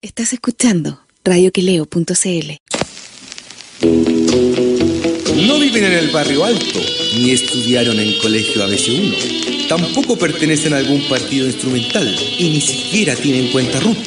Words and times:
Estás 0.00 0.32
escuchando 0.32 1.00
radioqueleo.cl. 1.24 2.52
No 5.44 5.58
viven 5.58 5.84
en 5.84 5.92
el 5.92 6.10
barrio 6.10 6.44
alto, 6.44 6.78
ni 7.16 7.32
estudiaron 7.32 7.98
en 7.98 8.16
colegio 8.20 8.64
ABC1. 8.64 9.66
Tampoco 9.66 10.16
pertenecen 10.16 10.74
a 10.74 10.76
algún 10.76 11.02
partido 11.08 11.48
instrumental 11.48 12.16
y 12.38 12.48
ni 12.48 12.60
siquiera 12.60 13.16
tienen 13.16 13.50
cuenta 13.50 13.80
RUT. 13.80 13.98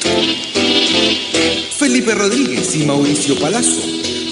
Felipe 1.78 2.16
Rodríguez 2.16 2.74
y 2.74 2.86
Mauricio 2.86 3.38
Palazzo 3.38 3.82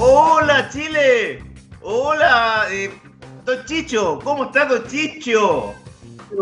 Hola 0.00 0.68
Chile, 0.70 1.42
hola 1.80 2.66
eh, 2.70 2.88
Don 3.44 3.64
Chicho, 3.64 4.20
¿cómo 4.22 4.44
está 4.44 4.66
Don 4.66 4.86
Chicho? 4.86 5.74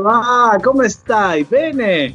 Ah, 0.05 0.59
¿cómo 0.63 0.83
estáis? 0.83 1.49
Bene. 1.49 2.15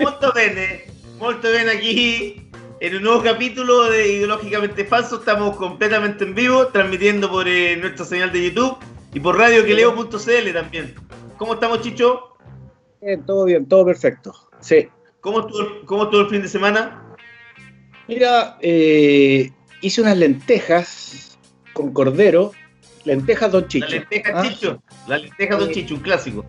Molto 0.00 0.32
bene, 0.32 0.86
molto 1.20 1.48
bene 1.52 1.70
aquí 1.70 2.50
en 2.80 2.96
un 2.96 3.02
nuevo 3.04 3.22
capítulo 3.22 3.84
de 3.84 4.14
Ideológicamente 4.14 4.84
Falso. 4.84 5.20
Estamos 5.20 5.56
completamente 5.56 6.24
en 6.24 6.34
vivo, 6.34 6.66
transmitiendo 6.66 7.30
por 7.30 7.46
eh, 7.46 7.76
nuestra 7.76 8.04
señal 8.04 8.32
de 8.32 8.50
YouTube 8.50 8.76
y 9.14 9.20
por 9.20 9.38
radioqueleo.cl 9.38 10.52
también. 10.52 10.96
¿Cómo 11.36 11.54
estamos, 11.54 11.80
Chicho? 11.82 12.36
Bien, 13.00 13.24
todo 13.24 13.44
bien, 13.44 13.68
todo 13.68 13.86
perfecto. 13.86 14.34
Sí. 14.58 14.88
¿Cómo 15.20 15.46
estuvo, 15.46 15.86
cómo 15.86 16.02
estuvo 16.02 16.22
el 16.22 16.28
fin 16.28 16.42
de 16.42 16.48
semana? 16.48 17.06
Mira, 18.08 18.58
eh, 18.60 19.52
hice 19.80 20.00
unas 20.02 20.16
lentejas 20.16 21.38
con 21.72 21.92
cordero, 21.92 22.52
lentejas 23.04 23.50
Don 23.52 23.66
Chicho. 23.68 23.86
La 23.86 23.90
lenteja 23.92 24.32
¿ah? 24.34 24.42
Chicho, 24.42 24.82
la 25.06 25.18
lenteja 25.18 25.56
Don 25.56 25.70
Chicho, 25.70 25.94
un 25.94 26.00
clásico. 26.00 26.44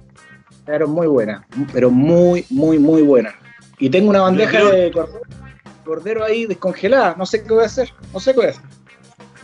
Pero 0.66 0.88
muy 0.88 1.08
buena, 1.08 1.46
pero 1.74 1.90
muy, 1.90 2.46
muy, 2.50 2.78
muy 2.80 3.02
buena. 3.02 3.34
Y 3.80 3.90
tengo 3.90 4.10
una 4.10 4.22
bandeja 4.22 4.52
creo- 4.52 4.70
de 4.72 4.92
cordero, 4.92 5.22
cordero 5.84 6.24
ahí 6.24 6.46
descongelada. 6.46 7.16
No 7.18 7.26
sé 7.26 7.44
qué 7.44 7.50
voy 7.54 7.64
a 7.64 7.66
hacer. 7.66 7.92
No 8.14 8.20
sé 8.20 8.32
qué 8.32 8.38
voy 8.38 8.46
a 8.48 8.50
hacer. 8.52 8.64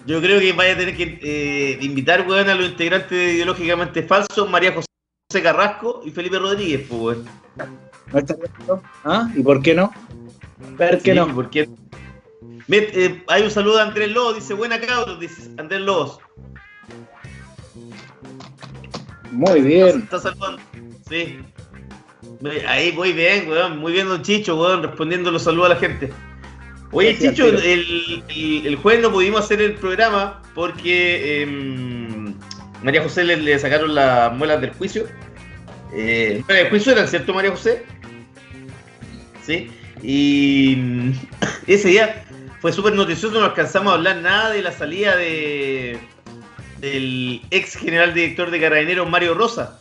Yo 0.06 0.22
creo 0.22 0.40
que 0.40 0.54
vaya 0.54 0.74
a 0.74 0.78
tener 0.78 0.96
que 0.96 1.20
eh, 1.22 1.78
invitar, 1.82 2.26
weón, 2.28 2.48
a 2.50 2.56
los 2.56 2.70
integrantes 2.70 3.10
de 3.10 3.34
Ideológicamente 3.34 4.04
Falsos, 4.04 4.50
María 4.50 4.74
José 4.74 5.44
Carrasco 5.44 6.02
y 6.06 6.12
Felipe 6.12 6.40
Rodríguez, 6.40 6.86
pues, 6.88 7.02
weón. 7.02 7.26
¿No 8.14 8.20
está 8.20 8.36
bien, 8.36 8.52
no? 8.68 8.82
¿Ah? 9.04 9.30
¿Y 9.36 9.42
por 9.42 9.62
qué 9.62 9.74
no? 9.74 9.92
¿Por 10.78 11.00
qué 11.00 11.12
Sí, 11.12 11.18
no? 11.18 11.34
porque- 11.36 11.68
Met- 12.68 12.92
eh, 12.94 13.24
hay 13.28 13.44
un 13.44 13.52
saludo 13.52 13.78
de 13.78 13.84
Andrés 13.84 14.12
Lobos, 14.12 14.36
dice 14.36 14.54
buena 14.54 14.80
cabros, 14.80 15.20
dice 15.20 15.50
Andrés 15.58 15.82
Lobos. 15.82 16.20
Muy 19.32 19.62
bien. 19.62 20.00
Está 20.04 20.20
saludando. 20.20 20.62
Sí. 21.10 21.40
Ahí 22.68 22.92
muy 22.94 23.14
bien, 23.14 23.50
weón. 23.50 23.78
Muy 23.80 23.92
bien, 23.94 24.08
don 24.08 24.22
Chicho, 24.22 24.60
weón, 24.60 24.84
respondiendo 24.84 25.32
los 25.32 25.44
saludos 25.44 25.72
a 25.72 25.74
la 25.74 25.80
gente. 25.80 26.12
Oye, 26.92 27.12
Gracias, 27.14 27.34
Chicho, 27.34 27.48
el, 27.48 28.24
el- 28.30 28.66
el 28.68 28.76
jueves 28.78 29.02
no 29.02 29.12
pudimos 29.12 29.42
hacer 29.42 29.62
el 29.62 29.74
programa 29.76 30.42
porque 30.56 31.42
em, 31.44 32.34
María 32.84 33.04
José 33.04 33.24
le, 33.26 33.38
le 33.38 33.60
sacaron 33.60 33.94
las 33.94 34.34
muelas 34.36 34.62
del 34.62 34.72
juicio. 34.74 35.06
Eh, 35.94 36.44
el 36.48 36.70
juicio 36.70 36.92
era 36.94 37.06
cierto, 37.08 37.34
María 37.34 37.52
José. 37.52 37.84
Sí. 39.46 39.70
Y 40.02 41.12
ese 41.68 41.90
día 41.90 42.24
fue 42.68 42.74
súper 42.74 42.96
noticioso, 42.96 43.40
no 43.40 43.46
alcanzamos 43.46 43.94
a 43.94 43.96
hablar 43.96 44.18
nada 44.18 44.50
de 44.52 44.62
la 44.62 44.74
salida 44.74 45.16
de 45.16 45.98
del 46.82 47.42
ex 47.50 47.78
general 47.78 48.14
director 48.14 48.52
de 48.52 48.60
Carabineros, 48.60 49.10
Mario 49.10 49.36
Rosa. 49.36 49.80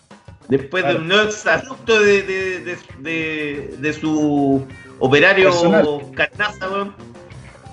Después 0.48 0.86
de 0.86 0.94
un 0.94 1.10
exabrupto 1.10 1.98
de, 2.00 2.22
de, 2.22 2.60
de, 2.60 2.76
de- 3.00 3.74
de 3.76 3.92
su 3.92 4.64
operario 5.00 5.50
Personal. 5.50 5.86
carnaza, 6.14 6.70
weón, 6.70 6.94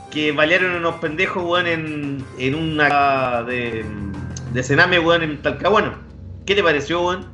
que 0.09 0.31
balearon 0.31 0.73
a 0.73 0.77
unos 0.79 0.95
pendejos, 0.95 1.43
weón, 1.43 1.67
en, 1.67 2.25
en 2.39 2.55
una 2.55 3.43
de, 3.43 3.85
de 4.51 4.63
cename, 4.63 4.97
weón, 4.97 5.21
en 5.21 5.39
Talcahuano. 5.43 5.93
¿Qué 6.47 6.55
te 6.55 6.63
pareció, 6.63 7.05
weón? 7.05 7.27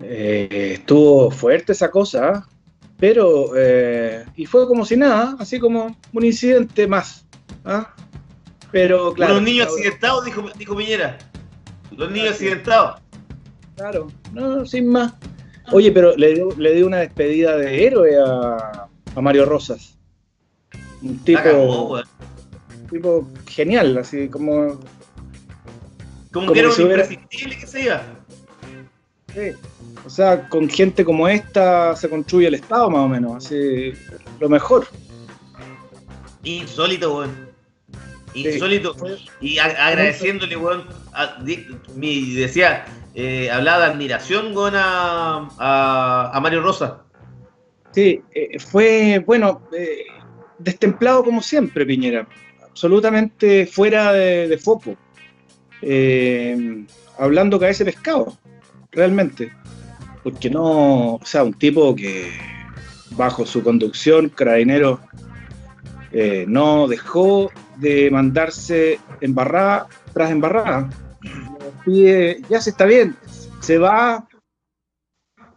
Eh, 0.00 0.74
estuvo 0.74 1.32
fuerte 1.32 1.72
esa 1.72 1.90
cosa, 1.90 2.28
¿ah? 2.28 2.48
Pero 3.02 3.50
eh, 3.56 4.24
y 4.36 4.46
fue 4.46 4.64
como 4.68 4.84
si 4.84 4.96
nada, 4.96 5.34
así 5.40 5.58
como 5.58 5.96
un 6.12 6.24
incidente 6.24 6.86
más. 6.86 7.26
¿ah? 7.64 7.92
Pero 8.70 9.12
claro, 9.12 9.32
Unos 9.32 9.44
niños 9.44 9.66
accidentados, 9.66 10.24
dijo, 10.24 10.44
dijo 10.56 10.76
Piñera. 10.76 11.18
Los 11.90 12.12
niños 12.12 12.30
accidentados. 12.30 13.00
Claro, 13.74 14.06
no, 14.32 14.64
sin 14.64 14.86
más. 14.86 15.14
Oye, 15.72 15.90
pero 15.90 16.16
le 16.16 16.34
dio, 16.34 16.50
le 16.56 16.74
dio 16.76 16.86
una 16.86 16.98
despedida 16.98 17.56
de 17.56 17.84
héroe 17.84 18.16
a, 18.24 18.88
a 19.16 19.20
Mario 19.20 19.46
Rosas. 19.46 19.98
Un 21.02 21.18
tipo, 21.24 21.88
weón. 21.88 22.04
tipo 22.88 23.28
genial, 23.48 23.98
así 23.98 24.28
como. 24.28 24.78
Como, 26.30 26.46
como 26.46 26.52
que 26.52 26.60
era 26.60 26.68
un 26.68 26.74
si 26.76 26.82
hubiera- 26.84 27.02
imprescindible 27.02 27.58
que 27.58 27.66
se 27.66 27.82
iba. 27.82 28.00
Sí. 29.34 29.52
O 30.04 30.10
sea, 30.10 30.48
con 30.48 30.68
gente 30.68 31.04
como 31.04 31.28
esta 31.28 31.94
se 31.96 32.08
construye 32.08 32.48
el 32.48 32.54
Estado, 32.54 32.90
más 32.90 33.00
o 33.02 33.08
menos. 33.08 33.44
Así, 33.44 33.92
lo 34.40 34.48
mejor. 34.48 34.86
Insólito, 36.44 37.16
weón. 37.18 37.48
Sí. 38.32 38.48
Insólito. 38.48 38.96
Y 39.40 39.58
a- 39.58 39.86
agradeciéndole, 39.86 40.56
weón. 40.56 40.84
a- 41.12 41.38
mi- 41.94 42.34
decía, 42.34 42.86
eh, 43.14 43.50
hablaba 43.50 43.84
de 43.86 43.92
admiración, 43.92 44.56
weón, 44.56 44.74
a, 44.74 45.48
a, 45.58 46.30
a 46.34 46.40
Mario 46.40 46.62
Rosa. 46.62 47.02
Sí, 47.92 48.22
eh, 48.34 48.58
fue, 48.58 49.22
bueno, 49.24 49.68
eh, 49.76 50.04
destemplado 50.58 51.22
como 51.22 51.42
siempre, 51.42 51.84
Piñera. 51.84 52.26
Absolutamente 52.62 53.66
fuera 53.66 54.12
de, 54.14 54.48
de 54.48 54.56
foco. 54.58 54.96
Eh, 55.82 56.84
hablando 57.18 57.58
que 57.58 57.66
a 57.66 57.68
ese 57.68 57.84
pescado, 57.84 58.38
realmente. 58.92 59.52
Porque 60.22 60.48
no, 60.48 61.14
o 61.14 61.20
sea, 61.24 61.42
un 61.42 61.54
tipo 61.54 61.94
que 61.96 62.30
bajo 63.16 63.44
su 63.44 63.62
conducción, 63.62 64.28
Carabinero, 64.28 65.00
eh, 66.12 66.44
no 66.46 66.86
dejó 66.86 67.50
de 67.76 68.10
mandarse 68.10 69.00
embarrada 69.20 69.88
tras 70.12 70.30
embarrada. 70.30 70.90
Pide, 71.84 72.42
ya 72.48 72.60
se 72.60 72.70
está 72.70 72.84
bien, 72.84 73.16
se 73.60 73.78
va, 73.78 74.28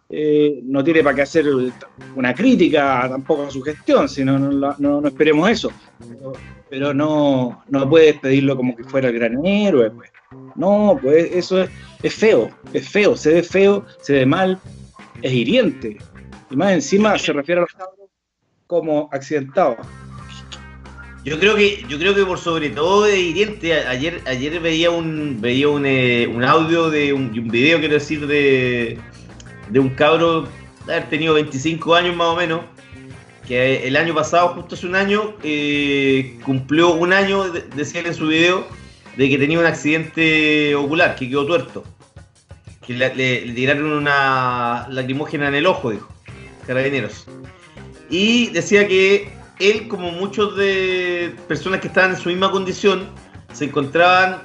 eh, 0.10 0.62
no 0.64 0.84
tiene 0.84 1.04
para 1.04 1.16
qué 1.16 1.22
hacer 1.24 1.46
una 2.16 2.34
crítica 2.34 3.08
tampoco 3.10 3.44
a 3.44 3.52
su 3.52 3.62
gestión, 3.62 4.08
sino 4.08 4.40
no, 4.40 4.76
no, 4.78 5.08
esperemos 5.08 5.50
eso. 5.50 5.72
Pero, 6.00 6.34
pero 6.70 6.94
no, 6.94 7.64
no 7.68 7.90
puedes 7.90 8.20
pedirlo 8.20 8.56
como 8.56 8.76
que 8.76 8.84
fuera 8.84 9.10
el 9.10 9.16
gran 9.16 9.46
héroe. 9.46 9.92
Pues. 9.92 10.15
No, 10.56 10.98
pues 11.02 11.30
eso 11.34 11.66
es, 12.04 12.14
feo, 12.14 12.50
es 12.74 12.88
feo, 12.88 13.16
se 13.18 13.34
ve 13.34 13.44
feo, 13.44 13.86
se 14.02 14.14
ve 14.14 14.26
mal, 14.26 14.60
es 15.22 15.32
hiriente. 15.34 15.98
Y 16.50 16.56
más 16.56 16.72
encima 16.74 17.18
se 17.18 17.34
refiere 17.34 17.60
a 17.60 17.64
los 17.64 17.72
cabros 17.74 18.10
como 18.68 19.10
accidentados. 19.12 19.78
Yo 21.24 21.40
creo 21.40 21.56
que, 21.56 21.84
yo 21.90 21.98
creo 21.98 22.14
que 22.14 22.24
por 22.24 22.38
sobre 22.38 22.70
todo 22.70 23.04
de 23.04 23.20
hiriente, 23.20 23.74
ayer, 23.74 24.22
ayer 24.28 24.60
veía 24.60 24.92
un, 24.92 25.40
veía 25.42 25.68
un, 25.70 25.86
eh, 25.86 26.28
un 26.28 26.44
audio 26.44 26.90
de 26.92 27.14
un, 27.14 27.32
video, 27.50 27.80
quiero 27.80 27.96
decir, 27.96 28.28
de, 28.28 29.00
de 29.70 29.80
un 29.80 29.90
cabro 29.90 30.48
de 30.86 30.94
haber 30.94 31.10
tenido 31.10 31.34
25 31.34 31.96
años 31.96 32.16
más 32.16 32.28
o 32.28 32.36
menos, 32.36 32.62
que 33.48 33.88
el 33.88 33.96
año 33.96 34.14
pasado, 34.14 34.50
justo 34.50 34.76
hace 34.76 34.86
un 34.86 34.96
año, 34.96 35.34
eh, 35.44 36.38
cumplió 36.46 36.94
un 36.94 37.12
año, 37.12 37.52
de- 37.52 37.62
decía 37.76 38.02
en 38.02 38.14
su 38.14 38.28
video, 38.28 38.68
de 39.18 39.30
que 39.30 39.38
tenía 39.38 39.60
un 39.60 39.66
accidente 39.66 40.76
ocular, 40.76 41.16
que 41.16 41.30
quedó 41.30 41.46
tuerto. 41.46 41.84
Que 42.86 42.94
le, 42.94 43.54
tiraron 43.54 43.92
una 43.92 44.88
lacrimógena 44.90 45.48
en 45.48 45.56
el 45.56 45.66
ojo, 45.66 45.92
dijo, 45.92 46.10
carabineros. 46.68 47.26
Y 48.10 48.50
decía 48.50 48.88
que 48.88 49.32
él, 49.60 49.88
como 49.88 50.12
muchos 50.12 50.56
de 50.58 51.34
personas 51.48 51.80
que 51.80 51.88
estaban 51.88 52.12
en 52.12 52.18
su 52.18 52.30
misma 52.30 52.52
condición, 52.52 53.10
se 53.54 53.66
encontraban 53.66 54.44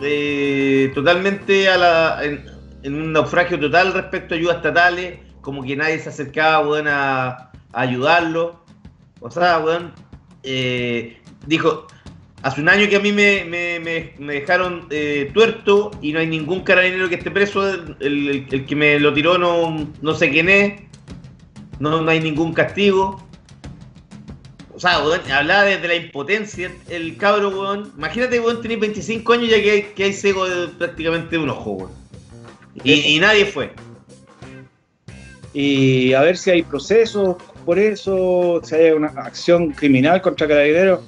eh, 0.00 0.90
totalmente 0.94 1.68
a 1.68 1.76
la, 1.76 2.24
en, 2.24 2.94
un 2.94 3.12
naufragio 3.12 3.58
total 3.58 3.92
respecto 3.92 4.34
a 4.34 4.38
ayudas 4.38 4.56
estatales, 4.56 5.18
como 5.40 5.62
que 5.62 5.76
nadie 5.76 5.98
se 5.98 6.08
acercaba 6.08 6.66
weón, 6.66 6.86
a, 6.88 7.50
ayudarlo. 7.72 8.64
O 9.20 9.30
sea, 9.30 9.58
weón, 9.58 9.92
eh, 10.42 11.20
dijo, 11.46 11.86
hace 12.44 12.60
un 12.60 12.68
año 12.68 12.88
que 12.88 12.96
a 12.96 13.00
mí 13.00 13.10
me, 13.10 13.44
me, 13.44 13.80
me, 13.80 14.12
me 14.18 14.34
dejaron 14.34 14.86
eh, 14.90 15.30
tuerto 15.34 15.90
y 16.02 16.12
no 16.12 16.20
hay 16.20 16.26
ningún 16.26 16.60
carabinero 16.62 17.08
que 17.08 17.16
esté 17.16 17.30
preso, 17.30 17.68
el, 17.68 17.96
el- 18.00 18.46
el 18.50 18.66
que 18.66 18.76
me 18.76 19.00
lo 19.00 19.12
tiró 19.12 19.38
no, 19.38 19.88
no 20.02 20.14
sé 20.14 20.30
quién 20.30 20.48
es, 20.48 20.80
no, 21.80 22.00
no 22.02 22.10
hay 22.10 22.20
ningún 22.20 22.52
castigo. 22.52 23.20
O 24.76 24.80
sea, 24.80 24.98
weón, 25.04 25.20
hablaba 25.30 25.64
desde 25.64 25.86
la 25.88 25.94
impotencia 25.94 26.70
el 26.90 27.16
cabro, 27.16 27.48
weón. 27.50 27.92
Imagínate, 27.96 28.40
weón, 28.40 28.60
tenés 28.60 28.80
25 28.80 29.32
años 29.32 29.48
ya 29.50 29.62
que 29.62 29.70
hay, 29.70 29.82
que 29.94 30.04
hay 30.04 30.12
seco 30.12 30.48
de 30.48 30.68
prácticamente 30.68 31.38
un 31.38 31.48
ojo, 31.48 31.70
weón. 31.72 31.90
Y, 32.82 32.92
y 33.16 33.20
nadie 33.20 33.46
fue. 33.46 33.72
Y 35.52 36.12
a 36.12 36.20
ver 36.22 36.36
si 36.36 36.50
hay 36.50 36.62
procesos 36.62 37.36
por 37.64 37.78
eso, 37.78 38.60
si 38.64 38.74
hay 38.74 38.90
una 38.90 39.06
acción 39.08 39.70
criminal 39.70 40.20
contra 40.20 40.46
carabineros. 40.48 41.00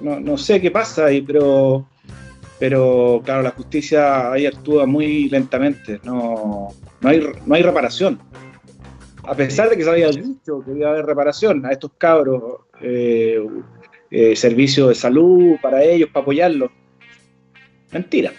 No, 0.00 0.20
no 0.20 0.38
sé 0.38 0.60
qué 0.60 0.70
pasa 0.70 1.06
ahí, 1.06 1.20
pero, 1.22 1.86
pero 2.58 3.20
claro, 3.24 3.42
la 3.42 3.50
justicia 3.50 4.32
ahí 4.32 4.46
actúa 4.46 4.86
muy 4.86 5.28
lentamente. 5.28 6.00
No, 6.04 6.68
no, 7.00 7.08
hay, 7.08 7.26
no 7.44 7.54
hay 7.54 7.62
reparación. 7.62 8.20
A 9.24 9.34
pesar 9.34 9.68
de 9.68 9.76
que 9.76 9.84
se 9.84 9.90
había 9.90 10.08
dicho 10.10 10.62
que 10.64 10.72
iba 10.72 10.88
a 10.88 10.92
haber 10.92 11.06
reparación 11.06 11.64
a 11.66 11.72
estos 11.72 11.92
cabros, 11.98 12.60
eh, 12.80 13.38
eh, 14.10 14.34
servicio 14.34 14.88
de 14.88 14.94
salud 14.94 15.56
para 15.62 15.82
ellos, 15.84 16.08
para 16.12 16.22
apoyarlos. 16.22 16.70
Mentira. 17.92 18.32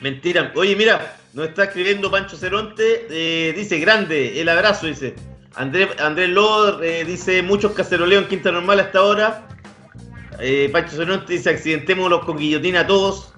Mentira. 0.00 0.52
Oye, 0.54 0.76
mira, 0.76 1.16
nos 1.32 1.48
está 1.48 1.64
escribiendo 1.64 2.10
Pancho 2.10 2.36
Ceronte, 2.36 3.06
eh, 3.10 3.52
dice 3.54 3.78
grande, 3.78 4.40
el 4.40 4.48
abrazo, 4.48 4.86
dice. 4.86 5.14
Andrés, 5.54 5.88
Andrés 5.98 6.28
Lobo 6.28 6.82
eh, 6.82 7.04
dice 7.04 7.42
muchos 7.42 7.72
caceroleos 7.72 8.24
en 8.24 8.28
Quinta 8.28 8.52
Normal 8.52 8.80
hasta 8.80 8.98
ahora. 8.98 9.48
Eh, 10.40 10.68
Pancho 10.72 10.96
Ceronte 10.96 11.32
dice 11.32 11.50
accidentémonos 11.50 12.24
con 12.24 12.36
guillotina 12.36 12.80
a 12.80 12.86
todos. 12.86 13.32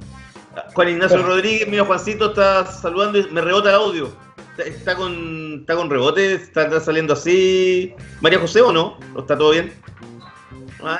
Juan 0.75 0.89
Ignacio 0.89 1.19
Bueno. 1.19 1.35
Rodríguez, 1.35 1.69
mira 1.69 1.85
Juancito 1.85 2.31
está 2.31 2.67
saludando 2.67 3.19
y 3.19 3.31
me 3.31 3.41
rebota 3.41 3.69
el 3.71 3.77
audio. 3.77 4.12
Está, 4.56 4.62
está 4.65 4.97
con, 4.97 5.59
está 5.61 5.77
con 5.77 5.89
rebote, 5.89 6.35
está, 6.35 6.65
está 6.65 6.81
saliendo 6.81 7.12
así. 7.12 7.95
María 8.21 8.41
José 8.41 8.61
o 8.62 8.73
no? 8.73 8.99
¿O 9.15 9.21
está 9.21 9.39
todo 9.39 9.50
bien? 9.53 9.73
Ah. 10.83 10.99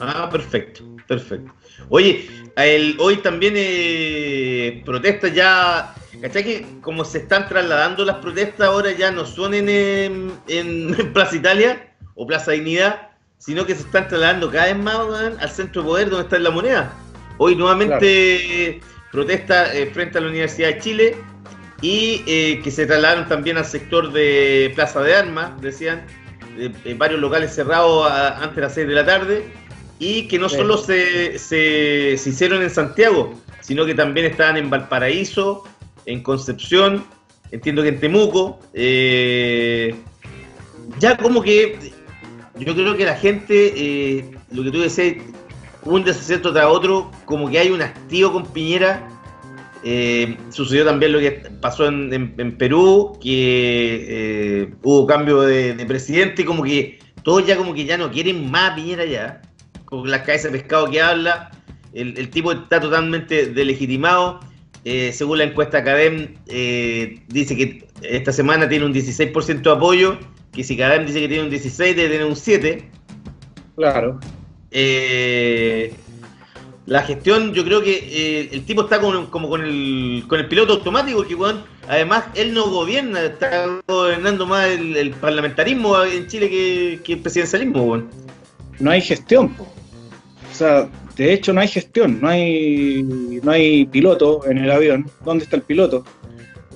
Ah, 0.00 0.28
perfecto, 0.30 0.82
perfecto. 1.06 1.52
Oye, 1.88 2.28
el- 2.56 2.96
hoy 2.98 3.18
también 3.18 3.54
eh, 3.56 4.82
protestas 4.84 5.32
ya. 5.34 5.94
¿Cachai 6.20 6.44
que 6.44 6.66
como 6.80 7.04
se 7.04 7.18
están 7.18 7.48
trasladando 7.48 8.04
las 8.04 8.16
protestas 8.16 8.66
ahora 8.68 8.92
ya 8.92 9.10
no 9.10 9.26
son 9.26 9.52
en, 9.54 10.32
en 10.48 10.94
Plaza 11.12 11.36
Italia 11.36 11.92
o 12.14 12.26
Plaza 12.26 12.52
Dignidad, 12.52 13.10
sino 13.44 13.66
que 13.66 13.74
se 13.74 13.82
están 13.82 14.08
trasladando 14.08 14.50
cada 14.50 14.66
vez 14.66 14.76
más 14.78 14.96
al 15.40 15.50
centro 15.50 15.82
de 15.82 15.88
poder 15.88 16.10
donde 16.10 16.24
está 16.24 16.38
la 16.38 16.50
moneda? 16.50 16.92
Hoy 17.38 17.56
nuevamente 17.56 18.80
protesta 19.12 19.74
eh, 19.74 19.86
frente 19.92 20.18
a 20.18 20.20
la 20.22 20.28
Universidad 20.28 20.68
de 20.68 20.78
Chile 20.78 21.16
y 21.82 22.22
eh, 22.26 22.60
que 22.62 22.70
se 22.70 22.86
trasladaron 22.86 23.28
también 23.28 23.58
al 23.58 23.64
sector 23.66 24.12
de 24.12 24.72
Plaza 24.74 25.02
de 25.02 25.14
Armas, 25.14 25.60
decían, 25.60 26.06
eh, 26.58 26.94
varios 26.96 27.20
locales 27.20 27.54
cerrados 27.54 28.10
a- 28.10 28.38
antes 28.38 28.56
de 28.56 28.62
las 28.62 28.74
6 28.74 28.86
de 28.88 28.94
la 28.94 29.04
tarde 29.04 29.44
y 29.98 30.26
que 30.28 30.38
no 30.38 30.48
Sí. 30.48 30.56
solo 30.56 30.78
se, 30.78 31.38
se, 31.38 32.16
se 32.16 32.30
hicieron 32.30 32.62
en 32.62 32.70
Santiago, 32.70 33.34
sino 33.60 33.84
que 33.84 33.94
también 33.94 34.26
estaban 34.26 34.56
en 34.56 34.70
Valparaíso, 34.70 35.64
en 36.06 36.22
Concepción, 36.22 37.04
entiendo 37.50 37.82
que 37.82 37.88
en 37.88 38.00
Temuco. 38.00 38.60
eh, 38.72 39.94
ya 40.98 41.16
como 41.16 41.42
que 41.42 41.92
yo 42.58 42.74
creo 42.74 42.96
que 42.96 43.04
la 43.04 43.16
gente, 43.16 43.72
eh, 43.76 44.24
lo 44.52 44.62
que 44.62 44.70
tú 44.70 44.80
decías, 44.80 45.16
un 45.84 46.04
desacierto 46.04 46.52
tras 46.52 46.66
otro, 46.66 47.10
como 47.24 47.50
que 47.50 47.58
hay 47.58 47.70
un 47.70 47.82
hastío 47.82 48.32
con 48.32 48.46
Piñera. 48.46 49.08
Eh, 49.86 50.36
sucedió 50.48 50.84
también 50.86 51.12
lo 51.12 51.18
que 51.18 51.30
pasó 51.60 51.86
en, 51.86 52.10
en- 52.38 52.56
Perú, 52.56 53.18
que 53.20 54.06
eh, 54.62 54.74
hubo 54.82 55.06
cambio 55.06 55.42
de, 55.42 55.74
de 55.74 55.84
presidente 55.84 56.42
como 56.46 56.62
que 56.62 56.98
todos 57.22 57.46
ya 57.46 57.54
como 57.56 57.74
que 57.74 57.84
ya 57.84 57.98
no 57.98 58.10
quieren 58.10 58.50
más 58.50 58.72
a 58.72 58.74
Piñera 58.76 59.04
ya. 59.04 59.42
Que 59.88 59.96
las 60.08 60.22
cabezas 60.22 60.50
de 60.52 60.58
pescado 60.58 60.90
que 60.90 61.02
habla, 61.02 61.50
el, 61.92 62.16
el 62.16 62.30
tipo 62.30 62.52
está 62.52 62.80
totalmente 62.80 63.46
delegitimado. 63.46 64.40
Eh, 64.86 65.12
según 65.12 65.38
la 65.38 65.44
encuesta 65.44 65.78
Academ, 65.78 66.34
eh, 66.46 67.20
dice 67.28 67.56
que 67.56 67.86
esta 68.02 68.32
semana 68.32 68.68
tiene 68.68 68.84
un 68.86 68.92
16% 68.94 69.62
de 69.62 69.70
apoyo, 69.70 70.18
que 70.54 70.62
si 70.64 70.74
Academ 70.74 71.06
dice 71.06 71.20
que 71.20 71.28
tiene 71.28 71.44
un 71.44 71.50
16, 71.50 71.96
debe 71.96 72.08
tener 72.08 72.26
un 72.26 72.36
7. 72.36 72.88
Claro. 73.76 74.20
Eh, 74.70 75.92
la 76.86 77.02
gestión, 77.02 77.54
yo 77.54 77.64
creo 77.64 77.80
que 77.82 77.94
eh, 77.96 78.48
el 78.52 78.64
tipo 78.64 78.82
está 78.82 79.00
con- 79.00 79.26
como 79.26 79.48
con 79.48 79.62
el, 79.62 80.24
con 80.28 80.38
el 80.38 80.48
piloto 80.48 80.74
automático, 80.74 81.24
que 81.26 81.34
weón, 81.34 81.62
además 81.88 82.24
él 82.34 82.52
no 82.52 82.68
gobierna, 82.70 83.22
está 83.22 83.66
gobernando 83.88 84.46
más 84.46 84.68
el, 84.68 84.94
el 84.96 85.10
parlamentarismo 85.12 86.02
en 86.04 86.26
Chile 86.26 86.50
que, 86.50 87.00
que 87.02 87.12
el 87.14 87.18
presidencialismo, 87.20 87.82
weón. 87.84 88.10
no 88.80 88.90
hay 88.90 89.00
gestión. 89.00 89.54
po. 89.54 89.64
O 89.64 90.54
sea, 90.54 90.88
de 91.16 91.32
hecho 91.32 91.52
no 91.52 91.60
hay 91.62 91.68
gestión, 91.68 92.20
no 92.20 92.28
hay, 92.28 93.02
no 93.42 93.50
hay 93.50 93.86
piloto 93.86 94.42
en 94.48 94.58
el 94.58 94.70
avión. 94.70 95.10
¿Dónde 95.24 95.44
está 95.44 95.56
el 95.56 95.62
piloto? 95.62 96.04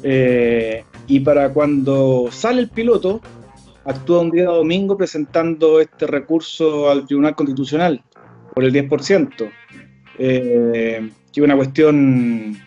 Eh, 0.02 0.84
y 1.06 1.20
para 1.20 1.50
cuando 1.52 2.28
sale 2.32 2.60
el 2.62 2.70
piloto, 2.70 3.20
actúa 3.88 4.20
un 4.20 4.30
día 4.30 4.44
domingo 4.44 4.98
presentando 4.98 5.80
este 5.80 6.06
recurso 6.06 6.90
al 6.90 7.06
Tribunal 7.06 7.34
Constitucional 7.34 8.02
por 8.54 8.64
el 8.64 8.72
10%. 8.72 9.50
Eh, 10.18 11.10
que 11.32 11.40
es 11.40 11.44
una 11.44 11.56
cuestión 11.56 12.58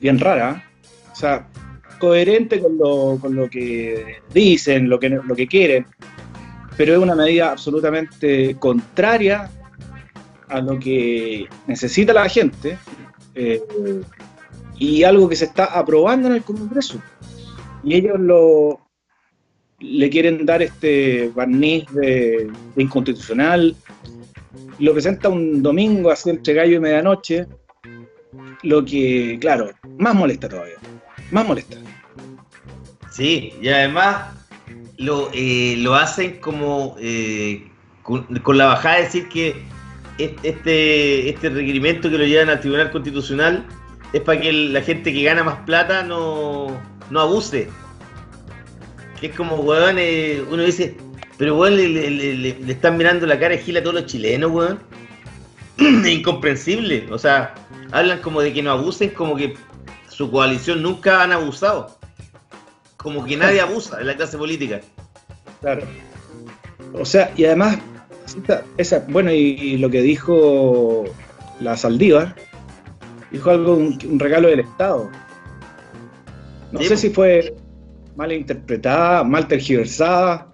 bien 0.00 0.18
rara. 0.18 0.64
O 1.12 1.14
sea, 1.14 1.46
coherente 1.98 2.60
con 2.60 2.78
lo, 2.78 3.18
con 3.20 3.34
lo 3.34 3.50
que 3.50 4.22
dicen, 4.32 4.88
lo 4.88 4.98
que, 4.98 5.10
lo 5.10 5.36
que 5.36 5.46
quieren, 5.46 5.86
pero 6.76 6.94
es 6.94 6.98
una 6.98 7.14
medida 7.14 7.50
absolutamente 7.50 8.56
contraria 8.58 9.50
a 10.48 10.60
lo 10.60 10.78
que 10.78 11.48
necesita 11.66 12.12
la 12.12 12.28
gente 12.28 12.78
eh, 13.34 13.60
y 14.78 15.02
algo 15.02 15.28
que 15.28 15.36
se 15.36 15.46
está 15.46 15.66
aprobando 15.66 16.28
en 16.28 16.34
el 16.36 16.42
Congreso. 16.42 17.00
Y 17.82 17.94
ellos 17.94 18.18
lo 18.18 18.85
le 19.80 20.10
quieren 20.10 20.46
dar 20.46 20.62
este 20.62 21.30
barniz 21.34 21.84
de, 21.92 22.50
inconstitucional, 22.76 23.76
lo 24.78 24.92
presenta 24.92 25.28
un 25.28 25.62
domingo 25.62 26.10
así 26.10 26.30
entre 26.30 26.54
gallo 26.54 26.76
y 26.76 26.80
medianoche, 26.80 27.46
lo 28.62 28.84
que, 28.84 29.38
claro, 29.40 29.70
más 29.98 30.14
molesta 30.14 30.48
todavía, 30.48 30.76
más 31.30 31.46
molesta. 31.46 31.76
Sí, 33.10 33.52
y 33.60 33.68
además 33.68 34.34
lo, 34.98 35.30
eh, 35.32 35.76
lo 35.78 35.94
hacen 35.94 36.38
como 36.40 36.96
eh, 36.98 37.66
con, 38.02 38.26
la 38.58 38.66
bajada 38.66 38.96
de 38.96 39.02
decir 39.02 39.28
que 39.28 39.54
es- 40.18 40.32
este, 40.42 41.28
este 41.30 41.48
requerimiento 41.50 42.10
que 42.10 42.18
lo 42.18 42.24
llevan 42.24 42.48
al 42.50 42.60
Tribunal 42.60 42.90
Constitucional 42.90 43.66
es 44.12 44.20
para 44.20 44.40
que 44.40 44.52
la 44.52 44.80
gente 44.82 45.12
que 45.12 45.22
gana 45.22 45.44
más 45.44 45.58
plata 45.66 46.02
no, 46.02 46.68
no 47.10 47.20
abuse. 47.20 47.68
Que 49.20 49.28
es 49.28 49.34
como, 49.36 49.56
weón, 49.56 49.96
eh, 49.98 50.42
uno 50.50 50.62
dice, 50.62 50.96
pero 51.38 51.56
weón, 51.56 51.76
le, 51.76 51.88
le- 51.88 52.10
le- 52.10 52.34
le- 52.34 52.58
le 52.60 52.72
están 52.72 52.96
mirando 52.96 53.26
la 53.26 53.38
cara 53.38 53.56
de 53.56 53.62
gila 53.62 53.80
a 53.80 53.82
todos 53.82 53.94
los 53.96 54.06
chilenos, 54.06 54.50
weón. 54.52 54.78
Es 55.78 56.06
incomprensible. 56.08 57.06
O 57.10 57.18
sea, 57.18 57.54
hablan 57.92 58.20
como 58.20 58.40
de 58.40 58.52
que 58.52 58.62
no 58.62 58.70
abusen, 58.72 59.10
como 59.10 59.36
que 59.36 59.54
su 60.08 60.30
coalición 60.30 60.82
nunca 60.82 61.22
han 61.22 61.32
abusado. 61.32 61.96
Como 62.96 63.24
que 63.24 63.36
nadie 63.36 63.60
abusa 63.60 64.00
en 64.00 64.06
la 64.08 64.16
clase 64.16 64.36
política. 64.38 64.80
Claro. 65.60 65.82
O 66.92 67.04
sea, 67.04 67.30
y 67.36 67.44
además, 67.44 67.78
esa, 68.44 68.62
esa- 68.76 69.04
bueno, 69.08 69.30
y, 69.32 69.36
y 69.60 69.78
lo 69.78 69.90
que 69.90 70.02
dijo 70.02 71.04
la 71.60 71.76
Saldívar, 71.76 72.34
dijo 73.30 73.50
algo, 73.50 73.74
un, 73.74 73.98
un 74.10 74.18
regalo 74.18 74.48
del 74.48 74.60
Estado. 74.60 75.10
No 76.72 76.80
Sí, 76.80 76.86
sé 76.86 76.96
si 76.96 77.10
fue 77.10 77.54
mal 78.16 78.32
interpretada, 78.32 79.22
mal 79.22 79.46
tergiversada, 79.46 80.52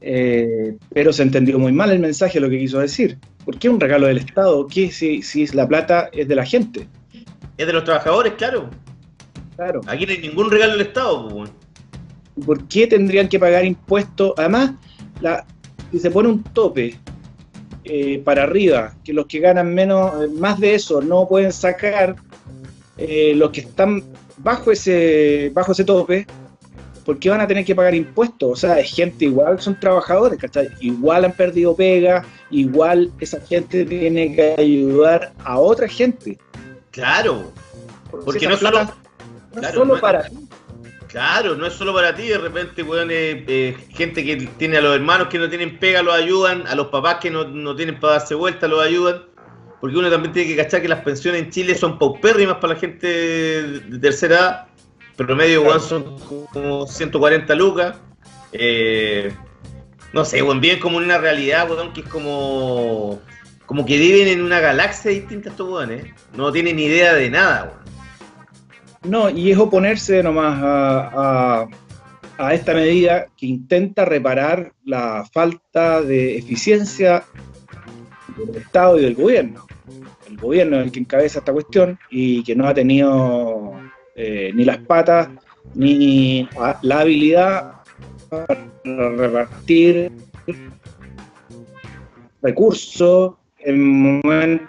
eh, 0.00 0.76
pero 0.92 1.12
se 1.12 1.22
entendió 1.22 1.58
muy 1.58 1.72
mal 1.72 1.90
el 1.90 2.00
mensaje, 2.00 2.40
lo 2.40 2.50
que 2.50 2.58
quiso 2.58 2.80
decir. 2.80 3.18
¿Por 3.44 3.58
qué 3.58 3.68
un 3.68 3.80
regalo 3.80 4.08
del 4.08 4.18
Estado? 4.18 4.66
¿Qué 4.66 4.90
si, 4.90 5.22
si 5.22 5.46
la 5.48 5.66
plata 5.66 6.10
es 6.12 6.26
de 6.28 6.34
la 6.34 6.44
gente? 6.44 6.88
Es 7.56 7.66
de 7.66 7.72
los 7.72 7.84
trabajadores, 7.84 8.34
claro. 8.34 8.68
Claro. 9.56 9.80
Aquí 9.86 10.04
no 10.04 10.12
hay 10.12 10.18
ningún 10.18 10.50
regalo 10.50 10.72
del 10.72 10.82
Estado, 10.82 11.28
pues. 11.28 11.50
¿Por 12.44 12.68
qué 12.68 12.86
tendrían 12.86 13.28
que 13.28 13.38
pagar 13.38 13.64
impuestos? 13.64 14.34
Además, 14.36 14.72
la, 15.20 15.46
si 15.90 15.98
se 15.98 16.10
pone 16.10 16.28
un 16.28 16.42
tope 16.42 16.96
eh, 17.84 18.20
para 18.24 18.42
arriba, 18.42 18.94
que 19.04 19.12
los 19.12 19.26
que 19.26 19.38
ganan 19.38 19.72
menos, 19.72 20.22
eh, 20.22 20.28
más 20.38 20.60
de 20.60 20.74
eso 20.74 21.00
no 21.00 21.26
pueden 21.28 21.52
sacar, 21.52 22.16
eh, 22.98 23.32
los 23.36 23.50
que 23.50 23.60
están 23.60 24.02
bajo 24.38 24.72
ese, 24.72 25.50
bajo 25.54 25.72
ese 25.72 25.84
tope, 25.84 26.26
¿por 27.06 27.18
qué 27.20 27.30
van 27.30 27.40
a 27.40 27.46
tener 27.46 27.64
que 27.64 27.74
pagar 27.74 27.94
impuestos? 27.94 28.50
O 28.50 28.56
sea, 28.56 28.80
es 28.80 28.92
gente 28.94 29.24
igual, 29.26 29.60
son 29.60 29.78
trabajadores, 29.80 30.38
¿cachai? 30.38 30.68
Igual 30.80 31.24
han 31.24 31.32
perdido 31.32 31.74
pega, 31.76 32.24
igual 32.50 33.10
esa 33.20 33.40
gente 33.40 33.84
tiene 33.86 34.34
que 34.34 34.56
ayudar 34.58 35.32
a 35.44 35.58
otra 35.58 35.86
gente. 35.88 36.36
Claro, 36.90 37.52
porque 38.10 38.46
no 38.48 38.54
es 38.54 38.60
plata 38.60 38.86
solo, 38.86 38.94
no 39.54 39.60
claro, 39.60 39.74
solo 39.74 39.94
no- 39.94 40.00
para 40.00 40.24
ti. 40.24 40.36
claro, 41.08 41.54
no 41.54 41.66
es 41.66 41.74
solo 41.74 41.94
para 41.94 42.14
ti, 42.14 42.26
de 42.28 42.38
repente, 42.38 42.82
weón, 42.82 43.10
eh, 43.10 43.44
eh, 43.46 43.76
gente 43.90 44.24
que 44.24 44.36
tiene 44.58 44.78
a 44.78 44.80
los 44.80 44.94
hermanos 44.96 45.28
que 45.28 45.38
no 45.38 45.48
tienen 45.48 45.78
pega 45.78 46.02
los 46.02 46.14
ayudan, 46.14 46.66
a 46.66 46.74
los 46.74 46.88
papás 46.88 47.16
que 47.20 47.30
no, 47.30 47.44
no 47.44 47.76
tienen 47.76 48.00
para 48.00 48.14
darse 48.14 48.34
vuelta 48.34 48.66
los 48.66 48.82
ayudan, 48.84 49.22
porque 49.80 49.96
uno 49.96 50.10
también 50.10 50.32
tiene 50.32 50.48
que 50.48 50.56
cachar 50.56 50.82
que 50.82 50.88
las 50.88 51.02
pensiones 51.02 51.42
en 51.42 51.50
Chile 51.50 51.74
son 51.76 51.98
paupérrimas 51.98 52.56
para 52.56 52.74
la 52.74 52.80
gente 52.80 53.06
de 53.06 53.98
tercera 54.00 54.34
edad, 54.36 54.66
promedio, 55.16 55.62
weón, 55.62 55.80
son 55.80 56.18
como 56.52 56.86
140 56.86 57.54
lucas, 57.54 57.96
eh, 58.52 59.32
no 60.12 60.24
sé, 60.24 60.42
weón, 60.42 60.60
viven 60.60 60.78
como 60.80 60.98
en 60.98 61.04
una 61.06 61.18
realidad, 61.18 61.70
weón, 61.70 61.92
que 61.92 62.00
es 62.00 62.08
como... 62.08 63.20
Como 63.66 63.84
que 63.84 63.98
viven 63.98 64.28
en 64.28 64.42
una 64.42 64.60
galaxia 64.60 65.10
distinta 65.10 65.48
estos 65.50 65.68
weones, 65.68 66.06
no 66.34 66.52
tienen 66.52 66.78
idea 66.78 67.14
de 67.14 67.28
nada, 67.30 67.64
weón. 67.64 67.86
No, 69.10 69.28
y 69.30 69.50
es 69.50 69.58
oponerse 69.58 70.22
nomás 70.22 70.62
a, 70.62 71.62
a- 71.62 71.68
a 72.38 72.52
esta 72.54 72.74
medida 72.74 73.26
que 73.36 73.46
intenta 73.46 74.04
reparar 74.04 74.72
la 74.84 75.24
falta 75.32 76.02
de 76.02 76.36
eficiencia 76.38 77.24
del 78.36 78.56
Estado 78.56 78.98
y 78.98 79.02
del 79.02 79.14
gobierno. 79.14 79.66
El 80.28 80.36
gobierno 80.36 80.76
es 80.78 80.84
el 80.86 80.92
que 80.92 81.00
encabeza 81.00 81.38
esta 81.38 81.52
cuestión 81.52 81.98
y 82.10 82.42
que 82.44 82.54
no 82.54 82.68
ha 82.68 82.74
tenido 82.74 83.72
eh, 84.16 84.50
ni 84.54 84.64
las 84.64 84.78
patas 84.78 85.28
ni 85.74 86.48
la 86.82 87.00
habilidad 87.00 87.74
para 88.28 88.56
repartir 88.84 90.10
recursos 92.42 93.34
en 93.58 94.20
momentos 94.22 94.66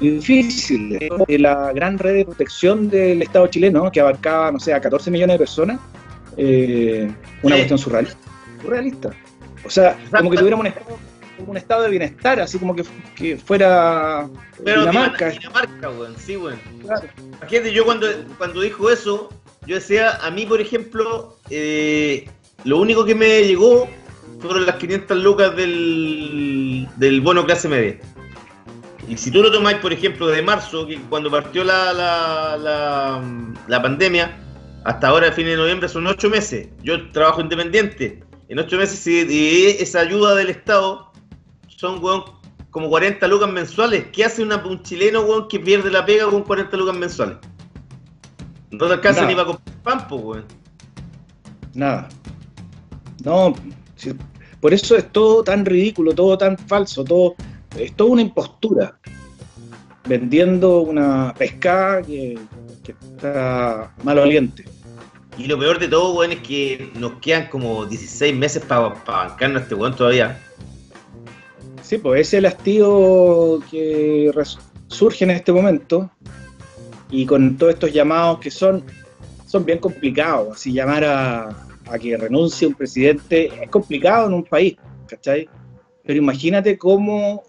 difíciles. 0.00 1.08
De 1.26 1.38
la 1.38 1.72
gran 1.72 1.98
red 1.98 2.14
de 2.16 2.24
protección 2.24 2.88
del 2.90 3.22
Estado 3.22 3.46
chileno, 3.48 3.90
que 3.90 4.00
abarcaba, 4.00 4.52
no 4.52 4.60
sé, 4.60 4.74
a 4.74 4.80
14 4.80 5.10
millones 5.10 5.34
de 5.34 5.38
personas, 5.38 5.78
eh, 6.36 7.10
una 7.42 7.54
Sí. 7.56 7.60
cuestión 7.60 7.78
surrealista. 7.78 8.18
surrealista. 8.62 9.10
O 9.64 9.70
sea, 9.70 9.96
como 10.16 10.30
que 10.30 10.36
tuviéramos 10.38 10.64
un 10.64 10.66
estado, 10.68 10.98
un 11.46 11.56
estado 11.56 11.82
de 11.82 11.90
bienestar, 11.90 12.40
así 12.40 12.58
como 12.58 12.74
que, 12.74 12.84
que 13.14 13.36
fuera 13.36 14.28
Pero 14.64 14.80
Dinamarca. 14.80 15.30
Dinamarca, 15.30 15.90
weón, 15.90 16.16
sí, 16.16 16.36
weón. 16.36 16.58
Claro. 16.82 17.08
Imagínate, 17.38 17.72
yo 17.72 17.84
cuando, 17.84 18.06
cuando 18.38 18.60
dijo 18.60 18.90
eso, 18.90 19.28
yo 19.66 19.74
decía, 19.74 20.16
a 20.22 20.30
mí, 20.30 20.46
por 20.46 20.60
ejemplo, 20.60 21.36
eh, 21.50 22.28
lo 22.64 22.78
único 22.78 23.04
que 23.04 23.14
me 23.14 23.44
llegó 23.44 23.88
fueron 24.40 24.66
las 24.66 24.76
500 24.76 25.16
lucas 25.18 25.56
del, 25.56 26.88
del 26.96 27.20
bono 27.20 27.44
clase 27.44 27.68
media. 27.68 27.98
Y 29.08 29.16
si 29.16 29.30
tú 29.30 29.42
lo 29.42 29.52
tomáis, 29.52 29.78
por 29.78 29.92
ejemplo, 29.92 30.26
de 30.26 30.42
marzo, 30.42 30.86
que 30.86 30.98
cuando 31.08 31.30
partió 31.30 31.62
la, 31.62 31.92
la, 31.92 32.56
la, 32.56 33.22
la 33.68 33.82
pandemia, 33.82 34.36
hasta 34.84 35.08
ahora, 35.08 35.28
a 35.28 35.32
fines 35.32 35.52
de 35.52 35.56
noviembre, 35.56 35.88
son 35.88 36.06
ocho 36.06 36.28
meses. 36.30 36.68
Yo 36.82 37.10
trabajo 37.10 37.40
independiente. 37.40 38.22
En 38.48 38.58
ocho 38.60 38.76
meses, 38.76 39.00
si 39.00 39.76
esa 39.80 40.00
ayuda 40.00 40.34
del 40.36 40.48
Estado, 40.50 41.05
son, 41.86 42.04
weón, 42.04 42.24
como 42.70 42.88
40 42.90 43.26
lucas 43.28 43.50
mensuales. 43.50 44.06
¿Qué 44.12 44.24
hace 44.24 44.42
una- 44.42 44.56
un 44.64 44.82
chileno, 44.82 45.22
weón, 45.22 45.48
que 45.48 45.58
pierde 45.60 45.90
la 45.90 46.04
pega 46.04 46.26
con 46.28 46.42
40 46.42 46.76
lucas 46.76 46.96
mensuales? 46.96 47.36
No 48.70 48.86
te 48.86 48.92
alcanza 48.94 49.20
Nada. 49.22 49.28
ni 49.30 49.34
para 49.36 49.46
comprar 49.46 49.76
pan, 49.82 50.06
weón. 50.10 50.44
Nada. 51.74 52.08
No, 53.24 53.54
si- 53.96 54.14
por 54.60 54.72
eso 54.74 54.96
es 54.96 55.10
todo 55.12 55.42
tan 55.44 55.64
ridículo, 55.64 56.14
todo 56.14 56.36
tan 56.36 56.56
falso, 56.58 57.04
todo 57.04 57.34
es 57.78 57.94
toda 57.94 58.10
una 58.10 58.22
impostura. 58.22 58.98
Vendiendo 60.08 60.80
una 60.80 61.34
pescada 61.36 62.00
que, 62.02 62.38
que 62.84 62.92
está 62.92 63.92
mal 64.04 64.18
oliente. 64.20 64.64
Y 65.36 65.46
lo 65.46 65.58
peor 65.58 65.78
de 65.78 65.88
todo, 65.88 66.14
weón, 66.14 66.32
es 66.32 66.40
que 66.40 66.90
nos 66.94 67.14
quedan 67.20 67.48
como 67.48 67.84
16 67.86 68.34
meses 68.34 68.64
para 68.64 68.88
bancarnos 69.04 69.60
a 69.60 69.62
este 69.64 69.74
weón 69.74 69.94
todavía. 69.96 70.40
Sí, 71.86 71.98
pues 71.98 72.22
ese 72.22 72.38
es 72.38 72.40
el 72.40 72.46
hastío 72.46 73.60
que 73.70 74.32
surge 74.88 75.22
en 75.22 75.30
este 75.30 75.52
momento 75.52 76.10
y 77.10 77.24
con 77.24 77.56
todos 77.56 77.74
estos 77.74 77.92
llamados 77.92 78.40
que 78.40 78.50
son, 78.50 78.84
son 79.46 79.64
bien 79.64 79.78
complicados. 79.78 80.56
Así 80.56 80.72
llamar 80.72 81.04
a, 81.04 81.48
a 81.48 81.98
que 82.00 82.16
renuncie 82.16 82.66
un 82.66 82.74
presidente 82.74 83.52
es 83.62 83.70
complicado 83.70 84.26
en 84.26 84.34
un 84.34 84.42
país, 84.42 84.76
¿cachai? 85.06 85.48
Pero 86.02 86.18
imagínate 86.18 86.76
cómo, 86.76 87.44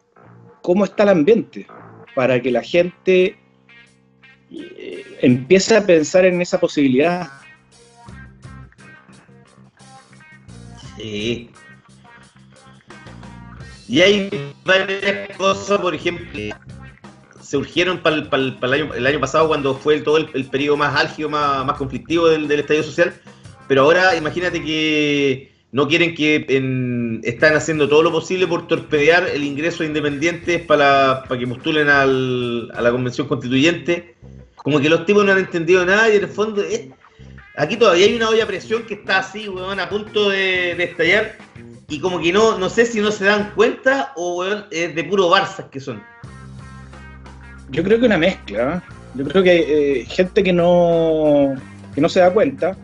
cómo 0.61 0.85
está 0.85 1.01
el 1.01 1.09
ambiente 1.09 1.65
para 2.13 2.39
que 2.39 2.51
la 2.51 2.61
gente 2.61 3.39
eh, 4.51 5.03
empiece 5.19 5.75
a 5.75 5.83
pensar 5.83 6.25
en 6.25 6.39
esa 6.43 6.59
posibilidad. 6.59 7.27
Sí. 10.95 11.49
Y 13.87 14.01
hay 14.01 14.29
varias 14.65 15.37
cosas, 15.37 15.79
por 15.79 15.95
ejemplo, 15.95 16.39
surgieron 17.41 17.99
para 17.99 18.17
el, 18.17 18.27
para 18.27 18.43
el- 18.43 18.55
para 18.55 18.75
el 18.75 18.83
año, 18.83 18.93
el 18.93 19.07
año 19.07 19.19
pasado 19.19 19.47
cuando 19.47 19.75
fue 19.75 19.95
el- 19.95 20.03
todo 20.03 20.17
el, 20.17 20.29
el 20.33 20.45
periodo 20.45 20.77
más 20.77 20.95
álgido, 20.99 21.29
más, 21.29 21.77
conflictivo 21.77 22.27
del, 22.27 22.47
del 22.47 22.59
estallido 22.61 22.83
social. 22.83 23.13
Pero 23.67 23.83
ahora 23.83 24.15
imagínate 24.15 24.61
que 24.63 25.51
no 25.71 25.87
quieren 25.87 26.15
que 26.15 26.45
en- 26.49 27.21
están 27.23 27.55
haciendo 27.55 27.87
todo 27.87 28.03
lo 28.03 28.11
posible 28.11 28.47
por 28.47 28.67
torpedear 28.67 29.27
el 29.29 29.43
ingreso 29.43 29.79
de 29.83 29.87
independientes 29.87 30.61
para, 30.63 31.23
para 31.27 31.39
que 31.39 31.47
postulen 31.47 31.87
al- 31.89 32.69
a 32.73 32.81
la 32.81 32.91
convención 32.91 33.27
constituyente. 33.27 34.15
Como 34.55 34.79
que 34.81 34.89
los 34.89 35.05
tipos 35.05 35.23
no 35.23 35.31
han 35.31 35.37
entendido 35.37 35.85
nada 35.85 36.09
y 36.13 36.17
en 36.17 36.23
el 36.23 36.29
fondo 36.29 36.61
es- 36.61 36.87
aquí 37.55 37.77
todavía 37.77 38.05
hay 38.07 38.15
una 38.15 38.29
olla 38.29 38.45
presión 38.45 38.83
que 38.83 38.95
está 38.95 39.19
así, 39.19 39.47
weón, 39.47 39.79
a 39.79 39.87
punto 39.87 40.29
de, 40.29 40.75
de 40.75 40.83
estallar. 40.83 41.37
Y 41.89 41.99
como 41.99 42.19
que 42.19 42.33
no, 42.33 42.57
no 42.57 42.69
sé 42.69 42.85
si 42.85 42.99
no 42.99 43.11
se 43.11 43.25
dan 43.25 43.51
cuenta 43.55 44.11
o 44.15 44.43
es 44.43 44.95
de 44.95 45.03
puro 45.05 45.29
Barça 45.29 45.69
que 45.69 45.79
son. 45.79 46.03
Yo 47.69 47.83
creo 47.83 47.99
que 47.99 48.05
una 48.05 48.17
mezcla. 48.17 48.83
¿eh? 48.85 48.93
Yo 49.15 49.25
creo 49.25 49.43
que 49.43 50.01
eh, 50.01 50.05
gente 50.05 50.43
que 50.43 50.51
no, 50.51 51.55
que 51.95 52.01
no 52.01 52.09
se 52.09 52.19
da 52.19 52.31
cuenta, 52.31 52.77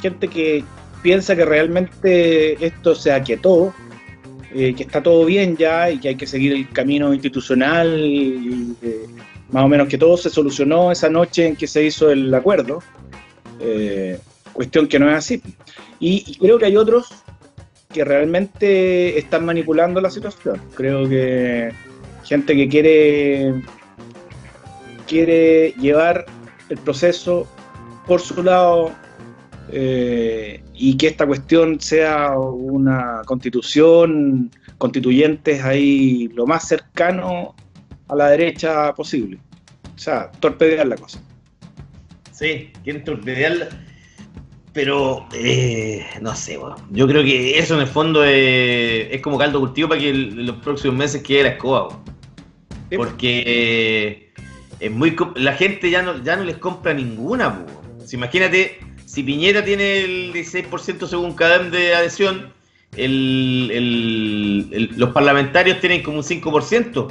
gente 0.00 0.28
que 0.28 0.64
piensa 1.02 1.36
que 1.36 1.44
realmente 1.44 2.64
esto 2.64 2.94
se 2.94 3.12
aquietó, 3.12 3.74
eh, 4.54 4.74
que 4.74 4.84
está 4.84 5.02
todo 5.02 5.26
bien 5.26 5.56
ya 5.56 5.90
y 5.90 5.98
que 5.98 6.08
hay 6.08 6.16
que 6.16 6.26
seguir 6.26 6.54
el 6.54 6.68
camino 6.70 7.12
institucional, 7.12 8.00
y, 8.00 8.74
más 9.50 9.64
o 9.64 9.68
menos 9.68 9.88
que 9.88 9.98
todo 9.98 10.16
se 10.16 10.30
solucionó 10.30 10.90
esa 10.90 11.10
noche 11.10 11.46
en 11.46 11.56
que 11.56 11.66
se 11.66 11.84
hizo 11.84 12.10
el 12.10 12.32
acuerdo. 12.34 12.82
Cuestión 14.52 14.86
que 14.88 14.98
no 14.98 15.10
es 15.10 15.16
así. 15.16 15.42
Y 16.00 16.36
creo 16.38 16.58
que 16.58 16.66
hay 16.66 16.76
otros 16.76 17.23
que 17.94 18.04
realmente 18.04 19.16
están 19.16 19.46
manipulando 19.46 20.00
la 20.00 20.10
situación. 20.10 20.60
Creo 20.74 21.08
que 21.08 21.72
gente 22.24 22.54
que 22.56 22.68
quiere 22.68 23.54
quiere 25.06 25.72
llevar 25.78 26.26
el 26.68 26.78
proceso 26.78 27.46
por 28.06 28.20
su 28.20 28.42
lado 28.42 28.90
eh, 29.70 30.62
y 30.74 30.96
que 30.96 31.06
esta 31.06 31.24
cuestión 31.26 31.78
sea 31.80 32.36
una 32.36 33.22
constitución, 33.26 34.50
constituyentes 34.76 35.62
ahí 35.62 36.28
lo 36.34 36.46
más 36.46 36.66
cercano 36.66 37.54
a 38.08 38.16
la 38.16 38.30
derecha 38.30 38.92
posible. 38.94 39.38
O 39.94 39.98
sea, 39.98 40.32
torpedear 40.40 40.88
la 40.88 40.96
cosa. 40.96 41.20
Sí, 42.32 42.72
quieren 42.82 43.04
torpedearla. 43.04 43.68
Pero, 44.74 45.26
eh, 45.32 46.04
no 46.20 46.34
sé, 46.34 46.58
weón. 46.58 46.74
Yo 46.90 47.06
creo 47.06 47.22
que 47.22 47.58
eso 47.58 47.74
en 47.76 47.82
el 47.82 47.86
fondo 47.86 48.24
es, 48.24 49.06
es 49.12 49.20
como 49.22 49.38
caldo 49.38 49.60
cultivo 49.60 49.88
para 49.88 50.00
que 50.00 50.10
el- 50.10 50.46
los 50.46 50.56
próximos 50.56 50.96
meses 50.96 51.22
quede 51.22 51.44
la 51.44 51.48
escoba. 51.50 52.00
Sí. 52.90 52.96
Porque 52.96 54.32
es 54.80 54.90
muy 54.90 55.16
la 55.36 55.52
gente 55.54 55.88
ya 55.90 56.02
no, 56.02 56.22
ya 56.24 56.34
no 56.36 56.42
les 56.44 56.56
compra 56.58 56.92
ninguna, 56.92 57.48
weón. 57.48 58.06
Si 58.06 58.16
imagínate, 58.16 58.80
si 59.06 59.22
Piñera 59.22 59.64
tiene 59.64 60.00
el 60.00 60.32
16% 60.32 61.06
según 61.06 61.34
CADEM 61.34 61.70
de 61.70 61.94
adhesión, 61.94 62.52
el- 62.96 63.70
el- 63.72 64.68
el- 64.72 64.90
los 64.96 65.10
parlamentarios 65.10 65.80
tienen 65.80 66.02
como 66.02 66.18
un 66.18 66.24
5%. 66.24 67.08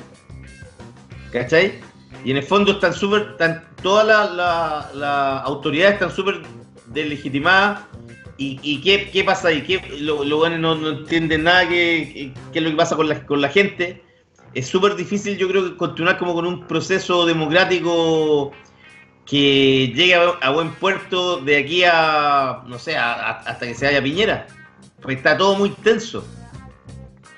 ¿Cachai? 1.32 1.74
Y 2.26 2.32
en 2.32 2.38
el 2.38 2.44
fondo 2.44 2.74
están 2.74 2.94
súper, 2.94 3.30
están, 3.32 3.64
todas 3.82 4.06
las 4.94 5.44
autoridades 5.46 5.94
están 5.94 6.12
súper 6.12 6.42
deslegitimadas. 6.94 7.82
¿Y, 8.38 8.60
y 8.64 8.82
qué, 8.82 9.10
qué 9.12 9.24
pasa 9.24 9.50
ahí? 9.50 9.62
¿Qué, 9.62 9.80
lo- 10.00 10.24
los 10.24 10.40
buenos 10.40 10.60
no, 10.60 10.76
no 10.76 10.90
entienden 11.00 11.44
nada 11.44 11.68
qué, 11.68 12.34
qué- 12.52 12.60
es 12.60 12.64
lo 12.64 12.72
que 12.72 12.76
pasa 12.76 12.96
con 12.96 13.08
la, 13.08 13.26
con 13.26 13.42
la 13.42 13.50
gente. 13.50 14.02
Es 14.54 14.68
súper 14.68 14.96
difícil, 14.96 15.38
yo 15.38 15.48
creo, 15.48 15.64
que 15.66 15.78
continuar 15.78 16.18
como 16.18 16.34
con 16.34 16.46
un 16.46 16.68
proceso 16.68 17.26
democrático 17.26 18.52
que 19.26 19.92
llegue 19.96 20.16
a, 20.16 20.50
buen 20.50 20.72
puerto 20.72 21.38
de 21.38 21.58
aquí 21.58 21.84
a, 21.86 22.64
no 22.68 22.78
sé, 22.78 22.98
hasta 22.98 23.60
que 23.66 23.74
se 23.74 23.86
vaya 23.86 24.02
Piñera. 24.04 24.48
Porque 25.02 25.16
está 25.16 25.38
todo 25.38 25.56
muy 25.56 25.70
tenso. 25.70 26.26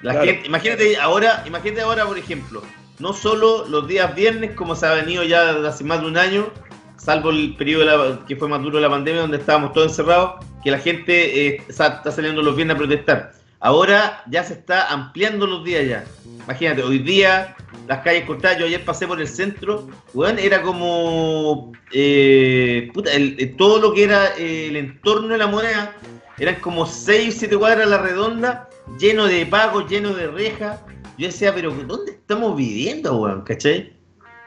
La 0.02 0.14
gente, 0.26 0.48
imagínate 0.48 0.98
ahora, 0.98 1.44
imagínate 1.48 1.82
ahora, 1.82 2.06
por 2.06 2.18
ejemplo, 2.18 2.62
no 3.00 3.14
solo 3.14 3.66
los 3.68 3.88
días 3.88 4.14
viernes, 4.16 4.52
como 4.52 4.76
se 4.76 4.86
ha 4.86 4.94
venido 4.94 5.24
ya 5.24 5.54
desde 5.54 5.68
hace 5.68 5.84
más 5.84 6.02
de 6.02 6.08
un 6.08 6.18
año, 6.18 6.52
salvo 6.98 7.30
el 7.30 7.56
periodo 7.56 8.26
que 8.26 8.36
fue 8.36 8.48
más 8.48 8.62
duro 8.62 8.78
de 8.78 8.84
la 8.84 8.90
pandemia, 8.90 9.22
donde 9.22 9.38
estábamos 9.38 9.74
todos 9.74 9.92
encerrados, 9.92 10.46
que 10.64 10.72
la 10.72 10.80
gente 10.80 11.48
eh, 11.48 11.64
está, 11.68 12.02
saliendo 12.12 12.42
los 12.42 12.56
viernes 12.56 12.76
a 12.76 12.78
protestar. 12.78 13.32
Ahora 13.60 14.24
ya 14.28 14.44
se 14.44 14.54
está 14.54 14.92
ampliando 14.92 15.48
los 15.48 15.64
días 15.64 15.88
ya. 15.88 16.04
Imagínate, 16.44 16.84
hoy 16.84 17.00
día 17.00 17.56
las 17.88 18.00
calles 18.00 18.26
cortadas, 18.26 18.60
yo 18.60 18.66
ayer 18.66 18.84
pasé 18.84 19.08
por 19.08 19.20
el 19.20 19.28
centro, 19.28 19.88
bueno, 20.14 20.40
era 20.40 20.62
como 20.62 21.72
eh, 21.92 22.90
puta, 22.94 23.12
todo 23.58 23.80
lo 23.80 23.94
que 23.94 24.04
era 24.04 24.36
eh, 24.38 24.68
el 24.68 24.76
entorno 24.76 25.30
de 25.30 25.38
la 25.38 25.48
moneda, 25.48 25.96
eran 26.38 26.56
como 26.56 26.86
6 26.86 27.36
o 27.36 27.40
7 27.40 27.58
cuadras 27.58 27.88
a 27.88 27.90
la 27.90 27.98
redonda, 27.98 28.70
lleno 29.00 29.26
de 29.26 29.46
pagos, 29.46 29.90
lleno 29.90 30.14
de 30.14 30.28
rejas. 30.28 30.82
Yo 31.18 31.28
decía, 31.28 31.54
pero 31.54 31.72
¿dónde 31.72 32.12
estamos 32.12 32.58
viviendo, 32.58 33.18
weón? 33.18 33.42
¿Cachai? 33.44 33.94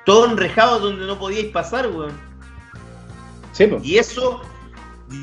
Todo 0.04 0.30
enrejado 0.30 0.80
donde 0.80 1.06
no 1.06 1.18
podíais 1.18 1.46
pasar, 1.46 1.88
weón. 1.88 2.27
Sí, 3.58 3.66
pues. 3.66 3.84
Y 3.84 3.98
eso, 3.98 4.40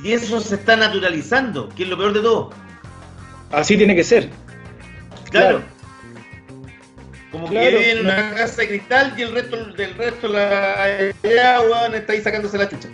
y 0.03 0.11
eso 0.11 0.41
se 0.41 0.55
está 0.55 0.75
naturalizando, 0.75 1.69
que 1.69 1.83
es 1.83 1.89
lo 1.89 1.97
peor 1.97 2.11
de 2.11 2.19
todo. 2.19 2.49
Así 3.49 3.77
tiene 3.77 3.95
que 3.95 4.03
ser. 4.03 4.29
Claro. 5.31 5.61
Como 7.31 7.49
que 7.49 7.57
vive 7.57 7.91
en 7.91 7.99
una 8.01 8.33
casa 8.33 8.61
de 8.61 8.67
cristal 8.67 9.13
y 9.17 9.21
el 9.21 9.31
resto 9.31 9.55
del 9.73 9.93
resto 9.95 10.27
la 10.27 11.11
weón, 11.23 11.95
está 11.95 12.11
ahí 12.11 12.21
sacándose 12.21 12.57
la 12.57 12.67
chucha. 12.67 12.89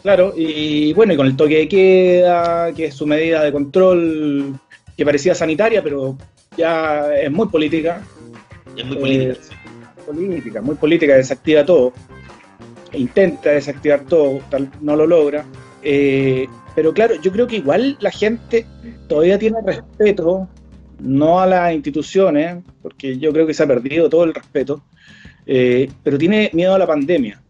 Claro, 0.00 0.32
y 0.34 0.94
bueno, 0.94 1.12
y 1.12 1.16
con 1.18 1.26
el 1.26 1.36
toque 1.36 1.58
de 1.58 1.68
queda, 1.68 2.72
que 2.72 2.86
es 2.86 2.94
su 2.94 3.06
medida 3.06 3.44
de 3.44 3.52
control 3.52 4.58
que 4.96 5.04
parecía 5.04 5.34
sanitaria, 5.34 5.82
pero 5.82 6.16
ya 6.56 7.14
es 7.14 7.30
muy 7.30 7.48
política. 7.48 8.02
Es 8.74 8.86
muy 8.86 8.96
política. 8.96 9.32
Eh, 9.32 10.02
política, 10.06 10.62
muy 10.62 10.76
política, 10.76 11.14
desactiva 11.14 11.62
todo. 11.64 11.92
Intenta 12.92 13.50
desactivar 13.50 14.04
todo, 14.04 14.40
tal, 14.50 14.70
no 14.80 14.96
lo 14.96 15.06
logra. 15.06 15.44
Eh, 15.82 16.46
pero 16.74 16.92
claro, 16.92 17.14
yo 17.20 17.32
creo 17.32 17.46
que 17.46 17.56
igual 17.56 17.96
la 18.00 18.10
gente 18.10 18.66
todavía 19.08 19.38
tiene 19.38 19.58
respeto, 19.64 20.48
no 21.00 21.40
a 21.40 21.46
las 21.46 21.74
instituciones, 21.74 22.58
porque 22.80 23.18
yo 23.18 23.32
creo 23.32 23.46
que 23.46 23.54
se 23.54 23.62
ha 23.62 23.66
perdido 23.66 24.08
todo 24.08 24.24
el 24.24 24.34
respeto, 24.34 24.82
eh, 25.46 25.90
pero 26.02 26.18
tiene 26.18 26.50
miedo 26.52 26.74
a 26.74 26.78
la 26.78 26.86
pandemia 26.86 27.42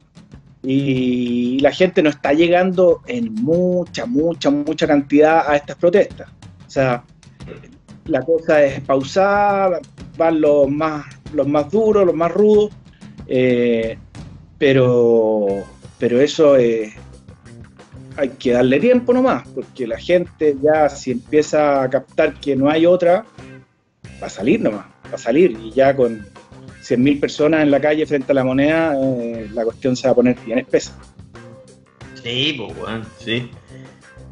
y 0.63 1.59
la 1.59 1.73
gente 1.73 2.03
no 2.03 2.11
está 2.11 2.33
llegando 2.33 3.03
en 3.07 3.35
mucha, 3.35 4.07
mucha, 4.07 4.51
mucha 4.51 4.87
cantidad 4.87 5.49
a 5.49 5.57
estas 5.57 5.77
protestas. 5.77 6.31
O 6.67 6.71
sea, 6.71 7.05
la 8.07 8.23
cosa 8.23 8.65
es 8.65 8.81
pausada, 8.81 9.81
van 10.17 10.41
los 10.41 10.69
más, 10.69 11.05
los 11.35 11.49
más 11.49 11.71
duros, 11.71 12.07
los 12.07 12.15
más 12.15 12.33
rudos, 12.33 12.71
eh, 13.27 13.99
pero, 14.63 15.65
pero 15.99 16.21
eso 16.21 16.55
es, 16.55 16.95
hay 18.17 18.29
que 18.29 18.53
darle 18.53 18.79
tiempo 18.79 19.13
nomás, 19.13 19.43
porque 19.49 19.89
la 19.89 19.99
gente 19.99 20.55
ya 20.63 20.89
si 20.89 21.11
empieza 21.11 21.83
a 21.83 21.91
captar 21.91 22.35
que 22.35 22.55
no 22.55 22.71
hay 22.71 22.87
otra, 22.87 23.25
va 24.23 24.29
a 24.29 24.31
salir 24.31 24.61
nomás, 24.61 24.87
va 25.11 25.17
a 25.17 25.19
salir 25.19 25.59
y 25.61 25.73
ya 25.73 25.97
con 25.97 26.25
100.000 26.81 27.19
personas 27.19 27.63
en 27.63 27.73
la 27.73 27.81
calle 27.81 28.07
frente 28.07 28.31
a 28.31 28.37
la 28.37 28.45
moneda, 28.45 28.95
eh, 29.03 29.51
la 29.53 29.65
cuestión 29.65 29.97
se 29.97 30.07
va 30.07 30.13
a 30.13 30.15
poner 30.15 30.37
bien 30.47 30.59
espesa. 30.59 30.97
Sí, 32.23 32.55
pues, 32.57 32.79
bueno, 32.79 33.05
sí. 33.19 33.51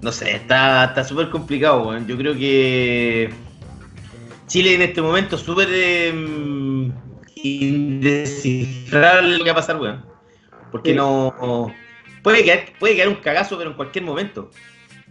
No 0.01 0.13
sé, 0.13 0.37
está 0.37 1.03
súper 1.03 1.29
complicado, 1.31 1.87
bueno. 1.87 2.07
Yo 2.07 2.17
creo 2.17 2.35
que 2.35 3.31
Chile 4.47 4.77
en 4.77 4.83
este 4.83 5.03
momento 5.03 5.35
es 5.35 5.43
súper 5.43 5.67
eh, 5.73 6.13
lo 6.15 6.93
que 9.45 9.45
va 9.45 9.51
a 9.51 9.55
pasar, 9.57 9.81
weón. 9.81 10.10
Porque 10.71 10.95
no. 10.95 11.73
Puede 12.23 12.45
quedar, 12.45 12.65
puede 12.79 12.97
quedar 12.97 13.09
un 13.09 13.17
cagazo, 13.17 13.57
pero 13.57 13.71
en 13.71 13.77
cualquier 13.77 14.05
momento. 14.05 14.51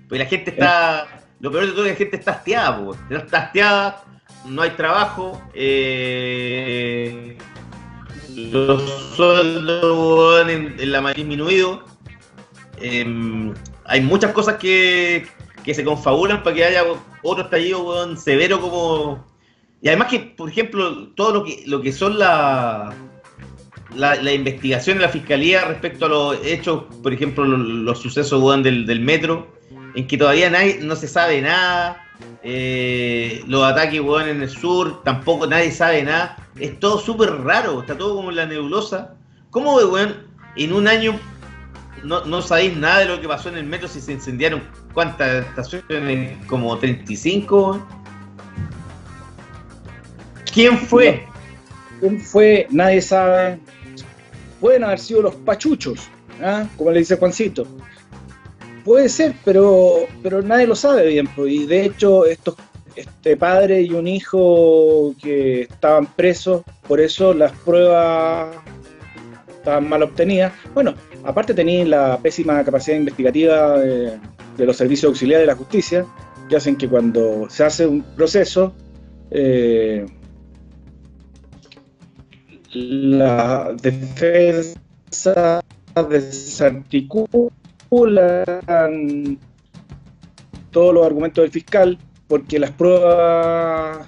Porque 0.08 0.24
la 0.24 0.30
gente 0.30 0.52
está. 0.52 1.24
Lo 1.40 1.52
peor 1.52 1.68
de 1.68 1.72
todo 1.72 1.86
es 1.86 1.94
que 1.94 1.94
la 1.94 1.98
gente 1.98 2.18
está 2.18 2.32
hastiada, 2.32 2.80
weón. 2.80 2.98
Está 3.10 3.38
hastiada, 3.38 4.04
no 4.46 4.62
hay 4.62 4.72
trabajo, 4.72 5.42
eh, 5.54 7.38
los 8.30 8.82
sueldos 9.16 10.50
en, 10.50 10.92
la 10.92 11.02
mayoría 11.02 11.24
disminuido. 11.24 11.84
Em, 12.82 13.54
hay 13.86 14.02
muchas 14.02 14.32
cosas 14.32 14.56
que, 14.56 15.28
que, 15.64 15.74
se 15.74 15.84
confabulan 15.84 16.44
para 16.44 16.56
que 16.56 16.66
haya 16.66 16.84
otro 17.24 17.44
estallido 17.46 18.16
severo 18.16 18.62
como... 18.62 19.28
Y 19.82 19.88
además 19.88 20.10
que, 20.10 20.20
por 20.20 20.50
ejemplo, 20.50 21.10
todo 21.10 21.34
lo 21.34 21.44
que, 21.44 21.64
lo 21.66 21.82
que 21.82 21.94
son 21.94 22.20
la, 23.96 24.32
investigación 24.32 24.98
de 24.98 25.04
la 25.04 25.10
fiscalía 25.10 25.66
respecto 25.66 26.06
a 26.06 26.10
los 26.10 26.38
hechos, 26.46 26.84
por 27.02 27.14
ejemplo, 27.14 27.46
los, 27.46 28.00
sucesos 28.00 28.64
del, 28.64 28.86
del 28.86 29.00
metro, 29.00 29.48
en 29.96 30.08
que 30.08 30.18
todavía 30.18 30.50
nadie, 30.50 30.80
no 30.82 30.96
se 30.96 31.08
sabe 31.08 31.42
nada, 31.42 32.06
eh, 32.44 33.44
los 33.48 33.64
ataques, 33.64 34.00
weón, 34.02 34.30
en 34.30 34.42
el 34.42 34.50
sur, 34.50 35.04
tampoco 35.04 35.48
nadie 35.48 35.72
sabe 35.72 36.04
nada. 36.04 36.38
Es 36.58 36.80
todo 36.80 37.00
súper 37.00 37.32
raro, 37.44 37.82
está 37.82 37.98
todo 37.98 38.16
como 38.16 38.30
en 38.30 38.38
la 38.38 38.46
nebulosa. 38.46 39.16
¿Cómo, 39.50 39.76
weón, 39.76 40.28
en 40.56 40.74
un 40.74 40.88
año 40.88 41.20
no, 42.04 42.24
no 42.26 42.42
sabéis 42.42 42.78
nada 42.78 43.00
de 43.00 43.06
lo 43.06 43.22
que 43.22 43.28
pasó 43.28 43.50
en 43.50 43.58
el 43.58 43.66
metro 43.66 43.88
si 43.88 44.00
se 44.00 44.14
incendiaron 44.14 44.64
cuántas 44.94 45.46
estaciones? 45.46 46.38
Como 46.48 46.78
35, 46.78 47.86
¿Quién 50.54 50.78
fue? 50.78 51.26
¿Quién 52.00 52.20
fue? 52.20 52.68
Nadie 52.70 53.02
sabe. 53.02 53.60
Pueden 54.60 54.84
haber 54.84 55.00
sido 55.00 55.22
los 55.22 55.36
pachuchos, 55.36 56.10
¿ah? 56.42 56.68
como 56.78 56.92
le 56.92 57.00
dice 57.00 57.18
Juancito. 57.18 57.66
Puede 58.84 59.10
ser, 59.10 59.34
pero, 59.46 60.08
pero 60.24 60.42
nadie 60.42 60.68
lo 60.68 60.76
sabe 60.76 61.08
bien. 61.08 61.30
Y 61.38 61.66
de 61.66 61.86
hecho, 61.86 62.26
estos, 62.26 62.56
este 62.96 63.38
padre 63.38 63.82
y 63.82 63.92
un 63.92 64.08
hijo 64.08 65.14
que 65.22 65.62
estaban 65.62 66.06
presos, 66.08 66.64
por 66.88 67.00
eso 67.00 67.34
las 67.34 67.52
pruebas 67.52 68.56
estaban 69.48 69.88
mal 69.88 70.04
obtenidas. 70.04 70.54
Bueno, 70.74 70.96
aparte 71.24 71.54
tenían 71.54 71.90
la 71.90 72.18
pésima 72.22 72.64
capacidad 72.64 72.98
investigativa 72.98 73.80
de, 73.80 74.20
los 74.58 74.76
servicios 74.76 75.10
auxiliares 75.10 75.44
de 75.44 75.54
la 75.54 75.56
justicia, 75.56 76.06
que 76.50 76.56
hacen 76.58 76.76
que 76.76 76.90
cuando 76.90 77.48
se 77.50 77.64
hace 77.64 77.86
un 77.86 78.02
proceso, 78.02 78.74
eh, 79.32 80.06
la 82.74 83.76
defensa 83.82 85.62
desarticula 86.10 88.44
todos 90.72 90.94
los 90.94 91.06
argumentos 91.06 91.44
del 91.44 91.52
fiscal 91.52 91.98
porque 92.28 92.60
las 92.60 92.72
pruebas 92.72 94.08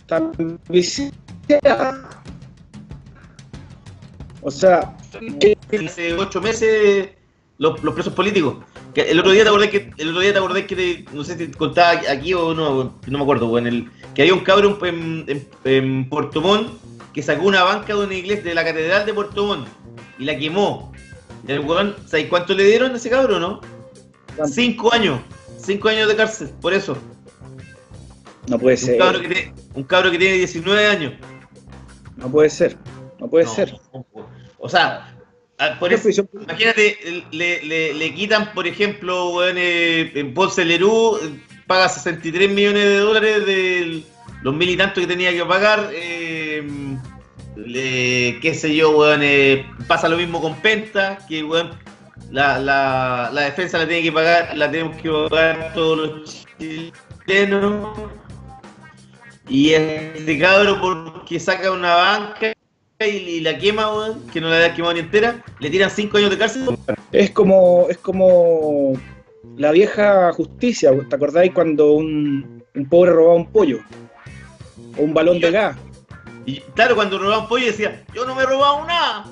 están 0.00 0.58
viciadas. 0.68 1.96
O 4.42 4.50
sea, 4.50 4.96
hace 5.84 6.14
ocho 6.14 6.40
meses 6.40 7.08
los, 7.58 7.80
presos 7.80 8.12
políticos. 8.12 8.58
el 8.94 9.18
otro 9.18 9.32
día 9.32 9.42
te 9.42 9.48
acordé 9.48 9.70
que 9.70 9.90
el 9.96 10.10
otro 10.10 10.20
día 10.20 10.32
te 10.32 10.38
acordé 10.38 10.66
que 10.66 11.04
no 11.12 11.24
sé 11.24 11.36
si 11.36 11.48
contaba 11.48 12.00
aquí 12.10 12.34
o 12.34 12.54
no, 12.54 12.94
no 13.06 13.18
me 13.18 13.22
acuerdo, 13.22 13.58
en 13.58 13.90
que 14.14 14.22
había 14.22 14.34
un 14.34 14.40
cabrón 14.40 14.78
en, 14.82 15.46
en, 15.64 16.08
Puerto 16.08 16.40
Montt 16.40 16.70
que 17.16 17.22
sacó 17.22 17.46
una 17.46 17.62
banca 17.62 17.94
de 17.94 18.04
una 18.04 18.14
iglesia 18.14 18.44
de 18.44 18.54
la 18.54 18.62
catedral 18.62 19.06
de 19.06 19.14
Puerto 19.14 19.46
Montt 19.46 19.66
y 20.18 20.26
la 20.26 20.36
quemó 20.36 20.92
el 21.48 21.60
weón, 21.60 21.96
¿sabes 22.06 22.26
cuánto 22.26 22.52
le 22.52 22.64
dieron 22.64 22.92
a 22.92 22.96
ese 22.96 23.08
cabrón, 23.08 23.40
no? 23.40 23.60
Cinco 24.46 24.92
años. 24.92 25.22
Cinco 25.56 25.88
años 25.88 26.08
de 26.08 26.16
cárcel, 26.16 26.50
por 26.60 26.74
eso. 26.74 26.98
No 28.48 28.58
puede 28.58 28.76
ser. 28.76 29.00
un 29.74 29.84
cabro 29.84 30.10
que 30.10 30.18
tiene 30.18 30.34
19 30.34 30.86
años. 30.86 31.14
No 32.16 32.30
puede 32.30 32.50
ser. 32.50 32.76
No 33.18 33.30
puede 33.30 33.46
ser. 33.46 33.74
O 34.58 34.68
sea, 34.68 35.16
por 35.80 35.94
eso, 35.94 36.10
imagínate, 36.34 37.24
le, 37.30 37.94
le, 37.94 38.14
quitan, 38.14 38.52
por 38.52 38.66
ejemplo, 38.66 39.30
weón, 39.30 39.56
eh, 39.56 40.12
en 40.14 40.34
Ponce 40.34 40.66
Lerú, 40.66 41.18
paga 41.66 41.88
63 41.88 42.50
millones 42.50 42.84
de 42.84 42.98
dólares 42.98 43.46
de 43.46 44.02
los 44.42 44.54
mil 44.54 44.68
y 44.68 44.76
tantos 44.76 45.00
que 45.00 45.06
tenía 45.06 45.32
que 45.32 45.46
pagar. 45.46 45.90
Eh, 45.94 46.45
le, 47.56 48.38
qué 48.40 48.54
sé 48.54 48.74
yo, 48.74 48.96
weón, 48.96 49.20
eh, 49.22 49.66
pasa 49.86 50.08
lo 50.08 50.16
mismo 50.16 50.40
con 50.40 50.54
Penta, 50.56 51.18
que 51.28 51.42
weón, 51.42 51.70
la, 52.30 52.58
la, 52.58 53.30
la, 53.32 53.42
defensa 53.42 53.78
la 53.78 53.86
tiene 53.86 54.02
que 54.02 54.12
pagar, 54.12 54.56
la 54.56 54.70
tenemos 54.70 54.96
que 54.96 55.10
pagar 55.30 55.72
todos 55.74 55.98
los 55.98 56.46
chilenos. 56.58 57.98
Y 59.48 59.70
este 59.70 60.38
cabro 60.38 60.80
porque 60.80 61.38
saca 61.38 61.70
una 61.70 61.94
banca 61.94 62.52
y 62.98 63.40
la 63.40 63.58
quema, 63.58 63.94
weón, 63.94 64.26
que 64.28 64.40
no 64.40 64.48
la 64.48 64.56
había 64.56 64.74
quemado 64.74 64.94
ni 64.94 65.00
entera, 65.00 65.42
le 65.60 65.70
tiran 65.70 65.90
5 65.90 66.16
años 66.18 66.30
de 66.30 66.38
cárcel. 66.38 66.78
Es 67.12 67.30
como, 67.30 67.86
es 67.88 67.98
como 67.98 68.94
la 69.56 69.70
vieja 69.70 70.32
justicia, 70.32 70.92
¿te 71.08 71.14
acordáis 71.14 71.52
cuando 71.52 71.92
un, 71.92 72.64
un 72.74 72.88
pobre 72.88 73.12
robaba 73.12 73.36
un 73.36 73.52
pollo? 73.52 73.80
O 74.98 75.02
un 75.02 75.14
balón 75.14 75.40
de 75.40 75.50
gas. 75.50 75.76
Y 76.46 76.60
claro, 76.74 76.94
cuando 76.94 77.18
robaba 77.18 77.42
un 77.42 77.48
pollo 77.48 77.66
decía, 77.66 78.04
yo 78.14 78.24
no 78.24 78.34
me 78.34 78.42
he 78.42 78.46
robado 78.46 78.84
nada. 78.86 79.24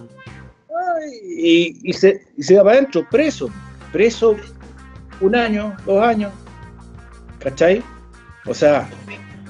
Y, 1.24 1.78
y 1.88 1.92
se, 1.92 2.26
y 2.36 2.42
se 2.42 2.54
iba 2.54 2.64
para 2.64 2.78
adentro, 2.78 3.06
preso. 3.10 3.48
Preso 3.92 4.36
un 5.20 5.34
año, 5.36 5.76
dos 5.86 6.02
años. 6.02 6.32
¿Cachai? 7.38 7.82
O 8.46 8.54
sea, 8.54 8.88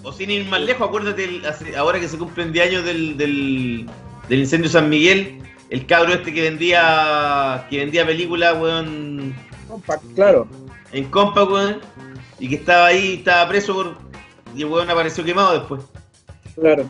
O 0.02 0.12
sin 0.12 0.30
ir 0.30 0.46
más 0.48 0.60
lejos, 0.60 0.86
acuérdate, 0.86 1.24
el- 1.24 1.42
ahora 1.76 1.98
que 1.98 2.08
se 2.08 2.18
cumplen 2.18 2.52
10 2.52 2.68
años 2.68 2.84
del, 2.84 3.16
del, 3.16 3.88
del 4.28 4.38
incendio 4.40 4.68
de 4.68 4.72
San 4.72 4.88
Miguel, 4.90 5.40
el 5.70 5.86
cabro 5.86 6.12
este 6.12 6.32
que 6.34 6.42
vendía 6.42 7.66
que 7.70 7.78
vendía 7.78 8.04
películas, 8.04 8.54
weón, 8.60 9.34
compa, 9.66 9.98
claro. 10.14 10.46
en 10.92 11.04
compa, 11.10 11.44
weón, 11.44 11.80
y 12.38 12.50
que 12.50 12.56
estaba 12.56 12.86
ahí, 12.88 13.14
estaba 13.14 13.48
preso 13.48 13.72
por... 13.74 13.96
Y 14.54 14.60
el 14.62 14.68
weón 14.68 14.90
apareció 14.90 15.24
quemado 15.24 15.58
después. 15.58 15.82
Claro. 16.54 16.88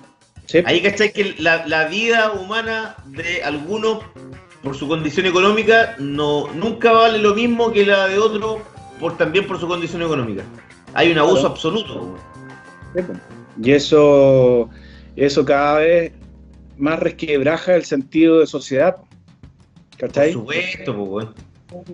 Sí. 0.54 0.62
Ahí 0.66 0.80
cachai 0.80 1.12
que 1.12 1.34
la, 1.38 1.66
la 1.66 1.86
vida 1.88 2.30
humana 2.30 2.94
de 3.06 3.42
algunos, 3.42 4.04
por 4.62 4.76
su 4.76 4.86
condición 4.86 5.26
económica, 5.26 5.96
no 5.98 6.46
nunca 6.52 6.92
vale 6.92 7.18
lo 7.18 7.34
mismo 7.34 7.72
que 7.72 7.84
la 7.84 8.06
de 8.06 8.18
otro, 8.20 8.62
por, 9.00 9.16
también 9.16 9.48
por 9.48 9.58
su 9.58 9.66
condición 9.66 10.02
económica. 10.02 10.44
Hay 10.92 11.10
un 11.10 11.18
abuso 11.18 11.40
Claro. 11.40 11.48
absoluto. 11.54 12.16
po. 12.94 13.00
Y 13.60 13.72
eso, 13.72 14.70
eso 15.16 15.44
cada 15.44 15.80
vez 15.80 16.12
más 16.78 17.00
resquebraja 17.00 17.74
el 17.74 17.84
sentido 17.84 18.38
de 18.38 18.46
sociedad. 18.46 18.94
Por 18.94 19.98
¿Cachai? 19.98 20.32
supuesto, 20.34 20.96
pues, 21.04 21.26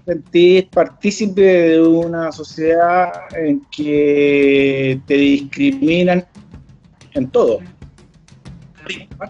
sentís 0.05 0.65
partícipe 0.65 1.41
de 1.41 1.81
una 1.81 2.31
sociedad 2.31 3.11
en 3.35 3.63
que 3.71 5.01
te 5.07 5.15
discriminan 5.15 6.27
en 7.15 7.31
todo. 7.31 7.61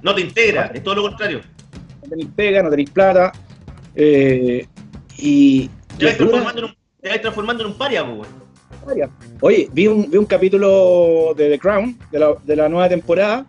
No 0.02 0.14
te 0.14 0.20
integra, 0.20 0.70
es 0.74 0.82
todo 0.82 0.94
lo 0.96 1.02
contrario. 1.02 1.40
No 2.02 2.08
tenéis 2.08 2.28
pega, 2.34 2.62
no 2.62 2.70
tenéis 2.70 2.90
plata. 2.90 3.32
eh, 3.94 4.66
y. 5.18 5.68
Te 5.98 6.06
vas 6.06 6.16
transformando 6.16 6.58
en 6.60 6.64
un, 6.66 6.74
te 7.02 7.08
vas 7.08 7.20
transformando 7.20 7.64
en 7.64 7.70
un 7.70 7.76
paria, 7.78 8.06
pues, 8.16 8.28
varias. 8.86 9.10
Oye, 9.40 9.68
vi 9.72 9.86
un, 9.86 10.10
vi 10.10 10.16
un 10.16 10.24
capítulo 10.26 11.34
de 11.36 11.50
The 11.50 11.58
Crown, 11.58 11.98
de 12.10 12.18
la, 12.18 12.34
de 12.42 12.56
la 12.56 12.68
nueva 12.68 12.88
temporada, 12.88 13.46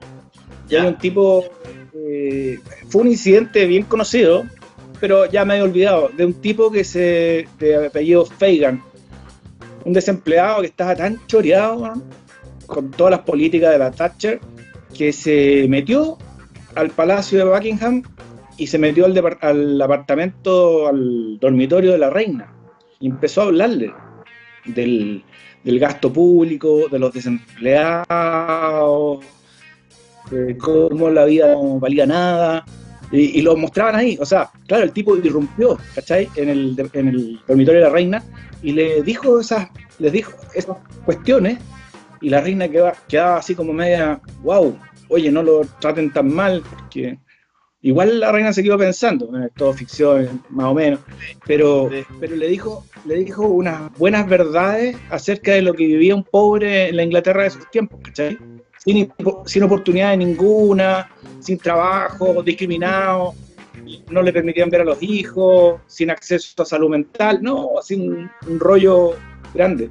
Ya. 0.67 0.81
hay 0.81 0.87
un 0.89 0.97
tipo. 0.97 1.45
eh, 1.93 2.59
fue 2.89 3.01
un 3.03 3.07
incidente 3.09 3.65
bien 3.65 3.83
conocido, 3.83 4.43
pero 4.99 5.25
ya 5.27 5.45
me 5.45 5.53
había 5.53 5.63
olvidado, 5.65 6.09
de 6.15 6.25
un 6.25 6.33
tipo 6.33 6.69
que 6.71 6.83
se. 6.83 7.47
de 7.59 7.85
apellido 7.87 8.25
Fagan, 8.25 8.83
un 9.85 9.93
desempleado 9.93 10.61
que 10.61 10.67
estaba 10.67 10.95
tan 10.95 11.25
choreado 11.27 11.75
weón, 11.77 12.03
con 12.65 12.91
todas 12.91 13.11
las 13.11 13.21
políticas 13.21 13.71
de 13.71 13.77
la 13.79 13.91
Thatcher, 13.91 14.39
que 14.97 15.13
se 15.13 15.65
metió 15.69 16.17
al 16.75 16.89
palacio 16.91 17.39
de 17.39 17.45
Buckingham 17.45 18.03
y 18.57 18.67
se 18.67 18.77
metió 18.77 19.05
al, 19.05 19.37
al 19.41 19.81
apartamento, 19.81 20.87
al 20.87 21.39
dormitorio 21.39 21.91
de 21.93 21.97
la 21.97 22.09
reina, 22.09 22.53
y 22.99 23.07
empezó 23.07 23.41
a 23.41 23.45
hablarle 23.45 23.93
del, 24.65 25.23
del 25.63 25.79
gasto 25.79 26.13
público, 26.13 26.87
de 26.89 26.99
los 26.99 27.13
desempleados, 27.13 28.05
de 30.29 30.57
cómo 30.57 31.09
la 31.09 31.25
vida 31.25 31.53
no 31.53 31.79
valía 31.79 32.05
nada, 32.05 32.63
y, 33.11 33.39
y 33.39 33.41
lo 33.41 33.57
mostraban 33.57 33.95
ahí. 33.95 34.17
O 34.21 34.25
sea, 34.25 34.49
claro, 34.67 34.83
el 34.83 34.91
tipo 34.91 35.17
irrumpió, 35.17 35.77
¿cachai? 35.95 36.29
En 36.35 36.49
el, 36.49 36.77
en 36.93 37.07
el 37.07 37.39
dormitorio 37.47 37.81
de 37.81 37.87
la 37.87 37.93
reina 37.93 38.23
y 38.61 38.73
le 38.73 39.01
dijo 39.01 39.39
esas, 39.39 39.69
les 39.99 40.11
dijo 40.11 40.31
esas 40.53 40.77
cuestiones, 41.05 41.57
y 42.21 42.29
la 42.29 42.41
reina 42.41 42.67
quedaba, 42.69 42.93
quedaba 43.07 43.37
así 43.37 43.55
como 43.55 43.73
media, 43.73 44.21
wow, 44.43 44.77
oye, 45.09 45.31
no 45.31 45.43
lo 45.43 45.61
traten 45.79 46.11
tan 46.13 46.33
mal, 46.33 46.63
porque 46.69 47.17
igual 47.81 48.19
la 48.19 48.31
reina 48.31 48.53
se 48.53 48.61
quedó 48.63 48.77
pensando, 48.77 49.25
"Eh, 49.39 49.49
todo 49.55 49.73
ficción, 49.73 50.41
más 50.49 50.67
o 50.67 50.73
menos, 50.73 50.99
pero, 51.45 51.89
Sí. 51.91 52.03
pero 52.19 52.35
le 52.35 52.47
dijo, 52.47 52.85
le 53.05 53.15
dijo 53.15 53.47
unas 53.47 53.91
buenas 53.97 54.27
verdades 54.27 54.95
acerca 55.09 55.53
de 55.53 55.63
lo 55.63 55.73
que 55.73 55.85
vivía 55.85 56.15
un 56.15 56.23
pobre 56.23 56.89
en 56.89 56.95
la 56.97 57.03
Inglaterra 57.03 57.41
de 57.41 57.47
esos 57.47 57.69
tiempos, 57.71 57.99
¿cachai? 58.03 58.37
Sin, 58.77 59.11
sin 59.45 59.63
oportunidad 59.63 60.15
ninguna, 60.17 61.09
sin 61.39 61.57
trabajo, 61.57 62.41
discriminado, 62.43 63.33
no 64.09 64.21
le 64.21 64.31
permitían 64.33 64.69
ver 64.69 64.81
a 64.81 64.85
los 64.85 65.01
hijos, 65.01 65.81
sin 65.87 66.09
acceso 66.11 66.61
a 66.61 66.65
salud 66.65 66.89
mental, 66.89 67.39
no, 67.41 67.79
así 67.79 67.95
un, 67.95 68.29
un 68.47 68.59
rollo 68.59 69.15
grande. 69.53 69.89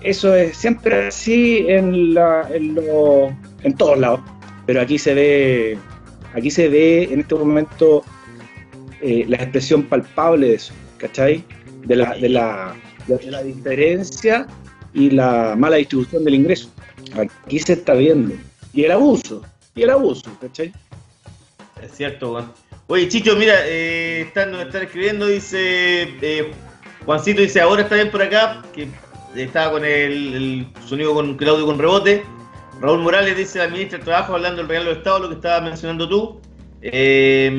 Eso 0.00 0.34
es 0.34 0.56
siempre 0.56 1.08
así 1.08 1.66
en, 1.68 2.14
la, 2.14 2.48
en, 2.52 2.74
lo- 2.74 3.34
en 3.62 3.74
todos 3.76 3.98
lados, 3.98 4.20
pero 4.66 4.80
aquí 4.80 4.98
se 4.98 5.12
ve, 5.14 5.78
aquí 6.34 6.50
se 6.50 6.68
ve 6.68 7.04
en 7.10 7.20
este 7.20 7.34
momento 7.34 8.04
eh, 9.02 9.24
la 9.28 9.36
expresión 9.38 9.82
palpable 9.84 10.48
de 10.48 10.54
eso, 10.54 10.72
¿cachai? 10.98 11.44
De 11.84 11.96
la, 11.96 12.14
de 12.14 12.28
la, 12.28 12.74
de 13.08 13.30
la 13.30 13.42
diferencia 13.42 14.46
y 14.94 15.10
la 15.10 15.54
mala 15.56 15.76
distribución 15.76 16.24
del 16.24 16.34
ingreso. 16.34 16.70
Aquí 17.16 17.58
se 17.58 17.72
está 17.74 17.94
viendo. 17.94 18.34
Y 18.72 18.84
el 18.84 18.92
abuso, 18.92 19.42
y 19.74 19.82
el 19.82 19.90
abuso, 19.90 20.30
¿cachai? 20.40 20.72
Es 21.82 21.92
cierto, 21.96 22.34
weón. 22.34 22.52
Oye, 22.86 23.08
Chicho, 23.08 23.36
mira, 23.36 23.54
eh, 23.66 24.22
están, 24.28 24.52
nos 24.52 24.62
están 24.62 24.82
escribiendo, 24.82 25.26
dice 25.26 26.08
eh, 26.22 26.50
Juancito, 27.04 27.42
dice, 27.42 27.60
ahora 27.60 27.82
está 27.82 27.96
bien 27.96 28.10
por 28.10 28.22
acá, 28.22 28.62
que 28.74 28.88
estaba 29.36 29.72
con 29.72 29.84
el, 29.84 30.34
el 30.34 30.66
sonido 30.86 31.14
con 31.14 31.36
Claudio 31.36 31.66
con 31.66 31.78
rebote. 31.78 32.24
Raúl 32.80 33.00
Morales 33.00 33.36
dice, 33.36 33.58
la 33.58 33.68
ministra 33.68 33.98
del 33.98 34.04
Trabajo, 34.04 34.34
hablando 34.34 34.58
del 34.58 34.68
regalo 34.68 34.90
de 34.90 34.96
Estado, 34.98 35.18
lo 35.20 35.28
que 35.28 35.34
estabas 35.34 35.62
mencionando 35.62 36.08
tú. 36.08 36.40
Eh, 36.80 37.50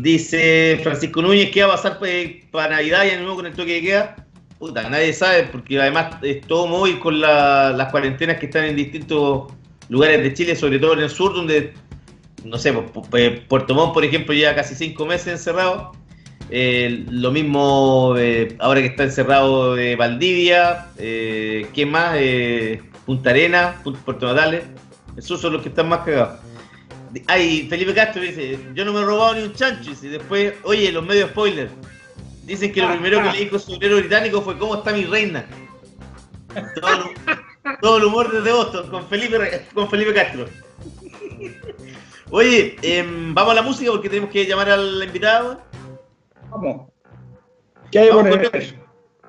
dice 0.00 0.80
Francisco 0.82 1.20
Núñez, 1.20 1.50
¿qué 1.50 1.62
va 1.62 1.74
a 1.74 1.76
pasar 1.76 1.98
pues, 1.98 2.30
para 2.50 2.76
Navidad 2.76 3.04
y 3.04 3.10
Año 3.10 3.20
Nuevo 3.20 3.36
con 3.36 3.46
el 3.46 3.52
toque 3.52 3.74
de 3.74 3.82
queda? 3.82 4.16
Puta, 4.58 4.88
nadie 4.88 5.12
sabe, 5.12 5.42
porque 5.44 5.78
además 5.78 6.16
es 6.22 6.40
todo 6.46 6.66
móvil 6.66 6.98
con 6.98 7.20
la- 7.20 7.70
las 7.76 7.90
cuarentenas 7.90 8.38
que 8.38 8.46
están 8.46 8.64
en 8.64 8.76
distintos 8.76 9.52
lugares 9.90 10.22
de 10.22 10.32
Chile, 10.32 10.56
sobre 10.56 10.78
todo 10.78 10.94
en 10.94 11.00
el 11.00 11.10
sur, 11.10 11.34
donde 11.34 11.74
no 12.44 12.56
sé, 12.56 12.72
pu- 12.74 13.46
Puerto 13.48 13.74
Montt, 13.74 13.92
por 13.92 14.04
ejemplo, 14.04 14.32
lleva 14.32 14.54
casi 14.54 14.74
cinco 14.74 15.04
meses 15.04 15.26
encerrado. 15.28 15.92
Eh, 16.50 17.04
lo 17.10 17.32
mismo 17.32 18.14
eh, 18.16 18.56
ahora 18.60 18.80
que 18.80 18.86
está 18.88 19.02
encerrado 19.04 19.76
eh, 19.76 19.96
Valdivia, 19.96 20.86
eh, 20.96 21.66
¿qué 21.74 21.84
más? 21.86 22.14
Eh, 22.16 22.80
Punta 23.04 23.30
Arena, 23.30 23.80
Pu- 23.84 23.96
Puerto 23.96 24.26
Natales. 24.26 24.64
Esos 25.16 25.40
son 25.40 25.54
los 25.54 25.62
que 25.62 25.70
están 25.70 25.88
más 25.88 26.00
cagados. 26.00 26.40
Ay, 27.26 27.66
Felipe 27.70 27.94
Castro 27.94 28.20
dice, 28.22 28.58
yo 28.74 28.84
no 28.84 28.92
me 28.92 29.00
he 29.00 29.04
robado 29.04 29.34
ni 29.34 29.42
un 29.42 29.54
chancho. 29.54 29.92
Y 30.02 30.08
después, 30.08 30.54
oye, 30.64 30.92
los 30.92 31.04
medios 31.04 31.30
spoilers. 31.30 31.70
Dicen 32.44 32.72
que 32.72 32.80
lo 32.82 32.88
primero 32.92 33.18
que 33.22 33.30
le 33.38 33.44
dijo 33.44 33.58
su 33.58 33.72
obrero 33.74 33.96
británico 33.96 34.40
fue 34.42 34.56
¿Cómo 34.56 34.76
está 34.76 34.92
mi 34.92 35.04
reina? 35.04 35.46
Todo 36.80 36.90
el, 36.92 37.78
todo 37.80 37.96
el 37.98 38.04
humor 38.04 38.30
desde 38.32 38.52
Boston 38.52 38.88
con 38.88 39.08
Felipe, 39.08 39.66
con 39.74 39.90
Felipe 39.90 40.14
Castro. 40.14 40.46
Oye, 42.30 42.76
em, 42.82 43.34
vamos 43.34 43.52
a 43.52 43.54
la 43.56 43.62
música 43.62 43.90
porque 43.90 44.08
tenemos 44.08 44.30
que 44.30 44.46
llamar 44.46 44.70
al 44.70 45.02
invitado. 45.02 45.60
Vamos. 46.56 46.88
¿Qué 47.90 47.98
hay 47.98 48.08
Vamos 48.08 48.28
con, 48.28 48.50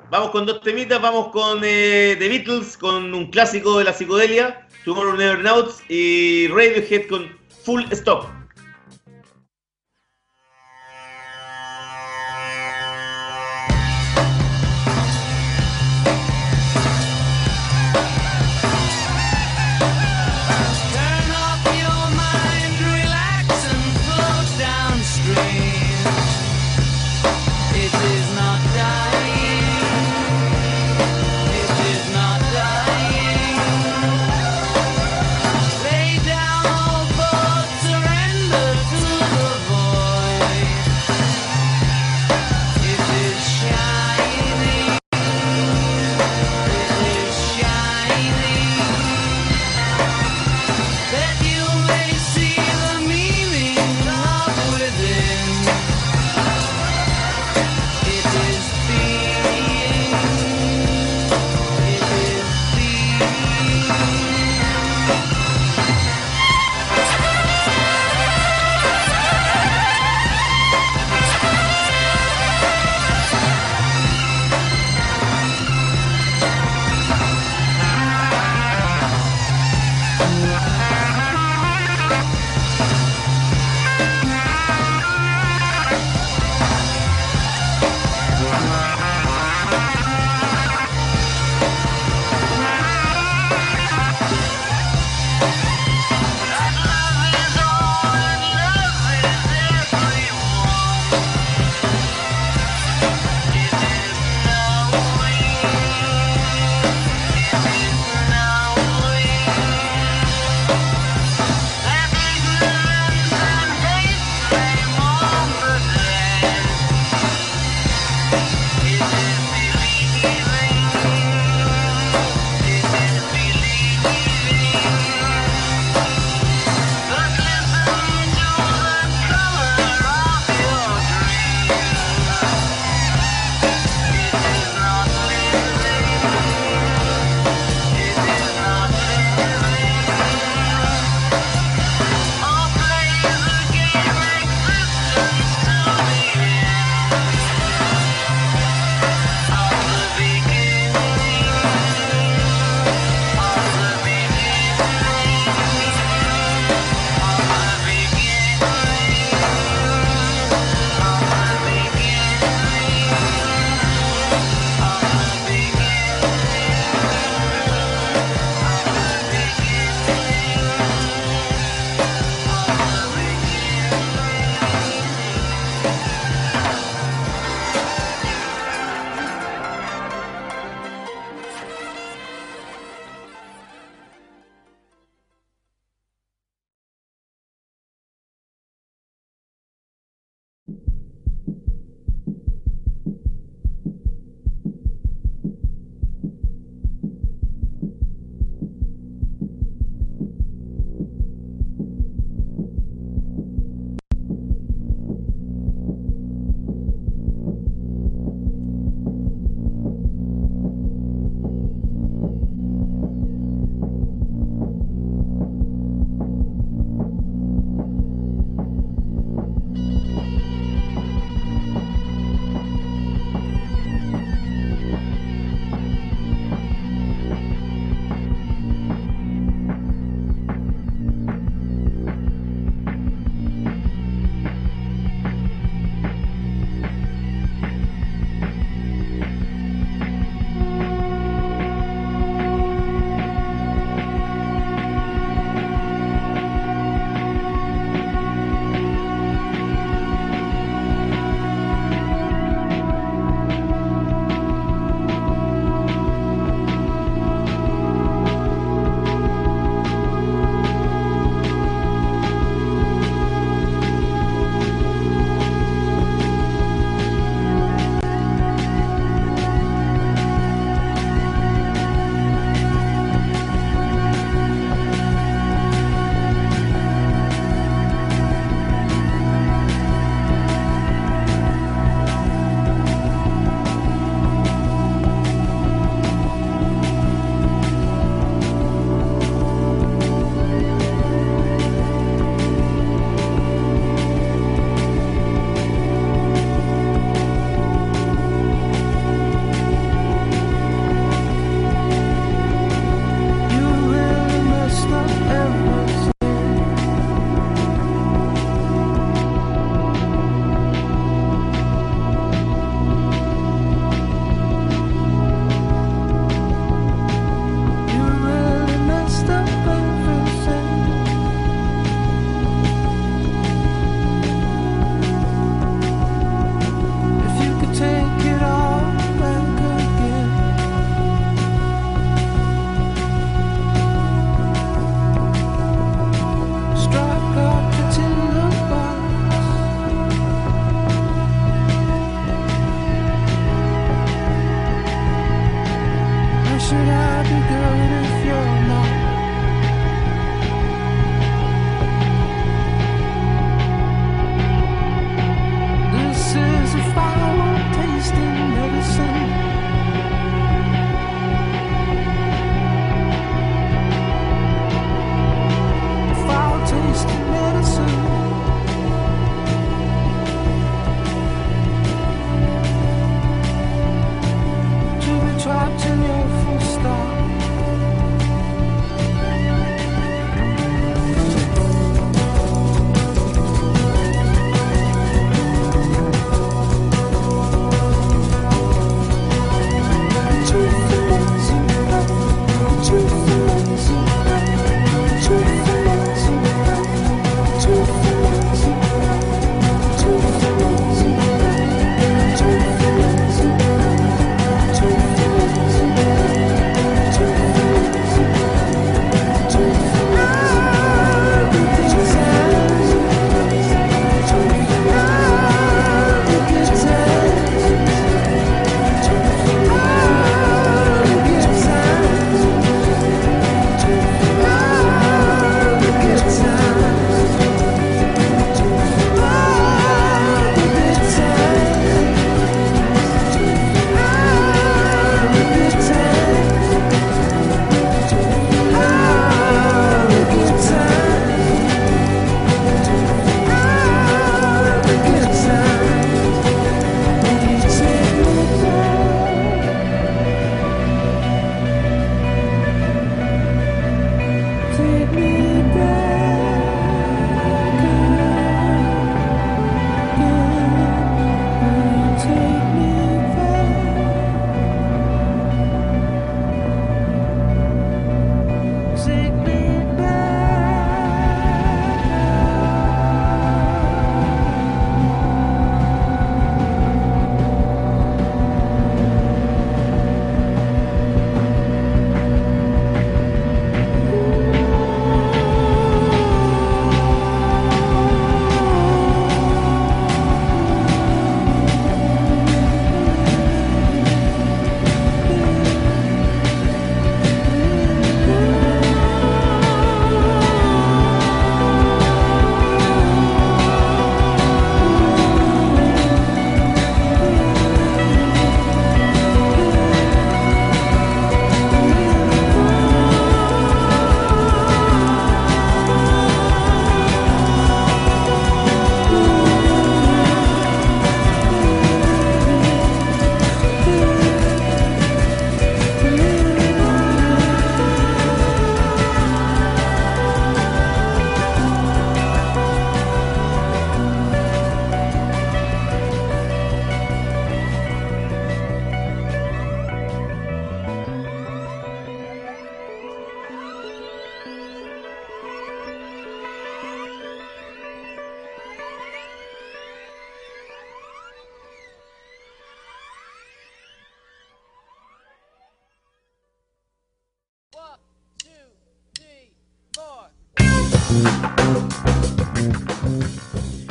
vamos 0.09 0.29
con 0.31 0.45
dos 0.45 0.61
temitas, 0.61 1.01
vamos 1.01 1.29
con 1.29 1.59
eh, 1.63 2.15
The 2.17 2.29
Beatles, 2.29 2.77
con 2.77 3.13
un 3.13 3.29
clásico 3.29 3.77
de 3.77 3.83
la 3.83 3.93
psicodelia, 3.93 4.67
Tomorrow 4.85 5.15
Never 5.15 5.39
Knows, 5.39 5.81
y 5.89 6.47
Radiohead 6.47 7.07
con 7.07 7.37
Full 7.63 7.83
Stop. 7.91 8.25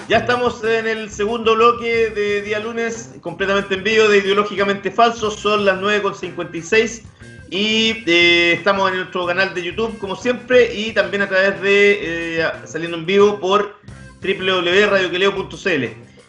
Ya 0.08 0.18
estamos 0.18 0.62
en 0.62 0.86
el 0.86 1.10
segundo 1.10 1.56
bloque 1.56 2.10
de 2.10 2.42
día 2.42 2.60
lunes, 2.60 3.14
completamente 3.20 3.74
en 3.74 3.82
vivo 3.82 4.06
de 4.08 4.18
Ideológicamente 4.18 4.90
Falsos. 4.90 5.34
Son 5.34 5.64
las 5.64 5.80
9.56 5.80 7.02
y 7.50 8.04
eh, 8.06 8.52
estamos 8.52 8.90
en 8.90 8.98
nuestro 8.98 9.26
canal 9.26 9.52
de 9.52 9.64
YouTube, 9.64 9.98
como 9.98 10.14
siempre, 10.14 10.72
y 10.74 10.92
también 10.92 11.22
a 11.22 11.28
través 11.28 11.60
de 11.60 12.38
eh, 12.38 12.50
saliendo 12.64 12.96
en 12.96 13.06
vivo 13.06 13.40
por 13.40 13.76
www.radioqueleo.cl. 14.22 15.84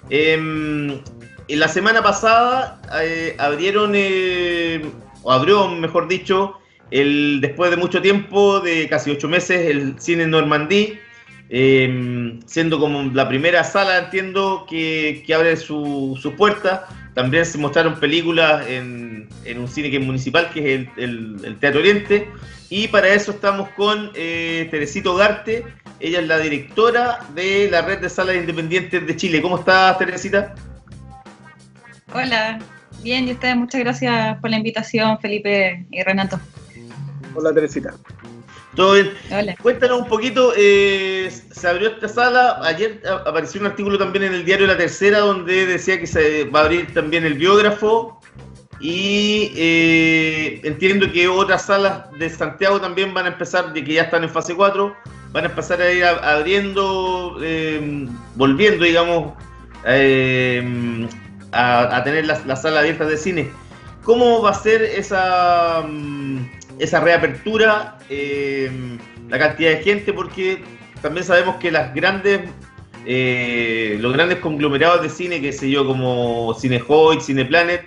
Em, 0.09 1.01
en 1.47 1.59
la 1.59 1.67
semana 1.67 2.01
pasada 2.01 2.81
eh, 3.01 3.35
abrieron, 3.37 3.91
eh, 3.95 4.83
o 5.23 5.31
abrió, 5.31 5.67
mejor 5.67 6.07
dicho, 6.07 6.57
el, 6.91 7.39
después 7.41 7.71
de 7.71 7.77
mucho 7.77 8.01
tiempo, 8.01 8.59
de 8.59 8.87
casi 8.89 9.11
ocho 9.11 9.27
meses, 9.27 9.69
el 9.69 9.99
cine 9.99 10.25
Normandí. 10.27 10.99
Eh, 11.49 12.39
siendo 12.45 12.77
como 12.77 13.03
la 13.13 13.29
primera 13.29 13.63
sala, 13.63 13.99
entiendo, 13.99 14.65
que, 14.69 15.23
que 15.25 15.33
abre 15.33 15.55
su, 15.55 16.19
su 16.21 16.35
puerta. 16.35 16.87
También 17.13 17.45
se 17.45 17.57
mostraron 17.57 17.99
películas 17.99 18.67
en, 18.67 19.29
en 19.45 19.57
un 19.59 19.67
cine 19.67 19.89
que 19.89 19.97
es 19.97 20.03
municipal, 20.05 20.49
que 20.53 20.59
es 20.59 20.79
el, 20.97 21.03
el- 21.03 21.45
el 21.45 21.57
Teatro 21.57 21.79
Oriente. 21.79 22.29
Y 22.69 22.89
para 22.89 23.07
eso 23.07 23.31
estamos 23.31 23.69
con 23.69 24.11
eh, 24.13 24.67
Teresito 24.69 25.15
Garte. 25.15 25.63
Ella 26.01 26.19
es 26.19 26.27
la 26.27 26.37
directora 26.37 27.19
de 27.33 27.69
la 27.71 27.81
Red 27.81 27.99
de 27.99 28.09
Salas 28.09 28.35
Independientes 28.35 29.07
de 29.07 29.15
Chile. 29.15 29.41
¿Cómo 29.41 29.57
estás, 29.57 29.97
Teresita? 29.97 30.53
Hola, 32.13 32.59
bien, 33.01 33.27
y 33.27 33.31
ustedes, 33.31 33.55
muchas 33.55 33.81
gracias 33.81 34.37
por 34.39 34.49
la 34.49 34.57
invitación, 34.57 35.17
Felipe 35.19 35.85
y 35.91 36.03
Renato. 36.03 36.39
Hola 37.35 37.53
Teresita. 37.53 37.93
¿Todo 38.75 38.93
bien? 38.93 39.13
Hola. 39.31 39.55
Cuéntanos 39.61 40.01
un 40.01 40.07
poquito, 40.07 40.53
eh, 40.55 41.31
se 41.51 41.67
abrió 41.67 41.89
esta 41.89 42.07
sala, 42.07 42.59
ayer 42.63 43.01
apareció 43.25 43.59
un 43.59 43.67
artículo 43.67 43.97
también 43.97 44.25
en 44.25 44.33
el 44.33 44.45
diario 44.45 44.67
La 44.67 44.77
Tercera 44.77 45.19
donde 45.19 45.65
decía 45.65 45.99
que 45.99 46.05
se 46.05 46.43
va 46.45 46.61
a 46.61 46.63
abrir 46.65 46.93
también 46.93 47.25
el 47.25 47.33
biógrafo 47.33 48.21
y 48.79 49.51
eh, 49.55 50.61
entiendo 50.63 51.11
que 51.11 51.27
otras 51.27 51.65
salas 51.65 52.11
de 52.19 52.29
Santiago 52.29 52.79
también 52.79 53.13
van 53.15 53.25
a 53.25 53.29
empezar, 53.29 53.73
de 53.73 53.83
que 53.83 53.93
ya 53.93 54.03
están 54.03 54.23
en 54.23 54.29
fase 54.29 54.53
4, 54.53 54.95
van 55.31 55.45
a 55.45 55.47
empezar 55.47 55.81
a 55.81 55.91
ir 55.91 56.05
abriendo, 56.05 57.39
eh, 57.41 58.07
volviendo, 58.35 58.83
digamos, 58.83 59.33
eh, 59.87 61.07
a, 61.51 61.97
a 61.97 62.03
tener 62.03 62.27
las, 62.27 62.45
las 62.45 62.61
salas 62.61 62.81
abiertas 62.81 63.09
de 63.09 63.17
cine. 63.17 63.51
¿cómo 64.07 64.41
va 64.41 64.51
a 64.51 64.53
ser 64.53 64.81
esa, 64.83 65.83
mm, 65.85 66.56
esa 66.79 66.99
reapertura? 66.99 67.97
Eh, 68.09 68.69
la 69.29 69.37
cantidad 69.39 69.71
de 69.71 69.83
gente, 69.83 70.13
porque 70.13 70.63
también 71.01 71.25
sabemos 71.25 71.57
que 71.57 71.71
las 71.71 71.93
grandes 71.93 72.41
eh, 73.09 73.97
los 74.01 74.11
grandes 74.13 74.39
conglomerados 74.39 75.01
de 75.01 75.09
cine, 75.09 75.39
que 75.41 75.53
sé 75.53 75.69
yo, 75.69 75.85
como 75.87 76.53
Cinehoid, 76.59 77.21
Cineplanet, 77.21 77.85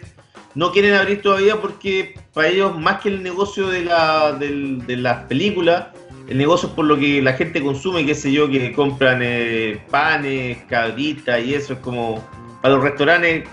no 0.55 0.73
quieren 0.73 0.95
abrir 0.95 1.21
todavía 1.21 1.61
porque 1.61 2.15
para 2.33 2.49
ellos, 2.49 2.79
más 2.79 3.01
que 3.03 3.11
el 3.11 3.23
negocio 3.23 3.69
de, 3.69 3.85
la, 3.85 4.33
del- 4.33 4.87
de 4.87 4.97
las 4.97 5.25
películas, 5.25 5.89
el 6.29 6.39
negocio 6.39 6.69
es 6.71 6.75
por 6.75 6.87
lo 6.87 6.97
que 6.99 7.21
la 7.21 7.35
gente 7.35 7.61
consume, 7.63 8.07
qué 8.07 8.15
sé 8.15 8.33
yo, 8.33 8.49
que 8.49 8.73
compran 8.73 9.21
eh, 9.23 9.79
panes, 9.91 10.59
cabritas 10.69 11.45
y 11.45 11.53
eso 11.55 11.75
es 11.75 11.79
como 11.81 12.27
para 12.63 12.75
los 12.77 12.83
restaurantes, 12.85 13.47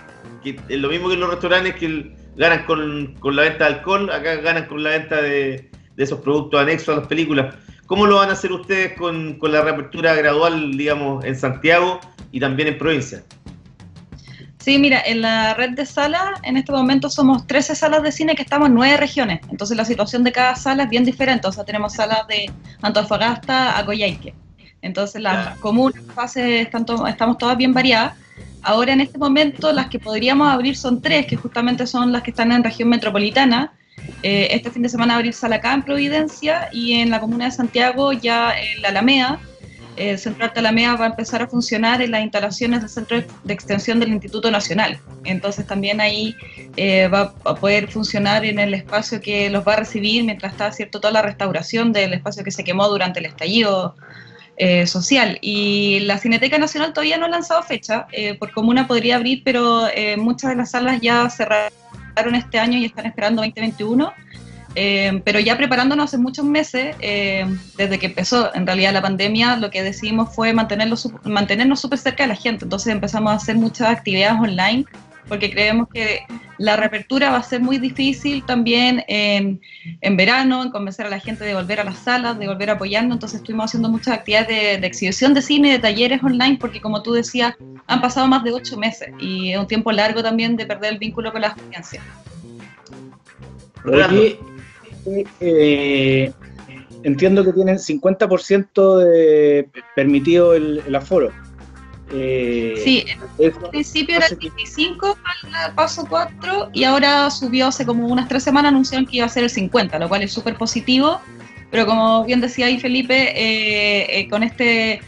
que 0.44 0.58
es 0.70 0.80
lo 0.80 0.88
mismo 0.90 1.10
que 1.10 1.18
los 1.18 1.30
restaurantes 1.30 1.76
que 1.76 1.86
el- 1.88 2.14
ganan 2.38 2.66
con, 2.66 3.16
con 3.20 3.36
la 3.36 3.44
venta 3.44 3.68
de 3.68 3.76
alcohol, 3.76 4.10
acá 4.10 4.36
ganan 4.36 4.66
con 4.68 4.84
la 4.84 4.92
venta 4.92 5.22
de, 5.22 5.70
de 5.96 6.04
esos 6.04 6.20
productos 6.22 6.62
anexos 6.62 6.96
a 6.96 7.00
las 7.00 7.08
películas. 7.08 7.56
¿Cómo 7.88 8.06
lo 8.06 8.18
van 8.18 8.30
a 8.30 8.34
hacer 8.34 8.52
ustedes 8.52 8.94
con, 8.94 9.40
con 9.40 9.52
la 9.52 9.62
reapertura 9.62 10.14
gradual, 10.14 10.78
digamos, 10.78 11.24
en 11.26 11.36
Santiago 11.36 12.00
y 12.32 12.40
también 12.40 12.68
en 12.68 12.78
provincia? 12.78 13.24
Sí, 14.60 14.78
mira, 14.78 15.02
en 15.06 15.22
la 15.22 15.54
red 15.54 15.70
de 15.72 15.86
salas, 15.86 16.42
en 16.44 16.58
este 16.58 16.74
momento 16.74 17.10
somos 17.10 17.48
13 17.48 17.74
salas 17.74 18.04
de 18.04 18.12
cine 18.12 18.36
que 18.36 18.42
estamos 18.42 18.68
en 18.68 18.76
nueve 18.76 18.98
regiones. 18.98 19.40
Entonces 19.50 19.78
la 19.78 19.86
situación 19.86 20.26
de 20.26 20.34
cada 20.34 20.56
sala 20.56 20.84
es 20.84 20.90
bien 20.90 21.06
diferente. 21.06 21.48
O 21.48 21.52
sea, 21.54 21.64
tenemos 21.64 21.94
salas 21.94 22.28
de 22.28 22.52
Antofagasta 22.82 23.80
a 23.80 23.86
Coyhaique. 23.86 24.36
Entonces 24.82 25.22
las 25.22 25.58
comunas, 25.60 26.02
fases, 26.14 26.68
estamos 26.68 27.38
todas 27.38 27.58
bien 27.58 27.74
variadas. 27.74 28.14
Ahora 28.62 28.94
en 28.94 29.02
este 29.02 29.18
momento 29.18 29.72
las 29.72 29.88
que 29.88 30.00
podríamos 30.00 30.48
abrir 30.48 30.78
son 30.78 31.02
tres, 31.02 31.26
que 31.26 31.36
justamente 31.36 31.88
son 31.88 32.12
las 32.12 32.24
que 32.24 32.32
están 32.32 32.52
en 32.52 32.64
región 32.64 32.90
metropolitana. 32.90 33.74
Eh, 34.24 34.48
este 34.52 34.72
fin 34.72 34.82
de 34.84 34.90
semana 34.90 35.16
abrir 35.16 35.34
sala 35.34 35.58
acá 35.58 35.74
en 35.74 35.84
Providencia 35.84 36.70
y 36.72 36.94
en 36.94 37.10
la 37.10 37.20
comuna 37.20 37.46
de 37.46 37.52
Santiago 37.52 38.14
ya 38.14 38.52
en 38.58 38.82
la 38.82 38.90
Alameda. 38.90 39.40
El 39.96 40.20
Centro 40.20 40.46
Arte 40.46 40.60
Alameda 40.60 40.96
va 40.96 41.06
a 41.06 41.08
empezar 41.10 41.42
a 41.42 41.48
funcionar 41.48 42.04
en 42.04 42.12
las 42.12 42.22
instalaciones 42.22 42.82
del 42.82 42.90
Centro 42.90 43.24
de 43.44 43.54
Extensión 43.54 44.00
del 44.00 44.10
Instituto 44.10 44.52
Nacional. 44.52 45.00
Entonces 45.24 45.66
también 45.66 46.00
ahí 46.00 46.36
eh, 46.76 47.08
va 47.08 47.34
a 47.46 47.56
poder 47.56 47.88
funcionar 47.88 48.46
en 48.46 48.60
el 48.60 48.76
espacio 48.76 49.20
que 49.20 49.50
los 49.50 49.68
va 49.68 49.74
a 49.74 49.78
recibir 49.78 50.24
mientras 50.24 50.52
está 50.52 50.72
cierto 50.72 51.00
toda 51.00 51.12
la 51.12 51.24
restauración 51.24 51.94
del 51.94 52.14
espacio 52.14 52.44
que 52.44 52.52
se 52.52 52.64
quemó 52.64 52.88
durante 52.88 53.20
el 53.20 53.26
estallido 53.26 53.96
eh, 54.58 54.88
social. 54.88 55.38
Y 55.42 56.00
la 56.02 56.18
Cineteca 56.18 56.58
Nacional 56.58 56.94
todavía 56.94 57.18
no 57.18 57.26
ha 57.26 57.30
lanzado 57.30 57.64
fecha. 57.64 58.08
eh, 58.12 58.36
por 58.36 58.52
comuna 58.52 58.88
podría 58.88 59.16
abrir, 59.16 59.44
pero 59.44 59.88
eh, 59.88 60.18
muchas 60.18 60.50
de 60.52 60.56
las 60.58 60.72
salas 60.72 61.00
ya 61.02 61.30
cerraron 61.30 62.36
este 62.36 62.60
año 62.60 62.78
y 62.78 62.86
están 62.86 63.06
esperando 63.06 63.42
2021. 63.42 64.12
Eh, 64.80 65.24
pero 65.26 65.40
ya 65.40 65.58
preparándonos 65.58 66.06
hace 66.06 66.20
muchos 66.20 66.46
meses, 66.46 66.96
eh, 67.00 67.48
desde 67.78 67.98
que 67.98 68.06
empezó 68.08 68.54
en 68.54 68.68
realidad 68.68 68.94
la 68.94 69.02
pandemia, 69.02 69.56
lo 69.56 69.72
que 69.72 69.82
decidimos 69.82 70.36
fue 70.36 70.54
mantenerlo, 70.54 70.96
mantenernos 71.24 71.80
súper 71.80 71.98
cerca 71.98 72.24
de 72.24 72.30
la 72.30 72.36
gente. 72.36 72.66
Entonces 72.66 72.94
empezamos 72.94 73.32
a 73.32 73.36
hacer 73.38 73.56
muchas 73.56 73.90
actividades 73.90 74.40
online, 74.40 74.86
porque 75.28 75.52
creemos 75.52 75.88
que 75.90 76.22
la 76.58 76.76
reapertura 76.76 77.30
va 77.30 77.38
a 77.38 77.44
ser 77.44 77.62
muy 77.62 77.78
difícil 77.78 78.44
también 78.46 79.04
en, 79.08 79.62
en 80.02 80.18
verano, 80.18 80.64
en 80.64 80.72
convencer 80.72 81.06
a 81.06 81.10
la 81.10 81.20
gente 81.20 81.44
de 81.44 81.54
volver 81.54 81.80
a 81.80 81.84
las 81.84 82.00
salas, 82.00 82.40
de 82.40 82.48
volver 82.48 82.70
a 82.70 82.74
apoyarnos. 82.74 83.16
Entonces 83.16 83.42
estuvimos 83.42 83.66
haciendo 83.66 83.90
muchas 83.90 84.18
actividades 84.18 84.48
de, 84.48 84.78
de 84.80 84.88
exhibición 84.88 85.34
de 85.34 85.42
cine, 85.42 85.72
de 85.72 85.80
talleres 85.80 86.24
online, 86.24 86.58
porque 86.60 86.82
como 86.82 87.04
tú 87.04 87.14
decías, 87.14 87.56
han 87.86 88.02
pasado 88.02 88.28
más 88.28 88.44
de 88.44 88.54
ocho 88.54 88.78
meses 88.78 89.10
y 89.20 89.52
es 89.52 89.60
un 89.60 89.68
tiempo 89.68 89.92
largo 89.92 90.24
también 90.24 90.56
de 90.56 90.66
perder 90.66 90.94
el 90.94 91.00
vínculo 91.00 91.32
con 91.32 91.42
las 91.42 91.58
audiencias. 91.58 92.04
Rolando. 93.84 94.22
Oye, 94.22 94.40
eh, 95.40 96.32
entiendo 97.04 97.44
que 97.44 97.54
tienen 97.54 97.78
50% 97.78 98.98
de 98.98 99.70
permitido 99.96 100.54
el, 100.54 100.82
el 100.86 100.96
aforo. 100.96 101.32
Eh, 102.12 102.76
Sí, 102.84 103.06
Al 103.40 103.70
principio 103.70 104.16
era 104.18 104.28
el 104.28 104.38
que- 104.38 104.50
25 104.50 105.18
al 105.64 105.74
paso 105.76 106.06
4 106.10 106.70
y 106.74 106.84
ahora 106.86 107.30
subió 107.30 107.68
hace 107.68 107.86
como 107.86 108.08
unas 108.08 108.28
tres 108.28 108.44
semanas, 108.44 108.70
anunciaron 108.70 109.06
que 109.06 109.18
iba 109.18 109.26
a 109.26 109.30
ser 109.30 109.44
el 109.44 109.50
50, 109.50 110.00
lo 110.00 110.08
cual 110.08 110.24
es 110.24 110.32
súper 110.32 110.56
positivo. 110.56 111.20
Pero 111.70 111.86
como 111.86 112.24
bien 112.24 112.40
decía 112.40 112.68
ahí 112.68 112.80
Felipe, 112.80 113.34
eh, 113.36 114.20
eh, 114.20 114.30
con 114.30 114.42
este 114.44 115.02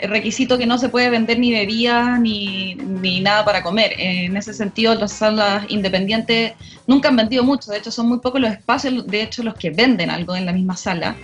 requisito 0.00 0.56
que 0.58 0.66
no 0.66 0.78
se 0.78 0.88
puede 0.88 1.10
vender 1.10 1.38
ni 1.38 1.52
bebidas 1.52 2.18
ni, 2.20 2.74
ni 2.74 3.20
nada 3.20 3.44
para 3.44 3.62
comer. 3.62 3.92
En 3.98 4.36
ese 4.36 4.54
sentido, 4.54 4.94
las 4.94 5.12
salas 5.12 5.64
independientes 5.68 6.52
nunca 6.86 7.08
han 7.10 7.16
vendido 7.16 7.44
mucho, 7.44 7.70
de 7.70 7.78
hecho 7.78 7.90
son 7.90 8.08
muy 8.08 8.18
pocos 8.20 8.40
los 8.40 8.50
espacios, 8.50 9.06
de 9.06 9.22
hecho 9.22 9.42
los 9.42 9.54
que 9.54 9.70
venden 9.70 10.10
algo 10.10 10.34
en 10.36 10.46
la 10.46 10.52
misma 10.52 10.76
sala. 10.76 11.16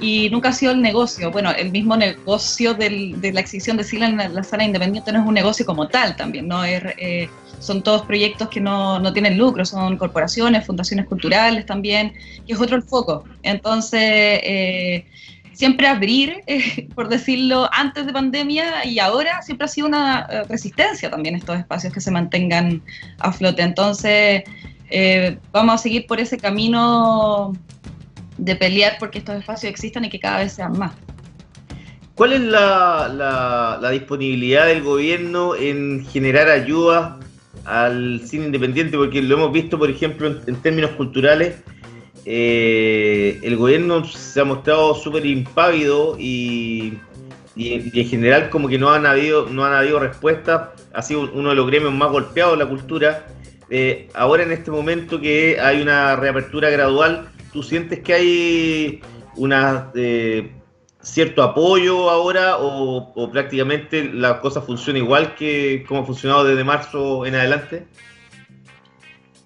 Y 0.00 0.28
nunca 0.30 0.50
ha 0.50 0.52
sido 0.52 0.72
el 0.72 0.82
negocio. 0.82 1.30
Bueno, 1.30 1.50
el 1.50 1.70
mismo 1.70 1.96
negocio 1.96 2.74
de 2.74 3.30
la 3.32 3.40
exhibición 3.40 3.76
de 3.76 3.84
cine 3.84 4.06
en 4.06 4.16
la, 4.18 4.28
la 4.28 4.42
sala 4.42 4.64
independiente 4.64 5.12
no 5.12 5.20
es 5.20 5.26
un 5.26 5.34
negocio 5.34 5.64
como 5.64 5.88
tal 5.88 6.16
también, 6.16 6.48
¿no? 6.48 6.64
Eh, 6.64 7.30
son 7.60 7.82
todos 7.82 8.02
proyectos 8.02 8.48
que 8.48 8.60
no, 8.60 8.98
no 8.98 9.12
tienen 9.12 9.36
lucro, 9.36 9.64
son 9.64 9.96
corporaciones, 9.96 10.66
fundaciones 10.66 11.06
culturales 11.06 11.66
también, 11.66 12.12
que 12.46 12.52
es 12.52 12.60
otro 12.60 12.76
el 12.76 12.82
foco. 12.82 13.24
Entonces, 13.42 14.00
eh, 14.02 15.06
siempre 15.52 15.86
abrir, 15.88 16.42
eh, 16.46 16.88
por 16.94 17.08
decirlo, 17.08 17.68
antes 17.72 18.06
de 18.06 18.12
pandemia 18.12 18.84
y 18.84 18.98
ahora 18.98 19.42
siempre 19.42 19.66
ha 19.66 19.68
sido 19.68 19.86
una 19.88 20.26
eh, 20.30 20.42
resistencia 20.48 21.10
también 21.10 21.34
estos 21.34 21.58
espacios 21.58 21.92
que 21.92 22.00
se 22.00 22.10
mantengan 22.10 22.82
a 23.18 23.32
flote. 23.32 23.62
Entonces, 23.62 24.44
vamos 25.52 25.74
a 25.74 25.78
seguir 25.78 26.06
por 26.06 26.20
ese 26.20 26.38
camino 26.38 27.52
de 28.38 28.56
pelear 28.56 28.96
porque 28.98 29.18
estos 29.18 29.36
espacios 29.36 29.70
existan 29.70 30.04
y 30.04 30.10
que 30.10 30.20
cada 30.20 30.38
vez 30.38 30.52
sean 30.52 30.78
más. 30.78 30.92
¿Cuál 32.14 32.32
es 32.32 32.40
la, 32.40 33.12
la- 33.14 33.78
la 33.80 33.90
disponibilidad 33.90 34.66
del 34.66 34.82
gobierno 34.82 35.54
en 35.54 36.06
generar 36.06 36.48
ayuda 36.48 37.18
al 37.66 38.20
cine 38.24 38.46
independiente? 38.46 38.96
Porque 38.96 39.20
lo 39.22 39.34
hemos 39.36 39.52
visto, 39.52 39.78
por 39.78 39.90
ejemplo, 39.90 40.34
en, 40.46 40.56
términos 40.56 40.92
culturales, 40.92 41.56
eh, 42.24 43.38
el 43.42 43.56
gobierno 43.56 44.04
se 44.04 44.40
ha 44.40 44.44
mostrado 44.44 44.94
súper 44.94 45.26
impávido 45.26 46.16
y, 46.18 46.98
y- 47.54 47.90
y 47.92 48.00
en 48.00 48.08
general 48.08 48.50
como 48.50 48.68
que 48.68 48.78
no 48.78 48.90
han 48.90 49.06
habido, 49.06 49.48
no 49.50 49.64
han 49.64 49.74
habido 49.74 49.98
respuestas. 49.98 50.70
Ha 50.94 51.02
sido 51.02 51.30
uno 51.32 51.50
de 51.50 51.54
los 51.54 51.66
gremios 51.66 51.92
más 51.92 52.10
golpeados 52.10 52.58
de 52.58 52.64
la 52.64 52.68
cultura. 52.70 53.26
Eh, 53.68 54.08
ahora 54.14 54.42
en 54.44 54.52
este 54.52 54.70
momento 54.70 55.20
que 55.20 55.58
hay 55.60 55.82
una 55.82 56.16
reapertura 56.16 56.70
gradual, 56.70 57.28
¿tú 57.56 57.62
sientes 57.62 58.00
que 58.00 58.12
hay 58.12 59.00
una... 59.36 59.90
eh, 59.94 60.52
cierto 61.00 61.42
apoyo 61.42 62.10
ahora 62.10 62.56
o, 62.58 63.30
prácticamente 63.32 64.04
la 64.12 64.40
cosa 64.40 64.60
funciona 64.60 64.98
igual 64.98 65.34
que 65.36 65.84
como 65.88 66.00
ha 66.00 66.04
funcionado 66.04 66.44
desde 66.44 66.64
marzo 66.64 67.24
en 67.24 67.34
adelante? 67.36 67.86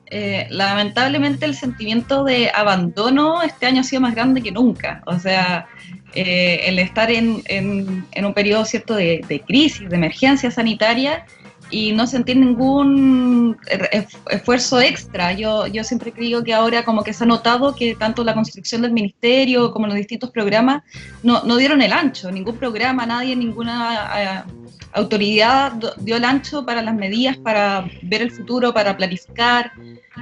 Eh, 0.07 0.47
lamentablemente 0.51 1.45
el 1.45 1.55
sentimiento 1.55 2.25
de 2.25 2.51
abandono 2.53 3.43
este 3.43 3.67
año 3.67 3.83
ha 3.83 3.85
sido 3.85 4.01
más 4.03 4.15
grande 4.15 4.41
que 4.43 4.51
nunca. 4.51 5.03
O 5.07 5.19
sea, 5.21 5.69
eh, 6.15 6.63
el 6.65 6.79
estar 6.81 7.11
en, 7.13 7.43
en- 7.45 8.05
en 8.11 8.25
un 8.25 8.35
periodo 8.35 8.65
cierto 8.65 8.95
de, 8.97 9.21
de 9.29 9.41
crisis, 9.41 9.89
de 9.89 9.95
emergencia 9.97 10.51
sanitaria 10.51 11.27
y 11.71 11.93
no 11.93 12.07
sentir 12.07 12.37
ningún 12.37 13.57
er- 13.66 14.09
esfuerzo 14.31 14.81
extra. 14.81 15.33
Yo, 15.33 15.66
yo 15.66 15.85
siempre 15.85 16.12
creo 16.12 16.43
que 16.43 16.53
ahora 16.55 16.85
como 16.85 17.03
que 17.05 17.12
se 17.12 17.25
ha 17.25 17.27
notado 17.27 17.75
que 17.75 17.95
tanto 17.95 18.25
la 18.25 18.35
construcción 18.35 18.83
del 18.83 18.93
ministerio 18.93 19.71
como 19.73 19.87
los 19.87 19.97
distintos 19.97 20.31
programas 20.31 20.83
no, 21.23 21.43
no 21.45 21.57
dieron 21.57 21.81
el 21.83 21.93
ancho. 21.93 22.31
Ningún 22.31 22.57
programa, 22.57 23.07
nadie, 23.07 23.37
ninguna... 23.37 24.45
eh, 24.47 24.53
autoridad 24.93 25.73
dio 26.01 26.16
el 26.16 26.25
ancho 26.25 26.66
para 26.66 26.83
las 26.83 26.97
medidas, 26.97 27.37
para 27.37 27.89
ver 28.03 28.23
el 28.23 28.33
futuro, 28.33 28.75
para 28.75 28.97
planificar. 28.97 29.71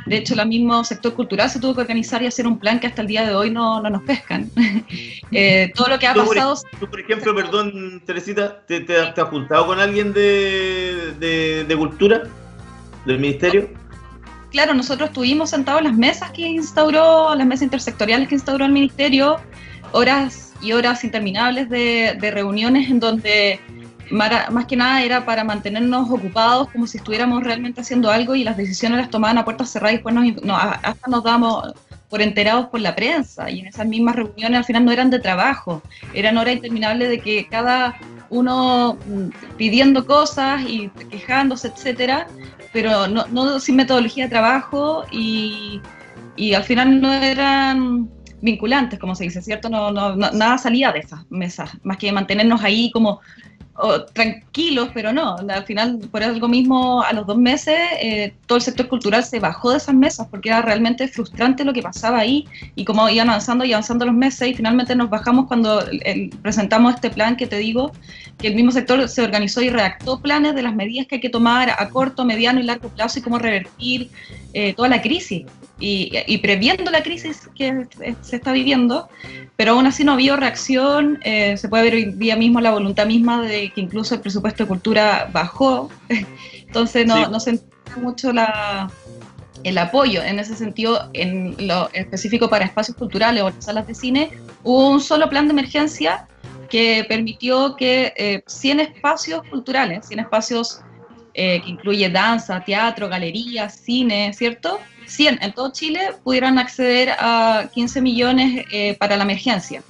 De 0.06 0.18
hecho, 0.18 0.34
el 0.40 0.46
mismo 0.48 0.84
sector 0.84 1.14
cultural 1.14 1.48
se 1.48 1.58
tuvo 1.60 1.74
que 1.74 1.80
organizar 1.80 2.22
y 2.22 2.26
hacer 2.26 2.46
un 2.46 2.58
plan 2.58 2.78
que 2.78 2.86
hasta 2.86 3.00
el 3.02 3.08
día 3.08 3.26
de 3.26 3.34
hoy 3.34 3.50
no, 3.50 3.80
no 3.82 3.90
nos 3.90 4.02
pescan. 4.02 4.50
Eh, 5.30 5.70
todo 5.74 5.88
lo 5.88 5.98
que 5.98 6.06
ha 6.06 6.14
Tú, 6.14 6.26
pasado, 6.26 6.54
tú, 6.80 6.88
por 6.88 7.00
ejemplo, 7.00 7.34
perdón, 7.34 8.02
Teresita, 8.06 8.62
¿te, 8.66 8.80
te, 8.80 8.96
has- 8.98 9.14
te 9.14 9.20
has 9.20 9.28
juntado 9.28 9.66
con 9.66 9.78
alguien 9.78 10.12
de, 10.14 11.12
de, 11.18 11.64
de 11.68 11.76
cultura? 11.76 12.22
¿Del 13.04 13.18
ministerio? 13.18 13.68
claro, 14.50 14.72
nosotros 14.72 15.10
estuvimos 15.10 15.50
sentados 15.50 15.82
en 15.82 15.88
las 15.88 15.96
mesas 15.96 16.30
que 16.30 16.42
instauró, 16.42 17.34
las 17.34 17.46
mesas 17.46 17.64
intersectoriales 17.64 18.28
que 18.28 18.34
instauró 18.36 18.64
el 18.64 18.72
ministerio, 18.72 19.36
horas 19.92 20.54
y 20.62 20.72
horas 20.72 21.04
interminables 21.04 21.68
de, 21.68 22.16
de 22.18 22.30
reuniones 22.30 22.88
en 22.88 22.98
donde 23.00 23.60
más 24.10 24.66
que 24.66 24.76
nada 24.76 25.02
era 25.02 25.24
para 25.24 25.44
mantenernos 25.44 26.10
ocupados 26.10 26.68
como 26.70 26.86
si 26.86 26.98
estuviéramos 26.98 27.42
realmente 27.44 27.80
haciendo 27.80 28.10
algo 28.10 28.34
y 28.34 28.44
las 28.44 28.56
decisiones 28.56 28.98
las 28.98 29.10
tomaban 29.10 29.38
a 29.38 29.44
puertas 29.44 29.70
cerradas 29.70 29.94
y 29.94 29.96
después 29.96 30.14
nos, 30.14 30.58
hasta 30.82 31.10
nos 31.10 31.22
damos 31.24 31.72
por 32.08 32.22
enterados 32.22 32.66
por 32.66 32.80
la 32.80 32.96
prensa 32.96 33.50
y 33.50 33.60
en 33.60 33.66
esas 33.66 33.86
mismas 33.86 34.16
reuniones 34.16 34.58
al 34.58 34.64
final 34.64 34.84
no 34.84 34.92
eran 34.92 35.10
de 35.10 35.18
trabajo, 35.18 35.82
eran 36.14 36.38
horas 36.38 36.54
interminables 36.54 37.10
de 37.10 37.20
que 37.20 37.46
cada 37.50 37.94
uno 38.30 38.98
mm, 39.06 39.56
pidiendo 39.56 40.06
cosas 40.06 40.62
y 40.66 40.88
quejándose, 41.10 41.68
etcétera, 41.68 42.26
pero 42.72 43.08
no, 43.08 43.26
no 43.28 43.60
sin 43.60 43.76
metodología 43.76 44.24
de 44.24 44.30
trabajo 44.30 45.04
y, 45.10 45.80
y 46.36 46.54
al 46.54 46.64
final 46.64 47.00
no 47.00 47.12
eran 47.12 48.08
vinculantes, 48.40 48.98
como 48.98 49.14
se 49.14 49.24
dice, 49.24 49.42
¿cierto? 49.42 49.68
No, 49.68 49.90
no, 49.90 50.14
no- 50.16 50.30
nada 50.32 50.56
salía 50.58 50.92
de 50.92 51.00
esas 51.00 51.20
mesas, 51.30 51.70
más 51.82 51.96
que 51.96 52.12
mantenernos 52.12 52.62
ahí 52.62 52.90
como 52.90 53.20
oh, 53.78 54.02
tranquilos, 54.02 54.90
pero 54.92 55.12
no, 55.12 55.36
al 55.36 55.64
final, 55.64 55.98
por 56.10 56.22
algo 56.22 56.48
mismo, 56.48 57.02
a 57.02 57.12
los 57.12 57.26
dos 57.26 57.38
meses, 57.38 57.76
eh, 58.00 58.34
todo 58.46 58.56
el 58.58 58.62
sector 58.62 58.88
cultural 58.88 59.24
se 59.24 59.40
bajó 59.40 59.70
de 59.70 59.78
esas 59.78 59.94
mesas 59.94 60.26
porque 60.30 60.48
era 60.50 60.62
realmente 60.62 61.08
frustrante 61.08 61.64
lo 61.64 61.72
que 61.72 61.82
pasaba 61.82 62.18
ahí 62.18 62.46
y 62.74 62.84
como 62.84 63.08
iban 63.08 63.28
avanzando 63.28 63.64
y 63.64 63.72
avanzando 63.72 64.04
los 64.04 64.14
meses 64.14 64.48
y 64.48 64.54
finalmente 64.54 64.94
nos 64.94 65.10
bajamos 65.10 65.46
cuando 65.46 65.84
presentamos 66.42 66.94
este 66.94 67.10
plan 67.10 67.36
que 67.36 67.46
te 67.46 67.56
digo, 67.56 67.92
que 68.38 68.48
el 68.48 68.54
mismo 68.54 68.70
sector 68.70 69.08
se 69.08 69.22
organizó 69.22 69.62
y 69.62 69.70
redactó 69.70 70.20
planes 70.20 70.54
de 70.54 70.62
las 70.62 70.74
medidas 70.74 71.06
que 71.06 71.16
hay 71.16 71.20
que 71.20 71.30
tomar 71.30 71.70
a 71.70 71.88
corto, 71.88 72.24
mediano 72.24 72.60
y 72.60 72.64
largo 72.64 72.88
plazo 72.88 73.18
y 73.18 73.22
cómo 73.22 73.38
revertir 73.38 74.10
eh, 74.52 74.74
toda 74.74 74.88
la 74.88 75.02
crisis. 75.02 75.44
Y, 75.80 76.12
y 76.26 76.38
previendo 76.38 76.90
la 76.90 77.02
crisis 77.02 77.48
que 77.54 77.86
se 78.22 78.36
está 78.36 78.52
viviendo, 78.52 79.08
pero 79.56 79.72
aún 79.72 79.86
así 79.86 80.02
no 80.02 80.12
habido 80.12 80.36
reacción. 80.36 81.18
eh, 81.22 81.56
se 81.56 81.68
puede 81.68 81.84
ver 81.84 81.94
hoy 81.94 82.04
día 82.16 82.34
mismo 82.36 82.60
la 82.60 82.72
voluntad 82.72 83.06
misma 83.06 83.42
de 83.42 83.70
que 83.72 83.80
incluso 83.80 84.16
el 84.16 84.20
presupuesto 84.20 84.64
de 84.64 84.68
cultura 84.68 85.28
bajó. 85.32 85.88
Entonces 86.66 87.06
no, 87.06 87.16
Sí. 87.16 87.30
no 87.30 87.40
se 87.40 87.50
entiende 87.50 88.02
mucho 88.02 88.32
la, 88.32 88.90
el 89.64 89.78
apoyo 89.78 90.22
en 90.22 90.38
ese 90.38 90.56
sentido, 90.56 91.10
en 91.12 91.54
lo 91.66 91.88
específico 91.92 92.48
para 92.48 92.64
espacios 92.64 92.96
culturales 92.96 93.42
o 93.42 93.52
salas 93.58 93.86
de 93.86 93.94
cine, 93.94 94.30
hubo 94.64 94.88
un 94.90 95.00
solo 95.00 95.28
plan 95.28 95.46
de 95.46 95.52
emergencia 95.52 96.26
que 96.68 97.04
permitió 97.08 97.76
que 97.76 98.12
eh, 98.16 98.42
100 98.46 98.80
espacios 98.80 99.42
culturales, 99.44 100.06
100 100.06 100.20
espacios 100.20 100.80
eh, 101.34 101.62
que 101.62 101.70
incluye 101.70 102.08
danza, 102.10 102.62
teatro, 102.64 103.08
galerías, 103.08 103.76
cine, 103.76 104.32
¿cierto? 104.34 104.78
100 105.08 105.38
en 105.42 105.52
todo 105.52 105.72
Chile 105.72 106.00
pudieran 106.22 106.58
acceder 106.58 107.10
a 107.18 107.68
15 107.72 108.00
millones 108.00 108.64
eh, 108.70 108.96
para 108.98 109.16
la 109.16 109.24
emergencia. 109.24 109.82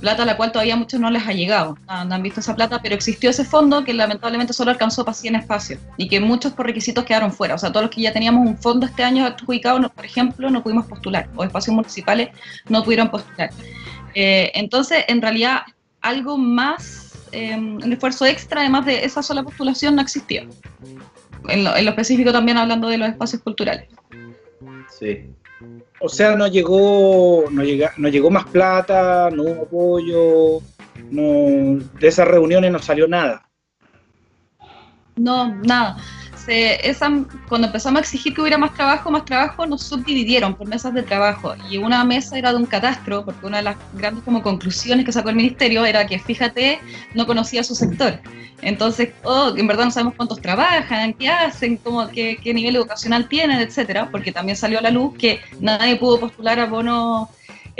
Plata 0.00 0.22
a 0.22 0.26
la 0.26 0.38
cual 0.38 0.50
todavía 0.50 0.76
muchos 0.76 0.98
no 0.98 1.10
les 1.10 1.26
ha 1.26 1.32
llegado. 1.32 1.76
No, 1.86 2.14
han 2.14 2.22
visto 2.22 2.40
esa 2.40 2.56
plata, 2.56 2.80
pero 2.80 2.94
existió 2.94 3.28
ese 3.28 3.44
fondo 3.44 3.84
que 3.84 3.92
lamentablemente 3.92 4.54
solo 4.54 4.70
alcanzó 4.70 5.04
para 5.04 5.14
100 5.14 5.34
espacios 5.36 5.78
y 5.98 6.08
que 6.08 6.20
muchos 6.20 6.52
por 6.52 6.64
requisitos 6.66 7.04
quedaron 7.04 7.32
fuera. 7.32 7.54
O 7.54 7.58
sea, 7.58 7.70
todos 7.70 7.84
los 7.84 7.94
que 7.94 8.00
ya 8.00 8.12
teníamos 8.12 8.48
un 8.48 8.56
fondo 8.56 8.86
este 8.86 9.04
año 9.04 9.26
adjudicado, 9.26 9.78
por 9.90 10.04
ejemplo, 10.04 10.48
no 10.48 10.62
pudimos 10.62 10.86
postular, 10.86 11.28
o 11.36 11.44
espacios 11.44 11.74
municipales 11.74 12.30
no 12.68 12.82
pudieron 12.82 13.10
postular. 13.10 13.50
Eh, 14.14 14.50
entonces, 14.54 15.04
en 15.06 15.20
realidad, 15.20 15.62
algo 16.00 16.38
más, 16.38 17.12
eh, 17.32 17.54
un 17.56 17.92
esfuerzo 17.92 18.24
extra, 18.24 18.62
además 18.62 18.86
de 18.86 19.04
esa 19.04 19.22
sola 19.22 19.42
postulación, 19.42 19.96
no 19.96 20.02
lo, 21.64 21.76
en 21.76 21.84
lo 21.84 21.90
específico 21.90 22.32
también 22.32 22.56
hablando 22.56 22.88
de 22.88 22.98
los 22.98 23.08
espacios 23.08 23.42
culturales. 23.42 23.88
Sí. 24.90 25.30
O 26.00 26.08
sea, 26.08 26.36
no 26.36 26.46
llegó, 26.46 27.44
no 27.50 27.62
llega, 27.62 27.92
no 27.96 28.08
llegó 28.08 28.30
más 28.30 28.46
plata, 28.46 29.30
no 29.30 29.42
hubo 29.42 29.62
apoyo, 29.62 30.62
no, 31.10 31.84
de 31.98 32.08
esas 32.08 32.26
reuniones 32.26 32.72
no 32.72 32.78
salió 32.78 33.06
nada. 33.06 33.46
No, 35.16 35.54
nada. 35.56 35.98
Esa, 36.50 37.08
cuando 37.48 37.68
empezamos 37.68 37.98
a 37.98 38.00
exigir 38.02 38.34
que 38.34 38.40
hubiera 38.40 38.58
más 38.58 38.74
trabajo, 38.74 39.10
más 39.10 39.24
trabajo, 39.24 39.66
nos 39.66 39.82
subdividieron 39.82 40.54
por 40.54 40.66
mesas 40.66 40.92
de 40.94 41.02
trabajo. 41.02 41.54
Y 41.70 41.78
una 41.78 42.04
mesa 42.04 42.38
era 42.38 42.50
de 42.50 42.58
un 42.58 42.66
catastro, 42.66 43.24
porque 43.24 43.46
una 43.46 43.58
de 43.58 43.64
las 43.64 43.76
grandes 43.94 44.24
como 44.24 44.42
conclusiones 44.42 45.04
que 45.04 45.12
sacó 45.12 45.30
el 45.30 45.36
ministerio 45.36 45.84
era 45.84 46.06
que, 46.06 46.18
fíjate, 46.18 46.80
no 47.14 47.26
conocía 47.26 47.62
su 47.62 47.74
sector. 47.74 48.20
Entonces, 48.62 49.10
oh, 49.22 49.54
en 49.56 49.66
verdad 49.66 49.84
no 49.86 49.90
sabemos 49.90 50.14
cuántos 50.16 50.40
trabajan, 50.40 51.14
qué 51.14 51.28
hacen, 51.28 51.76
cómo, 51.76 52.08
qué, 52.08 52.38
qué 52.42 52.52
nivel 52.52 52.76
educacional 52.76 53.28
tienen, 53.28 53.60
etcétera, 53.60 54.10
porque 54.10 54.32
también 54.32 54.56
salió 54.56 54.78
a 54.78 54.82
la 54.82 54.90
luz 54.90 55.16
que 55.16 55.40
nadie 55.60 55.96
pudo 55.96 56.20
postular 56.20 56.58
a 56.60 56.66
bonos, 56.66 57.28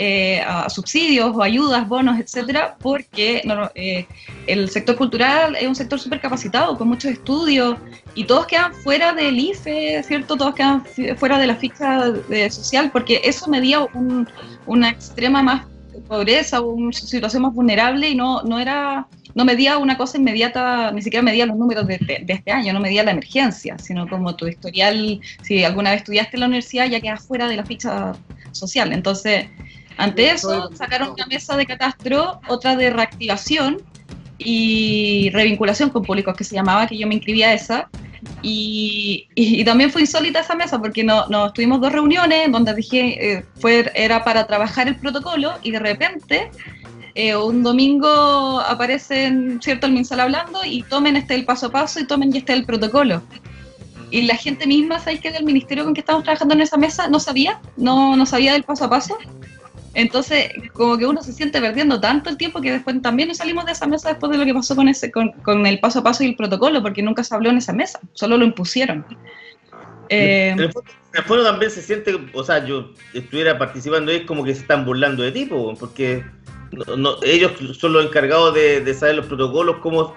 eh, 0.03 0.41
a 0.41 0.71
subsidios 0.71 1.37
o 1.37 1.43
ayudas, 1.43 1.87
bonos, 1.87 2.19
etcétera, 2.19 2.75
porque 2.81 3.43
no, 3.45 3.71
eh, 3.75 4.07
el 4.47 4.71
sector 4.71 4.97
cultural 4.97 5.55
es 5.57 5.69
un 5.69 5.75
sector 5.75 6.01
súper 6.01 6.21
capacitado, 6.23 6.79
con 6.79 6.89
muchos 6.89 7.11
estudios, 7.11 7.77
y 8.15 8.25
todos 8.25 8.47
quedan 8.47 8.73
fuera 8.73 9.13
del 9.13 9.39
IFE, 9.39 10.03
¿cierto? 10.03 10.37
Todos 10.39 10.55
quedan 10.55 10.85
fuera 11.19 11.39
de 11.39 11.47
la 11.47 11.57
ficha 11.57 12.11
de 12.11 12.51
social, 12.51 12.91
porque 12.91 13.21
eso 13.25 13.51
medía 13.51 13.81
un- 13.93 14.27
una 14.65 14.89
extrema 14.89 15.43
más 15.43 15.67
pobreza 16.09 16.61
o 16.63 16.71
una 16.71 16.93
situación 16.93 17.43
más 17.43 17.53
vulnerable 17.53 18.09
y 18.09 18.15
no, 18.15 18.43
no 18.43 18.59
era 18.59 19.07
no 19.35 19.45
medía 19.45 19.79
una 19.79 19.97
cosa 19.97 20.19
inmediata, 20.19 20.91
ni 20.93 21.03
siquiera 21.03 21.23
medía 21.23 21.47
los 21.47 21.57
números 21.57 21.87
de, 21.87 21.99
de- 21.99 22.23
de 22.25 22.33
este 22.33 22.51
año, 22.51 22.73
no 22.73 22.81
medía 22.81 23.05
la 23.05 23.13
emergencia, 23.13 23.77
sino 23.79 24.09
como 24.09 24.35
tu 24.35 24.47
historial, 24.49 25.21
si 25.43 25.63
alguna 25.63 25.91
vez 25.91 25.99
estudiaste 26.01 26.37
en 26.37 26.41
la 26.41 26.47
universidad, 26.47 26.87
ya 26.89 27.01
quedas 27.01 27.25
fuera 27.29 27.47
de 27.47 27.57
la 27.57 27.65
ficha 27.65 28.13
social. 28.51 28.93
Entonces, 28.93 29.47
ante 30.05 30.31
eso, 30.31 30.71
sacaron 30.77 31.11
una 31.11 31.27
mesa 31.27 31.57
de 31.57 31.67
catastro, 31.67 32.41
otra 32.49 32.77
de 32.77 32.91
reactivación 32.91 33.79
y 34.39 35.31
revinculación 35.33 35.91
con 35.91 36.03
públicos 36.03 36.35
que 36.37 36.45
se 36.45 36.55
llamaba, 36.55 36.87
que 36.87 36.97
yo 36.99 37.07
me 37.07 37.15
inscribí 37.15 37.43
a 37.43 37.53
esa. 37.53 37.89
Y, 38.43 39.29
y- 39.35 39.61
y 39.61 39.65
también 39.65 39.91
fue 39.91 40.03
insólita 40.03 40.41
esa 40.41 40.55
mesa 40.55 40.79
porque 40.79 41.03
no, 41.03 41.27
nos 41.29 41.53
tuvimos 41.55 41.81
dos 41.81 41.91
reuniones 41.93 42.51
donde 42.53 42.75
dije 42.75 43.33
eh, 43.39 43.45
fue, 43.61 43.91
era 43.95 44.25
para 44.25 44.47
trabajar 44.47 44.89
el 44.89 44.97
protocolo 44.97 45.55
y 45.63 45.71
de 45.71 45.79
repente 45.79 46.51
eh, 47.15 47.35
un 47.35 47.63
domingo 47.63 48.61
aparecen 48.61 49.59
cierto 49.63 49.87
el 49.87 49.93
Minsal 49.95 50.21
hablando 50.21 50.61
y 50.65 50.83
tomen 50.83 51.17
este 51.17 51.35
el 51.35 51.45
paso 51.47 51.67
a 51.67 51.71
paso 51.73 51.99
y 52.01 52.07
tomen 52.07 52.35
este 52.37 52.53
el 52.53 52.65
protocolo. 52.67 53.23
Y 54.11 54.23
la 54.23 54.37
gente 54.37 54.67
misma, 54.67 54.99
¿sabéis 54.99 55.21
que 55.21 55.31
del 55.31 55.45
ministerio 55.45 55.85
con 55.85 55.95
que 55.95 56.01
estábamos 56.01 56.25
trabajando 56.25 56.55
en 56.55 56.61
esa 56.63 56.77
mesa 56.77 57.09
no 57.09 57.21
sabía? 57.21 57.61
No, 57.77 58.17
no 58.17 58.27
sabía 58.27 58.53
del 58.53 58.65
paso 58.65 58.85
a 58.85 58.91
paso. 58.91 59.17
Entonces, 59.95 60.53
como 60.73 60.97
que 60.97 61.07
uno 61.07 61.21
se 61.23 61.33
siente 61.33 61.61
perdiendo 61.61 62.01
tanto 62.01 62.31
el 62.31 62.37
tiempo 62.37 62.61
que 62.61 62.71
después 62.73 63.01
también 63.03 63.29
nos 63.29 63.39
salimos 63.39 63.65
de 63.67 63.73
esa 63.73 63.87
mesa 63.87 64.11
después 64.11 64.31
de 64.31 64.39
lo 64.39 64.45
que 64.45 64.55
pasó 64.55 64.77
con, 64.77 64.89
ese, 64.89 65.11
con, 65.11 65.33
con 65.43 65.67
el 65.67 65.81
paso 65.81 65.99
a 65.99 66.03
paso 66.05 66.23
y 66.23 66.29
el 66.29 66.37
protocolo, 66.37 66.81
porque 66.81 67.03
nunca 67.03 67.25
se 67.25 67.35
habló 67.35 67.51
en 67.51 67.57
esa 67.59 67.73
mesa, 67.73 67.99
solo 68.13 68.37
lo 68.37 68.45
impusieron. 68.45 69.05
Eh, 70.09 70.51
En 70.51 70.61
el 70.61 70.73
fondo- 70.73 70.91
en 71.13 71.19
el 71.19 71.25
fondo 71.25 71.45
también 71.45 71.71
se 71.73 71.83
siente, 71.83 72.17
o 72.33 72.45
sea, 72.45 72.65
yo 72.65 72.91
estuviera 73.15 73.59
participando 73.59 74.13
ahí 74.13 74.25
como 74.25 74.45
que 74.45 74.55
se 74.55 74.61
están 74.61 74.85
burlando 74.85 75.23
de 75.25 75.33
ti, 75.33 75.47
po, 75.47 75.75
porque 75.75 76.25
no- 76.73 76.97
no- 76.97 77.17
ellos 77.25 77.53
son 77.77 77.93
los 77.93 78.07
encargados 78.07 78.55
de, 78.55 78.81
de 78.81 78.95
saber 78.95 79.17
los 79.17 79.27
protocolos, 79.27 79.77
cómo 79.83 80.15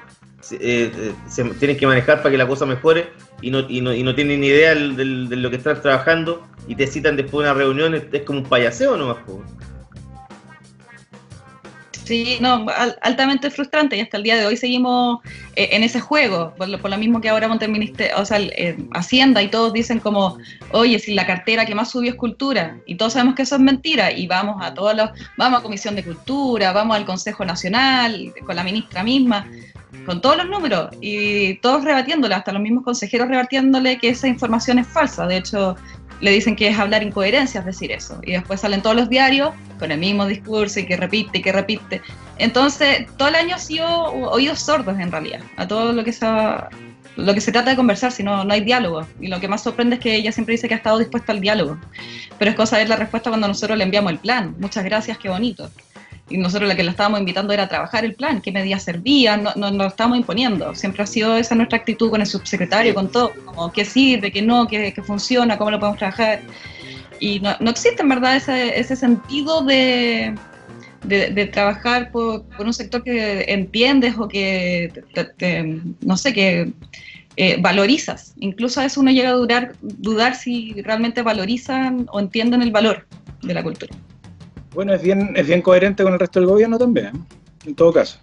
eh, 0.52 1.14
se 1.28 1.44
tienen 1.56 1.78
que 1.78 1.88
manejar 1.88 2.18
para 2.18 2.32
que 2.32 2.38
la 2.38 2.48
cosa 2.48 2.66
mejore 2.66 3.12
y 3.42 3.52
no, 3.52 3.60
y 3.70 3.82
no, 3.82 3.94
y 3.94 4.04
no 4.04 4.14
tienen 4.16 4.42
ni 4.42 4.48
idea 4.48 4.76
de 4.76 5.06
lo 5.36 5.50
que 5.50 5.58
están 5.58 5.82
trabajando 5.82 6.46
y 6.68 6.76
te 6.76 6.88
citan 6.88 7.16
después 7.16 7.46
de 7.46 7.52
una 7.52 7.60
reunión, 7.60 7.96
es, 7.96 8.22
como 8.24 8.40
un 8.40 8.46
payaseo 8.46 8.98
nomás. 8.98 9.18
Po. 9.26 9.44
Sí, 12.06 12.38
no, 12.42 12.66
al- 12.76 12.98
altamente 13.02 13.50
frustrante 13.50 13.96
y 13.96 14.02
hasta 14.02 14.18
el 14.18 14.24
día 14.24 14.36
de 14.36 14.46
hoy 14.46 14.58
seguimos 14.58 15.20
eh, 15.56 15.70
en 15.72 15.84
ese 15.84 16.02
juego, 16.02 16.54
por 16.58 16.68
lo, 16.68 16.78
por 16.78 16.92
lo 16.92 16.98
mismo 16.98 17.22
que 17.22 17.30
ahora 17.30 17.48
ministerio, 17.70 18.16
o 18.18 18.26
sea, 18.26 18.40
eh, 18.42 18.78
Hacienda 18.92 19.42
y 19.42 19.48
todos 19.48 19.72
dicen 19.72 20.00
como, 20.00 20.38
oye, 20.72 21.00
si 21.00 21.14
la 21.14 21.26
cartera 21.26 21.66
que 21.66 21.76
más 21.76 21.92
subió 21.92 22.12
es 22.12 22.18
cultura, 22.18 22.78
y 22.86 22.96
todos 22.96 23.14
sabemos 23.14 23.36
que 23.36 23.44
eso 23.44 23.56
es 23.56 23.62
mentira, 23.62 24.12
y 24.12 24.28
vamos 24.28 24.62
a 24.62 24.74
todos 24.74 24.94
los, 24.96 25.12
vamos 25.38 25.60
a 25.62 25.64
Comisión 25.64 25.96
de 25.96 26.04
Cultura, 26.04 26.74
vamos 26.74 26.98
al 26.98 27.06
Consejo 27.06 27.46
Nacional, 27.46 28.34
con 28.46 28.56
la 28.58 28.66
ministra 28.66 29.02
misma, 29.02 29.48
con 30.06 30.22
todos 30.22 30.38
los 30.38 30.50
números, 30.50 30.90
y 31.02 31.56
todos 31.56 31.84
rebatiéndole, 31.84 32.36
hasta 32.36 32.52
los 32.52 32.62
mismos 32.62 32.84
consejeros 32.84 33.28
rebatiéndole 33.28 33.98
que 33.98 34.10
esa 34.10 34.28
información 34.28 34.80
es 34.80 34.88
falsa, 34.88 35.26
de 35.28 35.38
hecho, 35.38 35.76
le 36.20 36.32
dicen 36.32 36.56
que 36.56 36.68
es 36.68 36.80
hablar 36.80 37.04
incoherencias 37.04 37.66
decir 37.66 37.92
eso, 37.92 38.20
y 38.24 38.32
después 38.32 38.62
salen 38.62 38.82
todos 38.82 38.96
los 38.96 39.10
diarios 39.10 39.52
con 39.80 39.92
el 39.92 40.00
mismo 40.00 40.26
discurso 40.26 40.80
y 40.80 40.86
que 40.86 40.98
repite 40.98 41.40
y 41.40 41.42
que 41.42 41.52
repite. 41.52 42.02
Entonces, 42.38 43.08
todo 43.18 43.28
el 43.28 43.36
año 43.36 43.56
ha 43.56 43.60
sido 43.60 43.88
oídos 43.88 44.60
sordos 44.60 44.98
en 45.00 45.12
realidad, 45.12 45.42
a 45.58 45.68
todo 45.68 45.94
lo 45.94 46.04
que 46.04 46.12
se, 46.12 47.52
trata 47.52 47.70
de 47.70 47.76
conversar, 47.76 48.12
si 48.12 48.24
no, 48.24 48.44
no 48.44 48.54
hay 48.54 48.62
diálogo. 48.62 49.06
Y 49.20 49.28
lo 49.28 49.40
que 49.40 49.48
más 49.48 49.64
sorprende 49.64 49.96
es 49.96 50.02
que 50.02 50.16
ella 50.16 50.32
siempre 50.32 50.54
dice 50.54 50.68
que 50.68 50.74
ha 50.74 50.78
estado 50.78 50.98
dispuesta 50.98 51.32
al 51.32 51.42
diálogo. 51.42 51.78
Pero 52.40 52.52
es 52.52 52.58
cosa 52.58 52.78
de 52.78 52.88
la 52.88 52.96
respuesta 52.96 53.30
cuando 53.30 53.48
nosotros 53.48 53.78
le 53.78 53.84
enviamos 53.84 54.12
el 54.14 54.20
plan. 54.20 54.56
Muchas 54.60 54.84
gracias, 54.84 55.18
qué 55.18 55.30
bonito. 55.30 55.70
Y 56.34 56.38
nosotros 56.40 56.68
la 56.68 56.76
que 56.76 56.82
la 56.82 56.90
estábamos 56.90 57.20
invitando 57.20 57.54
era 57.54 57.64
a 57.64 57.68
trabajar 57.70 58.04
el 58.06 58.16
plan, 58.16 58.42
qué 58.42 58.52
medidas 58.52 58.82
servían, 58.82 59.44
no, 59.44 59.52
no, 59.56 59.70
no 59.70 59.84
lo 59.84 59.88
estábamos 59.88 60.18
imponiendo. 60.18 60.74
Siempre 60.74 61.04
ha 61.04 61.06
sido 61.06 61.38
esa 61.38 61.54
nuestra 61.54 61.78
actitud 61.78 62.10
con 62.10 62.22
el 62.22 62.26
subsecretario, 62.28 62.96
con 62.96 63.08
todo, 63.12 63.32
como 63.46 63.72
qué 63.72 63.86
sirve, 63.86 64.32
qué 64.32 64.42
no, 64.42 64.68
qué, 64.68 64.92
qué 64.94 65.04
funciona, 65.04 65.60
cómo 65.60 65.70
lo 65.70 65.80
podemos 65.80 66.00
trabajar. 66.00 66.42
Y 67.20 67.40
no, 67.40 67.56
no 67.60 67.70
existe 67.70 68.02
en 68.02 68.10
verdad 68.10 68.36
ese, 68.36 68.80
ese 68.80 68.96
sentido 68.96 69.64
de, 69.64 70.34
de, 71.04 71.30
de 71.30 71.46
trabajar 71.46 72.10
por, 72.12 72.42
por 72.58 72.66
un 72.66 72.74
sector 72.74 73.04
que 73.04 73.46
entiendes 73.48 74.16
o 74.18 74.28
que, 74.28 74.92
te- 75.14 75.26
te- 75.26 75.82
no 76.02 76.18
sé, 76.18 76.34
que 76.34 76.74
eh, 77.38 77.58
valorizas. 77.62 78.34
Incluso 78.40 78.82
a 78.82 78.86
eso 78.86 79.02
uno 79.02 79.12
llega 79.12 79.30
a 79.30 79.34
durar, 79.34 79.74
dudar 79.82 80.34
si 80.34 80.74
realmente 80.82 81.22
valorizan 81.22 82.08
o 82.12 82.20
entienden 82.20 82.64
el 82.64 82.72
valor 82.72 83.06
de 83.44 83.54
la 83.54 83.62
cultura. 83.62 83.94
Bueno, 84.74 84.94
es 84.94 85.02
bien, 85.02 85.34
es 85.36 85.46
bien 85.46 85.62
coherente 85.62 86.04
con 86.04 86.14
el 86.14 86.20
resto 86.20 86.40
del 86.40 86.50
gobierno 86.50 86.78
también, 86.78 87.08
¿eh? 87.08 87.12
en 87.66 87.76
todo 87.76 87.94
caso. 87.94 88.20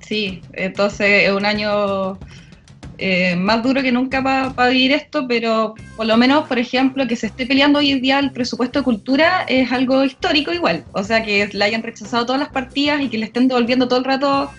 Sí, 0.00 0.42
entonces 0.52 1.28
es 1.28 1.32
un 1.32 1.44
año 1.44 2.18
eh, 2.98 3.36
más 3.36 3.62
duro 3.62 3.82
que 3.82 3.90
nunca 3.90 4.22
para 4.22 4.68
vivir 4.68 4.92
esto, 4.92 5.26
pero 5.26 5.74
por 5.96 6.06
lo 6.06 6.16
menos, 6.16 6.46
por 6.46 6.58
ejemplo, 6.58 7.06
que 7.06 7.16
se 7.16 7.26
esté 7.26 7.46
peleando 7.46 7.78
hoy 7.78 7.90
en 7.90 8.00
día 8.00 8.18
el 8.18 8.30
presupuesto 8.30 8.80
de 8.80 8.84
cultura 8.84 9.44
es 9.48 9.72
algo 9.72 10.04
histórico 10.04 10.52
igual. 10.52 10.84
O 10.92 11.02
sea, 11.02 11.24
que 11.24 11.48
le 11.52 11.64
hayan 11.64 11.82
rechazado 11.82 12.26
todas 12.26 12.40
las 12.40 12.50
partidas 12.50 13.00
y 13.00 13.08
que 13.08 13.18
le 13.18 13.26
estén 13.26 13.48
devolviendo 13.48 13.88
todo 13.88 13.98
el 13.98 14.04
rato 14.04 14.50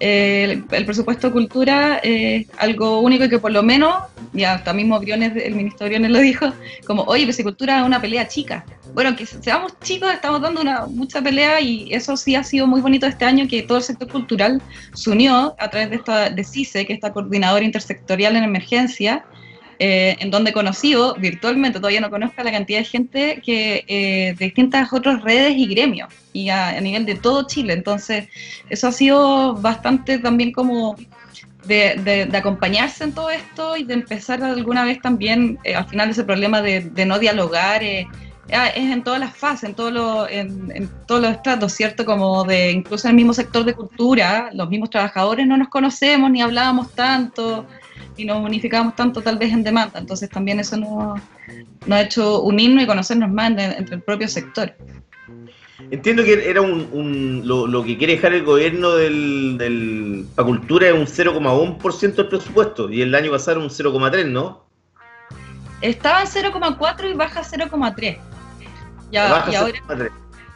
el, 0.00 0.64
el 0.70 0.86
presupuesto 0.86 1.28
de 1.28 1.32
cultura 1.32 1.98
es 2.02 2.46
algo 2.58 3.00
único 3.00 3.24
y 3.24 3.28
que 3.28 3.38
por 3.38 3.52
lo 3.52 3.62
menos, 3.62 3.94
ya 4.32 4.54
hasta 4.54 4.72
mismo 4.72 4.98
Briones, 4.98 5.32
el 5.36 5.54
ministro 5.54 5.86
Briones 5.86 6.10
lo 6.10 6.18
dijo, 6.18 6.52
como, 6.86 7.02
oye, 7.02 7.24
pues 7.24 7.36
si 7.36 7.42
cultura 7.42 7.80
es 7.80 7.86
una 7.86 8.00
pelea 8.00 8.26
chica. 8.26 8.64
Bueno, 8.94 9.14
que 9.14 9.24
seamos 9.26 9.78
chicos, 9.80 10.12
estamos 10.12 10.40
dando 10.40 10.60
una 10.60 10.86
mucha 10.86 11.22
pelea 11.22 11.60
y 11.60 11.92
eso 11.92 12.16
sí 12.16 12.34
ha 12.34 12.42
sido 12.42 12.66
muy 12.66 12.80
bonito 12.80 13.06
este 13.06 13.24
año, 13.24 13.46
que 13.46 13.62
todo 13.62 13.78
el 13.78 13.84
sector 13.84 14.08
cultural 14.08 14.60
se 14.94 15.10
unió 15.10 15.54
a 15.58 15.70
través 15.70 15.90
de 15.90 15.96
esta 15.96 16.30
de 16.30 16.42
CICE, 16.44 16.86
que 16.86 16.94
es 16.94 16.96
esta 16.96 17.12
coordinadora 17.12 17.64
intersectorial 17.64 18.34
en 18.36 18.44
emergencia, 18.44 19.24
eh, 19.80 20.16
en 20.20 20.30
donde 20.30 20.50
he 20.50 20.52
conocido 20.52 21.14
virtualmente, 21.18 21.78
todavía 21.80 22.02
no 22.02 22.10
conozco 22.10 22.42
la 22.42 22.52
cantidad 22.52 22.80
de 22.80 22.84
gente 22.84 23.42
que 23.44 23.84
eh, 23.88 24.34
de 24.38 24.44
distintas 24.44 24.92
otras 24.92 25.22
redes 25.22 25.54
y 25.56 25.66
gremios, 25.66 26.08
y 26.34 26.50
a, 26.50 26.68
a 26.68 26.80
nivel 26.80 27.06
de 27.06 27.14
todo 27.16 27.46
Chile. 27.46 27.72
Entonces, 27.72 28.28
eso 28.68 28.88
ha 28.88 28.92
sido 28.92 29.54
bastante 29.54 30.18
también 30.18 30.52
como 30.52 30.96
de, 31.64 31.94
de- 32.04 32.26
de 32.26 32.36
acompañarse 32.36 33.04
en 33.04 33.12
todo 33.14 33.30
esto 33.30 33.76
y 33.76 33.84
de 33.84 33.94
empezar 33.94 34.42
alguna 34.42 34.84
vez 34.84 35.00
también, 35.00 35.58
eh, 35.64 35.74
al 35.74 35.86
final 35.88 36.10
ese 36.10 36.24
problema 36.24 36.60
de, 36.62 36.82
de 36.82 37.04
no 37.06 37.18
dialogar, 37.18 37.82
eh, 37.82 38.06
ah, 38.52 38.68
es 38.68 38.90
en 38.90 39.02
todas 39.02 39.20
las 39.20 39.34
fases, 39.36 39.70
en, 39.70 39.74
todo 39.74 39.90
lo- 39.90 40.28
en, 40.28 40.70
en 40.74 40.90
todos 41.06 41.22
los 41.22 41.32
estratos, 41.32 41.72
¿cierto? 41.72 42.04
Como 42.04 42.44
de 42.44 42.70
incluso 42.72 43.06
en 43.08 43.12
el 43.12 43.16
mismo 43.16 43.32
sector 43.32 43.64
de 43.64 43.74
cultura, 43.74 44.50
los 44.52 44.68
mismos 44.68 44.90
trabajadores 44.90 45.46
no 45.46 45.56
nos 45.56 45.68
conocemos 45.68 46.30
ni 46.30 46.42
hablábamos 46.42 46.94
tanto 46.94 47.66
y 48.20 48.24
nos 48.24 48.44
unificábamos 48.44 48.94
tanto 48.96 49.20
tal 49.22 49.38
vez 49.38 49.52
en 49.52 49.62
demanda, 49.62 49.98
entonces 49.98 50.28
también 50.28 50.60
eso 50.60 50.76
nos, 50.76 51.20
nos 51.86 51.96
ha 51.98 52.00
hecho 52.02 52.42
unirnos 52.42 52.84
y 52.84 52.86
conocernos 52.86 53.30
más 53.30 53.50
en- 53.50 53.60
entre 53.60 53.96
el 53.96 54.02
propio 54.02 54.28
sector. 54.28 54.74
Entiendo 55.90 56.22
que 56.22 56.48
era 56.48 56.60
un, 56.60 56.88
un- 56.92 57.42
lo, 57.44 57.66
lo 57.66 57.82
que 57.82 57.96
quiere 57.96 58.14
dejar 58.14 58.34
el 58.34 58.44
gobierno 58.44 58.90
del, 58.92 59.56
del 59.58 60.26
para 60.34 60.46
cultura 60.46 60.88
es 60.88 60.94
un 60.94 61.06
0,1% 61.06 62.14
del 62.16 62.28
presupuesto 62.28 62.90
y 62.90 63.00
el 63.02 63.14
año 63.14 63.30
pasado 63.30 63.58
era 63.58 63.66
un 63.66 63.70
0,3, 63.70 64.26
¿no? 64.30 64.66
Estaba 65.80 66.20
en 66.20 66.26
0,4 66.26 67.10
y 67.10 67.14
baja 67.14 67.40
a 67.40 67.44
0,3. 67.44 68.18
Ya, 69.10 69.30
Baja 69.32 69.50
y 69.50 69.54
ahora 69.56 69.72
0,3. 69.88 70.10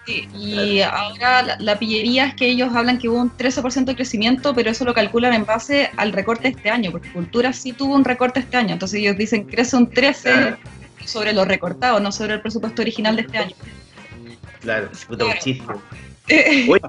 Sí, 0.07 0.29
y 0.35 0.81
ahora 0.83 1.43
la, 1.43 1.57
la 1.59 1.79
pillería 1.79 2.27
es 2.27 2.35
que 2.35 2.47
ellos 2.47 2.75
hablan 2.75 2.99
que 2.99 3.09
hubo 3.09 3.19
un 3.21 3.31
13% 3.31 3.85
de 3.87 3.95
crecimiento, 3.97 4.55
pero 4.55 4.71
eso 4.71 4.85
lo 4.85 4.93
calculan 4.93 5.33
en 5.33 5.47
base 5.47 5.91
al 5.97 6.13
recorte 6.13 6.43
de 6.45 6.49
este 6.51 6.69
año, 6.69 6.91
porque 6.91 7.11
Cultura 7.11 7.53
sí 7.55 7.73
tuvo 7.73 7.95
un 7.95 8.05
recorte 8.05 8.41
este 8.41 8.57
año, 8.59 8.75
entonces 8.75 9.01
ellos 9.01 9.17
dicen 9.17 9.45
crece 9.45 9.77
un 9.77 9.91
13% 9.91 10.59
sobre 11.07 11.33
lo 11.33 11.45
recortado, 11.47 12.01
no 12.01 12.13
sobre 12.13 12.35
el 12.35 12.41
presupuesto 12.43 12.83
original 12.83 13.17
de 13.17 13.23
este 13.23 13.39
año. 13.39 13.55
Claro, 14.61 14.91
puta, 15.07 15.25
Claro. 15.27 15.81
Oye, 16.71 16.81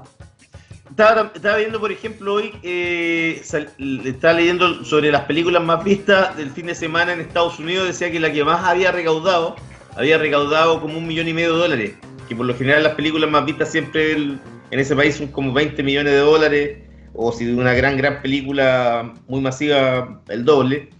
estaba, 0.90 1.32
estaba 1.34 1.56
viendo, 1.58 1.78
por 1.80 1.92
ejemplo, 1.92 2.34
hoy, 2.34 2.52
eh, 2.62 3.40
sal- 3.44 3.70
estaba 4.04 4.34
leyendo 4.34 4.84
sobre 4.84 5.10
las 5.12 5.22
películas 5.24 5.62
más 5.62 5.84
vistas 5.84 6.36
del 6.36 6.50
fin 6.50 6.66
de 6.66 6.74
semana 6.74 7.12
en 7.12 7.20
Estados 7.20 7.58
Unidos. 7.58 7.86
Decía 7.86 8.10
que 8.10 8.18
la 8.18 8.32
que 8.32 8.42
más 8.44 8.64
había 8.64 8.92
recaudado, 8.92 9.56
había 9.94 10.16
recaudado 10.16 10.80
como 10.80 10.96
un 10.96 11.06
millón 11.06 11.28
y 11.28 11.34
medio 11.34 11.52
de 11.54 11.58
dólares. 11.58 11.94
Que 12.28 12.36
por 12.36 12.46
lo 12.46 12.54
general 12.54 12.82
las 12.82 12.94
películas 12.94 13.30
más 13.30 13.44
vistas 13.44 13.70
siempre 13.70 14.12
en 14.12 14.40
ese 14.70 14.96
país 14.96 15.16
son 15.16 15.28
como 15.28 15.52
20 15.52 15.82
millones 15.82 16.12
de 16.12 16.18
dólares. 16.18 16.78
O 17.14 17.32
si 17.32 17.46
de 17.46 17.54
una 17.54 17.72
gran, 17.72 17.96
gran 17.96 18.20
película 18.20 19.14
muy 19.28 19.40
masiva, 19.40 20.20
el 20.28 20.44
doble. 20.44 20.90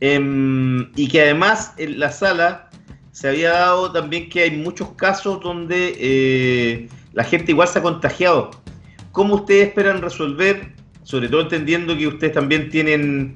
Em, 0.00 0.92
y 0.94 1.08
que 1.08 1.22
además 1.22 1.74
en 1.76 1.98
la 1.98 2.12
sala 2.12 2.70
se 3.10 3.28
había 3.28 3.50
dado 3.50 3.90
también 3.90 4.28
que 4.28 4.42
hay 4.42 4.52
muchos 4.52 4.90
casos 4.90 5.40
donde 5.40 5.96
eh, 5.98 6.88
la 7.14 7.24
gente 7.24 7.50
igual 7.50 7.66
se 7.66 7.80
ha 7.80 7.82
contagiado. 7.82 8.50
¿Cómo 9.10 9.34
ustedes 9.34 9.68
esperan 9.68 10.00
resolver, 10.00 10.72
sobre 11.02 11.28
todo 11.28 11.40
entendiendo 11.40 11.96
que 11.96 12.06
ustedes 12.06 12.32
también 12.32 12.70
tienen 12.70 13.34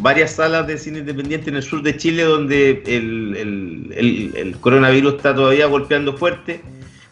varias 0.00 0.32
salas 0.32 0.66
de 0.66 0.78
cine 0.78 0.98
independiente 1.00 1.50
en 1.50 1.56
el 1.56 1.62
sur 1.62 1.82
de 1.82 1.96
Chile 1.96 2.24
donde 2.24 2.82
el, 2.86 3.36
el- 3.96 4.32
el- 4.36 4.56
coronavirus 4.58 5.14
está 5.16 5.34
todavía 5.34 5.66
golpeando 5.66 6.16
fuerte? 6.16 6.60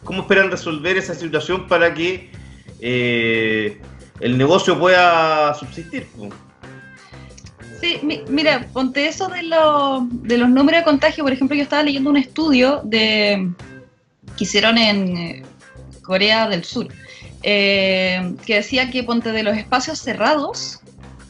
¿Cómo 0.05 0.23
esperan 0.23 0.51
resolver 0.51 0.97
esa 0.97 1.15
situación 1.15 1.69
para 1.69 1.93
que 1.95 2.31
eh, 2.81 3.79
el 4.21 4.39
negocio 4.39 4.79
pueda 4.79 5.53
subsistir? 5.55 6.07
Sí, 7.81 7.99
mi- 8.03 8.23
mira, 8.29 8.67
ponte 8.73 9.07
eso 9.07 9.29
de, 9.29 9.43
lo- 9.45 10.07
de 10.11 10.39
los 10.39 10.49
números 10.49 10.81
de 10.81 10.85
contagio. 10.85 11.25
Por 11.25 11.33
ejemplo, 11.33 11.57
yo 11.57 11.63
estaba 11.63 11.83
leyendo 11.83 12.11
un 12.11 12.17
estudio 12.17 12.81
de 12.85 13.51
que 14.37 14.45
hicieron 14.45 14.77
en 14.79 15.17
eh, 15.17 15.43
Corea 16.03 16.49
del 16.49 16.65
Sur, 16.65 16.89
eh, 17.43 18.35
que 18.45 18.57
decía 18.57 18.91
que 18.91 19.03
ponte 19.03 19.33
de 19.33 19.43
los 19.43 19.57
espacios 19.57 19.99
cerrados, 19.99 20.80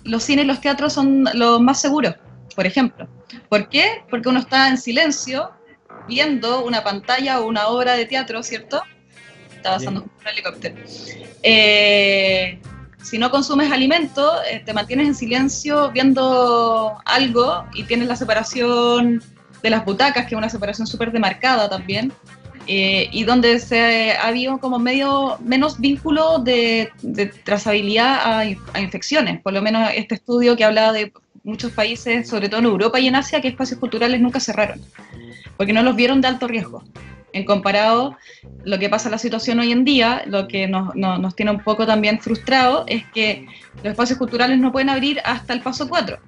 los 0.05 0.23
cines 0.23 0.45
y 0.45 0.49
los 0.49 0.61
teatros 0.61 0.93
son 0.93 1.29
los 1.35 1.61
más 1.61 1.81
seguros, 1.81 2.15
por 2.55 2.67
ejemplo. 2.67 3.09
¿Por 3.49 3.69
qué? 3.69 4.03
Porque 4.11 4.29
uno 4.29 4.41
está 4.41 4.69
en 4.69 4.79
silencio 4.79 5.51
viendo 6.09 6.65
una 6.65 6.83
pantalla 6.83 7.41
o 7.41 7.47
una 7.47 7.69
obra 7.69 7.95
de 7.95 8.07
teatro, 8.07 8.43
¿cierto? 8.43 8.83
Está 9.55 9.75
pasando 9.75 10.03
un 10.03 10.27
helicóptero. 10.27 10.77
Eh, 11.43 12.61
si 13.03 13.19
no 13.19 13.31
consumes 13.31 13.71
alimento, 13.73 14.43
eh, 14.45 14.63
te 14.65 14.73
mantienes 14.73 15.07
en 15.09 15.15
silencio 15.15 15.91
viendo 15.91 16.99
algo 17.05 17.65
y 17.75 17.85
tienes 17.85 18.09
la 18.09 18.17
separación 18.17 19.23
de 19.63 19.71
las 19.71 19.85
butacas, 19.85 20.27
que 20.27 20.35
es 20.35 20.39
una 20.39 20.49
separación 20.49 20.87
súper 20.87 21.13
demarcada 21.13 21.69
también, 21.69 22.13
eh, 22.73 23.09
y 23.11 23.25
donde 23.25 23.59
se 23.59 24.13
ha 24.13 24.29
habido 24.29 24.59
como 24.59 24.79
medio 24.79 25.39
menos 25.45 25.81
vínculo 25.81 26.39
de, 26.39 26.89
trazabilidad 27.45 28.21
a 28.73 28.81
infecciones. 28.81 29.41
Por 29.43 29.53
lo 29.55 29.61
menos 29.61 29.91
este 29.97 30.15
estudio 30.15 30.55
que 30.57 30.63
hablaba 30.65 30.93
de 30.93 31.13
muchos 31.43 31.73
países, 31.73 32.29
sobre 32.29 32.49
todo 32.49 32.61
en 32.61 32.67
Europa 32.67 33.01
y 33.01 33.09
en 33.09 33.17
Asia, 33.17 33.41
que 33.41 33.49
espacios 33.49 33.81
culturales 33.81 34.21
nunca 34.21 34.39
cerraron, 34.39 34.81
porque 35.57 35.73
no 35.73 35.83
los 35.83 35.97
vieron 35.97 36.21
de 36.21 36.29
alto 36.29 36.47
riesgo. 36.47 36.85
En 37.33 37.45
comparado, 37.45 38.17
lo 38.65 38.79
que 38.79 38.89
pasa 38.89 39.09
en 39.09 39.13
la 39.13 39.19
situación 39.19 39.59
hoy 39.59 39.73
en 39.73 39.85
día, 39.85 40.23
lo 40.27 40.47
que 40.47 40.69
nos, 40.69 40.95
nos- 40.95 41.19
nos 41.19 41.35
tiene 41.35 41.51
un 41.51 41.61
poco 41.65 41.87
también 41.87 42.21
frustrados, 42.21 42.85
es 42.87 43.03
que 43.13 43.47
los 43.83 43.87
espacios 43.93 44.17
culturales 44.17 44.59
no 44.61 44.71
pueden 44.71 44.91
abrir 44.91 45.21
hasta 45.25 45.55
el 45.55 45.61
paso 45.61 45.89
4. 45.89 46.19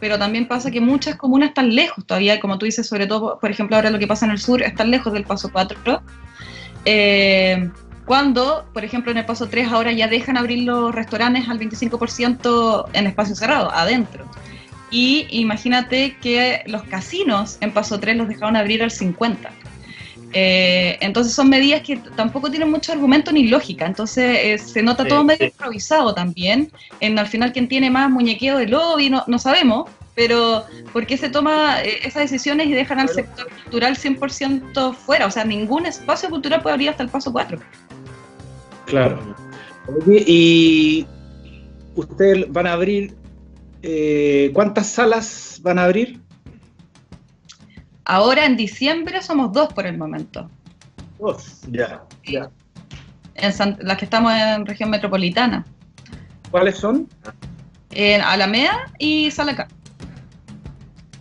Pero 0.00 0.18
también 0.18 0.48
pasa 0.48 0.70
que 0.70 0.80
muchas 0.80 1.16
comunas 1.16 1.50
están 1.50 1.74
lejos 1.74 2.04
todavía, 2.06 2.40
como 2.40 2.58
tú 2.58 2.66
dices, 2.66 2.86
sobre 2.86 3.06
todo, 3.06 3.38
por 3.38 3.50
ejemplo, 3.50 3.76
ahora 3.76 3.90
lo 3.90 3.98
que 3.98 4.06
pasa 4.06 4.24
en 4.24 4.32
el 4.32 4.38
sur, 4.38 4.62
están 4.62 4.90
lejos 4.90 5.12
del 5.12 5.24
paso 5.24 5.50
4. 5.52 6.02
Eh, 6.86 7.70
cuando, 8.06 8.66
por 8.72 8.84
ejemplo, 8.84 9.12
en 9.12 9.18
el 9.18 9.24
paso 9.24 9.48
3 9.48 9.68
ahora 9.68 9.92
ya 9.92 10.08
dejan 10.08 10.36
abrir 10.36 10.64
los 10.64 10.94
restaurantes 10.94 11.48
al 11.48 11.60
25% 11.60 12.86
en 12.92 13.06
espacio 13.06 13.36
cerrado, 13.36 13.70
adentro. 13.70 14.24
Y 14.90 15.26
imagínate 15.30 16.16
que 16.20 16.62
los 16.66 16.82
casinos 16.82 17.58
en 17.60 17.72
paso 17.72 18.00
3 18.00 18.16
los 18.16 18.28
dejaron 18.28 18.56
abrir 18.56 18.82
al 18.82 18.90
50%. 18.90 19.59
Eh, 20.32 20.96
entonces 21.00 21.32
son 21.32 21.48
medidas 21.48 21.82
que 21.82 21.96
tampoco 22.14 22.50
tienen 22.50 22.70
mucho 22.70 22.92
argumento 22.92 23.32
ni 23.32 23.48
lógica, 23.48 23.86
entonces 23.86 24.38
eh, 24.42 24.58
se 24.58 24.82
nota 24.82 25.02
Sí, 25.02 25.08
todo 25.08 25.24
medio 25.24 25.46
sí. 25.46 25.52
improvisado 25.52 26.14
también, 26.14 26.70
en 27.00 27.18
al 27.18 27.26
final 27.26 27.52
quién 27.52 27.66
tiene 27.66 27.90
más 27.90 28.08
muñequeo 28.10 28.58
de 28.58 28.68
lobby, 28.68 29.10
no, 29.10 29.24
no 29.26 29.38
sabemos, 29.40 29.90
pero 30.14 30.64
¿por 30.92 31.06
qué 31.06 31.16
se 31.16 31.30
toma 31.30 31.82
eh, 31.82 32.00
esas 32.04 32.30
decisiones 32.30 32.66
y 32.66 32.72
dejan 32.72 33.00
al 33.00 33.08
sector 33.08 33.48
cultural 33.62 33.96
100% 33.96 34.94
fuera? 34.94 35.26
O 35.26 35.30
sea, 35.30 35.44
ningún 35.44 35.86
espacio 35.86 36.28
cultural 36.28 36.62
puede 36.62 36.74
abrir 36.74 36.90
hasta 36.90 37.02
el 37.02 37.08
paso 37.08 37.32
4. 37.32 37.58
Claro. 38.86 39.34
Oye, 39.88 40.24
y 40.26 41.06
ustedes 41.94 42.52
van 42.52 42.66
a 42.66 42.72
abrir, 42.74 43.14
eh, 43.82 44.50
¿cuántas 44.52 44.88
salas 44.88 45.58
van 45.62 45.78
a 45.78 45.84
abrir? 45.84 46.20
Ahora 48.12 48.44
en 48.44 48.56
diciembre 48.56 49.22
somos 49.22 49.52
dos 49.52 49.72
por 49.72 49.86
el 49.86 49.96
momento, 49.96 50.50
Dos. 51.20 51.60
Ya, 51.70 52.02
ya. 52.24 52.50
en 53.36 53.52
San- 53.52 53.78
las 53.82 53.98
que 53.98 54.04
estamos 54.06 54.32
en 54.32 54.66
región 54.66 54.90
metropolitana, 54.90 55.64
¿Cuáles 56.50 56.76
son? 56.76 57.08
en 57.92 58.20
Alameda 58.20 58.90
y 58.98 59.30
Salacá. 59.30 59.68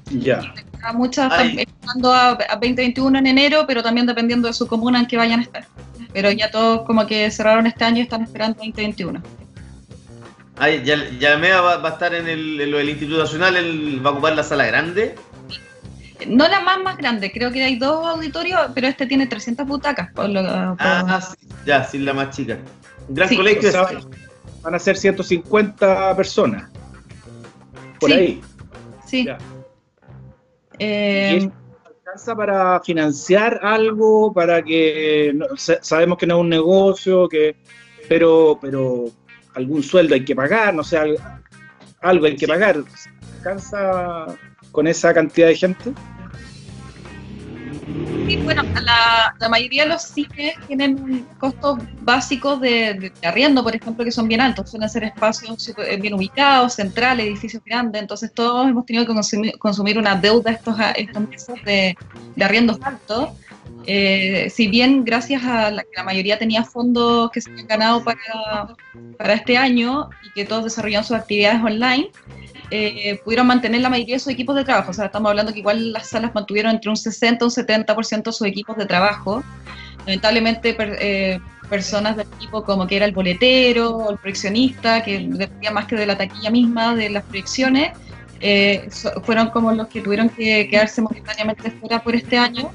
Ya. 0.10 0.42
A 0.82 0.94
Muchas 0.94 1.32
Ay. 1.32 1.50
están 1.50 1.60
esperando 1.60 2.12
a, 2.12 2.30
a 2.32 2.56
2021 2.56 3.20
en 3.20 3.28
enero, 3.28 3.66
pero 3.68 3.84
también 3.84 4.08
dependiendo 4.08 4.48
de 4.48 4.54
su 4.56 4.66
comuna 4.66 5.00
en 5.00 5.06
que 5.06 5.18
vayan 5.18 5.42
a 5.42 5.44
estar. 5.44 5.68
Pero 6.12 6.32
ya 6.32 6.50
todos 6.50 6.88
como 6.88 7.06
que 7.06 7.30
cerraron 7.30 7.68
este 7.68 7.84
año 7.86 7.98
y 8.00 8.02
están 8.02 8.24
esperando 8.24 8.58
2021. 8.58 9.22
Ah, 10.58 10.70
ya, 10.72 10.96
ya 11.20 11.38
va, 11.38 11.78
va 11.78 11.90
a 11.90 11.92
estar 11.94 12.16
en, 12.16 12.28
el, 12.28 12.60
en 12.60 12.72
lo 12.72 12.78
del 12.80 12.90
Instituto 12.90 13.20
Nacional, 13.20 13.56
él 13.58 14.02
va 14.04 14.10
a 14.10 14.14
ocupar 14.14 14.34
la 14.36 14.44
sala 14.44 14.66
grande. 14.66 15.14
No 16.28 16.48
la 16.48 16.60
más 16.62 16.80
más 16.84 16.98
grande, 16.98 17.32
creo 17.32 17.52
que 17.52 17.64
hay 17.64 17.78
dos 17.78 18.06
auditorios, 18.06 18.60
pero 18.76 18.88
este 18.88 19.06
tiene 19.08 19.28
300 19.28 19.66
butacas. 19.66 20.12
Por 20.14 20.30
lo, 20.30 20.42
por- 20.42 20.76
Ah, 20.80 21.22
sí, 21.22 21.48
ya, 21.66 21.84
sí, 21.84 21.98
la 22.00 22.14
más 22.14 22.36
chica. 22.36 22.58
Gran 23.08 23.30
Sí, 23.30 23.38
colegio. 23.38 23.70
O 23.70 23.72
sea, 23.72 23.84
ese. 23.84 24.08
van 24.62 24.76
a 24.76 24.80
ser 24.80 24.98
150 24.98 26.16
personas. 26.16 26.70
por 28.00 28.10
Sí. 28.12 28.16
ahí. 28.16 28.42
Sí. 29.06 29.28
Eh, 30.78 31.32
¿Y 31.34 31.38
eso 31.38 31.52
alcanza 31.86 32.36
para 32.36 32.80
financiar 32.82 33.60
algo? 33.62 34.32
Para 34.34 34.64
que 34.64 35.32
no- 35.36 35.48
sabemos 35.58 36.18
que 36.18 36.26
no 36.26 36.36
es 36.36 36.42
un 36.42 36.50
negocio, 36.50 37.28
que 37.28 37.58
pero 38.08 38.58
pero 38.62 39.06
algún 39.56 39.84
sueldo 39.84 40.16
hay 40.16 40.24
que 40.24 40.36
pagar, 40.36 40.74
no 40.74 40.84
sé, 40.84 40.98
al- 40.98 41.18
algo 42.02 42.26
hay 42.26 42.36
que 42.38 42.48
pagar. 42.48 42.78
¿Alcanza 43.40 44.28
con 44.72 44.88
esa 44.88 45.14
cantidad 45.14 45.48
de 45.48 45.56
gente? 45.56 45.94
Sí, 48.28 48.38
bueno, 48.38 48.62
la, 48.84 49.50
mayoría 49.50 49.84
de 49.84 49.90
los 49.90 50.04
cines 50.04 50.54
tienen 50.68 51.26
costos 51.40 51.80
básicos 52.02 52.62
de, 52.62 53.12
arriendo, 53.24 53.64
por 53.64 53.76
ejemplo, 53.76 54.06
que 54.06 54.12
son 54.12 54.28
bien 54.28 54.40
altos. 54.40 54.70
Suelen 54.70 54.88
ser 54.88 55.04
espacios 55.06 55.74
eh, 55.78 55.98
bien 56.00 56.14
ubicados, 56.14 56.76
centrales, 56.76 57.26
edificios 57.26 57.64
grandes. 57.66 58.00
Entonces, 58.00 58.32
todos 58.32 58.70
hemos 58.70 58.86
tenido 58.86 59.06
que 59.08 59.14
consumir, 59.14 59.58
consumir 59.58 59.98
una 59.98 60.16
deuda 60.16 60.52
estos, 60.52 60.76
estos 60.96 61.28
meses 61.28 61.56
de, 61.66 61.98
de 62.36 62.44
arriendos 62.44 62.78
altos. 62.84 63.30
Eh, 63.86 64.50
si 64.50 64.68
bien, 64.68 65.04
gracias 65.04 65.44
a 65.44 65.72
la 65.72 65.84
que 65.84 65.90
la 65.96 66.04
mayoría 66.04 66.38
tenía 66.38 66.64
fondos 66.64 67.32
que 67.32 67.42
se 67.42 67.50
habían 67.50 67.68
ganado 67.68 68.04
para, 68.04 68.76
para 69.18 69.34
este 69.34 69.58
año 69.58 70.10
y 70.22 70.32
que 70.32 70.46
todos 70.46 70.64
desarrollaron 70.66 71.04
sus 71.06 71.18
actividades 71.18 71.62
online, 71.64 72.10
eh, 72.72 73.20
pudieron 73.24 73.48
mantener 73.48 73.82
la 73.82 73.90
mayoría 73.90 74.16
de 74.16 74.20
sus 74.20 74.32
equipos 74.32 74.56
de 74.56 74.64
trabajo. 74.64 74.92
O 74.92 74.94
sea, 74.94 75.06
estamos 75.06 75.30
hablando 75.30 75.52
que 75.54 75.60
igual 75.60 75.92
las 75.92 76.10
salas 76.10 76.32
mantuvieron 76.36 76.72
entre 76.72 76.90
un 76.90 76.98
60 76.98 77.44
y 77.44 77.46
un 77.46 77.52
70% 77.52 78.24
de 78.30 78.32
sus 78.32 78.48
equipos 78.48 78.78
de 78.78 78.86
trabajo. 78.86 79.44
Lamentablemente, 80.06 80.74
per- 80.74 80.98
eh, 81.00 81.40
personas 81.70 82.16
del 82.18 82.28
equipo 82.38 82.64
como 82.64 82.86
que 82.88 82.96
era 82.98 83.06
el 83.06 83.12
boletero 83.12 83.90
o 83.96 84.12
el 84.12 84.18
proyeccionista, 84.18 85.04
que 85.04 85.20
dependía 85.20 85.72
más 85.72 85.86
que 85.86 85.96
de 85.96 86.06
la 86.06 86.18
taquilla 86.18 86.50
misma 86.52 86.96
de 86.96 87.10
las 87.10 87.24
proyecciones, 87.24 87.92
eh, 88.40 88.90
fueron 89.24 89.50
como 89.50 89.72
los 89.72 89.88
que 89.88 90.02
tuvieron 90.02 90.30
que 90.30 90.68
quedarse 90.70 91.02
momentáneamente 91.02 91.72
fuera 91.72 92.02
por 92.04 92.16
este 92.16 92.38
año. 92.38 92.72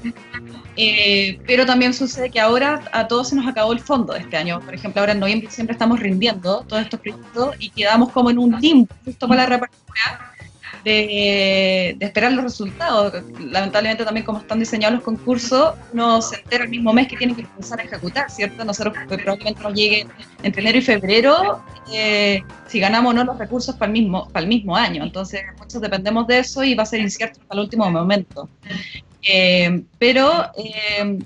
Eh, 0.77 1.39
pero 1.47 1.65
también 1.65 1.93
sucede 1.93 2.29
que 2.29 2.39
ahora 2.39 2.81
a 2.91 3.07
todos 3.07 3.29
se 3.29 3.35
nos 3.35 3.47
acabó 3.47 3.71
el 3.71 3.79
fondo 3.79 4.13
de 4.13 4.19
este 4.19 4.37
año. 4.37 4.59
Por 4.59 4.73
ejemplo, 4.73 5.01
ahora 5.01 5.13
en 5.13 5.19
noviembre 5.19 5.45
y 5.45 5.49
diciembre 5.49 5.73
estamos 5.73 5.99
rindiendo 5.99 6.65
todos 6.67 6.81
estos 6.81 6.99
proyectos 6.99 7.55
y 7.59 7.69
quedamos 7.69 8.11
como 8.11 8.29
en 8.29 8.39
un 8.39 8.59
limbo 8.59 8.93
justo 9.05 9.27
para 9.27 9.43
la 9.43 9.47
reapertura 9.47 10.34
de, 10.85 11.97
esperar 11.99 12.31
los 12.31 12.43
resultados. 12.43 13.13
Lamentablemente 13.39 14.05
también 14.05 14.25
como 14.25 14.39
están 14.39 14.59
diseñados 14.59 14.95
los 14.95 15.03
concursos, 15.03 15.73
uno 15.91 16.21
se 16.21 16.37
entera 16.37 16.63
el 16.63 16.69
mismo 16.69 16.93
mes 16.93 17.07
que 17.07 17.17
tiene 17.17 17.35
que 17.35 17.43
comenzar 17.43 17.79
a 17.79 17.83
ejecutar, 17.83 18.29
¿cierto? 18.29 18.63
Nosotros 18.63 18.95
pues, 19.07 19.21
probablemente 19.21 19.61
nos 19.61 19.73
llegue 19.73 20.07
entre 20.43 20.61
enero 20.61 20.77
y 20.77 20.81
febrero 20.81 21.63
eh, 21.91 22.43
si 22.67 22.79
ganamos 22.79 23.11
o 23.11 23.13
no 23.13 23.23
los 23.25 23.37
recursos 23.37 23.75
para 23.75 23.87
el, 23.87 23.93
mismo, 23.93 24.29
para 24.29 24.43
el 24.43 24.47
mismo 24.47 24.77
año. 24.77 25.03
Entonces 25.03 25.41
muchos 25.57 25.81
dependemos 25.81 26.27
de 26.27 26.39
eso 26.39 26.63
y 26.63 26.75
va 26.75 26.83
a 26.83 26.85
ser 26.85 27.01
incierto 27.01 27.41
hasta 27.41 27.55
el 27.55 27.59
último 27.61 27.89
momento. 27.89 28.47
Eh, 29.27 29.83
pero 29.97 30.51
eh, 30.55 31.17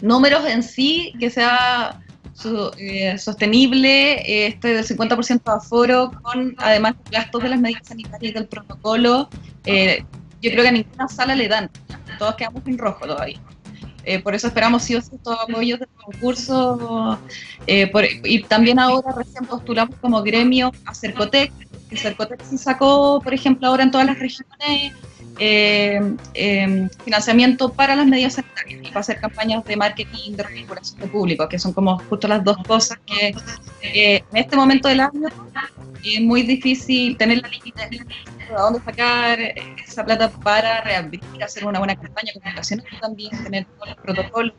números 0.00 0.44
en 0.44 0.64
sí, 0.64 1.12
que 1.20 1.30
sea 1.30 2.00
su- 2.38 2.70
eh, 2.78 3.18
sostenible, 3.18 4.12
eh, 4.20 4.46
este 4.46 4.68
del 4.74 4.84
50% 4.84 5.50
de 5.50 5.56
aforo, 5.56 6.12
con 6.22 6.54
además 6.58 6.94
gastos 7.10 7.42
de 7.42 7.48
las 7.48 7.60
medidas 7.60 7.86
sanitarias 7.86 8.30
y 8.30 8.34
del 8.34 8.46
protocolo, 8.46 9.28
eh, 9.64 10.04
yo 10.40 10.50
creo 10.50 10.62
que 10.62 10.68
a 10.68 10.72
ninguna 10.72 11.08
sala 11.08 11.34
le 11.34 11.48
dan. 11.48 11.68
Todos 12.18 12.36
quedamos 12.36 12.62
en 12.66 12.78
rojo 12.78 13.06
todavía. 13.06 13.40
Eh, 14.04 14.20
por 14.20 14.34
eso 14.34 14.46
esperamos 14.46 14.82
sí 14.84 14.94
o 14.94 15.00
sí 15.02 15.16
estos 15.16 15.36
apoyos 15.40 15.80
del 15.80 15.88
concurso. 16.04 17.20
eh, 17.66 17.86
por- 17.88 18.06
y 18.24 18.44
también 18.44 18.78
ahora 18.78 19.12
recién 19.14 19.44
postulamos 19.46 19.96
como 20.00 20.22
gremio 20.22 20.72
a 20.86 20.94
Cercotec, 20.94 21.52
que 21.90 21.96
Cercotec 21.98 22.40
sí 22.42 22.56
sacó, 22.56 23.20
por 23.22 23.34
ejemplo, 23.34 23.68
ahora 23.68 23.82
en 23.82 23.90
todas 23.90 24.06
las 24.06 24.18
regiones 24.18 24.92
eh, 25.38 26.00
eh, 26.34 26.88
financiamiento 27.04 27.72
para 27.72 27.94
las 27.94 28.06
medidas 28.06 28.34
sanitarias 28.34 28.80
y 28.82 28.88
para 28.88 29.00
hacer 29.00 29.20
campañas 29.20 29.64
de 29.64 29.76
marketing 29.76 30.32
de 30.32 30.42
regulación 30.42 31.00
de 31.00 31.06
público, 31.06 31.48
que 31.48 31.58
son 31.58 31.72
como 31.72 31.98
justo 31.98 32.26
las 32.26 32.42
dos 32.42 32.56
cosas 32.66 32.98
que 33.06 33.34
eh, 33.82 34.22
en 34.32 34.36
este 34.36 34.56
momento 34.56 34.88
del 34.88 35.00
año 35.00 35.28
es 36.02 36.20
muy 36.20 36.42
difícil 36.42 37.16
tener 37.16 37.42
la 37.42 37.48
liquidez 37.48 37.90
de 37.90 38.04
dónde 38.56 38.80
sacar 38.80 39.38
esa 39.86 40.04
plata 40.04 40.30
para 40.30 40.80
reabrir, 40.82 41.20
hacer 41.42 41.64
una 41.64 41.78
buena 41.78 41.94
campaña 41.94 42.32
comunicacional 42.32 42.86
también, 43.00 43.30
tener 43.44 43.64
todos 43.64 43.88
los 43.88 43.96
protocolos. 43.98 44.54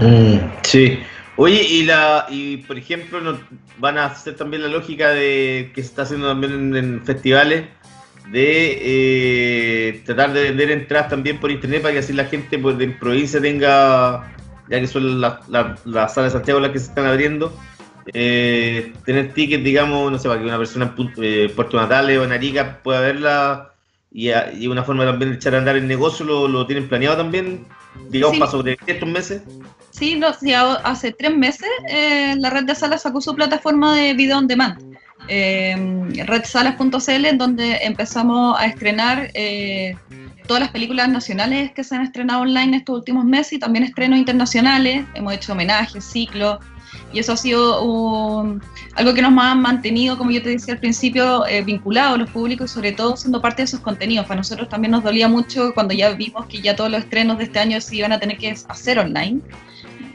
Mm, 0.00 0.38
sí. 0.62 0.98
Oye, 1.38 1.62
y 1.62 1.82
la 1.82 2.26
y 2.30 2.58
por 2.58 2.78
ejemplo, 2.78 3.38
van 3.78 3.98
a 3.98 4.06
hacer 4.06 4.36
también 4.36 4.62
la 4.62 4.68
lógica 4.68 5.10
de 5.10 5.70
que 5.74 5.82
se 5.82 5.88
está 5.88 6.02
haciendo 6.02 6.28
también 6.28 6.74
en 6.74 7.04
festivales 7.04 7.64
de 8.32 8.78
eh, 9.88 10.02
tratar 10.04 10.32
de 10.32 10.42
vender 10.44 10.70
entradas 10.70 11.08
también 11.10 11.38
por 11.38 11.50
internet 11.50 11.82
para 11.82 11.92
que 11.94 12.00
así 12.00 12.12
la 12.12 12.24
gente 12.24 12.58
pues, 12.58 12.76
de 12.78 12.88
provincia 12.88 13.40
tenga, 13.40 14.34
ya 14.68 14.80
que 14.80 14.86
son 14.86 15.20
las 15.20 15.48
la, 15.48 15.76
las 15.84 16.14
salas 16.14 16.32
de 16.32 16.38
Santiago 16.38 16.60
las 16.60 16.72
que 16.72 16.78
se 16.80 16.86
están 16.86 17.06
abriendo, 17.06 17.56
eh, 18.12 18.92
tener 19.04 19.32
tickets, 19.32 19.64
digamos, 19.64 20.10
no 20.10 20.18
sé, 20.18 20.28
para 20.28 20.40
que 20.40 20.46
una 20.46 20.58
persona 20.58 20.86
en 20.86 20.94
Pu- 20.96 21.12
eh, 21.22 21.52
Puerto 21.54 21.76
Natales 21.76 22.18
o 22.18 22.24
en 22.24 22.32
Arica 22.32 22.80
pueda 22.82 23.00
verla 23.00 23.72
y, 24.12 24.30
a- 24.30 24.52
y 24.52 24.66
una 24.66 24.82
forma 24.84 25.04
también 25.04 25.30
de 25.30 25.36
echar 25.36 25.54
a 25.54 25.58
andar 25.58 25.76
el 25.76 25.86
negocio, 25.86 26.24
lo, 26.24 26.48
lo 26.48 26.66
tienen 26.66 26.88
planeado 26.88 27.16
también, 27.16 27.64
digamos, 28.10 28.34
Sí. 28.34 28.40
para 28.40 28.50
sobre 28.50 28.78
estos 28.86 29.08
meses. 29.08 29.42
Sí, 29.90 30.16
no, 30.16 30.32
sí, 30.34 30.52
ha- 30.52 30.74
hace 30.74 31.12
tres 31.12 31.34
meses 31.36 31.68
eh, 31.88 32.34
la 32.38 32.50
red 32.50 32.64
de 32.64 32.74
salas 32.74 33.02
sacó 33.02 33.20
su 33.20 33.34
plataforma 33.34 33.96
de 33.96 34.14
video 34.14 34.38
on 34.38 34.46
demand, 34.46 34.78
eh, 35.28 36.24
redsalas.cl, 36.26 37.24
en 37.24 37.38
donde 37.38 37.78
empezamos 37.82 38.58
a 38.58 38.66
estrenar 38.66 39.30
eh, 39.34 39.96
todas 40.46 40.60
las 40.60 40.70
películas 40.70 41.08
nacionales 41.08 41.72
que 41.72 41.84
se 41.84 41.94
han 41.94 42.02
estrenado 42.02 42.42
online 42.42 42.78
estos 42.78 42.98
últimos 42.98 43.24
meses 43.24 43.54
y 43.54 43.58
también 43.58 43.84
estrenos 43.84 44.18
internacionales. 44.18 45.04
Hemos 45.14 45.34
hecho 45.34 45.52
homenajes, 45.52 46.04
ciclos, 46.04 46.58
y 47.12 47.18
eso 47.18 47.32
ha 47.32 47.36
sido 47.36 48.60
algo 48.94 49.14
que 49.14 49.22
nos 49.22 49.32
ha 49.38 49.54
mantenido, 49.54 50.16
como 50.18 50.30
yo 50.30 50.42
te 50.42 50.50
decía 50.50 50.74
al 50.74 50.80
principio, 50.80 51.46
eh, 51.46 51.62
vinculados 51.62 52.14
a 52.14 52.18
los 52.18 52.30
públicos 52.30 52.70
y 52.70 52.74
sobre 52.74 52.92
todo 52.92 53.16
siendo 53.16 53.40
parte 53.40 53.62
de 53.62 53.64
esos 53.64 53.80
contenidos. 53.80 54.26
Para 54.26 54.38
nosotros 54.38 54.68
también 54.68 54.92
nos 54.92 55.02
dolía 55.02 55.28
mucho 55.28 55.72
cuando 55.74 55.94
ya 55.94 56.10
vimos 56.10 56.46
que 56.46 56.60
ya 56.60 56.76
todos 56.76 56.90
los 56.90 57.00
estrenos 57.00 57.38
de 57.38 57.44
este 57.44 57.58
año 57.58 57.80
se 57.80 57.96
iban 57.96 58.12
a 58.12 58.20
tener 58.20 58.38
que 58.38 58.54
hacer 58.68 58.98
online 58.98 59.40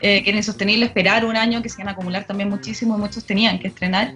eh, 0.04 0.24
que 0.24 0.32
era 0.32 0.38
insostenible 0.38 0.86
esperar 0.86 1.26
un 1.26 1.38
año, 1.38 1.62
que 1.62 1.70
se 1.70 1.80
iban 1.80 1.90
a 1.90 1.92
acumular 1.92 2.24
también 2.24 2.50
muchísimo 2.50 2.98
y 2.98 3.00
muchos 3.00 3.24
tenían 3.24 3.60
que 3.60 3.68
estrenar. 3.68 4.16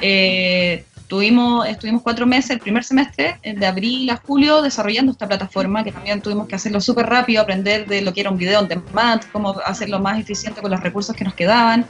Eh, 0.00 0.84
tuvimos, 1.06 1.66
estuvimos 1.66 2.02
cuatro 2.02 2.26
meses, 2.26 2.52
el 2.52 2.60
primer 2.60 2.84
semestre, 2.84 3.36
eh, 3.42 3.54
de 3.54 3.66
abril 3.66 4.08
a 4.08 4.16
julio, 4.16 4.62
desarrollando 4.62 5.12
esta 5.12 5.28
plataforma, 5.28 5.84
que 5.84 5.92
también 5.92 6.22
tuvimos 6.22 6.48
que 6.48 6.54
hacerlo 6.54 6.80
súper 6.80 7.06
rápido, 7.06 7.42
aprender 7.42 7.86
de 7.86 8.00
lo 8.00 8.14
que 8.14 8.22
era 8.22 8.30
un 8.30 8.38
video 8.38 8.60
on 8.60 8.68
demand, 8.68 9.22
cómo 9.30 9.54
hacerlo 9.66 10.00
más 10.00 10.18
eficiente 10.18 10.62
con 10.62 10.70
los 10.70 10.80
recursos 10.80 11.14
que 11.14 11.24
nos 11.24 11.34
quedaban. 11.34 11.84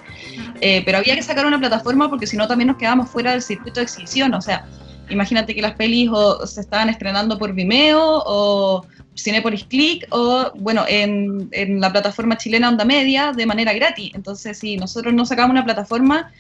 Eh, 0.61 0.83
pero 0.85 0.99
había 0.99 1.15
que 1.15 1.23
sacar 1.23 1.47
una 1.47 1.59
plataforma 1.59 2.11
porque 2.11 2.27
si 2.27 2.37
no 2.37 2.49
también 2.49 2.69
nos 2.69 2.77
quedábamos 2.77 3.11
fuera 3.11 3.31
del 3.31 3.43
circuito 3.43 3.79
de 3.79 3.85
exhibición. 3.85 4.35
O 4.35 4.43
sea, 4.43 4.67
imagínate 5.09 5.55
que 5.55 5.63
las 5.63 5.75
pelis 5.75 6.09
o 6.11 6.47
se 6.47 6.61
estaban 6.61 6.89
estrenando 6.89 7.39
por 7.39 7.53
Vimeo 7.53 8.23
o 8.25 8.87
Cinepolis 9.17 9.65
Click 9.65 10.07
o, 10.11 10.51
bueno, 10.57 10.85
en, 10.89 11.49
en 11.53 11.81
la 11.81 11.93
plataforma 11.93 12.37
chilena 12.37 12.69
Onda 12.69 12.85
Media 12.85 13.33
de 13.33 13.47
manera 13.47 13.73
gratis. 13.73 14.13
Entonces, 14.15 14.59
si 14.59 14.77
nosotros 14.77 15.13
no 15.13 15.27
sacábamos 15.27 15.55
una 15.55 15.65
plataforma, 15.65 16.33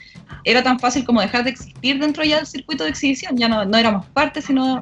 era 0.44 0.62
tan 0.62 0.78
fácil 0.78 1.04
como 1.04 1.20
dejar 1.20 1.44
de 1.44 1.50
existir 1.50 1.98
dentro 1.98 2.24
ya 2.24 2.36
del 2.36 2.46
circuito 2.46 2.84
de 2.84 2.90
exhibición. 2.90 3.36
Ya 3.36 3.48
no, 3.48 3.64
no 3.64 3.76
éramos 3.76 4.06
parte, 4.06 4.40
sino... 4.42 4.80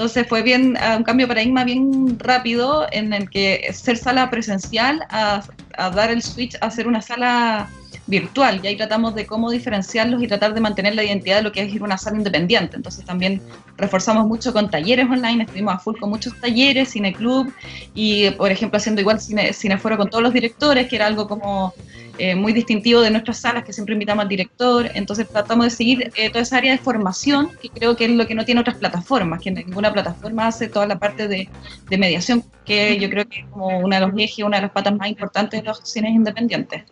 Entonces 0.00 0.26
fue 0.26 0.40
bien 0.40 0.78
eh, 0.78 0.96
un 0.96 1.02
cambio 1.02 1.26
de 1.26 1.28
paradigma 1.28 1.62
bien 1.62 2.18
rápido 2.18 2.86
en 2.90 3.12
el 3.12 3.28
que 3.28 3.70
ser 3.74 3.98
sala 3.98 4.30
presencial 4.30 5.04
a, 5.10 5.42
a 5.76 5.90
dar 5.90 6.10
el 6.10 6.22
switch 6.22 6.56
a 6.62 6.70
ser 6.70 6.88
una 6.88 7.02
sala 7.02 7.68
virtual 8.06 8.60
y 8.62 8.68
ahí 8.68 8.76
tratamos 8.78 9.14
de 9.14 9.26
cómo 9.26 9.50
diferenciarlos 9.50 10.22
y 10.22 10.26
tratar 10.26 10.54
de 10.54 10.60
mantener 10.62 10.94
la 10.94 11.04
identidad 11.04 11.36
de 11.36 11.42
lo 11.42 11.52
que 11.52 11.60
es 11.60 11.74
ir 11.74 11.82
a 11.82 11.84
una 11.84 11.98
sala 11.98 12.16
independiente. 12.16 12.76
Entonces 12.76 13.04
también 13.04 13.42
reforzamos 13.76 14.26
mucho 14.26 14.54
con 14.54 14.70
talleres 14.70 15.04
online, 15.04 15.42
estuvimos 15.42 15.74
a 15.74 15.78
full 15.78 15.98
con 16.00 16.08
muchos 16.08 16.32
talleres, 16.40 16.92
cineclub 16.92 17.52
y 17.94 18.30
por 18.30 18.50
ejemplo 18.50 18.78
haciendo 18.78 19.02
igual 19.02 19.20
cine, 19.20 19.52
cineforo 19.52 19.98
con 19.98 20.08
todos 20.08 20.22
los 20.22 20.32
directores, 20.32 20.88
que 20.88 20.96
era 20.96 21.08
algo 21.08 21.28
como 21.28 21.74
eh, 22.20 22.34
muy 22.34 22.52
distintivo 22.52 23.00
de 23.00 23.10
nuestras 23.10 23.38
salas, 23.38 23.64
que 23.64 23.72
siempre 23.72 23.94
invitamos 23.94 24.22
al 24.22 24.28
director. 24.28 24.90
Entonces 24.94 25.26
tratamos 25.26 25.64
de 25.64 25.70
seguir 25.70 26.12
eh, 26.14 26.28
toda 26.28 26.42
esa 26.42 26.58
área 26.58 26.72
de 26.72 26.78
formación, 26.78 27.50
que 27.62 27.70
creo 27.70 27.96
que 27.96 28.04
es 28.04 28.10
lo 28.10 28.26
que 28.26 28.34
no 28.34 28.44
tiene 28.44 28.60
otras 28.60 28.76
plataformas, 28.76 29.40
que 29.40 29.50
ninguna 29.50 29.90
plataforma 29.90 30.46
hace 30.46 30.68
toda 30.68 30.86
la 30.86 30.98
parte 30.98 31.28
de, 31.28 31.48
mediación, 31.90 32.44
que 32.66 32.98
yo 32.98 33.08
creo 33.08 33.26
que 33.26 33.40
es 33.40 33.46
como 33.46 33.78
una 33.78 33.98
de 33.98 34.06
los 34.06 34.18
ejes, 34.18 34.44
una 34.44 34.58
de 34.58 34.64
las 34.64 34.70
patas 34.70 34.94
más 34.94 35.08
importantes 35.08 35.62
de 35.62 35.66
los 35.66 35.80
cines 35.82 36.12
independientes. 36.12 36.84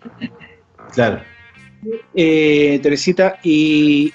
Claro. 0.93 1.21
Eh, 2.15 2.81
Teresita, 2.83 3.39
y 3.43 4.13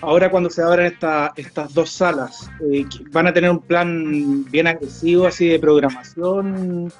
ahora 0.00 0.30
cuando 0.30 0.50
se 0.50 0.62
abran 0.62 0.86
esta- 0.86 1.32
estas 1.36 1.72
dos 1.74 1.90
salas, 1.90 2.50
eh, 2.72 2.84
¿van 3.10 3.26
a 3.26 3.32
tener 3.32 3.50
un 3.50 3.60
plan 3.60 4.44
bien 4.50 4.66
agresivo 4.66 5.26
así 5.26 5.48
de 5.48 5.58
programación 5.58 6.92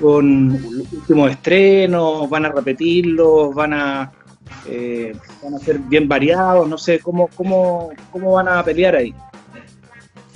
con 0.00 0.52
últimos 0.92 1.30
estrenos? 1.30 2.28
¿Van 2.28 2.46
a 2.46 2.52
repetirlos? 2.52 3.54
¿Van 3.54 3.72
a 3.74 4.12
eh, 4.66 5.14
van 5.42 5.54
a 5.54 5.58
ser 5.58 5.78
bien 5.78 6.08
variados, 6.08 6.68
no 6.68 6.78
sé, 6.78 6.98
¿cómo, 7.00 7.28
cómo, 7.34 7.90
cómo 8.10 8.32
van 8.32 8.48
a 8.48 8.62
pelear 8.64 8.96
ahí? 8.96 9.14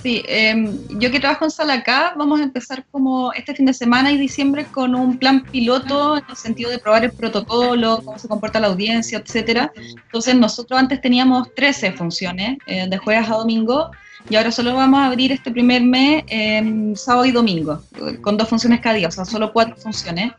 Sí, 0.03 0.21
eh, 0.27 0.53
yo 0.99 1.11
que 1.11 1.19
trabajo 1.21 1.45
en 1.45 1.51
Salacá, 1.51 2.13
vamos 2.17 2.41
a 2.41 2.43
empezar 2.43 2.85
como 2.91 3.31
este 3.31 3.55
fin 3.55 3.65
de 3.65 3.73
semana 3.73 4.11
y 4.11 4.17
diciembre 4.17 4.65
con 4.65 4.95
un 4.95 5.17
plan 5.17 5.45
piloto 5.45 6.17
en 6.17 6.25
el 6.29 6.35
sentido 6.35 6.69
de 6.69 6.77
probar 6.77 7.05
el 7.05 7.13
protocolo, 7.13 8.01
cómo 8.03 8.19
se 8.19 8.27
comporta 8.27 8.59
la 8.59 8.67
audiencia, 8.67 9.19
etcétera. 9.19 9.71
Entonces 9.77 10.35
nosotros 10.35 10.77
antes 10.77 10.99
teníamos 10.99 11.55
13 11.55 11.93
funciones, 11.93 12.57
eh, 12.65 12.85
de 12.89 12.97
jueves 12.97 13.29
a 13.29 13.35
domingo, 13.35 13.91
y 14.29 14.35
ahora 14.35 14.51
solo 14.51 14.75
vamos 14.75 14.99
a 14.99 15.05
abrir 15.05 15.31
este 15.31 15.51
primer 15.51 15.81
mes 15.81 16.25
eh, 16.27 16.93
sábado 16.97 17.23
y 17.23 17.31
domingo, 17.31 17.81
con 18.21 18.35
dos 18.35 18.49
funciones 18.49 18.81
cada 18.81 18.95
día, 18.95 19.07
o 19.07 19.11
sea, 19.11 19.23
solo 19.23 19.53
cuatro 19.53 19.77
funciones. 19.77 20.33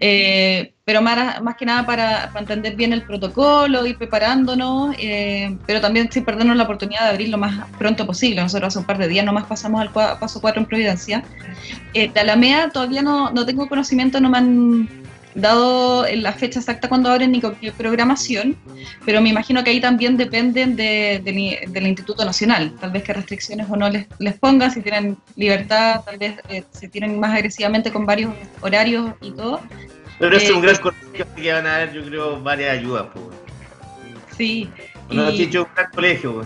Eh, 0.00 0.74
pero 0.84 1.00
más, 1.00 1.56
que 1.56 1.64
nada 1.64 1.86
para, 1.86 2.30
entender 2.38 2.74
bien 2.74 2.92
el 2.92 3.02
protocolo, 3.02 3.86
ir 3.86 3.96
preparándonos, 3.96 4.94
eh, 4.98 5.56
pero 5.66 5.80
también 5.80 6.10
sin 6.10 6.24
perdernos 6.24 6.56
la 6.56 6.64
oportunidad 6.64 7.02
de 7.04 7.10
abrir 7.10 7.28
lo 7.28 7.38
más 7.38 7.66
pronto 7.78 8.06
posible. 8.06 8.42
Nosotros 8.42 8.68
hace 8.68 8.78
un 8.80 8.84
par 8.84 8.98
de 8.98 9.08
días 9.08 9.24
nomás 9.24 9.44
pasamos 9.44 9.80
al 9.80 9.90
paso 9.90 10.40
4 10.40 10.60
en 10.60 10.66
Providencia. 10.66 11.24
Eh, 11.94 12.08
de 12.08 12.70
todavía 12.72 13.02
no, 13.02 13.30
no 13.30 13.46
tengo 13.46 13.68
conocimiento, 13.68 14.20
no 14.20 14.30
me 14.30 14.38
han 14.38 15.01
dado 15.34 16.06
la 16.14 16.32
fecha 16.32 16.60
exacta 16.60 16.88
cuando 16.88 17.10
abren 17.10 17.32
ni 17.32 17.40
qué 17.40 17.72
programación, 17.72 18.56
pero 19.04 19.20
me 19.20 19.30
imagino 19.30 19.64
que 19.64 19.70
ahí 19.70 19.80
también 19.80 20.16
dependen 20.16 20.76
de, 20.76 21.20
de, 21.24 21.66
del 21.68 21.86
Instituto 21.86 22.24
Nacional, 22.24 22.74
tal 22.80 22.90
vez 22.90 23.02
qué 23.02 23.12
restricciones 23.12 23.68
o 23.70 23.76
no 23.76 23.88
les, 23.88 24.06
les 24.18 24.34
pongan, 24.38 24.70
si 24.70 24.82
tienen 24.82 25.16
libertad, 25.36 26.02
tal 26.04 26.18
vez 26.18 26.36
eh, 26.48 26.64
se 26.70 26.88
tienen 26.88 27.18
más 27.18 27.34
agresivamente 27.34 27.90
con 27.90 28.06
varios 28.06 28.32
horarios 28.60 29.12
y 29.20 29.32
todo. 29.32 29.60
Pero 30.18 30.36
es 30.36 30.48
eh, 30.48 30.52
un 30.52 30.60
gran 30.60 30.76
colegio 30.76 31.26
que 31.34 31.52
van 31.52 31.66
a 31.66 31.76
haber, 31.76 31.92
yo 31.92 32.04
creo, 32.04 32.40
varias 32.42 32.78
ayudas. 32.78 33.06
Pues. 33.12 33.24
Sí. 34.36 34.68
No, 35.10 35.30
y... 35.30 35.44
un 35.56 35.66
gran 35.74 35.90
colegio. 35.94 36.44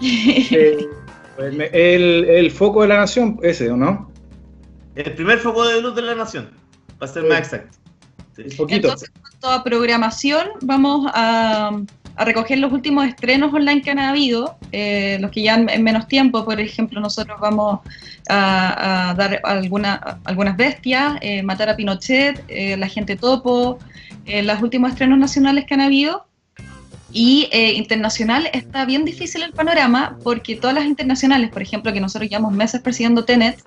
Pues. 1.36 1.54
eh, 1.54 1.70
el, 1.74 2.24
el 2.30 2.50
foco 2.50 2.80
de 2.80 2.88
la 2.88 2.96
nación, 2.96 3.38
ese, 3.42 3.70
¿o 3.70 3.76
no? 3.76 4.10
El 4.94 5.12
primer 5.12 5.38
foco 5.38 5.66
de 5.68 5.82
luz 5.82 5.94
de 5.94 6.00
la 6.00 6.14
nación, 6.14 6.50
para 6.98 7.12
ser 7.12 7.24
más 7.24 7.40
exacto. 7.40 7.76
Entonces, 8.68 9.10
en 9.14 9.20
cuanto 9.20 9.50
a 9.50 9.64
programación, 9.64 10.48
vamos 10.62 11.10
a, 11.14 11.80
a, 12.16 12.24
recoger 12.24 12.58
los 12.58 12.72
últimos 12.72 13.06
estrenos 13.06 13.52
online 13.52 13.82
que 13.82 13.90
han 13.90 13.98
habido, 13.98 14.56
eh, 14.72 15.18
los 15.20 15.30
que 15.30 15.42
ya 15.42 15.54
en, 15.54 15.68
en, 15.68 15.82
menos 15.82 16.06
tiempo, 16.08 16.44
por 16.44 16.60
ejemplo, 16.60 17.00
nosotros 17.00 17.38
vamos 17.40 17.80
a, 18.28 19.10
a 19.10 19.14
dar 19.14 19.40
alguna, 19.44 20.18
algunas 20.24 20.56
bestias, 20.56 21.18
eh, 21.20 21.42
matar 21.42 21.68
a 21.68 21.76
Pinochet, 21.76 22.44
eh, 22.48 22.76
la 22.76 22.88
gente 22.88 23.16
topo, 23.16 23.78
eh, 24.26 24.42
los 24.42 24.60
últimos 24.60 24.90
estrenos 24.90 25.18
nacionales 25.18 25.64
que 25.66 25.74
han 25.74 25.80
habido. 25.80 26.26
Y 27.12 27.48
eh, 27.52 27.72
internacional 27.72 28.50
está 28.52 28.84
bien 28.84 29.04
difícil 29.04 29.42
el 29.42 29.52
panorama 29.52 30.18
porque 30.22 30.56
todas 30.56 30.74
las 30.74 30.84
internacionales, 30.84 31.50
por 31.50 31.62
ejemplo, 31.62 31.92
que 31.92 32.00
nosotros 32.00 32.28
llevamos 32.28 32.52
meses 32.52 32.82
persiguiendo 32.82 33.24
Tenet, 33.24 33.62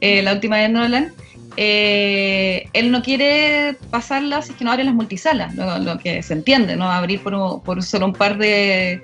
eh, 0.00 0.22
la 0.22 0.34
última 0.34 0.58
de 0.58 0.68
Nolan, 0.68 1.12
eh, 1.56 2.68
él 2.74 2.90
no 2.90 3.02
quiere 3.02 3.76
pasarlas 3.90 4.50
es 4.50 4.56
que 4.56 4.64
no 4.64 4.72
abre 4.72 4.84
las 4.84 4.94
multisalas, 4.94 5.54
lo, 5.54 5.78
lo 5.78 5.98
que 5.98 6.22
se 6.22 6.34
entiende, 6.34 6.76
no 6.76 6.90
abrir 6.90 7.22
por, 7.22 7.82
solo 7.82 8.06
un 8.06 8.12
par 8.12 8.36
de, 8.36 9.02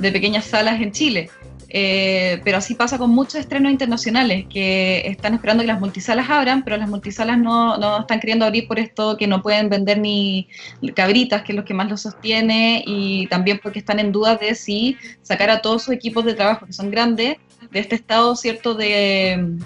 pequeñas 0.00 0.46
salas 0.46 0.80
en 0.80 0.92
Chile. 0.92 1.30
Eh, 1.74 2.42
pero 2.44 2.58
así 2.58 2.74
pasa 2.74 2.98
con 2.98 3.08
muchos 3.08 3.36
estrenos 3.36 3.72
internacionales 3.72 4.44
que 4.52 5.06
están 5.06 5.32
esperando 5.32 5.62
que 5.62 5.68
las 5.68 5.80
multisalas 5.80 6.28
abran, 6.28 6.64
pero 6.64 6.76
las 6.76 6.88
multisalas 6.88 7.38
no, 7.38 7.78
no, 7.78 8.00
están 8.00 8.20
queriendo 8.20 8.44
abrir 8.44 8.68
por 8.68 8.78
esto 8.78 9.16
que 9.16 9.26
no 9.26 9.40
pueden 9.40 9.70
vender 9.70 9.98
ni 9.98 10.48
cabritas, 10.94 11.42
que 11.42 11.52
es 11.52 11.56
lo 11.56 11.64
que 11.64 11.72
más 11.72 11.88
lo 11.88 11.96
sostiene, 11.96 12.84
y 12.86 13.26
también 13.28 13.58
porque 13.62 13.78
están 13.78 14.00
en 14.00 14.12
duda 14.12 14.36
de 14.36 14.54
si 14.54 14.98
sacar 15.22 15.48
a 15.48 15.62
todos 15.62 15.84
sus 15.84 15.94
equipos 15.94 16.26
de 16.26 16.34
trabajo, 16.34 16.66
que 16.66 16.74
son 16.74 16.90
grandes, 16.90 17.38
de 17.70 17.78
este 17.78 17.94
estado, 17.94 18.36
¿cierto?, 18.36 18.74
de 18.74 19.56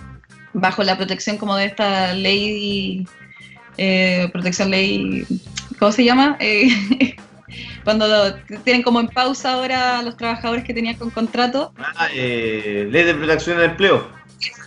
bajo 0.57 0.83
la 0.83 0.97
protección 0.97 1.37
como 1.37 1.55
de 1.57 1.67
esta 1.67 2.15
ley, 2.15 3.07
eh, 3.77 4.29
protección 4.33 4.71
ley, 4.71 5.27
¿cómo 5.79 5.93
se 5.93 6.05
llama? 6.05 6.37
Eh, 6.41 6.69
cuando 7.85 8.35
tienen 8.65 8.83
como 8.83 9.01
en 9.01 9.09
pausa 9.09 9.53
ahora 9.53 10.03
los 10.03 10.17
trabajadores 10.17 10.65
que 10.65 10.75
tenían 10.75 10.97
con 10.97 11.11
contrato. 11.11 11.73
Ah, 11.79 12.09
eh, 12.13 12.89
ley 12.91 13.05
de 13.05 13.15
protección 13.15 13.59
del 13.59 13.71
empleo. 13.71 14.09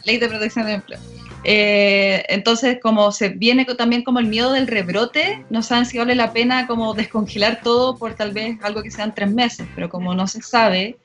Ley 0.05 0.17
de 0.17 0.29
protección 0.29 0.65
del 0.65 0.75
empleo. 0.75 0.99
Eh, 1.43 2.25
entonces, 2.27 2.79
como 2.81 3.11
se 3.11 3.29
viene 3.29 3.65
también 3.65 4.03
como 4.03 4.19
el 4.19 4.27
miedo 4.27 4.51
del 4.51 4.67
rebrote, 4.67 5.45
no 5.49 5.63
saben 5.63 5.85
si 5.85 5.97
vale 5.97 6.15
la 6.15 6.33
pena 6.33 6.67
como 6.67 6.93
descongelar 6.93 7.61
todo 7.63 7.97
por 7.97 8.13
tal 8.13 8.31
vez 8.31 8.57
algo 8.61 8.83
que 8.83 8.91
sean 8.91 9.15
tres 9.15 9.31
meses, 9.31 9.67
pero 9.75 9.89
como 9.89 10.13
no 10.13 10.27
se 10.27 10.41
sabe, 10.41 10.97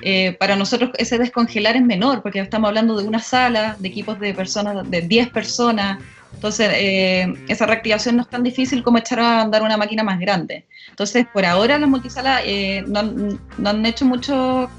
eh, 0.00 0.32
para 0.38 0.56
nosotros 0.56 0.90
ese 0.98 1.18
descongelar 1.18 1.76
es 1.76 1.82
menor, 1.82 2.22
porque 2.22 2.40
estamos 2.40 2.68
hablando 2.68 2.96
de 2.96 3.06
una 3.06 3.18
sala, 3.18 3.76
de 3.78 3.88
equipos 3.88 4.20
de 4.20 4.34
personas, 4.34 4.88
de 4.88 5.02
10 5.02 5.30
personas, 5.30 5.98
entonces 6.34 6.70
eh, 6.74 7.34
esa 7.48 7.66
reactivación 7.66 8.16
no 8.16 8.22
es 8.22 8.28
tan 8.28 8.42
difícil 8.42 8.82
como 8.82 8.98
echar 8.98 9.20
a 9.20 9.42
andar 9.42 9.62
una 9.62 9.76
máquina 9.76 10.02
más 10.02 10.18
grande. 10.18 10.64
Entonces, 10.88 11.26
por 11.32 11.44
ahora 11.44 11.78
las 11.78 11.88
multisalas 11.88 12.42
eh, 12.44 12.82
no, 12.86 13.02
no 13.02 13.70
han 13.70 13.86
hecho 13.86 14.04
mucho 14.04 14.70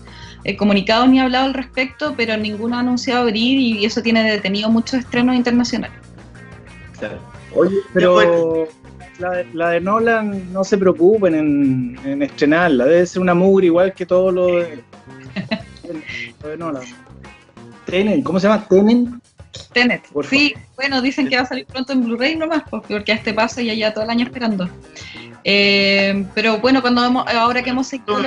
eh, 0.43 0.57
comunicado 0.57 1.07
ni 1.07 1.19
hablado 1.19 1.45
al 1.45 1.53
respecto, 1.53 2.13
pero 2.17 2.35
ninguno 2.37 2.75
ha 2.75 2.79
anunciado 2.79 3.21
abrir 3.21 3.59
y 3.59 3.85
eso 3.85 4.01
tiene 4.01 4.23
detenido 4.23 4.69
muchos 4.69 4.99
estrenos 4.99 5.35
internacionales. 5.35 5.97
Claro. 6.99 7.19
Oye, 7.55 7.77
pero 7.93 8.67
la 9.19 9.29
de, 9.31 9.47
la 9.53 9.69
de, 9.69 9.81
Nolan 9.81 10.51
no 10.51 10.63
se 10.63 10.77
preocupen 10.77 11.35
en, 11.35 11.99
en, 12.03 12.23
estrenarla, 12.23 12.85
debe 12.85 13.05
ser 13.05 13.21
una 13.21 13.33
mugre 13.33 13.67
igual 13.67 13.93
que 13.93 14.05
todo 14.05 14.31
lo 14.31 14.47
de, 14.47 14.83
lo 16.43 16.49
de 16.49 16.57
Nolan. 16.57 16.83
Tenen, 17.85 18.23
¿cómo 18.23 18.39
se 18.39 18.47
llama? 18.47 18.67
Tenen. 18.67 19.21
Tenet, 19.71 20.03
sí, 20.27 20.53
bueno, 20.75 21.01
dicen 21.01 21.29
que 21.29 21.35
va 21.35 21.43
a 21.43 21.45
salir 21.45 21.65
pronto 21.67 21.93
en 21.93 22.03
Blu-ray 22.03 22.35
nomás, 22.35 22.63
porque 22.69 23.11
a 23.11 23.15
este 23.15 23.33
paso 23.33 23.61
ya 23.61 23.73
ya 23.73 23.93
todo 23.93 24.03
el 24.03 24.09
año 24.09 24.25
esperando. 24.25 24.67
Eh, 25.43 26.25
pero 26.33 26.59
bueno, 26.59 26.81
cuando 26.81 27.05
hemos, 27.05 27.27
ahora 27.27 27.61
que 27.61 27.69
hemos 27.69 27.87
seguido 27.87 28.17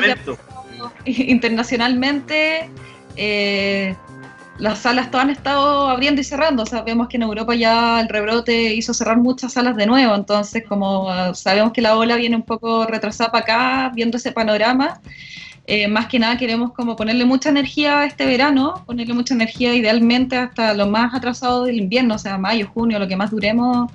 internacionalmente, 1.05 2.71
eh, 3.17 3.95
las 4.59 4.79
salas 4.79 5.11
todas 5.11 5.25
han 5.25 5.31
estado 5.31 5.89
abriendo 5.89 6.21
y 6.21 6.25
cerrando. 6.25 6.63
O 6.63 6.67
sea, 6.67 6.83
vemos 6.83 7.09
que 7.09 7.17
en 7.17 7.25
Europa 7.25 7.55
ya 7.55 8.01
el 8.01 8.09
rebrote 8.09 8.75
hizo 8.75 8.95
cerrar 8.95 9.19
muchas 9.19 9.53
salas 9.53 9.77
de 9.77 9.87
nuevo. 9.87 10.15
Entonces, 10.15 10.65
como 10.67 11.35
sabemos 11.35 11.73
que 11.73 11.83
la 11.83 11.97
ola 11.97 12.17
viene 12.17 12.37
un 12.37 12.43
poco 12.43 12.87
retrasada 12.87 13.31
para 13.31 13.43
acá, 13.45 13.93
viendo 13.95 14.17
ese 14.17 14.33
panorama, 14.33 15.01
eh, 15.69 15.89
más 15.89 16.07
que 16.07 16.19
nada 16.21 16.37
queremos 16.39 16.73
como 16.73 16.95
ponerle 16.95 17.25
mucha 17.25 17.49
energía 17.49 18.01
a 18.01 18.07
este 18.07 18.25
verano, 18.25 18.85
ponerle 18.87 19.15
mucha 19.15 19.35
energía 19.35 19.75
idealmente 19.75 20.37
hasta 20.37 20.75
lo 20.75 20.87
más 20.87 21.13
atrasado 21.13 21.65
del 21.65 21.79
invierno, 21.79 22.15
o 22.15 22.19
sea, 22.19 22.39
mayo, 22.39 22.69
junio, 22.73 23.01
lo 23.01 23.09
que 23.09 23.17
más 23.17 23.33
duremos 23.33 23.91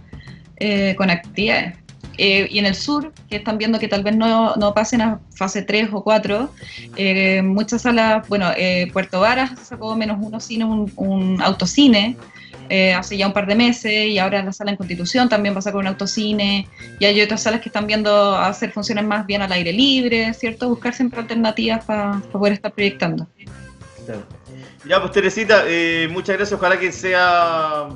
eh, 0.58 0.96
con 0.98 1.10
actividades. 1.10 1.81
Eh, 2.24 2.48
y 2.52 2.60
en 2.60 2.68
el 2.68 2.76
sur, 2.76 3.12
que 3.32 3.38
están 3.38 3.58
viendo 3.58 3.80
que 3.80 3.88
tal 3.88 4.04
vez 4.04 4.16
no, 4.16 4.56
no 4.56 4.76
pasen 4.76 5.02
a 5.02 5.20
fase 5.36 5.64
3 5.64 5.90
o 5.92 6.04
4, 6.04 6.54
eh, 6.96 7.42
muchas 7.42 7.82
salas, 7.82 8.28
bueno, 8.30 8.52
eh, 8.56 8.92
Puerto 8.94 9.22
Varas 9.22 9.54
sacó 9.64 9.96
menos 9.96 10.20
uno 10.22 10.40
cine, 10.40 10.64
un, 10.64 10.94
un 10.98 11.42
autocine, 11.42 12.16
hace 12.96 13.18
ya 13.18 13.26
un 13.26 13.34
par 13.34 13.48
de 13.48 13.56
meses, 13.56 14.06
y 14.06 14.20
ahora 14.20 14.44
la 14.44 14.54
sala 14.54 14.70
en 14.70 14.78
Constitución 14.78 15.30
también 15.30 15.56
va 15.56 15.60
a 15.60 15.62
sacar 15.64 15.80
un 15.80 15.88
autocine, 15.88 16.68
y 17.00 17.06
hay 17.06 17.20
otras 17.22 17.42
salas 17.42 17.60
que 17.60 17.70
están 17.70 17.88
viendo 17.88 18.36
hacer 18.36 18.72
funciones 18.72 19.04
más 19.04 19.26
bien 19.26 19.42
al 19.42 19.52
aire 19.52 19.74
libre, 19.74 20.32
¿cierto? 20.36 20.70
Buscar 20.70 20.94
siempre 20.94 21.22
alternativas 21.22 21.84
para 21.86 22.22
pa 22.32 22.40
poder 22.40 22.54
estar 22.54 22.72
proyectando. 22.72 23.28
Ya, 24.86 25.00
pues 25.02 25.12
Teresita, 25.12 25.64
muchas 26.12 26.38
gracias, 26.38 26.54
ojalá 26.54 26.80
que 26.80 26.92
sea, 26.92 27.90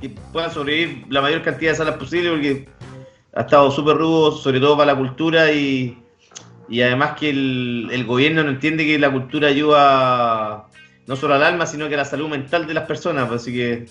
que 0.00 0.10
puedan 0.32 0.52
sobrevivir 0.52 1.04
la 1.08 1.20
mayor 1.20 1.42
cantidad 1.42 1.72
de 1.72 1.78
salas 1.78 1.96
posible, 1.96 2.30
porque 2.30 2.75
ha 3.36 3.42
estado 3.42 3.70
súper 3.70 3.98
rudo, 3.98 4.32
sobre 4.32 4.60
todo 4.60 4.76
para 4.76 4.92
la 4.92 4.98
cultura 4.98 5.52
y, 5.52 6.02
y 6.68 6.80
además 6.80 7.12
que 7.18 7.30
el, 7.30 7.88
el, 7.92 8.04
gobierno 8.04 8.42
no 8.42 8.50
entiende 8.50 8.86
que 8.86 8.98
la 8.98 9.12
cultura 9.12 9.48
ayuda 9.48 10.66
no 11.06 11.16
solo 11.16 11.34
al 11.34 11.42
alma, 11.42 11.66
sino 11.66 11.88
que 11.88 11.94
a 11.94 11.98
la 11.98 12.04
salud 12.06 12.28
mental 12.28 12.66
de 12.66 12.72
las 12.74 12.86
personas. 12.86 13.30
Así 13.30 13.52
que 13.52 13.86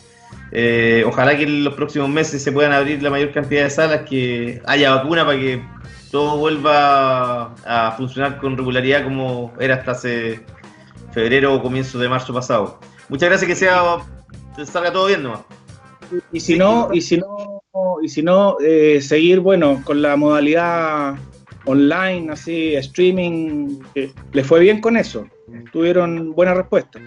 eh, 0.51 1.03
ojalá 1.05 1.37
que 1.37 1.43
en 1.43 1.63
los 1.63 1.75
próximos 1.75 2.09
meses 2.09 2.43
se 2.43 2.51
puedan 2.51 2.73
abrir 2.73 3.01
la 3.03 3.11
mayor 3.11 3.31
cantidad 3.31 3.63
de 3.63 3.69
salas, 3.69 4.01
que 4.09 4.61
haya 4.65 4.95
vacuna 4.95 5.23
para 5.25 5.37
que 5.37 5.63
todo 6.11 6.37
vuelva 6.37 7.53
a 7.65 7.93
funcionar 7.95 8.39
con 8.39 8.57
regularidad 8.57 9.03
como 9.03 9.53
era 9.59 9.75
hasta 9.75 9.91
hace 9.91 10.43
febrero 11.13 11.53
o 11.53 11.61
comienzo 11.61 11.99
de 11.99 12.09
marzo 12.09 12.33
pasado. 12.33 12.79
Muchas 13.09 13.29
gracias, 13.29 13.47
que 13.47 13.55
sea 13.55 13.99
salga 14.65 14.91
todo 14.91 15.05
bien 15.05 15.21
nomás. 15.21 15.41
Y 16.31 16.39
si 16.39 16.57
no, 16.57 16.89
y 16.91 17.01
si 17.01 17.17
no, 17.17 17.54
y 18.01 18.09
si 18.09 18.21
no, 18.21 18.57
eh, 18.59 19.01
seguir, 19.01 19.39
bueno, 19.39 19.81
con 19.83 20.01
la 20.01 20.15
modalidad 20.15 21.15
online, 21.65 22.31
así, 22.31 22.75
streaming, 22.75 23.79
eh, 23.95 24.11
¿le 24.31 24.43
fue 24.43 24.59
bien 24.59 24.81
con 24.81 24.97
eso? 24.97 25.27
¿Tuvieron 25.71 26.33
buena 26.33 26.53
respuesta? 26.53 26.99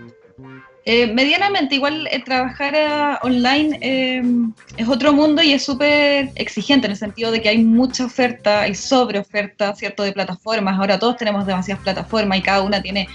Eh, 0.85 1.13
medianamente, 1.13 1.75
igual 1.75 2.07
eh, 2.11 2.23
trabajar 2.25 2.75
eh, 2.75 3.19
online 3.23 3.79
eh, 3.83 4.23
es 4.79 4.89
otro 4.89 5.13
mundo 5.13 5.43
y 5.43 5.53
es 5.53 5.63
súper 5.63 6.31
exigente 6.35 6.87
en 6.87 6.93
el 6.93 6.97
sentido 6.97 7.31
de 7.31 7.43
que 7.43 7.51
hay 7.51 7.59
mucha 7.59 8.07
oferta, 8.07 8.63
hay 8.63 8.75
sobreoferta, 8.75 9.75
¿cierto?, 9.75 10.03
de 10.03 10.13
plataformas. 10.13 10.79
Ahora 10.79 10.99
todos 10.99 11.19
tenemos 11.19 11.47
demasiadas 11.47 11.83
plataformas 11.83 12.39
y 12.39 12.43
cada 12.43 12.63
una 12.63 12.81
tiene 12.81 13.07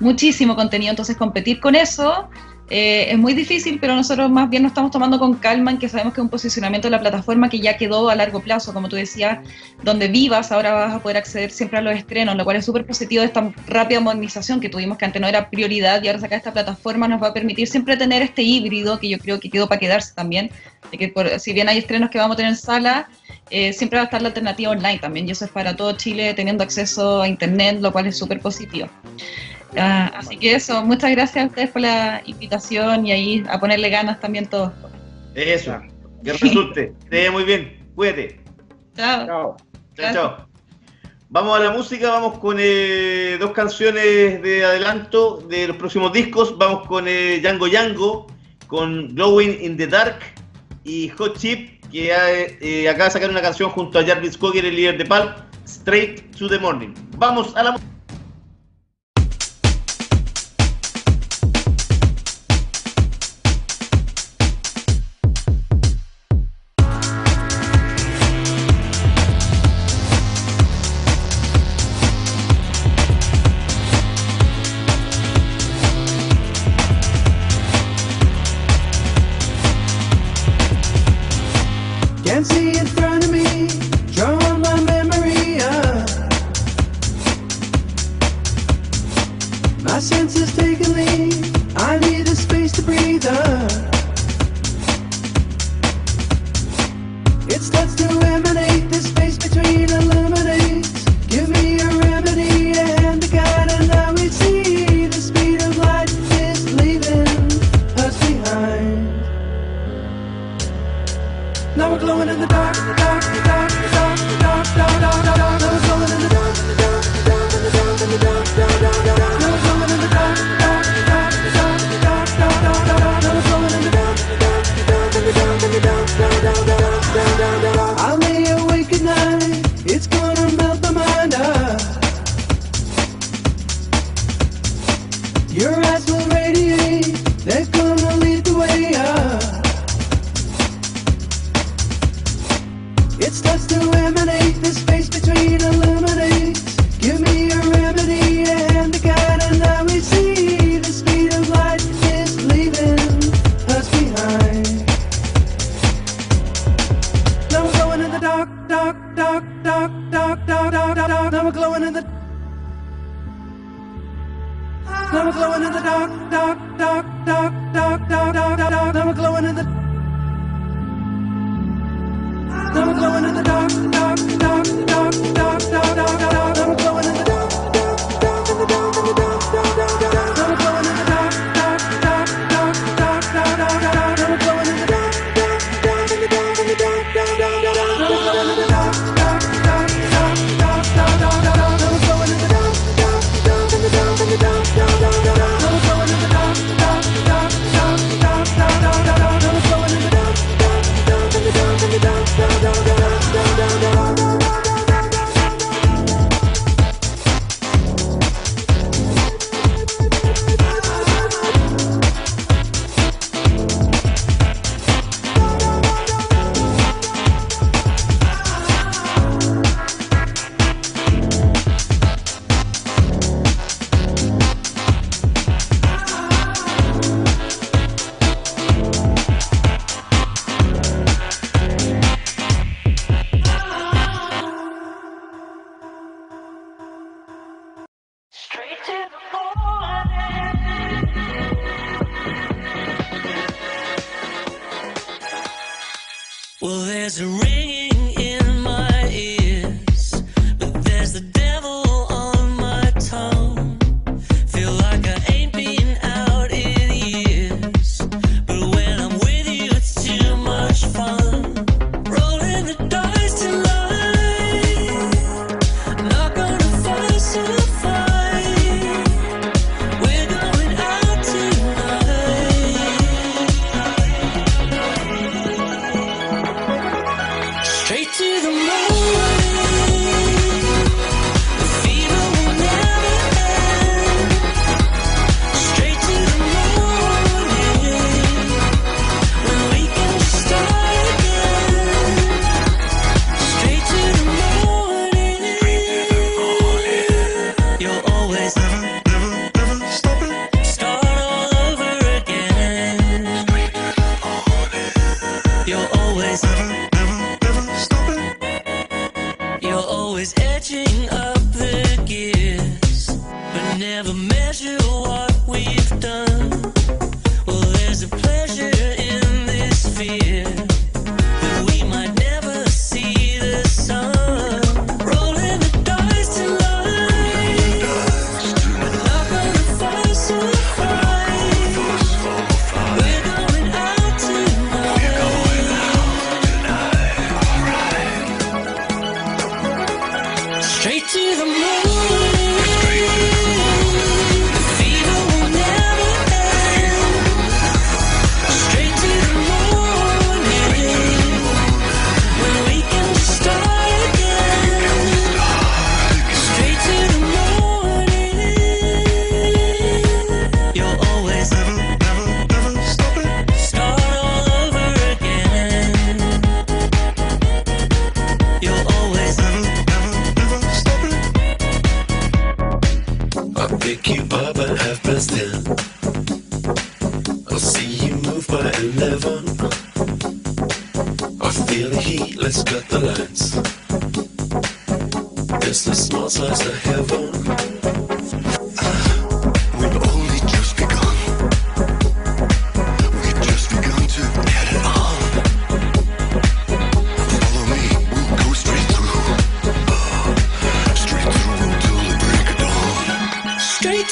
muchísimo 0.00 0.56
contenido, 0.56 0.90
entonces 0.90 1.16
competir 1.16 1.60
con 1.60 1.76
eso 1.76 2.28
eh, 2.70 3.06
es 3.10 3.18
muy 3.18 3.34
difícil, 3.34 3.78
pero 3.80 3.94
nosotros 3.94 4.30
más 4.30 4.48
bien 4.50 4.62
nos 4.62 4.70
estamos 4.70 4.90
tomando 4.90 5.18
con 5.18 5.38
calma 5.38 5.70
en 5.70 5.78
que 5.78 5.88
sabemos 5.88 6.14
que 6.14 6.20
es 6.20 6.24
un 6.24 6.30
posicionamiento 6.30 6.86
de 6.88 6.92
la 6.92 7.00
plataforma 7.00 7.48
que 7.50 7.60
ya 7.60 7.76
quedó 7.76 8.08
a 8.08 8.14
largo 8.16 8.42
plazo, 8.42 8.72
como 8.72 8.88
tú 8.88 8.96
decías, 8.96 9.38
donde 9.82 10.08
vivas, 10.08 10.50
ahora 10.50 10.72
vas 10.72 10.94
a 10.94 11.02
poder 11.02 11.18
acceder 11.18 11.50
siempre 11.50 11.78
a 11.78 11.82
los 11.82 11.94
estrenos, 11.94 12.36
lo 12.36 12.44
cual 12.44 12.56
es 12.56 12.64
súper 12.64 12.86
positivo 12.86 13.22
esta 13.22 13.54
rápida 13.66 14.00
modernización 14.00 14.60
que 14.60 14.70
tuvimos, 14.70 14.96
que 14.98 15.04
antes 15.04 15.20
no 15.20 15.28
era 15.28 15.50
prioridad 15.50 16.02
y 16.02 16.08
ahora 16.08 16.20
sacar 16.20 16.38
esta 16.38 16.52
plataforma 16.52 17.06
nos 17.06 17.22
va 17.22 17.28
a 17.28 17.34
permitir 17.34 17.68
siempre 17.68 17.96
tener 17.96 18.22
este 18.22 18.42
híbrido 18.42 18.98
que 18.98 19.10
yo 19.10 19.18
creo 19.18 19.38
que 19.40 19.50
quedó 19.50 19.68
para 19.68 19.78
quedarse 19.80 20.14
también, 20.14 20.50
de 20.90 20.98
que 20.98 21.08
por- 21.08 21.38
si 21.40 21.52
bien 21.52 21.68
hay 21.68 21.78
estrenos 21.78 22.10
que 22.10 22.18
vamos 22.18 22.34
a 22.34 22.36
tener 22.38 22.52
en 22.52 22.56
sala, 22.56 23.08
eh, 23.50 23.72
siempre 23.74 23.98
va 23.98 24.02
a 24.02 24.04
estar 24.06 24.22
la 24.22 24.28
alternativa 24.28 24.70
online 24.72 24.98
también, 24.98 25.28
y 25.28 25.32
eso 25.32 25.44
es 25.44 25.50
para 25.50 25.76
todo 25.76 25.92
Chile 25.96 26.32
teniendo 26.34 26.64
acceso 26.64 27.20
a 27.22 27.28
internet, 27.28 27.78
lo 27.80 27.92
cual 27.92 28.06
es 28.06 28.16
súper 28.16 28.40
positivo. 28.40 28.88
Ah, 29.76 30.12
así 30.16 30.36
que 30.36 30.54
eso, 30.54 30.84
muchas 30.84 31.10
gracias 31.10 31.44
a 31.44 31.48
ustedes 31.48 31.70
por 31.70 31.82
la 31.82 32.22
invitación 32.26 33.06
y 33.06 33.12
ahí 33.12 33.44
a 33.48 33.58
ponerle 33.58 33.90
ganas 33.90 34.20
también 34.20 34.46
todos. 34.46 34.72
Eso, 35.34 35.80
que 36.22 36.32
resulte. 36.32 36.92
Te 37.10 37.18
vaya 37.18 37.32
muy 37.32 37.44
bien, 37.44 37.84
cuídate. 37.94 38.40
Chao. 38.96 39.26
Chao. 39.26 39.56
Chao. 40.12 40.48
Vamos 41.30 41.58
a 41.58 41.64
la 41.64 41.70
música, 41.72 42.10
vamos 42.10 42.38
con 42.38 42.58
eh, 42.60 43.36
dos 43.40 43.50
canciones 43.50 44.40
de 44.40 44.64
adelanto 44.64 45.38
de 45.48 45.66
los 45.66 45.76
próximos 45.76 46.12
discos. 46.12 46.56
Vamos 46.56 46.86
con 46.86 47.08
eh, 47.08 47.40
Django 47.40 47.66
Django, 47.66 48.26
con 48.68 49.14
Glowing 49.16 49.58
in 49.60 49.76
the 49.76 49.88
Dark 49.88 50.20
y 50.84 51.08
Hot 51.08 51.36
Chip, 51.36 51.82
que 51.90 52.12
eh, 52.12 52.58
eh, 52.60 52.88
acaba 52.88 53.06
de 53.06 53.10
sacar 53.10 53.30
una 53.30 53.42
canción 53.42 53.70
junto 53.70 53.98
a 53.98 54.04
Jarvis 54.04 54.38
Cocker, 54.38 54.64
el 54.64 54.76
líder 54.76 54.98
de 54.98 55.06
Pulp, 55.06 55.32
Straight 55.66 56.36
to 56.36 56.48
the 56.48 56.58
Morning. 56.58 56.94
Vamos 57.16 57.56
a 57.56 57.64
la 57.64 57.72
música. 57.72 57.93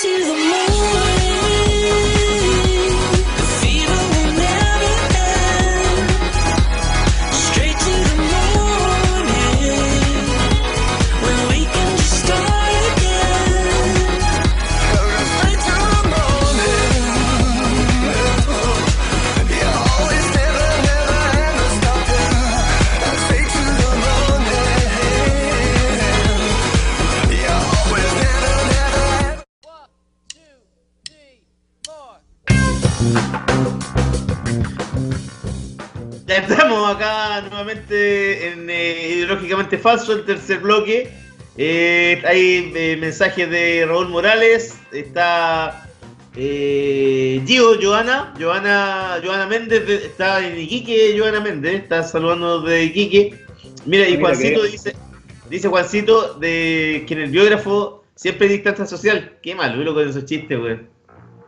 To 0.03 0.09
the 0.09 0.35
morning. 0.35 0.72
Nuevamente 37.43 38.49
en 38.49 38.69
eh, 38.71 39.13
Ideológicamente 39.17 39.79
Falso, 39.79 40.13
el 40.13 40.25
tercer 40.25 40.59
bloque. 40.59 41.11
Eh, 41.57 42.23
hay 42.27 42.73
eh, 42.75 42.97
mensajes 42.99 43.49
de 43.51 43.85
Raúl 43.87 44.09
Morales, 44.09 44.75
está 44.91 45.87
Gio, 46.35 47.79
Joana, 47.81 48.33
Joana, 48.41 49.21
Joana 49.23 49.47
Méndez, 49.47 49.87
de- 49.87 49.97
está 50.07 50.47
en 50.47 50.59
Iquique, 50.59 51.15
Joana 51.19 51.41
Méndez, 51.41 51.75
está 51.83 52.03
saludando 52.03 52.61
de 52.63 52.85
Iquique. 52.85 53.35
Mira, 53.85 54.09
y 54.09 54.13
Mira 54.17 54.23
Juancito 54.29 54.63
dice, 54.63 54.97
dice 55.51 55.69
Juancito 55.69 56.35
de 56.35 57.05
que 57.07 57.15
en 57.15 57.21
el 57.21 57.31
biógrafo 57.31 58.05
siempre 58.15 58.47
hay 58.47 58.55
distancia 58.55 58.87
social. 58.87 59.37
Qué 59.43 59.55
malo, 59.55 59.79
velo 59.79 59.93
con 59.95 60.09
esos 60.09 60.25
chistes, 60.25 60.59
güey. 60.59 60.79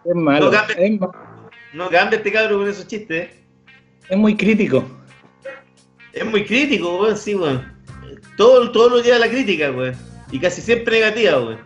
Es 0.05 0.15
malo. 0.15 0.47
No 0.47 0.51
cambia. 0.51 0.77
Es, 0.77 1.01
ma- 1.01 1.41
No 1.73 1.89
cambia 1.89 2.19
este 2.19 2.31
cabro 2.33 2.59
con 2.59 2.69
esos 2.69 2.87
chistes, 2.87 3.31
es 4.09 4.17
muy 4.19 4.37
crítico. 4.37 4.85
Es 6.15 6.25
muy 6.25 6.45
crítico, 6.45 7.01
weón, 7.01 7.17
sí, 7.17 7.35
weón. 7.35 7.73
Todo, 8.37 8.71
todo 8.71 8.89
lo 8.89 9.03
lleva 9.03 9.17
a 9.17 9.21
la 9.21 9.29
crítica, 9.29 9.73
weón. 9.73 9.95
Y 10.31 10.39
casi 10.39 10.63
siempre 10.63 11.01
negativa, 11.01 11.41
weón. 11.41 11.59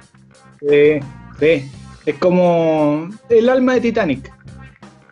Sí, 0.61 1.01
sí. 1.38 1.70
Es 2.07 2.14
como 2.18 3.11
el 3.28 3.49
alma 3.51 3.74
de 3.74 3.82
Titanic. 3.82 4.32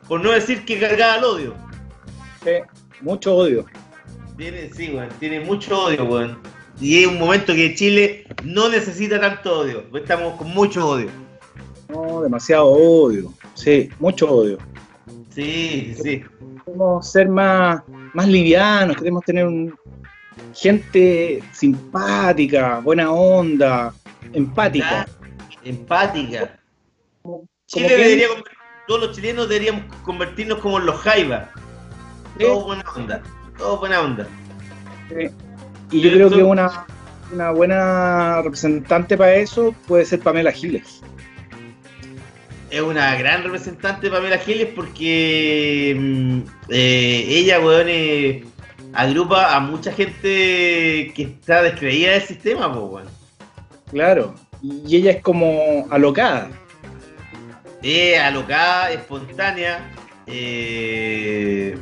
Por 0.08 0.22
no 0.22 0.32
decir 0.32 0.64
que 0.64 0.80
cargaba 0.80 1.14
al 1.14 1.24
odio. 1.24 1.54
Sí, 2.42 2.52
mucho 3.02 3.36
odio. 3.36 3.66
Tiene, 4.38 4.72
sí, 4.72 4.92
weón. 4.94 5.10
Tiene 5.20 5.40
mucho 5.40 5.84
odio, 5.84 6.04
weón. 6.04 6.38
Y 6.80 7.02
es 7.02 7.06
un 7.06 7.18
momento 7.18 7.54
que 7.54 7.74
Chile 7.74 8.26
no 8.42 8.70
necesita 8.70 9.20
tanto 9.20 9.60
odio. 9.60 9.84
Estamos 9.94 10.36
con 10.36 10.48
mucho 10.48 10.88
odio. 10.88 11.08
No, 11.90 12.22
demasiado 12.22 12.66
odio. 12.68 13.32
Sí, 13.54 13.90
mucho 13.98 14.30
odio. 14.30 14.58
Sí, 15.30 15.94
sí. 16.02 16.24
Queremos 16.64 17.10
ser 17.10 17.28
más, 17.28 17.82
más 18.16 18.26
livianos, 18.28 18.96
queremos 18.96 19.24
tener 19.24 19.46
un- 19.46 19.74
gente 20.54 21.42
simpática, 21.52 22.80
buena 22.80 23.10
onda, 23.12 23.92
empática. 24.32 25.06
Empática. 25.62 26.58
Como 27.22 27.44
Chile 27.66 27.88
que- 27.88 27.96
debería, 27.96 28.26
todos 28.86 29.00
los 29.02 29.16
chilenos 29.16 29.48
deberíamos 29.48 29.84
convertirnos 30.02 30.58
como 30.60 30.78
en 30.78 30.86
los 30.86 30.96
jaivas. 31.00 31.48
Todo 32.38 32.64
buena 32.64 32.84
onda. 32.94 33.22
Todo 33.58 33.78
buena 33.78 34.00
onda. 34.00 34.26
Sí. 35.08 35.28
Y 35.90 36.00
yo 36.00 36.10
creo 36.12 36.30
que 36.30 36.42
una, 36.42 36.86
una 37.32 37.50
buena 37.50 38.42
representante 38.42 39.16
para 39.16 39.34
eso 39.34 39.74
puede 39.86 40.04
ser 40.04 40.20
Pamela 40.20 40.52
Giles. 40.52 41.02
Es 42.70 42.80
una 42.80 43.14
gran 43.16 43.42
representante 43.42 44.10
Pamela 44.10 44.38
Giles 44.38 44.68
porque 44.74 45.94
mm, 45.98 46.38
eh, 46.68 47.24
ella, 47.28 47.60
weón, 47.60 47.86
eh, 47.88 48.44
agrupa 48.92 49.54
a 49.54 49.60
mucha 49.60 49.92
gente 49.92 51.12
que 51.14 51.22
está 51.22 51.62
descreída 51.62 52.12
del 52.12 52.22
sistema, 52.22 52.72
po, 52.72 52.86
weón. 52.86 53.08
Claro. 53.90 54.34
Y 54.62 54.96
ella 54.96 55.12
es 55.12 55.22
como 55.22 55.86
alocada. 55.90 56.50
Es 57.82 58.18
alocada, 58.18 58.90
espontánea, 58.90 59.92
eh, 60.26 61.78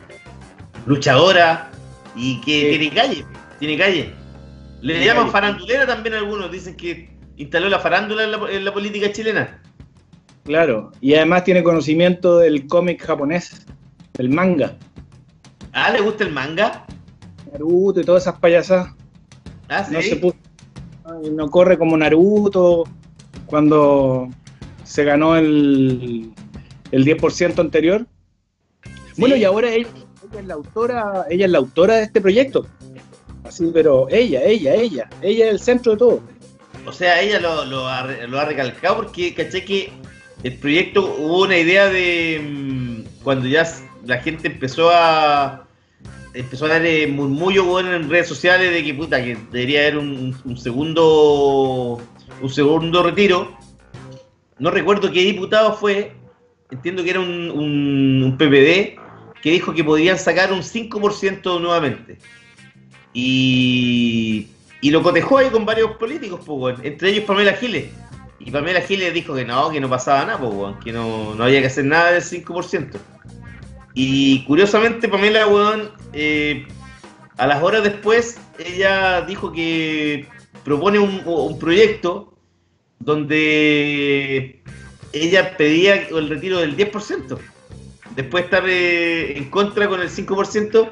luchadora 0.87 1.71
y 2.15 2.41
que 2.43 2.69
tiene 2.69 2.95
calle, 2.95 3.25
tiene 3.59 3.79
calle. 3.79 4.13
Le 4.83 5.03
llaman 5.03 5.31
farandulera 5.31 5.87
también 5.87 6.15
algunos, 6.15 6.53
dicen 6.53 6.77
que 6.77 7.09
instaló 7.37 7.71
la 7.71 7.79
farándula 7.79 8.25
en 8.25 8.33
la, 8.33 8.51
en 8.51 8.65
la 8.67 8.75
política 8.75 9.11
chilena. 9.11 9.63
Claro. 10.45 10.93
Y 11.01 11.15
además 11.15 11.45
tiene 11.45 11.63
conocimiento 11.63 12.39
del 12.39 12.67
cómic 12.67 13.03
japonés, 13.03 13.67
del 14.15 14.29
manga. 14.29 14.77
Ah, 15.73 15.91
¿le 15.91 16.01
gusta 16.01 16.25
el 16.25 16.33
manga? 16.33 16.85
Naruto 17.51 18.01
y 18.01 18.05
todas 18.05 18.25
esas 18.25 18.39
payasas. 18.39 18.89
Ah, 19.69 19.85
sí. 19.85 19.93
No 19.93 20.03
se 20.03 20.17
puso. 20.17 20.37
No 21.33 21.51
corre 21.51 21.79
como 21.79 21.97
Naruto 21.97 22.85
cuando 23.47 24.29
se 24.85 25.05
ganó 25.05 25.37
el, 25.37 26.33
el 26.91 27.05
10% 27.05 27.59
anterior. 27.59 28.07
Bueno, 29.17 29.37
y 29.37 29.45
ahora 29.45 29.71
ella, 29.71 29.89
ella 30.31 30.41
es 30.41 30.47
la 30.47 30.55
autora, 30.55 31.25
ella 31.31 31.45
es 31.47 31.51
la 31.51 31.59
autora 31.59 31.97
de 31.97 32.03
este 32.05 32.21
proyecto. 32.21 32.67
Así, 33.45 33.71
pero 33.73 34.09
ella, 34.11 34.43
ella, 34.43 34.75
ella, 34.75 35.09
ella 35.23 35.47
es 35.47 35.53
el 35.53 35.61
centro 35.61 35.93
de 35.93 35.99
todo. 35.99 36.23
O 36.87 36.93
sea, 36.93 37.21
ella 37.21 37.41
lo, 37.41 37.65
lo 37.65 37.89
ha, 37.89 38.07
lo 38.27 38.39
ha 38.39 38.45
recalcado 38.45 38.97
porque 38.97 39.35
caché 39.35 39.65
que 39.65 39.93
el 40.45 40.53
proyecto 40.59 41.17
hubo 41.19 41.43
una 41.43 41.57
idea 41.57 41.89
de 41.89 42.41
mm, 42.41 43.23
cuando 43.25 43.49
ya 43.49 43.67
la 44.05 44.19
gente 44.19 44.47
empezó 44.49 44.91
a 44.93 45.67
empezó 46.35 46.67
a 46.67 46.69
dar 46.69 46.83
murmullo 47.09 47.81
en 47.81 48.11
redes 48.11 48.29
sociales 48.29 48.73
de 48.73 48.85
que 48.85 48.93
puta 48.93 49.23
que 49.25 49.37
debería 49.51 49.81
haber 49.81 49.99
un, 49.99 50.37
un 50.45 50.57
segundo 50.57 52.01
un 52.43 52.51
segundo 52.51 53.03
retiro. 53.03 53.57
No 54.59 54.71
recuerdo 54.71 55.11
qué 55.11 55.23
diputado 55.23 55.75
fue, 55.75 56.13
entiendo 56.71 57.03
que 57.03 57.11
era 57.11 57.21
un, 57.21 58.37
PPD 58.39 59.01
que 59.43 59.51
dijo 59.51 59.75
que 59.75 59.83
podían 59.83 60.19
sacar 60.19 60.53
un 60.53 60.61
5% 60.61 61.61
nuevamente. 61.61 62.19
Y, 63.13 64.49
y 64.81 64.91
lo 64.91 65.03
cotejó 65.03 65.39
ahí 65.39 65.49
con 65.51 65.65
varios 65.65 65.93
políticos, 65.97 66.41
entre 66.83 67.11
ellos 67.11 67.25
Pamela 67.25 67.55
Giles. 67.55 67.87
Y 68.45 68.51
Pamela 68.51 68.83
Giles 68.83 69.15
dijo 69.15 69.35
que 69.35 69.45
no, 69.45 69.71
que 69.71 69.81
no 69.81 69.89
pasaba 69.89 70.27
nada, 70.27 70.79
que 70.85 70.93
no, 70.93 71.35
no 71.35 71.45
había 71.45 71.61
que 71.61 71.69
hacer 71.69 71.87
nada 71.87 72.13
del 72.13 72.23
5%. 72.23 72.91
Y 73.95 74.45
curiosamente 74.45 75.09
Pamela, 75.09 75.47
weón, 75.47 75.91
eh, 76.13 76.67
a 77.39 77.47
las 77.47 77.63
horas 77.63 77.83
después, 77.83 78.39
ella 78.59 79.23
dijo 79.23 79.51
que 79.51 80.29
propone 80.63 80.99
un, 80.99 81.59
proyecto 81.59 82.35
donde 82.99 84.63
ella 85.13 85.57
pedía 85.57 85.95
el 86.09 86.29
retiro 86.29 86.59
del 86.59 86.77
10%. 86.77 87.39
Después 88.15 88.43
de 88.43 88.45
estar 88.45 88.69
eh, 88.69 89.39
en 89.39 89.49
contra 89.49 89.89
con 89.89 90.01
el 90.03 90.11
5%, 90.11 90.91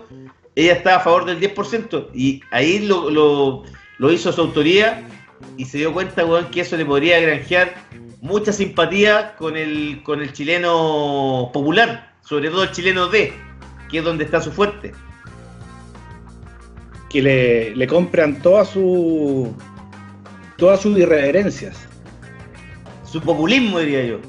ella 0.55 0.73
estaba 0.73 0.97
a 0.97 1.01
favor 1.01 1.27
del 1.27 1.39
10%. 1.39 2.09
Y 2.15 2.41
ahí 2.51 2.79
lo, 2.79 3.11
lo 3.11 4.11
hizo 4.11 4.33
su 4.33 4.41
autoría 4.41 5.07
y 5.57 5.65
se 5.65 5.79
dio 5.79 5.93
cuenta, 5.93 6.25
weón, 6.25 6.51
que 6.51 6.61
eso 6.61 6.77
le 6.77 6.85
podría 6.85 7.21
granjear 7.21 7.75
mucha 8.21 8.53
simpatía 8.53 9.35
con 9.37 9.57
el, 9.57 10.03
con 10.05 10.23
el 10.23 10.33
chileno 10.33 11.51
popular, 11.53 12.15
sobre 12.23 12.51
todo 12.51 12.65
el 12.65 12.71
chileno 12.71 13.09
D, 13.09 13.33
que 13.91 13.99
es 13.99 14.05
donde 14.05 14.25
está 14.25 14.41
su 14.41 14.53
fuerte. 14.53 14.93
Que 17.11 17.21
le, 17.21 17.77
le 17.77 17.87
compran 17.87 18.41
todas 18.41 18.71
sus 18.71 19.49
todas 20.57 20.81
sus 20.81 20.97
irreverencias. 20.97 21.77
Su 23.05 23.21
populismo, 23.21 23.81
diría 23.81 24.05
yo. 24.05 24.21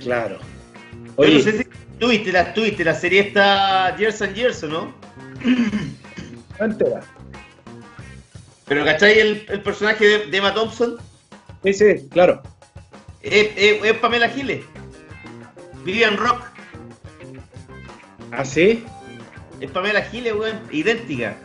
Claro. 0.00 0.38
Yo 0.92 1.12
Oye, 1.16 1.38
no 1.38 1.40
sé 1.40 1.58
si 1.58 1.64
tuviste 1.98 2.30
la, 2.30 2.52
tuviste 2.52 2.84
la 2.84 2.94
serie 2.94 3.20
esta 3.20 3.96
Years 3.96 4.20
and 4.20 4.34
Years, 4.34 4.62
¿o 4.62 4.68
¿no? 4.68 4.94
no 6.60 6.64
entera. 6.66 7.00
Pero 8.66 8.84
¿cachai 8.84 9.18
el, 9.18 9.46
el 9.48 9.60
personaje 9.62 10.06
de, 10.06 10.26
de 10.26 10.36
Emma 10.38 10.54
Thompson? 10.54 10.96
Sí, 11.62 11.72
sí, 11.74 12.08
claro. 12.10 12.42
Es 13.22 13.94
Pamela 14.00 14.28
Giles. 14.28 14.64
Vivian 15.84 16.16
Rock. 16.16 16.42
¿Ah, 18.32 18.44
sí? 18.44 18.84
Es 19.60 19.70
Pamela 19.70 20.02
Giles, 20.02 20.34
weón. 20.34 20.60
Idéntica. 20.70 21.36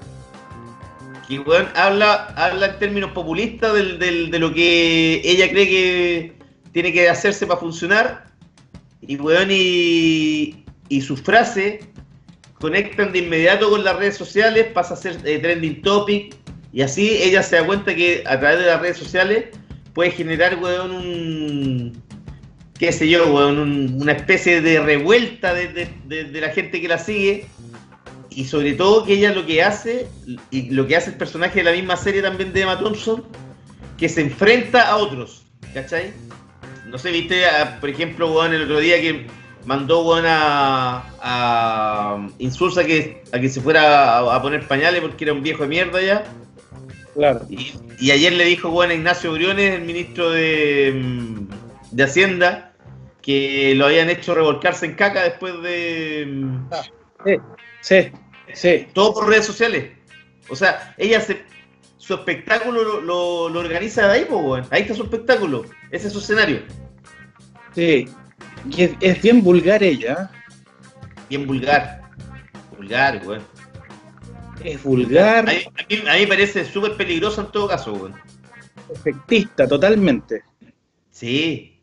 Que, 1.28 1.40
weón, 1.40 1.68
habla, 1.76 2.28
habla 2.36 2.68
en 2.68 2.80
términos 2.80 3.12
populistas 3.12 3.74
del- 3.74 4.00
del- 4.00 4.32
de 4.32 4.40
lo 4.40 4.54
que 4.54 5.22
ella 5.24 5.50
cree 5.50 5.68
que 5.68 6.34
tiene 6.72 6.92
que 6.92 7.08
hacerse 7.10 7.46
para 7.46 7.60
funcionar. 7.60 8.26
Y, 9.02 9.16
weón, 9.18 9.50
y, 9.52 10.66
y 10.90 11.02
sus 11.02 11.22
frases 11.22 11.86
conectan 12.60 13.12
de 13.14 13.20
inmediato 13.20 13.70
con 13.70 13.84
las 13.84 13.96
redes 13.96 14.18
sociales, 14.18 14.68
pasa 14.74 14.94
a 14.96 14.98
ser 14.98 15.18
eh, 15.26 15.40
trending 15.40 15.82
topic. 15.82 16.36
Y 16.72 16.82
así 16.82 17.10
ella 17.22 17.42
se 17.44 17.56
da 17.58 17.66
cuenta 17.66 17.96
que 17.96 18.24
a 18.26 18.40
través 18.40 18.60
de 18.60 18.66
las 18.68 18.80
redes 18.82 18.98
sociales 18.98 19.46
puede 19.94 20.12
generar, 20.12 20.58
weón, 20.62 20.92
un. 20.92 22.04
qué 22.78 22.92
sé 22.92 23.10
yo, 23.10 23.34
weón, 23.34 23.58
un- 23.60 23.98
una 24.02 24.12
especie 24.14 24.62
de 24.62 24.80
revuelta 24.80 25.54
de, 25.54 25.90
de- 26.06 26.42
la 26.42 26.50
gente 26.50 26.80
que 26.80 26.88
la 26.88 26.98
sigue. 27.00 27.46
Y 28.30 28.46
sobre 28.46 28.74
todo 28.74 29.04
que 29.06 29.14
ella 29.14 29.34
lo 29.34 29.46
que 29.46 29.64
hace, 29.64 30.08
y 30.52 30.70
lo 30.70 30.86
que 30.88 30.96
hace 30.96 31.10
el 31.10 31.18
personaje 31.18 31.60
de 31.60 31.64
la 31.64 31.72
misma 31.72 31.98
serie 31.98 32.22
también 32.22 32.54
de 32.54 32.62
Emma 32.62 32.78
Thompson, 32.80 33.24
que 33.98 34.08
se 34.08 34.22
enfrenta 34.22 34.88
a 34.88 34.98
otros, 34.98 35.44
¿cachai? 35.74 36.14
No 36.88 36.98
sé, 37.00 37.12
viste, 37.12 37.42
por 37.82 37.90
ejemplo, 37.90 38.32
weón, 38.32 38.54
el 38.54 38.62
otro 38.64 38.80
día 38.80 39.02
que 39.02 39.26
mandó 39.66 40.04
weón 40.08 40.26
a, 40.28 41.04
a 41.22 42.28
Insulsa 42.38 42.84
que, 42.86 43.24
a 43.34 43.40
que 43.40 43.50
se 43.50 43.60
fuera 43.62 44.20
a, 44.20 44.36
a 44.36 44.42
poner 44.42 44.68
pañales 44.68 45.02
porque 45.02 45.26
era 45.26 45.34
un 45.34 45.42
viejo 45.44 45.64
de 45.64 45.70
mierda 45.70 46.00
ya. 46.02 46.24
Claro. 47.20 47.42
Y, 47.50 47.74
y 48.00 48.12
ayer 48.12 48.32
le 48.32 48.46
dijo 48.46 48.82
a 48.82 48.94
Ignacio 48.94 49.34
Briones, 49.34 49.74
el 49.76 49.82
ministro 49.82 50.30
de, 50.32 50.94
mm, 50.96 51.48
de 51.92 52.04
Hacienda, 52.04 52.72
que 53.22 53.74
lo 53.76 53.88
habían 53.88 54.10
hecho 54.10 54.34
revolcarse 54.34 54.86
en 54.86 54.96
caca 54.96 55.24
después 55.24 55.62
de... 55.62 56.26
mm, 56.30 56.70
Sí, 57.82 58.12
sí. 58.54 58.88
todo 58.94 59.14
por 59.14 59.28
redes 59.28 59.46
sociales. 59.46 59.92
O 60.50 60.56
sea, 60.56 60.96
ella 60.98 61.20
se, 61.20 61.44
su 61.98 62.14
espectáculo 62.14 62.84
lo, 62.86 63.02
lo- 63.02 63.50
lo 63.50 63.60
organiza 63.60 64.08
de 64.08 64.14
ahí, 64.14 64.26
pues, 64.28 64.42
weón. 64.42 64.66
Ahí 64.72 64.84
está 64.84 64.94
su 64.96 65.04
espectáculo. 65.04 65.66
Ese 65.92 66.08
es 66.08 66.14
su 66.14 66.20
escenario. 66.20 66.62
Sí. 67.76 68.08
Y 68.72 68.84
es, 68.84 68.92
es 69.02 69.22
bien 69.22 69.44
vulgar 69.44 69.84
ella. 69.84 70.32
Bien 71.30 71.46
vulgar. 71.46 72.02
Vulgar, 72.78 73.22
weón. 73.26 73.44
Es 74.64 74.84
vulgar, 74.84 75.48
A 75.50 75.52
mí, 75.54 75.58
a 75.66 75.86
mí- 75.90 76.10
a 76.10 76.14
mí 76.16 76.20
me 76.22 76.28
parece 76.28 76.66
súper 76.66 76.96
peligroso 76.98 77.42
en 77.42 77.52
todo 77.52 77.68
caso, 77.68 77.94
weón. 77.94 78.16
efectista, 78.94 79.68
totalmente. 79.68 80.44
Sí. 81.12 81.80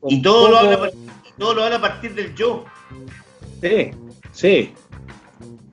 Con 0.00 0.12
Y 0.12 0.22
todo, 0.22 0.48
lo 0.50 0.58
habla, 0.58 0.90
todo 1.36 1.54
lo 1.54 1.64
habla 1.64 1.76
a 1.76 1.80
partir 1.80 2.14
del 2.14 2.34
yo. 2.34 2.64
Sí, 3.60 3.90
sí. 4.32 4.72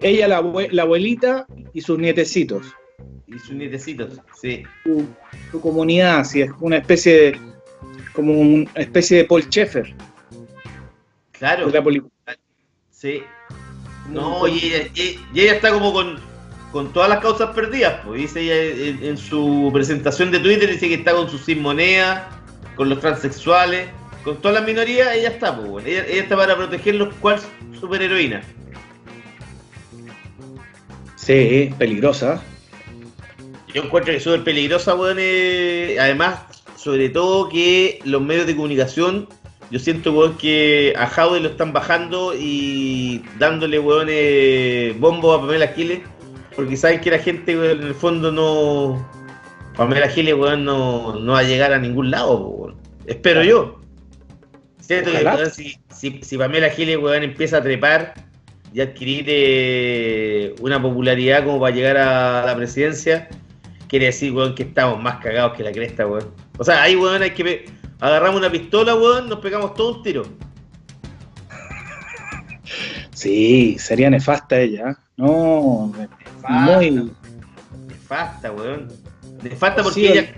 Ella, 0.01 0.27
la, 0.27 0.41
la 0.71 0.81
abuelita 0.83 1.45
y 1.73 1.81
sus 1.81 1.97
nietecitos. 1.99 2.65
Y 3.27 3.37
sus 3.39 3.51
nietecitos. 3.51 4.19
Sí. 4.39 4.63
Su, 4.83 5.05
su 5.51 5.61
comunidad, 5.61 6.23
sí, 6.25 6.41
es 6.41 6.51
una 6.59 6.77
especie 6.77 7.13
de. 7.13 7.39
como 8.13 8.33
una 8.39 8.69
especie 8.75 9.17
de 9.19 9.25
Paul 9.25 9.43
Schaeffer 9.43 9.95
Claro. 11.31 11.69
de 11.69 11.77
la. 11.79 12.03
Sí. 12.89 13.21
No, 14.09 14.47
y 14.47 14.59
ella, 14.73 14.87
y- 14.93 15.19
y 15.33 15.41
ella 15.41 15.53
está 15.53 15.71
como 15.71 15.91
con, 15.93 16.17
con 16.71 16.93
todas 16.93 17.09
las 17.09 17.19
causas 17.19 17.55
perdidas. 17.55 18.01
Pues 18.05 18.21
dice 18.21 18.41
ella 18.41 18.85
en, 18.89 19.03
en 19.03 19.17
su 19.17 19.69
presentación 19.73 20.31
de 20.31 20.39
Twitter, 20.39 20.69
dice 20.69 20.87
que 20.87 20.95
está 20.95 21.13
con 21.13 21.29
sus 21.29 21.41
sin 21.41 21.61
moneda, 21.61 22.29
con 22.75 22.89
los 22.89 22.99
transexuales, 22.99 23.89
con 24.23 24.37
todas 24.41 24.55
las 24.59 24.65
minorías, 24.65 25.13
ella 25.15 25.29
está, 25.29 25.55
pues, 25.55 25.67
bueno. 25.69 25.87
ella, 25.87 26.05
ella 26.07 26.21
está 26.23 26.35
para 26.35 26.55
protegerlos, 26.55 27.13
cual 27.21 27.39
superheroína. 27.79 28.41
Sí, 31.15 31.73
peligrosa. 31.77 32.41
Yo 33.73 33.83
encuentro 33.83 34.11
que 34.11 34.17
es 34.17 34.23
súper 34.23 34.43
peligrosa, 34.43 34.95
weón. 34.95 35.17
eh, 35.19 35.97
además, 35.99 36.39
sobre 36.77 37.09
todo 37.09 37.49
que 37.49 37.99
los 38.05 38.21
medios 38.21 38.45
de 38.47 38.55
comunicación, 38.55 39.27
yo 39.75 39.79
siento, 39.79 40.13
weón, 40.13 40.37
que 40.37 40.93
a 40.95 41.05
Jaude 41.05 41.41
lo 41.41 41.49
están 41.49 41.73
bajando 41.73 42.33
y 42.33 43.21
dándole, 43.37 43.77
weón, 43.77 44.07
eh, 44.09 44.95
bombo 44.99 45.33
a 45.33 45.41
Pamela 45.41 45.67
Giles, 45.67 45.99
porque 46.55 46.77
saben 46.77 47.01
que 47.01 47.11
la 47.11 47.19
gente, 47.19 47.59
weón, 47.59 47.81
en 47.81 47.87
el 47.87 47.93
fondo 47.93 48.31
no. 48.31 49.05
Pamela 49.75 50.07
Giles, 50.07 50.33
weón, 50.33 50.63
no, 50.63 51.19
no 51.19 51.33
va 51.33 51.39
a 51.39 51.43
llegar 51.43 51.73
a 51.73 51.77
ningún 51.77 52.09
lado, 52.09 52.37
weón. 52.37 52.75
Espero 53.05 53.43
yo. 53.43 53.81
Siento 54.79 55.11
que, 55.11 55.25
weón, 55.25 55.51
si, 55.51 55.77
si, 55.93 56.23
si 56.23 56.37
Pamela 56.37 56.69
Giles, 56.69 56.97
weón, 56.97 57.23
empieza 57.23 57.57
a 57.57 57.61
trepar 57.61 58.13
y 58.73 58.79
adquirir 58.79 59.25
eh, 59.27 60.55
una 60.61 60.81
popularidad 60.81 61.43
como 61.43 61.59
para 61.59 61.75
llegar 61.75 61.97
a 61.97 62.45
la 62.45 62.55
presidencia, 62.55 63.27
quiere 63.89 64.05
decir, 64.05 64.31
weón, 64.31 64.55
que 64.55 64.63
estamos 64.63 65.03
más 65.03 65.17
cagados 65.17 65.57
que 65.57 65.63
la 65.63 65.73
cresta, 65.73 66.07
weón. 66.07 66.31
O 66.57 66.63
sea, 66.63 66.81
ahí, 66.81 66.95
weón, 66.95 67.21
hay 67.21 67.31
que... 67.31 67.65
Agarramos 67.99 68.37
una 68.39 68.51
pistola, 68.51 68.95
weón, 68.95 69.29
nos 69.29 69.39
pegamos 69.39 69.73
todo 69.73 69.97
un 69.97 70.03
tiro. 70.03 70.23
Sí, 73.13 73.77
sería 73.79 74.09
nefasta 74.09 74.59
ella. 74.59 74.91
¿eh? 74.91 74.95
No, 75.17 75.93
muy. 76.49 77.11
Nefasta, 77.87 78.51
weón. 78.51 78.91
Nefasta 79.41 79.83
porque 79.83 79.99
Sí, 80.01 80.07
ella, 80.07 80.33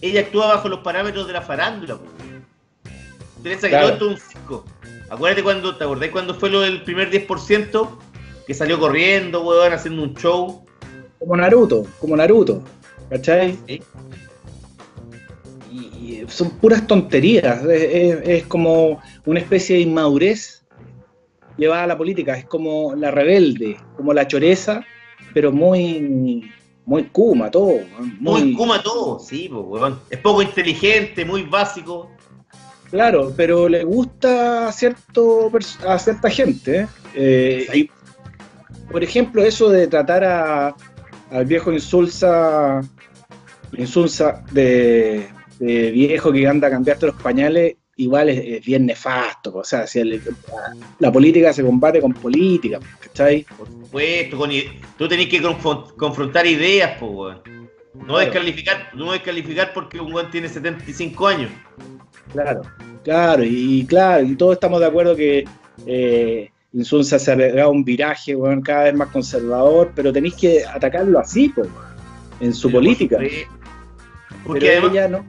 ella 0.00 0.20
actúa 0.22 0.48
bajo 0.48 0.68
los 0.68 0.80
parámetros 0.80 1.26
de 1.26 1.32
la 1.32 1.42
farándula, 1.42 1.94
weón. 1.96 2.18
Que 3.42 3.56
Claro. 3.56 3.96
todo 3.96 4.10
esto 4.10 4.10
es 4.10 4.10
un 4.24 4.30
circo. 4.30 4.64
Acuérdate 5.10 5.42
cuando, 5.42 5.76
¿te 5.76 5.84
acordás 5.84 6.10
cuando 6.10 6.34
fue 6.34 6.50
lo 6.50 6.60
del 6.60 6.82
primer 6.82 7.10
10%? 7.10 7.88
Que 8.46 8.54
salió 8.54 8.78
corriendo, 8.78 9.42
weón, 9.44 9.72
haciendo 9.72 10.02
un 10.02 10.14
show. 10.14 10.64
Como 11.18 11.36
Naruto, 11.36 11.86
como 12.00 12.16
Naruto. 12.16 12.62
¿Cachai? 13.10 13.56
Sí. 13.66 13.82
Y, 16.08 16.24
son 16.28 16.50
puras 16.50 16.86
tonterías. 16.86 17.64
Es, 17.64 17.82
es- 17.82 18.28
es 18.28 18.46
como 18.46 19.00
una 19.26 19.40
especie 19.40 19.76
de 19.76 19.82
inmadurez 19.82 20.64
llevada 21.56 21.84
a 21.84 21.86
la 21.86 21.98
política. 21.98 22.36
Es 22.36 22.44
como 22.46 22.94
la 22.94 23.10
rebelde, 23.10 23.76
como 23.96 24.12
la 24.12 24.26
choreza, 24.26 24.84
pero 25.34 25.52
muy, 25.52 26.50
muy 26.86 27.04
kuma 27.04 27.50
todo. 27.50 27.74
Muy 28.20 28.42
Muy, 28.44 28.54
kuma 28.54 28.82
todo, 28.82 29.18
sí, 29.18 29.48
pues, 29.52 29.64
weón. 29.66 30.00
Es 30.10 30.18
poco 30.18 30.42
inteligente, 30.42 31.24
muy 31.24 31.42
básico. 31.42 32.10
Claro, 32.90 33.34
pero 33.36 33.68
le 33.68 33.84
gusta 33.84 34.68
a, 34.68 34.72
cierto, 34.72 35.50
a 35.86 35.98
cierta 35.98 36.30
gente. 36.30 36.80
¿eh? 36.80 36.88
Eh, 37.14 37.66
y, 37.74 37.90
por 38.90 39.04
ejemplo, 39.04 39.42
eso 39.42 39.68
de 39.68 39.86
tratar 39.88 40.24
a, 40.24 40.74
al 41.30 41.44
viejo 41.44 41.70
insulsa, 41.70 42.80
insulsa 43.76 44.42
de, 44.52 45.28
de 45.58 45.90
viejo 45.90 46.32
que 46.32 46.46
anda 46.46 46.68
a 46.68 46.70
cambiarte 46.70 47.06
los 47.06 47.16
pañales, 47.16 47.76
igual 47.96 48.28
es, 48.28 48.40
es 48.60 48.64
bien 48.64 48.86
nefasto. 48.86 49.56
O 49.56 49.64
sea, 49.64 49.86
si 49.86 50.00
el- 50.00 50.22
la 51.00 51.10
política 51.12 51.52
se 51.52 51.62
combate 51.64 52.00
con 52.00 52.12
política, 52.14 52.78
¿cachai? 53.00 53.44
Por 53.56 53.66
supuesto, 53.68 54.36
con 54.38 54.50
tú 54.96 55.08
tenés 55.08 55.28
que 55.28 55.42
confron- 55.42 55.94
confrontar 55.96 56.46
ideas, 56.46 56.96
pues, 57.00 57.10
weón. 57.12 57.40
No 57.94 58.04
Claro. 58.14 58.18
descalificar, 58.20 58.90
no 58.94 59.12
descalificar 59.12 59.72
porque 59.74 59.98
un 60.00 60.12
weón 60.12 60.30
tiene 60.30 60.48
75 60.48 61.26
años. 61.26 61.50
Claro, 62.32 62.62
claro, 63.02 63.42
y, 63.44 63.84
claro, 63.86 64.24
y 64.24 64.36
todos 64.36 64.52
estamos 64.54 64.78
de 64.80 64.86
acuerdo 64.86 65.16
que 65.16 65.44
eh, 65.86 66.50
Insunza 66.74 67.18
se 67.18 67.32
ha 67.32 67.36
pegado 67.36 67.70
un 67.70 67.82
viraje, 67.82 68.36
weón, 68.36 68.60
cada 68.60 68.84
vez 68.84 68.94
más 68.94 69.08
conservador, 69.08 69.90
pero 69.94 70.12
tenéis 70.12 70.34
que 70.34 70.64
atacarlo 70.66 71.18
así, 71.18 71.48
pues, 71.48 71.68
en 72.40 72.52
su 72.52 72.68
Pero 72.68 72.78
política. 72.80 73.18
Porque 74.44 74.60
Pero 74.66 74.72
además, 74.72 74.92
ella 74.92 75.08
no. 75.08 75.24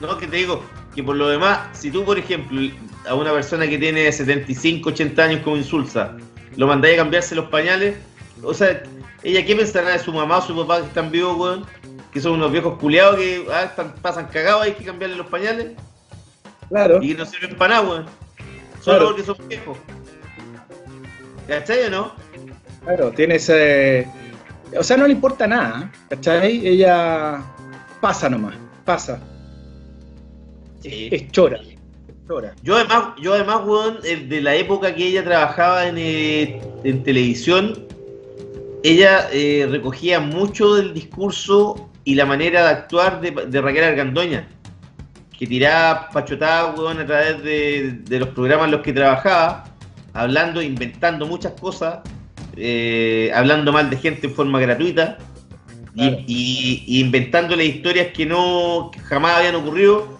No, 0.00 0.18
que 0.18 0.26
te 0.26 0.36
digo, 0.36 0.62
que 0.94 1.02
por 1.02 1.16
lo 1.16 1.28
demás, 1.28 1.60
si 1.72 1.90
tú, 1.90 2.04
por 2.04 2.18
ejemplo, 2.18 2.60
a 3.08 3.14
una 3.14 3.32
persona 3.32 3.66
que 3.66 3.78
tiene 3.78 4.10
75, 4.10 4.90
80 4.90 5.22
años 5.22 5.40
como 5.42 5.56
insulsa, 5.56 6.16
lo 6.56 6.66
mandáis 6.66 6.94
a 6.94 7.02
cambiarse 7.02 7.34
los 7.34 7.46
pañales, 7.46 7.96
o 8.42 8.52
sea, 8.54 8.82
ella 9.22 9.44
qué 9.44 9.56
pensará 9.56 9.90
de 9.90 9.98
su 9.98 10.12
mamá 10.12 10.38
o 10.38 10.42
su 10.42 10.56
papá 10.56 10.80
que 10.80 10.86
están 10.86 11.10
vivos, 11.10 11.36
weón, 11.36 11.66
que 12.12 12.20
son 12.20 12.32
unos 12.32 12.52
viejos 12.52 12.78
culiados 12.78 13.16
que 13.16 13.46
ah, 13.52 13.64
están- 13.64 13.94
pasan 14.02 14.26
cagados, 14.26 14.62
hay 14.62 14.72
que 14.72 14.84
cambiarle 14.84 15.16
los 15.16 15.26
pañales 15.26 15.72
Claro, 16.68 16.98
y 17.02 17.08
que 17.08 17.14
no 17.18 17.26
sirven 17.26 17.56
para 17.56 17.76
nada, 17.76 17.88
weón. 17.88 18.06
Solo 18.80 18.98
Claro. 18.98 19.06
porque 19.06 19.22
son 19.24 19.36
viejos. 19.48 19.78
¿Cachai 21.48 21.84
o 21.84 21.90
no? 21.90 22.12
claro, 22.84 23.10
tiene 23.12 23.36
ese. 23.36 24.08
O 24.78 24.82
sea, 24.82 24.96
no 24.96 25.06
le 25.06 25.12
importa 25.12 25.46
nada, 25.46 25.90
¿cachai? 26.08 26.66
Ella 26.66 27.40
pasa 28.00 28.28
nomás, 28.28 28.54
pasa. 28.84 29.20
Sí. 30.90 31.08
Es 31.12 31.30
chora. 31.32 31.58
es 31.58 32.14
chora. 32.28 32.54
Yo 32.62 32.76
además, 32.76 33.04
yo 33.20 33.34
además, 33.34 33.60
weón, 33.64 33.98
eh, 34.04 34.16
de 34.28 34.40
la 34.40 34.54
época 34.54 34.94
que 34.94 35.06
ella 35.06 35.24
trabajaba 35.24 35.86
en, 35.88 35.96
eh, 35.98 36.60
en 36.84 37.02
televisión, 37.02 37.86
ella 38.82 39.28
eh, 39.32 39.66
recogía 39.70 40.20
mucho 40.20 40.74
del 40.74 40.94
discurso 40.94 41.88
y 42.04 42.14
la 42.14 42.24
manera 42.26 42.62
de 42.64 42.68
actuar 42.70 43.20
de, 43.20 43.30
de 43.30 43.60
Raquel 43.60 43.84
Argandoña. 43.84 44.48
que 45.38 45.46
tiraba 45.46 46.08
pachotadas, 46.10 46.78
weón, 46.78 46.98
a 47.00 47.04
través 47.06 47.42
de, 47.42 47.98
de 48.08 48.18
los 48.20 48.30
programas 48.30 48.66
en 48.66 48.70
los 48.70 48.80
que 48.80 48.92
trabajaba, 48.94 49.64
hablando, 50.14 50.62
inventando 50.62 51.26
muchas 51.26 51.52
cosas, 51.60 51.98
eh, 52.56 53.30
hablando 53.34 53.70
mal 53.70 53.90
de 53.90 53.98
gente 53.98 54.28
en 54.28 54.34
forma 54.34 54.58
gratuita 54.60 55.18
y, 55.94 56.08
Claro. 56.08 56.24
y- 56.26 56.84
y 56.86 57.00
inventándole 57.00 57.66
historias 57.66 58.08
que 58.14 58.24
no 58.24 58.90
que 58.94 58.98
jamás 59.00 59.36
habían 59.36 59.56
ocurrido, 59.56 60.15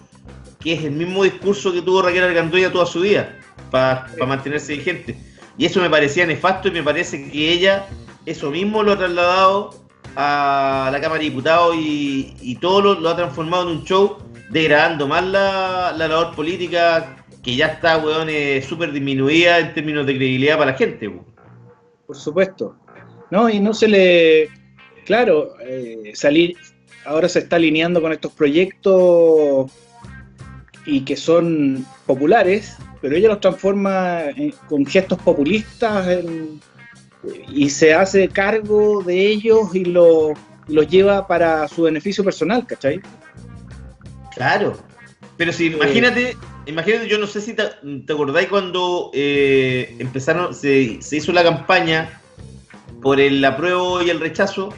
que 0.67 0.73
es 0.73 0.83
el 0.83 0.91
mismo 0.91 1.23
discurso 1.23 1.71
que 1.71 1.81
tuvo 1.81 2.01
Raquel 2.01 2.25
Argandoya 2.25 2.69
toda 2.69 2.85
su 2.85 2.99
vida, 2.99 3.39
para 3.71 4.05
mantenerse 4.27 4.73
vigente. 4.73 5.15
Y 5.57 5.63
eso 5.63 5.79
me 5.79 5.89
parecía 5.89 6.25
nefasto 6.25 6.67
y 6.67 6.71
me 6.71 6.83
parece 6.83 7.31
que 7.31 7.53
ella 7.53 7.87
eso 8.25 8.51
mismo 8.51 8.83
lo 8.83 8.91
ha 8.91 8.97
trasladado 8.97 9.73
a 10.17 10.89
la 10.91 10.99
Cámara 10.99 11.19
de 11.19 11.29
Diputados 11.29 11.73
y, 11.77 12.33
y 12.41 12.55
todo 12.55 12.81
lo, 12.81 12.99
lo 12.99 13.07
ha 13.07 13.15
transformado 13.15 13.63
en 13.63 13.77
un 13.77 13.85
show, 13.85 14.17
degradando 14.49 15.07
más 15.07 15.23
la, 15.23 15.95
la 15.95 16.09
labor 16.09 16.35
política 16.35 17.15
que 17.41 17.55
ya 17.55 17.67
está, 17.67 17.99
weón, 17.99 18.27
eh, 18.29 18.61
súper 18.61 18.91
disminuida 18.91 19.59
en 19.59 19.73
términos 19.73 20.05
de 20.05 20.17
credibilidad 20.17 20.57
para 20.57 20.71
la 20.71 20.77
gente. 20.77 21.07
weón. 21.07 21.25
Por 22.05 22.17
supuesto. 22.17 22.75
No, 23.31 23.49
y 23.49 23.61
no 23.61 23.73
se 23.73 23.87
le. 23.87 24.49
Claro, 25.05 25.53
eh, 25.61 26.11
salir. 26.13 26.57
Ahora 27.05 27.29
se 27.29 27.39
está 27.39 27.55
alineando 27.55 28.01
con 28.01 28.11
estos 28.11 28.33
proyectos 28.33 29.71
y 30.87 31.01
que 31.01 31.15
son 31.17 31.85
populares, 32.07 32.77
pero 33.01 33.15
ella 33.15 33.27
los 33.27 33.41
transforma 33.41 34.23
en- 34.35 34.53
con 34.67 34.85
gestos 34.85 35.19
populistas 35.21 36.07
en- 36.07 36.59
y 37.49 37.69
se 37.69 37.93
hace 37.93 38.29
cargo 38.29 39.03
de 39.03 39.27
ellos 39.27 39.75
y 39.75 39.85
lo- 39.85 40.31
y 40.67 40.73
los 40.73 40.87
lleva 40.87 41.27
para 41.27 41.67
su 41.67 41.83
beneficio 41.83 42.23
personal, 42.23 42.65
¿cachai? 42.65 43.01
Claro. 44.33 44.77
Pero 45.35 45.51
si 45.51 45.67
imagínate, 45.67 46.35
imagínate, 46.65 47.07
yo 47.07 47.17
no 47.19 47.27
sé 47.27 47.41
si 47.41 47.53
te, 47.53 47.63
te 48.05 48.13
acordáis 48.13 48.47
cuando 48.47 49.11
eh, 49.13 49.95
empezaron, 49.99 50.53
se, 50.55 51.01
se 51.01 51.17
hizo 51.17 51.31
la 51.31 51.43
campaña 51.43 52.21
por 53.01 53.19
el 53.19 53.43
apruebo 53.45 54.01
y 54.01 54.09
el 54.09 54.19
rechazo, 54.19 54.69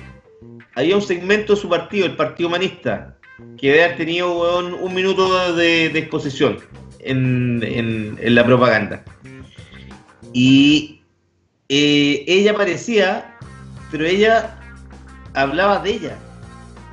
había 0.76 0.96
un 0.96 1.02
segmento 1.02 1.56
de 1.56 1.62
su 1.62 1.70
partido, 1.70 2.06
el 2.06 2.16
Partido 2.16 2.50
Humanista, 2.50 3.18
que 3.58 3.68
debe 3.72 3.84
haber 3.84 3.98
tenido 3.98 4.32
weón, 4.40 4.74
un 4.74 4.94
minuto 4.94 5.54
de, 5.56 5.90
de 5.90 6.00
exposición 6.00 6.60
en, 7.00 7.62
en- 7.64 8.18
en 8.22 8.36
la 8.36 8.46
propaganda. 8.46 9.04
Y 10.34 11.02
eh, 11.70 12.24
ella 12.28 12.52
aparecía, 12.52 13.38
pero 13.92 14.06
ella 14.06 14.60
hablaba 15.34 15.80
de 15.80 15.92
ella. 15.92 16.18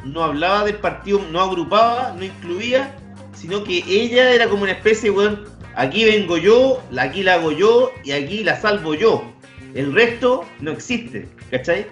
No 0.05 0.23
hablaba 0.23 0.65
del 0.65 0.77
partido, 0.77 1.21
no 1.31 1.41
agrupaba, 1.41 2.15
no 2.17 2.25
incluía, 2.25 2.95
sino 3.35 3.65
que 3.65 3.83
ella 3.87 4.31
era 4.33 4.49
como 4.49 4.63
una 4.63 4.73
especie, 4.73 5.11
weón, 5.11 5.45
aquí 5.75 6.05
vengo 6.05 6.37
yo, 6.39 6.83
aquí 6.99 7.23
la 7.23 7.35
hago 7.35 7.53
yo 7.53 7.93
y 8.05 8.13
aquí 8.13 8.45
la 8.45 8.61
salvo 8.61 8.95
yo. 8.95 9.33
El 9.75 9.93
resto 9.93 10.45
no 10.61 10.71
existe, 10.71 11.29
¿cachai? 11.51 11.87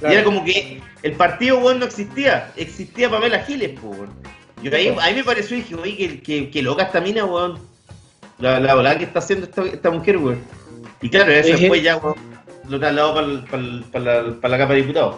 Claro. 0.00 0.12
Y 0.12 0.16
era 0.16 0.24
como 0.24 0.44
que 0.44 0.82
el 1.02 1.12
partido, 1.12 1.58
weón, 1.58 1.78
no 1.80 1.86
existía. 1.86 2.52
Existía 2.56 3.08
Pamela 3.10 3.40
Giles, 3.40 3.78
weón. 3.82 4.10
Yo 4.62 4.74
ahí, 4.76 4.94
ahí 5.00 5.14
me 5.14 5.24
pareció 5.24 5.56
y 5.56 5.60
dije, 5.62 5.74
oye, 5.74 5.96
que, 5.96 6.20
que, 6.22 6.50
que 6.50 6.62
loca 6.62 6.84
esta 6.84 7.00
mina, 7.00 7.24
weón. 7.24 7.58
La, 8.38 8.58
la 8.60 8.74
volada 8.74 8.98
que 8.98 9.04
está 9.04 9.18
haciendo 9.18 9.46
esta, 9.46 9.62
esta 9.64 9.90
mujer, 9.90 10.16
weón. 10.18 10.38
Y 11.02 11.08
claro, 11.08 11.32
eso 11.32 11.54
Es- 11.54 11.60
después 11.60 11.82
ya, 11.82 11.96
weón, 11.96 12.16
lo 12.68 12.78
trasladó 12.78 13.14
para 13.14 14.02
la, 14.04 14.40
pa 14.40 14.48
la 14.48 14.58
capa 14.58 14.74
de 14.74 14.80
diputados. 14.82 15.16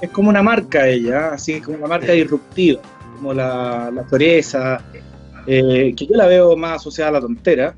Es 0.00 0.10
como 0.10 0.28
una 0.28 0.42
marca 0.42 0.86
ella, 0.88 1.30
así 1.32 1.60
como 1.60 1.78
una 1.78 1.86
marca 1.86 2.12
disruptiva, 2.12 2.80
como 3.16 3.32
la, 3.32 3.90
la 3.94 4.02
Toresa, 4.06 4.84
eh, 5.46 5.94
que 5.96 6.06
yo 6.06 6.16
la 6.16 6.26
veo 6.26 6.56
más 6.56 6.76
asociada 6.80 7.10
a 7.10 7.12
la 7.14 7.20
tontera, 7.20 7.74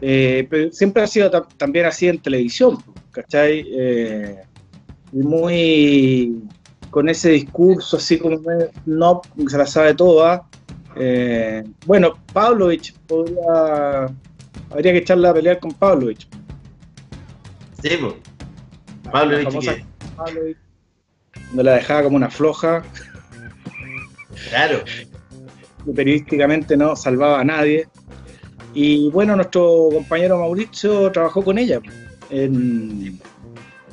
eh, 0.00 0.46
pero 0.48 0.70
siempre 0.72 1.02
ha 1.02 1.06
sido 1.06 1.30
ta- 1.30 1.46
también 1.56 1.84
así 1.86 2.08
en 2.08 2.18
televisión, 2.20 2.78
¿cachai? 3.10 3.66
Eh, 3.68 4.36
muy 5.12 6.34
con 6.96 7.10
ese 7.10 7.28
discurso 7.32 7.98
así 7.98 8.18
como 8.18 8.40
no 8.86 9.20
se 9.48 9.58
la 9.58 9.66
sabe 9.66 9.92
toda. 9.92 10.46
Eh, 10.96 11.62
bueno, 11.84 12.14
Pavlovich 12.32 12.94
podría, 13.06 14.06
habría 14.70 14.92
que 14.92 14.98
echarla 15.00 15.28
a 15.28 15.34
pelear 15.34 15.58
con 15.60 15.72
Pavlovich. 15.72 16.26
Sí, 17.82 17.90
pues. 18.00 18.14
Famosa 19.12 19.74
que. 19.74 19.84
Pavlovich, 20.16 20.56
no 21.52 21.62
la 21.64 21.74
dejaba 21.74 22.04
como 22.04 22.16
una 22.16 22.30
floja. 22.30 22.82
Claro. 24.48 24.78
periodísticamente 25.94 26.78
no 26.78 26.96
salvaba 26.96 27.40
a 27.40 27.44
nadie. 27.44 27.88
Y 28.72 29.10
bueno, 29.10 29.36
nuestro 29.36 29.90
compañero 29.92 30.38
Mauricio 30.38 31.12
trabajó 31.12 31.44
con 31.44 31.58
ella 31.58 31.78
en, 32.30 33.20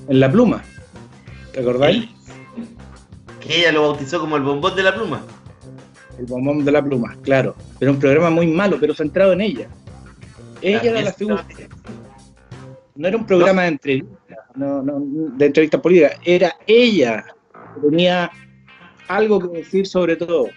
en 0.08 0.20
La 0.22 0.32
Pluma. 0.32 0.64
¿Recordáis? 1.54 2.08
Que 3.46 3.60
ella 3.60 3.72
lo 3.72 3.84
bautizó 3.84 4.20
como 4.20 4.38
el 4.38 4.44
bombón 4.44 4.76
de 4.76 4.84
la 4.84 4.94
pluma. 4.96 5.22
El 6.18 6.26
bombón 6.26 6.64
de 6.64 6.72
La 6.72 6.84
Pluma, 6.84 7.18
claro. 7.24 7.56
Pero 7.80 7.92
un 7.92 8.00
programa 8.00 8.30
muy 8.30 8.46
malo, 8.48 8.78
pero 8.80 8.94
centrado 8.94 9.34
en 9.34 9.42
ella. 9.42 9.68
Ella 10.62 10.92
era 10.92 11.02
la 11.02 11.12
figura. 11.14 11.46
No 12.96 13.08
era 13.08 13.18
un 13.18 13.26
programa 13.26 13.64
de 13.64 13.68
entrevistas, 13.70 14.38
no, 14.56 14.84
no, 14.84 15.02
de 15.36 15.46
entrevistas 15.48 15.82
políticas. 15.82 16.18
Era 16.24 16.56
ella 16.68 17.26
que 17.74 17.90
tenía 17.90 18.32
algo 19.08 19.40
que 19.40 19.58
decir 19.58 19.88
sobre 19.88 20.16
todo. 20.16 20.50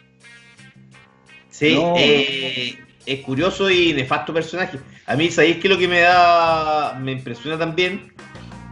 Sí, 1.48 1.74
No. 1.74 1.94
eh, 1.96 2.78
es 3.06 3.20
curioso 3.20 3.70
y 3.70 3.94
nefasto 3.94 4.34
personaje. 4.34 4.78
A 5.06 5.16
mí, 5.16 5.30
¿sabéis 5.30 5.56
qué 5.56 5.68
es 5.68 5.74
lo 5.74 5.78
que 5.78 5.88
me 5.88 6.00
da, 6.00 6.98
me 7.00 7.12
impresiona 7.12 7.56
también? 7.58 8.12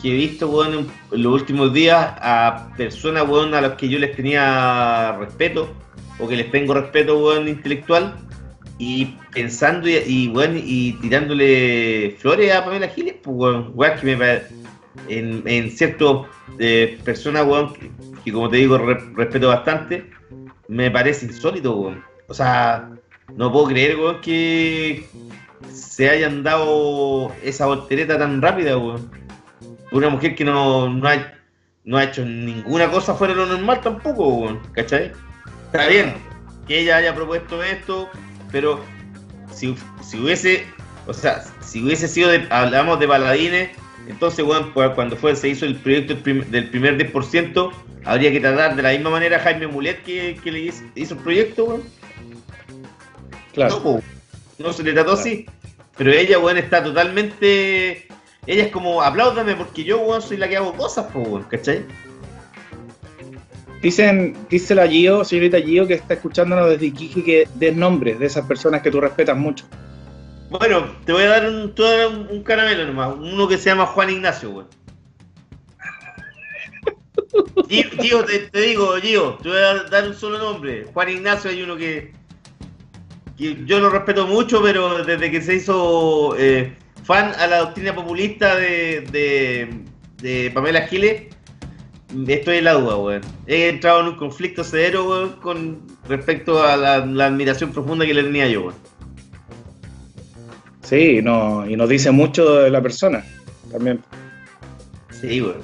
Que 0.05 0.11
he 0.11 0.17
visto, 0.17 0.51
weón, 0.51 0.91
en, 1.13 1.23
los 1.23 1.33
últimos 1.41 1.73
días 1.73 1.97
a 2.21 2.69
personas, 2.77 3.27
weón, 3.27 3.55
a 3.55 3.63
las 3.63 3.73
que 3.77 3.89
yo 3.89 3.99
les 3.99 4.15
tenía 4.15 5.17
respeto, 5.19 5.73
o 6.19 6.29
que 6.29 6.37
les 6.37 6.51
tengo 6.51 6.75
respeto, 6.75 7.19
weón, 7.25 7.49
intelectual, 7.49 8.15
y 8.79 9.17
pensando 9.33 9.89
y, 9.89 9.95
y, 9.95 10.31
y 10.67 10.93
tirándole 11.01 12.17
flores 12.19 12.53
a 12.53 12.63
Pamela 12.67 12.89
Giles, 12.89 13.15
pues, 13.23 13.35
weón, 13.35 13.73
weón, 13.75 13.99
que 13.99 14.15
me 14.15 14.43
en, 15.09 15.43
en 15.47 15.71
ciertas 15.71 16.27
eh, 16.59 16.99
personas, 17.03 17.47
weón, 17.47 17.73
que, 18.23 18.31
como 18.31 18.51
te 18.51 18.59
digo, 18.59 18.77
re- 18.77 19.01
respeto 19.15 19.49
bastante, 19.49 20.11
me 20.69 20.91
parece 20.91 21.25
insólito, 21.25 21.77
weón. 21.77 22.05
O 22.29 22.35
sea, 22.35 22.91
no 23.37 23.51
puedo 23.51 23.69
creer, 23.69 23.97
weón, 23.97 24.21
que 24.21 25.07
se 25.73 26.11
hayan 26.11 26.43
dado 26.43 27.33
esa 27.43 27.65
voltereta 27.65 28.19
tan 28.19 28.43
rápida, 28.43 28.77
weón. 28.77 29.24
Una 29.95 30.09
mujer 30.09 30.35
que 30.35 30.45
no, 30.45 30.89
no, 30.89 31.09
ha, 31.09 31.33
no 31.85 31.97
ha 31.97 32.05
hecho 32.05 32.25
ninguna 32.25 32.91
cosa 32.91 33.15
fuera 33.15 33.33
de 33.35 33.41
lo 33.41 33.47
normal 33.47 33.81
tampoco. 33.81 34.61
¿Cachai? 34.73 35.13
Está 35.67 35.87
bien 35.89 36.15
que 36.67 36.81
ella 36.81 36.97
haya 36.97 37.15
propuesto 37.15 37.63
esto, 37.63 38.09
pero 38.51 38.81
si, 39.53 39.77
si 40.03 40.19
hubiese, 40.19 40.67
o 41.07 41.13
sea, 41.13 41.45
si 41.61 41.83
hubiese 41.83 42.09
sido, 42.09 42.31
de, 42.31 42.47
hablamos 42.51 42.99
de 42.99 43.07
paladines, 43.07 43.71
entonces, 44.09 44.45
weón, 44.45 44.73
pues, 44.73 44.91
cuando 44.91 45.15
fue, 45.17 45.37
se 45.37 45.49
hizo 45.51 45.67
el 45.67 45.77
proyecto 45.77 46.15
del 46.15 46.23
prim- 46.23 46.51
del 46.51 46.71
primer 46.71 46.97
10%, 46.97 47.71
habría 48.05 48.33
que 48.33 48.41
tratar 48.41 48.77
de 48.77 48.83
la 48.83 48.91
misma 48.93 49.11
manera 49.11 49.37
a 49.37 49.41
Jaime 49.41 49.67
Mulet 49.67 50.03
que, 50.05 50.39
que 50.43 50.51
le 50.53 50.61
hizo, 50.61 50.83
hizo 50.95 51.15
el 51.15 51.21
proyecto, 51.21 51.65
weón. 51.67 51.83
Claro. 53.53 54.03
No, 54.59 54.67
no 54.67 54.73
se 54.73 54.83
le 54.83 54.93
trató 54.93 55.13
así. 55.13 55.47
Pero 55.97 56.13
ella, 56.13 56.39
weón, 56.39 56.57
está 56.59 56.83
totalmente. 56.83 58.09
Ella 58.47 58.65
es 58.65 58.73
como, 58.73 59.03
apláudame 59.03 59.55
porque 59.55 59.85
yo, 59.85 60.01
weón, 60.01 60.21
soy 60.21 60.37
la 60.37 60.49
que 60.49 60.57
hago 60.57 60.75
cosas, 60.75 61.07
po, 61.13 61.21
weón, 61.21 61.45
¿cachai? 61.45 61.85
Dicen, 63.81 64.37
dice 64.49 64.75
la 64.75 64.89
Gio, 64.89 65.25
señorita 65.25 65.61
Gio, 65.61 65.87
que 65.87 65.95
está 65.95 66.15
escuchándonos 66.15 66.71
desde 66.71 66.87
Iquique, 66.87 67.23
que 67.23 67.49
des 67.55 67.77
nombres 67.77 68.19
de 68.19 68.27
esas 68.27 68.47
personas 68.47 68.83
que 68.83 68.91
tú 68.91 69.01
respetas 69.01 69.37
mucho. 69.37 69.67
Bueno, 70.51 70.87
te 71.05 71.13
voy 71.13 71.25
a 71.25 71.29
dar 71.29 71.49
un, 71.49 71.75
te 71.75 71.83
voy 71.83 71.91
a 71.93 71.97
dar 71.97 72.09
un, 72.09 72.29
un 72.31 72.43
caramelo 72.43 72.87
nomás, 72.87 73.15
uno 73.15 73.49
que 73.49 73.59
se 73.59 73.71
llama 73.71 73.87
Juan 73.87 74.11
Ignacio, 74.11 74.51
weón. 74.51 74.69
Gio, 77.69 77.91
Gio, 78.01 78.25
te, 78.25 78.39
te 78.51 78.61
digo, 78.61 78.95
Gio, 79.01 79.39
te 79.43 79.49
voy 79.49 79.59
a 79.59 79.85
dar 79.85 80.09
un 80.09 80.15
solo 80.15 80.39
nombre. 80.39 80.87
Juan 80.93 81.09
Ignacio 81.09 81.51
hay 81.51 81.63
uno 81.63 81.77
que, 81.77 82.13
que 83.37 83.65
yo 83.65 83.81
lo 83.81 83.91
respeto 83.91 84.27
mucho, 84.27 84.63
pero 84.63 85.05
desde 85.05 85.31
que 85.31 85.41
se 85.41 85.57
hizo 85.57 86.37
eh, 86.39 86.77
fan 87.05 87.33
a 87.39 87.47
la 87.47 87.59
doctrina 87.59 87.95
populista 87.95 88.57
de, 88.57 89.03
de, 89.13 89.69
de 90.23 90.51
Pamela 90.51 90.87
Giles, 90.89 91.23
estoy 92.27 92.59
en 92.59 92.65
la 92.65 92.73
duda, 92.75 92.97
weón. 92.97 93.23
He 93.47 93.69
entrado 93.69 94.01
en 94.01 94.09
un 94.09 94.17
conflicto 94.17 94.65
severo, 94.65 95.09
weón, 95.09 95.33
con 95.41 95.83
respecto 96.09 96.63
a 96.67 96.77
la, 96.77 97.05
la 97.05 97.27
admiración 97.27 97.73
profunda 97.73 98.05
que 98.07 98.15
le 98.15 98.23
tenía 98.25 98.49
yo, 98.49 98.63
weón. 98.63 98.75
Sí, 100.83 101.21
no, 101.23 101.69
y 101.69 101.77
nos 101.77 101.89
dice 101.89 102.11
mucho 102.11 102.57
de 102.57 102.71
la 102.71 102.83
persona 102.83 103.25
también. 103.73 104.01
Sí, 105.21 105.41
weón. 105.41 105.63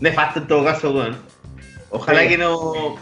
Nefasto 0.00 0.40
en 0.40 0.46
todo 0.46 0.64
caso, 0.64 0.90
weón. 0.92 1.16
Ojalá 1.90 2.22
Sí. 2.22 2.28
que 2.28 2.38
no 2.38 2.96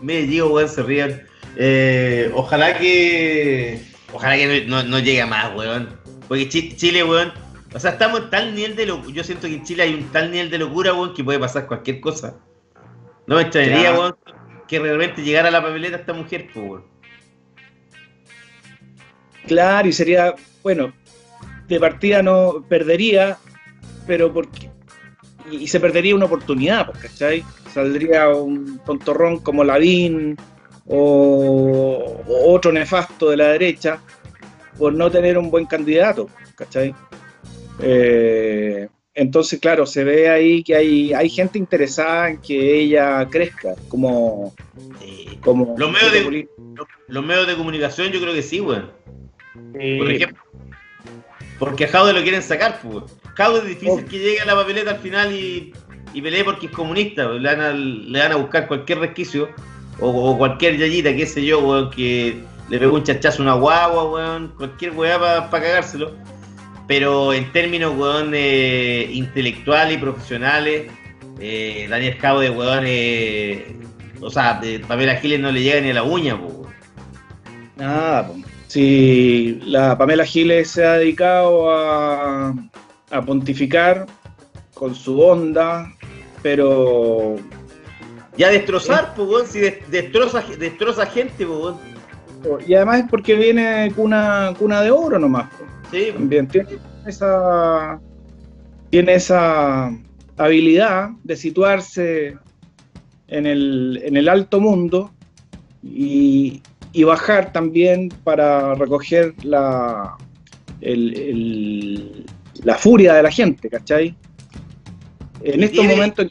me 0.00 0.22
digo, 0.22 0.48
weón, 0.48 0.68
se 0.68 0.82
rían. 0.82 1.22
Eh, 1.56 2.30
ojalá 2.34 2.78
que. 2.78 3.82
Ojalá 4.12 4.36
que 4.36 4.64
no, 4.66 4.82
no, 4.82 4.88
no 4.88 4.98
llegue 5.00 5.20
a 5.20 5.26
más, 5.26 5.54
weón. 5.56 5.97
Porque 6.28 6.48
Chi- 6.48 6.76
Chile, 6.76 7.02
weón. 7.02 7.32
O 7.74 7.78
sea, 7.80 7.92
estamos 7.92 8.20
en 8.20 8.30
tal 8.30 8.54
nivel 8.54 8.76
de 8.76 8.86
locura. 8.86 9.12
Yo 9.12 9.24
siento 9.24 9.46
que 9.46 9.54
en 9.54 9.64
Chile 9.64 9.82
hay 9.82 9.94
un 9.94 10.08
tal 10.10 10.30
nivel 10.30 10.50
de 10.50 10.58
locura, 10.58 10.94
weón, 10.94 11.14
que 11.14 11.24
puede 11.24 11.38
pasar 11.38 11.66
cualquier 11.66 12.00
cosa. 12.00 12.36
No 13.26 13.36
me 13.36 13.42
extrañaría, 13.42 13.92
weón, 13.92 14.16
que 14.66 14.78
realmente 14.78 15.22
llegara 15.22 15.48
a 15.48 15.50
la 15.50 15.62
papeleta 15.62 15.96
esta 15.96 16.12
mujer, 16.12 16.48
pues, 16.52 16.66
weón. 16.66 16.84
Claro, 19.46 19.88
y 19.88 19.92
sería, 19.92 20.34
bueno, 20.62 20.92
de 21.68 21.80
partida 21.80 22.22
no 22.22 22.64
perdería, 22.68 23.38
pero 24.06 24.32
porque. 24.32 24.70
Y, 25.50 25.66
se 25.66 25.80
perdería 25.80 26.14
una 26.14 26.26
oportunidad, 26.26 26.90
¿cachai? 27.00 27.42
Saldría 27.72 28.28
un 28.28 28.78
tontorrón 28.84 29.38
como 29.40 29.64
Lavín 29.64 30.36
o, 30.86 32.22
o 32.26 32.52
otro 32.52 32.70
nefasto 32.70 33.30
de 33.30 33.38
la 33.38 33.48
derecha 33.48 34.00
por 34.78 34.94
no 34.94 35.10
tener 35.10 35.36
un 35.36 35.50
buen 35.50 35.66
candidato, 35.66 36.28
¿cachai? 36.54 36.94
Eh, 37.80 38.88
entonces, 39.14 39.58
claro, 39.60 39.84
se 39.86 40.04
ve 40.04 40.28
ahí 40.30 40.62
que 40.62 40.76
hay, 40.76 41.12
hay 41.12 41.28
gente 41.28 41.58
interesada 41.58 42.30
en 42.30 42.38
que 42.40 42.80
ella 42.80 43.26
crezca 43.30 43.74
como. 43.88 44.54
Eh, 45.02 45.38
como 45.40 45.74
Los 45.76 45.90
medios 45.90 46.12
de- 46.12 46.48
los, 46.74 46.86
los 47.08 47.24
medios 47.24 47.46
de 47.46 47.56
comunicación, 47.56 48.12
yo 48.12 48.20
creo 48.20 48.32
que 48.32 48.42
sí, 48.42 48.60
weón. 48.60 48.90
Por 49.54 50.10
ejemplo. 50.10 50.42
Porque 51.58 51.84
a 51.86 51.88
Jaude 51.88 52.12
lo 52.12 52.22
quieren 52.22 52.42
sacar, 52.42 52.80
pues. 52.80 52.94
weón. 52.94 53.06
Jaude 53.34 53.58
es 53.60 53.66
difícil 53.66 53.90
Obvio. 53.90 54.06
que 54.06 54.18
llegue 54.18 54.40
a 54.40 54.44
la 54.44 54.54
papeleta 54.54 54.90
al 54.92 54.98
final 54.98 55.32
y, 55.32 55.72
y 56.14 56.22
pelee 56.22 56.44
porque 56.44 56.66
es 56.66 56.72
comunista. 56.72 57.26
weón. 57.26 57.42
Le 57.42 57.48
van 57.56 57.60
a, 57.60 57.72
le 57.72 58.18
van 58.20 58.32
a 58.32 58.36
buscar 58.36 58.68
cualquier 58.68 59.00
resquicio 59.00 59.48
o, 60.00 60.08
o 60.10 60.38
cualquier 60.38 60.76
yayita, 60.76 61.14
qué 61.16 61.26
sé 61.26 61.44
yo, 61.44 61.58
weón, 61.58 61.90
que 61.90 62.38
le 62.68 62.78
pegó 62.78 62.96
un 62.96 63.02
chachazo 63.04 63.42
a 63.42 63.46
una 63.46 63.54
guagua, 63.54 64.04
weón. 64.10 64.48
Cualquier 64.56 64.92
weá 64.92 65.18
para 65.50 65.62
cagárselo. 65.64 66.12
Pero 66.86 67.32
en 67.32 67.50
términos, 67.52 67.94
weón, 67.96 68.30
eh, 68.34 69.08
intelectuales 69.12 69.96
y 69.96 69.98
profesionales, 69.98 70.90
eh, 71.38 71.86
Daniel 71.90 72.16
Jaude, 72.18 72.50
weón, 72.50 72.84
eh, 72.86 73.76
o 74.20 74.30
sea, 74.30 74.54
de 74.54 74.80
Pamela 74.80 75.16
Giles 75.16 75.38
no 75.40 75.52
le 75.52 75.62
llega 75.62 75.80
ni 75.80 75.90
a 75.90 75.94
la 75.94 76.02
uña, 76.02 76.34
weón. 76.34 76.68
Nada, 77.76 78.30
si 78.66 79.60
la 79.64 79.96
Pamela 79.96 80.24
Giles 80.24 80.70
se 80.70 80.84
ha 80.84 80.94
dedicado 80.94 81.70
a, 81.70 82.54
a 83.10 83.22
pontificar 83.22 84.06
con 84.74 84.94
su 84.94 85.20
onda, 85.20 85.92
pero 86.42 87.36
Y 88.36 88.44
a 88.44 88.48
destrozar, 88.50 89.14
pues, 89.14 89.28
weón, 89.28 89.46
si 89.46 89.58
des- 89.60 89.90
destroza, 89.90 90.42
destroza 90.58 91.06
gente, 91.06 91.44
pues, 91.46 91.58
weón. 91.58 91.97
Y 92.66 92.74
además 92.74 93.00
es 93.00 93.10
porque 93.10 93.34
viene 93.34 93.92
cuna, 93.94 94.54
cuna 94.58 94.82
de 94.82 94.90
oro 94.90 95.18
nomás. 95.18 95.50
Sí, 95.90 96.08
También 96.12 96.46
tiene 96.48 96.68
esa 97.06 98.00
tiene 98.90 99.14
esa 99.14 99.90
habilidad 100.36 101.10
de 101.24 101.36
situarse 101.36 102.36
en 103.26 103.46
el, 103.46 104.00
en 104.04 104.16
el 104.16 104.28
alto 104.28 104.60
mundo 104.60 105.10
y, 105.82 106.62
y 106.92 107.04
bajar 107.04 107.52
también 107.52 108.08
para 108.24 108.74
recoger 108.74 109.34
la, 109.44 110.16
el- 110.80 111.14
el- 111.18 112.26
la 112.64 112.74
furia 112.76 113.14
de 113.14 113.22
la 113.22 113.30
gente, 113.30 113.68
¿cachai? 113.68 114.16
En 115.42 115.62
estos 115.62 115.78
tiene- 115.80 115.94
momentos 115.94 116.26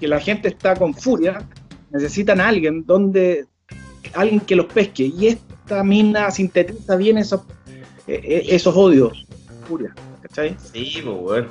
que 0.00 0.08
la 0.08 0.20
gente 0.20 0.48
está 0.48 0.74
con 0.76 0.92
furia, 0.94 1.42
necesitan 1.90 2.40
a 2.40 2.48
alguien 2.48 2.84
donde 2.84 3.46
alguien 4.14 4.40
que 4.40 4.56
los 4.56 4.66
pesque 4.66 5.04
y 5.04 5.28
esta 5.28 5.82
mina 5.84 6.30
sintetiza 6.30 6.96
bien 6.96 7.18
esos, 7.18 7.42
eh, 8.06 8.20
eh, 8.22 8.46
esos 8.50 8.76
odios, 8.76 9.26
furia, 9.68 9.94
¿cachai? 10.22 10.56
sí, 10.72 11.00
pues, 11.04 11.16
weón. 11.20 11.48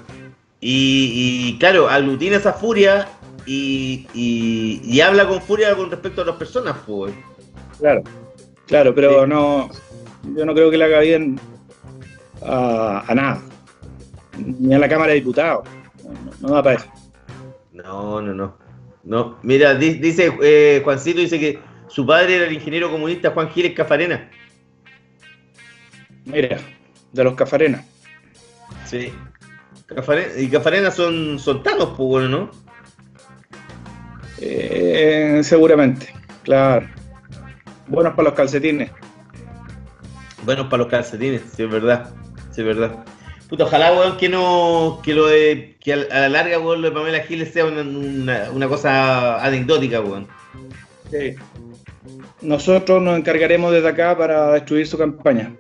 Y, 0.60 1.50
y, 1.50 1.58
claro, 1.60 1.90
aglutina 1.90 2.38
esa 2.38 2.54
furia 2.54 3.10
y, 3.46 4.08
y, 4.14 4.80
y 4.84 5.02
habla 5.02 5.28
con 5.28 5.42
furia 5.42 5.76
con 5.76 5.92
respecto 5.92 6.22
a 6.22 6.26
las 6.26 6.36
personas, 6.38 6.76
pues. 6.88 7.14
Claro, 7.80 8.04
claro, 8.68 8.96
pero 8.96 9.24
Sí. 9.24 9.30
no, 9.30 9.70
yo 10.36 10.46
no 10.46 10.54
creo 10.54 10.72
que 10.72 10.78
le 10.78 10.86
haga 10.86 11.00
bien 11.02 11.38
a, 12.42 13.04
a 13.08 13.16
nada, 13.16 13.42
ni 14.38 14.74
a 14.74 14.80
la 14.80 14.88
Cámara 14.88 15.10
de 15.12 15.16
Diputados, 15.20 15.68
no, 16.04 16.12
no- 16.12 16.48
no 16.48 16.54
da 16.56 16.64
para 16.64 16.76
eso. 16.78 16.86
No, 17.74 18.22
no, 18.22 18.34
no. 18.34 18.58
No, 19.04 19.38
mira, 19.44 19.76
di- 19.76 19.96
dice 19.96 20.32
eh, 20.42 20.80
Juancito, 20.82 21.20
dice 21.20 21.38
que 21.40 21.60
su 21.94 22.08
padre 22.08 22.38
era 22.38 22.48
el 22.48 22.54
ingeniero 22.54 22.90
comunista 22.90 23.30
Juan 23.30 23.52
Giles 23.52 23.74
Cafarena. 23.74 24.28
Mira, 26.26 26.58
de 27.12 27.24
los 27.24 27.36
Cafarenas. 27.36 27.86
Sí. 28.86 29.14
Cafarena, 29.86 30.40
y 30.40 30.50
Cafarena 30.50 30.90
son, 30.90 31.38
son 31.38 31.62
tanos, 31.62 31.90
pues, 31.90 32.08
bueno, 32.08 32.30
¿no? 32.30 32.52
Eh, 34.40 35.42
seguramente, 35.44 36.12
claro. 36.42 36.90
Buenos 37.88 38.14
para 38.16 38.30
los 38.30 38.34
calcetines. 38.34 38.90
Buenos 40.46 40.66
para 40.66 40.84
los 40.84 40.88
calcetines, 40.88 41.44
sí 41.56 41.62
es 41.62 41.70
verdad. 41.70 42.10
Sí 42.52 42.62
es 42.62 42.68
verdad. 42.68 43.06
Puta, 43.50 43.66
ojalá, 43.66 43.94
weón, 43.94 44.18
que 44.18 44.30
no. 44.30 45.00
Que 45.04 45.14
lo 45.14 45.28
de. 45.28 45.78
Que 45.80 45.94
a 45.94 45.98
a 46.10 46.20
la 46.22 46.30
larga, 46.30 46.58
weón, 46.58 46.82
lo 46.82 46.90
de 46.90 46.96
Pamela 46.96 47.20
Giles 47.20 47.54
sea 47.54 47.66
una, 47.66 47.82
una, 47.82 48.50
una 48.52 48.68
cosa 48.68 49.44
anecdótica, 49.46 50.02
weón. 50.02 50.28
Sí. 51.12 51.36
Nosotros 52.44 53.02
nos 53.02 53.18
encargaremos 53.18 53.72
desde 53.72 53.88
acá 53.88 54.18
para 54.18 54.52
destruir 54.52 54.86
su 54.88 54.98
campaña. 54.98 55.56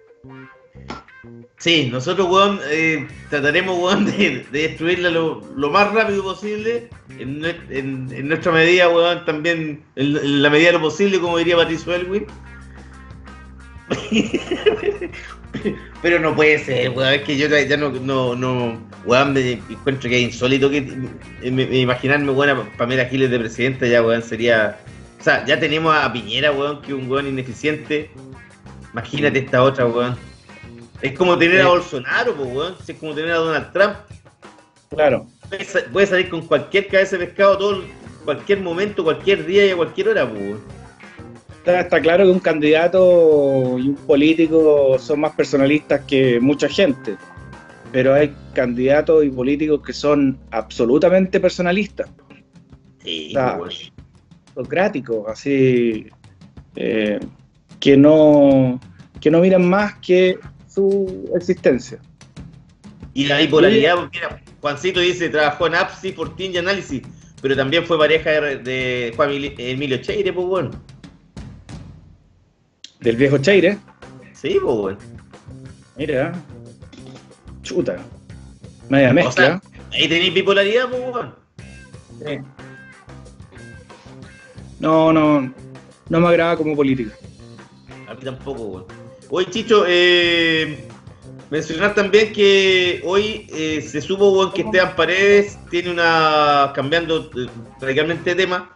Sí, 1.57 1.87
nosotros, 1.89 2.27
weón, 2.29 2.59
eh, 2.69 3.07
trataremos, 3.29 3.77
weón, 3.79 4.05
de, 4.05 4.45
de 4.51 4.67
destruirla 4.67 5.09
lo, 5.09 5.41
lo 5.55 5.69
más 5.69 5.93
rápido 5.93 6.21
posible. 6.21 6.89
En, 7.17 7.41
en- 7.69 8.09
en 8.11 8.27
nuestra 8.27 8.51
medida, 8.51 8.89
weón, 8.89 9.23
también. 9.23 9.81
En, 9.95 10.41
la 10.41 10.49
medida 10.49 10.67
de 10.67 10.73
lo 10.73 10.81
posible, 10.81 11.19
como 11.19 11.37
diría 11.37 11.55
Patricio 11.55 11.93
Elwin. 11.95 12.25
Pero 16.01 16.19
no 16.19 16.35
puede 16.35 16.59
ser, 16.59 16.89
weón. 16.89 17.13
Es 17.13 17.21
que 17.21 17.37
yo 17.37 17.47
ya 17.47 17.77
no, 17.77 17.91
no, 17.91 18.35
no 18.35 18.77
weón, 19.05 19.31
me 19.33 19.51
encuentro 19.69 20.09
que 20.09 20.17
es 20.17 20.23
insólito 20.33 20.69
que 20.69 20.81
me- 20.81 21.49
me 21.51 21.77
imaginarme, 21.79 22.31
weón, 22.31 22.49
a 22.57 22.77
Pamela 22.77 23.05
Giles 23.05 23.31
de 23.31 23.39
presidenta, 23.39 23.87
ya, 23.87 24.03
weón, 24.03 24.21
sería. 24.21 24.77
O 25.23 25.25
sea, 25.25 25.45
ya 25.45 25.57
tenemos 25.57 25.95
a 25.95 26.11
Piñera, 26.11 26.51
weón, 26.51 26.81
que 26.81 26.87
es 26.89 26.93
un 26.93 27.09
weón 27.09 27.27
ineficiente. 27.27 28.11
Imagínate 28.91 29.39
esta 29.39 29.63
otra, 29.63 29.85
weón. 29.85 30.17
Es 31.01 31.13
como 31.17 31.37
tener 31.37 31.61
a 31.61 31.63
Sí. 31.63 31.69
Bolsonaro, 31.69 32.35
pues, 32.35 32.49
weón. 32.53 32.75
Es 32.85 32.97
como 32.97 33.13
tener 33.13 33.31
a 33.31 33.35
Donald 33.37 33.71
Trump. 33.71 33.93
Claro, 34.89 35.25
Puede 35.47 35.63
sa- 35.63 35.79
Puede 35.93 36.07
salir 36.07 36.29
con 36.29 36.41
cualquier 36.41 36.87
cabeza 36.87 37.17
de 37.17 37.25
pescado 37.27 37.57
todo, 37.57 37.83
cualquier 38.25 38.59
momento, 38.59 39.01
cualquier 39.05 39.45
día 39.45 39.65
y 39.65 39.69
a 39.69 39.77
cualquier 39.77 40.09
hora, 40.09 40.29
pues, 40.29 40.41
weón. 40.41 40.61
está, 41.59 41.79
está 41.79 42.01
claro 42.01 42.25
que 42.25 42.31
un 42.31 42.39
candidato 42.39 43.79
y 43.79 43.87
un 43.89 43.95
político 43.95 44.97
son 44.99 45.21
más 45.21 45.31
personalistas 45.35 46.01
que 46.01 46.37
mucha 46.41 46.67
gente, 46.67 47.15
pero 47.93 48.13
hay 48.13 48.35
candidatos 48.53 49.23
y 49.23 49.29
políticos 49.29 49.81
que 49.85 49.93
son 49.93 50.37
absolutamente 50.51 51.39
personalistas, 51.39 52.09
Sí, 53.01 53.33
pues, 53.57 53.92
así 55.27 56.07
eh, 56.75 57.19
que 57.79 57.97
no 57.97 58.79
que 59.19 59.31
no 59.31 59.39
miran 59.39 59.67
más 59.69 59.95
que 59.99 60.37
su 60.67 61.31
existencia. 61.35 61.99
Y 63.13 63.25
la 63.25 63.37
bipolaridad, 63.37 63.95
mira, 64.11 64.41
Juancito 64.59 64.99
dice, 64.99 65.29
trabajó 65.29 65.67
en 65.67 65.75
APSI, 65.75 66.11
Fortín 66.13 66.51
y 66.53 66.57
Análisis, 66.57 67.01
pero 67.41 67.55
también 67.55 67.85
fue 67.85 67.97
pareja 67.97 68.31
de, 68.31 68.57
de 68.57 69.13
Juan 69.15 69.29
Emilio- 69.31 69.97
Cheire, 70.01 70.33
pues, 70.33 70.45
weón. 70.47 70.71
Del 72.99 73.15
viejo 73.17 73.37
Cheire, 73.37 73.77
Sí, 74.33 74.57
pues, 74.61 74.75
weón. 74.77 74.97
mira, 75.97 76.33
chuta, 77.61 77.97
media 78.89 79.11
O 79.11 79.13
mezcla. 79.13 79.61
sea, 79.61 79.61
ahí 79.91 80.07
tenéis 80.09 80.33
bipolaridad, 80.33 80.89
pues. 80.89 81.25
Sí. 82.25 82.39
No, 84.83 85.13
no, 85.13 85.53
no 86.09 86.19
me 86.19 86.27
agrada 86.27 86.57
como 86.57 86.75
política. 86.75 87.15
A 88.05 88.13
mí 88.13 88.19
tampoco, 88.21 88.63
weón. 88.63 88.85
Oye, 89.29 89.49
Chicho, 89.49 89.85
eh, 89.87 90.85
mencionar 91.49 91.95
también 91.95 92.33
que 92.33 93.01
hoy 93.05 93.47
eh, 93.53 93.81
se 93.81 94.01
supo, 94.01 94.31
weón, 94.31 94.51
que 94.51 94.63
Esteban 94.63 94.93
Paredes 94.97 95.57
tiene 95.69 95.89
una. 95.89 96.73
cambiando 96.75 97.31
eh, 97.33 97.47
radicalmente 97.79 98.31
de 98.31 98.35
tema. 98.35 98.75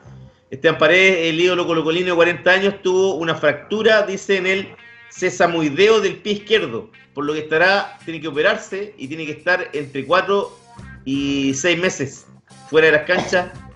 Esteban 0.49 0.77
Paredes, 0.77 1.27
el 1.27 1.41
ídolo 1.41 1.67
colocolino 1.67 2.11
de 2.11 2.15
40 2.15 2.51
años, 2.51 2.81
tuvo 2.81 3.15
una 3.15 3.35
fractura, 3.35 4.03
dice 4.03 4.37
en 4.37 4.47
el 4.47 4.69
sesamoideo 5.09 5.99
del 5.99 6.19
pie 6.19 6.33
izquierdo. 6.33 6.89
Por 7.13 7.25
lo 7.25 7.33
que 7.33 7.39
estará, 7.39 7.99
tiene 8.05 8.21
que 8.21 8.29
operarse 8.29 8.95
y 8.97 9.09
tiene 9.09 9.25
que 9.25 9.33
estar 9.33 9.71
entre 9.73 10.05
4 10.05 10.57
y 11.03 11.53
6 11.53 11.79
meses 11.79 12.27
fuera 12.69 12.87
de 12.87 12.93
las 12.93 13.03
canchas. 13.03 13.66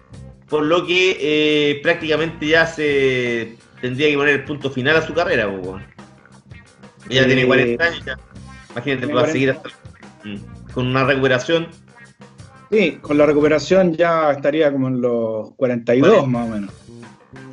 Por 0.51 0.65
lo 0.65 0.85
que 0.85 1.17
eh, 1.19 1.79
prácticamente 1.81 2.45
ya 2.45 2.67
se 2.67 3.55
tendría 3.81 4.09
que 4.09 4.17
poner 4.17 4.35
el 4.35 4.43
punto 4.43 4.69
final 4.69 4.97
a 4.97 5.01
su 5.01 5.13
carrera, 5.13 5.47
weón. 5.47 5.83
Ella 7.09 7.23
Eh, 7.23 7.25
tiene 7.25 7.47
40 7.47 7.83
años 7.83 8.05
ya. 8.05 8.17
Imagínate, 8.73 9.05
va 9.07 9.11
a 9.11 9.15
40. 9.23 9.31
seguir 9.31 9.49
hasta. 9.51 9.69
Mm. 10.25 10.71
Con 10.73 10.87
una 10.87 11.05
recuperación. 11.05 11.67
Sí, 12.69 12.99
con 13.01 13.17
la 13.17 13.25
recuperación 13.25 13.95
ya 13.95 14.31
estaría 14.31 14.71
como 14.71 14.87
en 14.89 15.01
los 15.01 15.51
42 15.55 16.09
Bueno. 16.09 16.27
más 16.27 16.47
o 16.47 16.51
menos. 16.53 16.73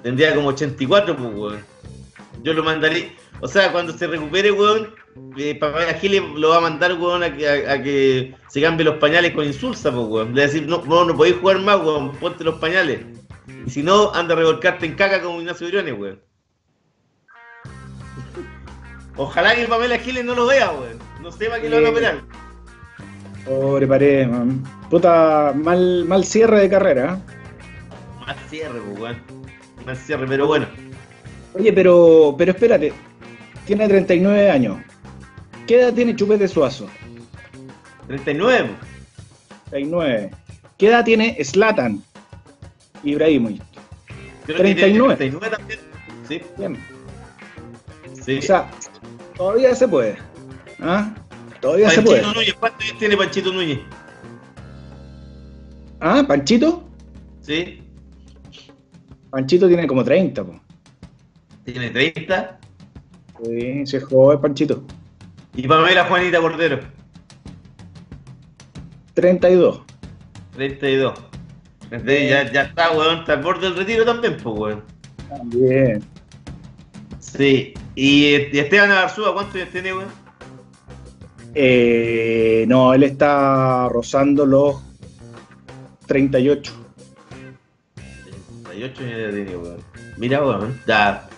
Tendría 0.02 0.34
como 0.34 0.48
84, 0.48 1.16
pues, 1.16 1.28
weón. 1.34 1.58
Yo 2.42 2.52
lo 2.52 2.62
mandaría. 2.64 3.12
O 3.40 3.46
sea, 3.48 3.70
cuando 3.72 3.96
se 3.96 4.06
recupere, 4.08 4.50
weón, 4.52 4.88
eh, 5.36 5.54
Pamela 5.54 5.94
Giles 5.94 6.22
lo 6.34 6.50
va 6.50 6.56
a 6.56 6.60
mandar, 6.60 6.94
weón, 6.94 7.22
a 7.22 7.34
que, 7.34 7.48
a, 7.48 7.72
a 7.72 7.82
que 7.82 8.34
se 8.48 8.60
cambie 8.60 8.84
los 8.84 8.96
pañales 8.96 9.32
con 9.32 9.44
insulsa, 9.44 9.92
pues, 9.92 10.06
weón. 10.06 10.34
Le 10.34 10.40
va 10.40 10.44
a 10.44 10.46
decir, 10.46 10.66
no, 10.66 10.82
no, 10.84 11.04
no 11.04 11.16
podéis 11.16 11.36
jugar 11.36 11.60
más, 11.60 11.80
weón, 11.80 12.12
ponte 12.16 12.44
los 12.44 12.56
pañales. 12.56 13.00
Y 13.66 13.70
si 13.70 13.82
no, 13.82 14.12
anda 14.14 14.34
a 14.34 14.38
revolcarte 14.38 14.86
en 14.86 14.94
caca 14.94 15.22
como 15.22 15.40
Ignacio 15.40 15.68
Briones, 15.68 15.94
weón. 15.98 16.20
Ojalá 19.16 19.54
que 19.54 19.66
Pamela 19.66 19.98
Giles 19.98 20.24
no 20.24 20.34
lo 20.34 20.46
vea, 20.46 20.70
weón. 20.72 20.98
No 21.22 21.30
sepa 21.30 21.60
que 21.60 21.68
lo 21.68 21.76
van 21.76 21.86
a 21.86 21.90
operar. 21.90 22.20
Pobre 23.44 23.86
pared, 23.86 24.26
man. 24.26 24.62
Puta, 24.90 25.52
mal, 25.54 26.04
mal 26.06 26.24
cierre 26.24 26.60
de 26.60 26.68
carrera. 26.68 27.14
¿eh? 27.14 27.32
Más 28.26 28.36
cierre, 28.50 28.80
pues, 28.80 29.00
weón. 29.00 29.22
Más 29.86 29.98
cierre, 29.98 30.26
pero 30.26 30.46
bueno. 30.46 30.66
Oye, 31.54 31.72
pero, 31.72 32.34
pero 32.36 32.52
espérate. 32.52 32.92
Tiene 33.66 33.88
39 33.88 34.50
años. 34.50 34.78
¿Qué 35.68 35.78
edad 35.82 35.92
tiene 35.92 36.16
Chupete 36.16 36.48
Suazo? 36.48 36.88
39, 38.06 38.70
39. 39.68 40.30
¿Qué 40.78 40.88
edad 40.88 41.04
tiene 41.04 41.44
Slatan 41.44 42.02
Ibrahimovic? 43.04 43.62
Creo 44.46 44.56
que 44.56 44.62
tiene 44.62 44.80
39. 44.80 45.16
39 45.16 45.56
también. 45.58 45.80
Sí, 46.26 46.40
Bien. 46.56 46.78
sí. 48.24 48.38
O 48.38 48.42
sea, 48.42 48.70
todavía 49.36 49.74
se 49.74 49.86
puede. 49.86 50.16
¿Ah? 50.80 51.14
Todavía 51.60 51.90
se 51.90 52.00
puede. 52.00 52.22
Panchito 52.22 52.40
Núñez, 52.40 52.54
¿cuántos 52.54 52.84
años 52.86 52.98
tiene 52.98 53.16
Panchito 53.18 53.52
Núñez? 53.52 53.78
¿Ah? 56.00 56.24
¿Panchito? 56.26 56.88
¿Sí? 57.42 57.82
Panchito 59.28 59.68
tiene 59.68 59.86
como 59.86 60.02
30, 60.02 60.44
po. 60.44 60.58
Tiene 61.66 61.90
30. 61.90 62.58
Sí, 63.44 63.86
se 63.86 64.00
joven 64.00 64.40
Panchito. 64.40 64.82
Y 65.58 65.66
Pamela 65.66 66.04
Juanita 66.04 66.40
Cordero, 66.40 66.78
32. 69.14 69.80
32. 70.52 71.14
Entonces 71.90 72.30
ya, 72.30 72.52
ya 72.52 72.62
está, 72.62 72.92
weón, 72.92 73.18
está 73.18 73.32
al 73.32 73.42
borde 73.42 73.66
del 73.66 73.76
retiro 73.76 74.04
también, 74.04 74.36
pues, 74.36 74.56
weón. 74.56 74.84
También. 75.28 76.04
Sí. 77.18 77.74
Y, 77.96 78.36
y 78.36 78.58
Esteban 78.60 78.92
Arzúa, 78.92 79.34
¿cuántos 79.34 79.56
años 79.56 79.70
tiene, 79.70 79.94
weón? 79.94 80.06
Eh, 81.56 82.64
no, 82.68 82.94
él 82.94 83.02
está 83.02 83.88
rozando 83.88 84.46
los 84.46 84.76
38. 86.06 86.72
38 88.62 89.02
años 89.02 89.18
ya 89.18 89.30
tiene, 89.32 89.56
weón. 89.56 89.78
Mira, 90.18 90.40
weón. 90.40 90.80
Ya. 90.86 91.28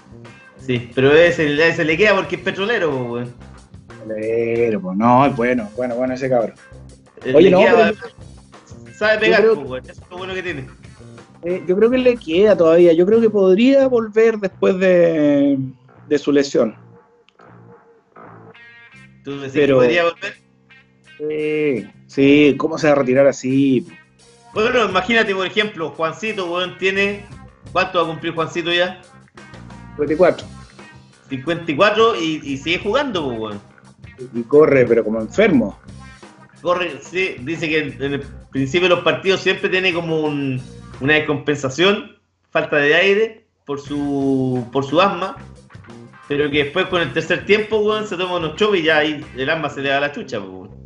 Sí, 0.58 0.90
pero 0.94 1.10
ese, 1.10 1.66
ese 1.66 1.86
le 1.86 1.96
queda 1.96 2.14
porque 2.16 2.36
es 2.36 2.42
petrolero, 2.42 2.90
pues, 2.90 3.10
weón. 3.10 3.49
Pero, 4.08 4.94
no, 4.94 5.26
es 5.26 5.36
bueno, 5.36 5.68
bueno, 5.76 5.94
bueno 5.96 6.14
ese 6.14 6.28
cabrón. 6.28 6.54
Oye, 7.34 7.50
no, 7.50 7.58
queda, 7.60 7.92
pero- 7.92 8.94
sabe 8.94 9.18
pegar, 9.18 9.40
creo- 9.42 9.64
pues. 9.64 9.84
Eso 9.88 10.02
es 10.02 10.10
lo 10.10 10.18
bueno 10.18 10.34
que 10.34 10.42
tiene. 10.42 10.66
Eh, 11.42 11.62
yo 11.66 11.76
creo 11.76 11.90
que 11.90 11.98
le 11.98 12.16
queda 12.16 12.56
todavía. 12.56 12.92
Yo 12.92 13.06
creo 13.06 13.20
que 13.20 13.30
podría 13.30 13.86
volver 13.88 14.38
después 14.38 14.78
de, 14.78 15.58
de 16.08 16.18
su 16.18 16.32
lesión. 16.32 16.76
Tú 19.24 19.36
decís 19.38 19.52
Pero- 19.54 19.76
que 19.80 19.84
podría 19.86 20.04
volver. 20.04 20.34
Sí, 21.18 21.86
sí, 22.06 22.54
¿cómo 22.58 22.78
se 22.78 22.86
va 22.86 22.94
a 22.94 22.96
retirar 22.96 23.26
así? 23.26 23.86
Bueno, 24.54 24.84
imagínate, 24.86 25.34
por 25.34 25.46
ejemplo, 25.46 25.90
Juancito, 25.90 26.50
weón, 26.50 26.78
tiene. 26.78 27.24
¿Cuánto 27.72 27.98
va 27.98 28.04
a 28.04 28.08
cumplir 28.08 28.34
Juancito 28.34 28.72
ya? 28.72 29.00
24. 29.98 30.46
54 31.28 32.16
y, 32.20 32.40
y 32.42 32.56
sigue 32.56 32.78
jugando, 32.78 33.24
pues, 33.26 33.38
weón. 33.38 33.60
Y 34.34 34.42
corre, 34.42 34.86
pero 34.86 35.04
como 35.04 35.20
enfermo. 35.20 35.78
Corre, 36.62 37.00
sí, 37.00 37.36
dice 37.40 37.68
que 37.68 37.78
en, 37.78 38.02
el 38.14 38.20
principio 38.50 38.88
de 38.88 38.94
los 38.96 39.04
partidos 39.04 39.40
siempre 39.40 39.68
tiene 39.68 39.92
como 39.94 40.20
un- 40.20 40.60
una 41.00 41.14
descompensación, 41.14 42.16
falta 42.50 42.76
de 42.76 42.94
aire 42.94 43.44
por 43.64 43.80
su 43.80 44.66
por 44.72 44.84
su 44.84 45.00
asma, 45.00 45.36
pero 46.28 46.50
que 46.50 46.64
después 46.64 46.86
con 46.86 47.00
el 47.00 47.12
tercer 47.12 47.46
tiempo, 47.46 47.78
weón, 47.78 48.06
se 48.06 48.16
toma 48.16 48.36
unos 48.36 48.56
chopes 48.56 48.80
y 48.80 48.84
ya 48.84 48.98
ahí 48.98 49.24
el 49.36 49.48
asma 49.48 49.70
se 49.70 49.80
le 49.80 49.88
da 49.88 49.98
a 49.98 50.00
la 50.00 50.12
chucha, 50.12 50.38
pues, 50.38 50.50
weón. 50.50 50.80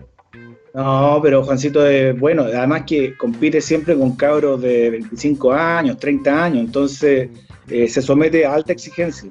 No, 0.74 1.20
pero 1.23 1.44
Juancito 1.44 1.86
es 1.86 2.19
bueno. 2.19 2.43
Además 2.43 2.82
que 2.86 3.16
compite 3.16 3.61
siempre 3.61 3.97
con 3.97 4.16
cabros 4.16 4.61
de 4.61 4.90
25 4.90 5.52
años, 5.52 5.98
30 5.98 6.44
años. 6.44 6.65
Entonces 6.65 7.31
eh, 7.69 7.89
se 7.89 8.02
somete 8.02 8.44
a 8.44 8.55
alta 8.55 8.73
exigencia. 8.73 9.31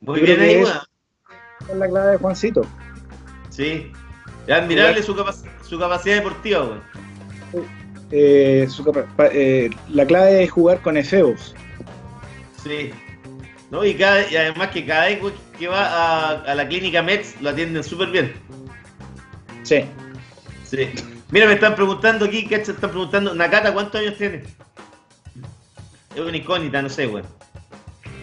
Muy 0.00 0.20
bien 0.20 0.40
ahí, 0.40 0.54
es- 0.54 0.68
es 1.70 1.76
la 1.76 1.88
clave 1.88 2.10
de 2.12 2.16
Juancito. 2.16 2.66
Sí. 3.50 3.92
Es 4.46 4.54
admirable 4.54 5.02
su, 5.02 5.14
capac- 5.14 5.44
su 5.68 5.78
capacidad 5.78 6.16
deportiva, 6.16 6.62
weón. 6.64 6.80
Eh, 8.12 8.66
su 8.68 8.82
capa- 8.84 9.06
pa- 9.16 9.28
eh, 9.32 9.70
la 9.88 10.04
clave 10.06 10.42
es 10.44 10.50
jugar 10.50 10.80
con 10.80 10.96
Efeos. 10.96 11.54
Sí. 12.62 12.90
¿No? 13.70 13.84
Y, 13.84 13.94
cada, 13.94 14.28
y 14.28 14.36
además 14.36 14.70
que 14.70 14.84
cada 14.84 15.06
vez 15.06 15.20
que 15.58 15.68
va 15.68 15.84
a, 15.86 16.30
a 16.42 16.54
la 16.54 16.66
clínica 16.66 17.02
Mets 17.02 17.40
lo 17.40 17.50
atienden 17.50 17.84
súper 17.84 18.08
bien. 18.10 18.32
Sí. 19.62 19.84
Sí. 20.64 20.88
Mira, 21.30 21.46
me 21.46 21.54
están 21.54 21.76
preguntando 21.76 22.24
aquí, 22.24 22.44
¿cachai? 22.46 22.74
Están 22.74 22.90
preguntando, 22.90 23.32
Nakata, 23.34 23.72
¿cuántos 23.72 24.00
años 24.00 24.16
tiene? 24.18 24.42
Es 26.14 26.20
una 26.20 26.36
incógnita, 26.36 26.82
no 26.82 26.88
sé, 26.88 27.06
weón. 27.06 27.26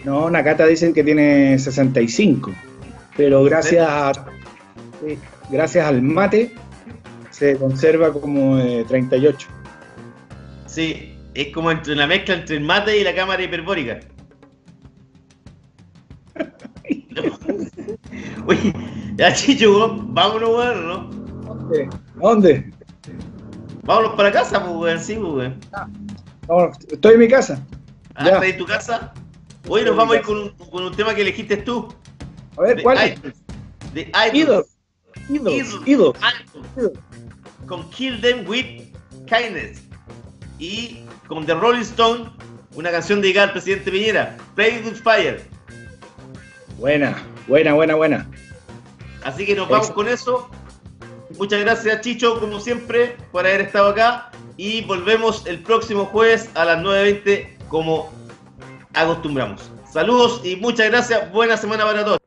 No, 0.04 0.28
Nakata 0.28 0.66
dicen 0.66 0.92
que 0.92 1.02
tiene 1.02 1.58
65. 1.58 2.52
Pero 3.16 3.42
gracias 3.44 3.88
a, 3.88 4.12
sí, 5.00 5.18
gracias 5.50 5.86
al 5.86 6.02
mate 6.02 6.52
se 7.38 7.56
conserva 7.56 8.12
como 8.12 8.56
de 8.56 8.84
38. 8.84 9.48
Sí, 10.66 11.16
es 11.34 11.54
como 11.54 11.70
entre 11.70 11.94
la 11.94 12.06
mezcla 12.06 12.34
entre 12.34 12.56
el 12.56 12.64
mate 12.64 12.98
y 12.98 13.04
la 13.04 13.14
cámara 13.14 13.42
hiperbórica. 13.42 14.00
Oye, 18.46 18.74
ya 19.16 19.32
chicho, 19.32 19.96
vámonos, 20.08 20.50
weón, 20.50 20.88
¿no? 20.88 21.10
¿Dónde? 21.44 21.88
¿Dónde? 22.16 22.72
Vámonos 23.84 24.14
para 24.14 24.32
casa, 24.32 24.64
pues, 24.64 24.76
weón, 24.76 25.00
sí, 25.00 25.14
pues, 25.14 25.32
weón. 25.32 25.60
No, 26.48 26.70
estoy 26.90 27.14
en 27.14 27.20
mi 27.20 27.28
casa. 27.28 27.64
Ah. 28.14 28.24
¿estás 28.24 28.44
en 28.44 28.58
tu 28.58 28.66
casa? 28.66 29.12
Hoy 29.68 29.84
nos 29.84 29.96
vamos 29.96 30.16
a 30.16 30.18
ir 30.18 30.24
con 30.24 30.38
un, 30.38 30.50
con 30.70 30.82
un 30.82 30.96
tema 30.96 31.14
que 31.14 31.22
elegiste 31.22 31.58
tú. 31.58 31.88
A 32.56 32.62
ver, 32.62 32.76
De 32.76 32.82
¿cuál? 32.82 33.14
De 33.94 34.10
Idols. 34.34 34.77
Idols. 35.28 35.54
Idols. 35.54 35.86
Idols. 35.86 36.18
Idols. 36.76 36.98
Con 37.66 37.88
Kill 37.90 38.20
Them 38.20 38.48
With 38.48 38.92
Kindness. 39.26 39.82
Y 40.58 41.00
con 41.28 41.46
The 41.46 41.54
Rolling 41.54 41.82
Stone, 41.82 42.30
una 42.74 42.90
canción 42.90 43.20
dedicada 43.20 43.48
al 43.48 43.52
presidente 43.52 43.90
Piñera, 43.90 44.36
Play 44.54 44.82
With 44.84 44.96
Fire. 44.96 45.42
Buena, 46.78 47.22
buena, 47.46 47.74
buena, 47.74 47.94
buena. 47.94 48.30
Así 49.24 49.44
que 49.44 49.54
nos 49.54 49.68
vamos 49.68 49.90
con 49.90 50.08
eso. 50.08 50.48
Muchas 51.36 51.60
gracias, 51.60 52.00
Chicho, 52.00 52.40
como 52.40 52.60
siempre, 52.60 53.16
por 53.30 53.46
haber 53.46 53.60
estado 53.60 53.88
acá. 53.88 54.30
Y 54.56 54.82
volvemos 54.82 55.46
el 55.46 55.60
próximo 55.62 56.06
jueves 56.06 56.50
a 56.54 56.64
las 56.64 56.78
9.20, 56.78 57.48
como 57.68 58.10
acostumbramos. 58.94 59.70
Saludos 59.92 60.40
y 60.44 60.56
muchas 60.56 60.88
gracias. 60.88 61.30
Buena 61.32 61.56
semana 61.56 61.84
para 61.84 62.04
todos. 62.04 62.18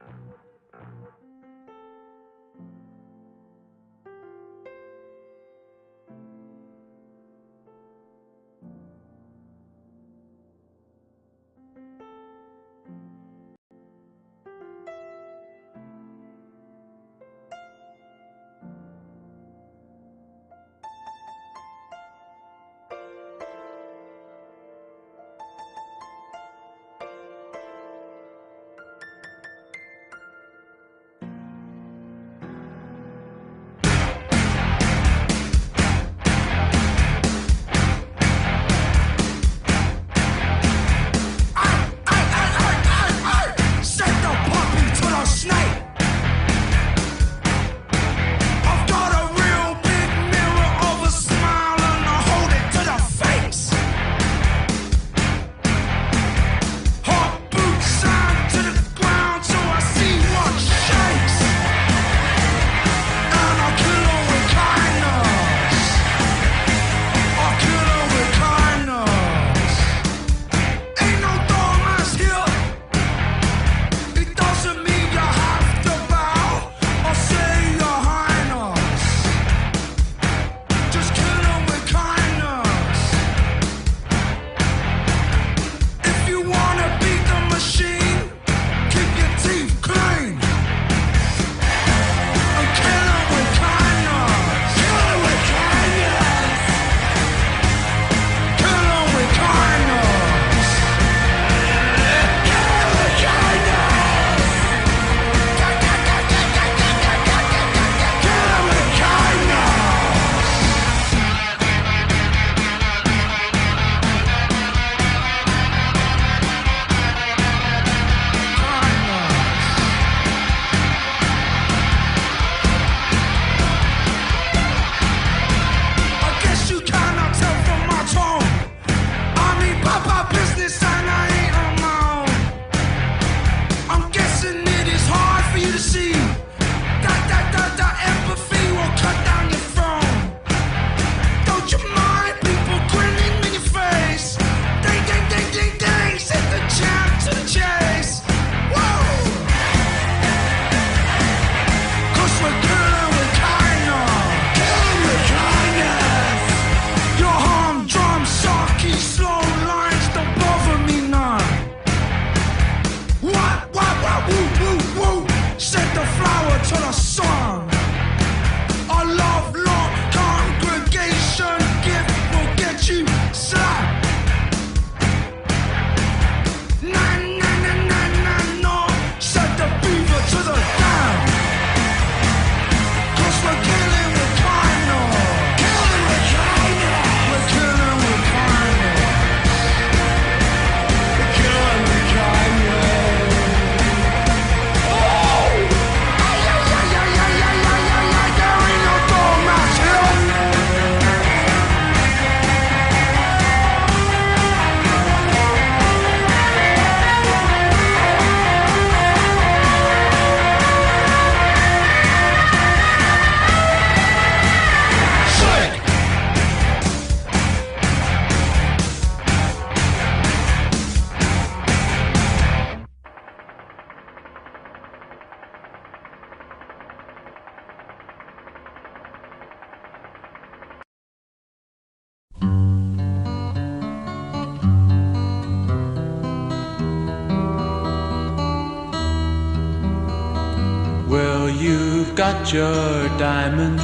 Your 242.54 243.08
diamonds 243.18 243.84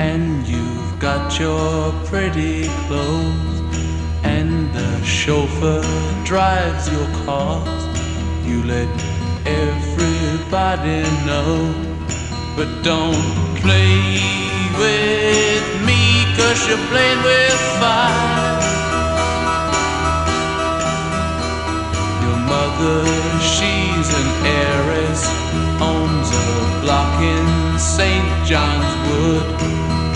and 0.00 0.44
you've 0.48 0.98
got 0.98 1.38
your 1.38 1.92
pretty 2.06 2.64
clothes 2.86 3.60
and 4.24 4.72
the 4.74 5.04
chauffeur 5.04 5.82
drives 6.24 6.90
your 6.90 7.06
cars. 7.24 7.84
You 8.44 8.64
let 8.64 8.88
everybody 9.46 11.02
know, 11.26 11.72
but 12.56 12.82
don't 12.82 13.22
play 13.62 14.18
with 14.82 15.64
me 15.86 16.24
cause 16.36 16.68
you're 16.68 16.86
playing 16.90 17.22
with 17.22 17.60
fire. 17.78 18.58
Your 22.24 22.38
mother, 22.50 23.04
she's 23.54 24.08
an 24.20 24.28
heiress, 24.44 25.22
owns 25.80 26.30
a 26.32 26.80
block 26.82 27.22
in 27.22 27.57
St. 27.78 28.26
John's 28.44 28.92
Wood, 29.06 29.46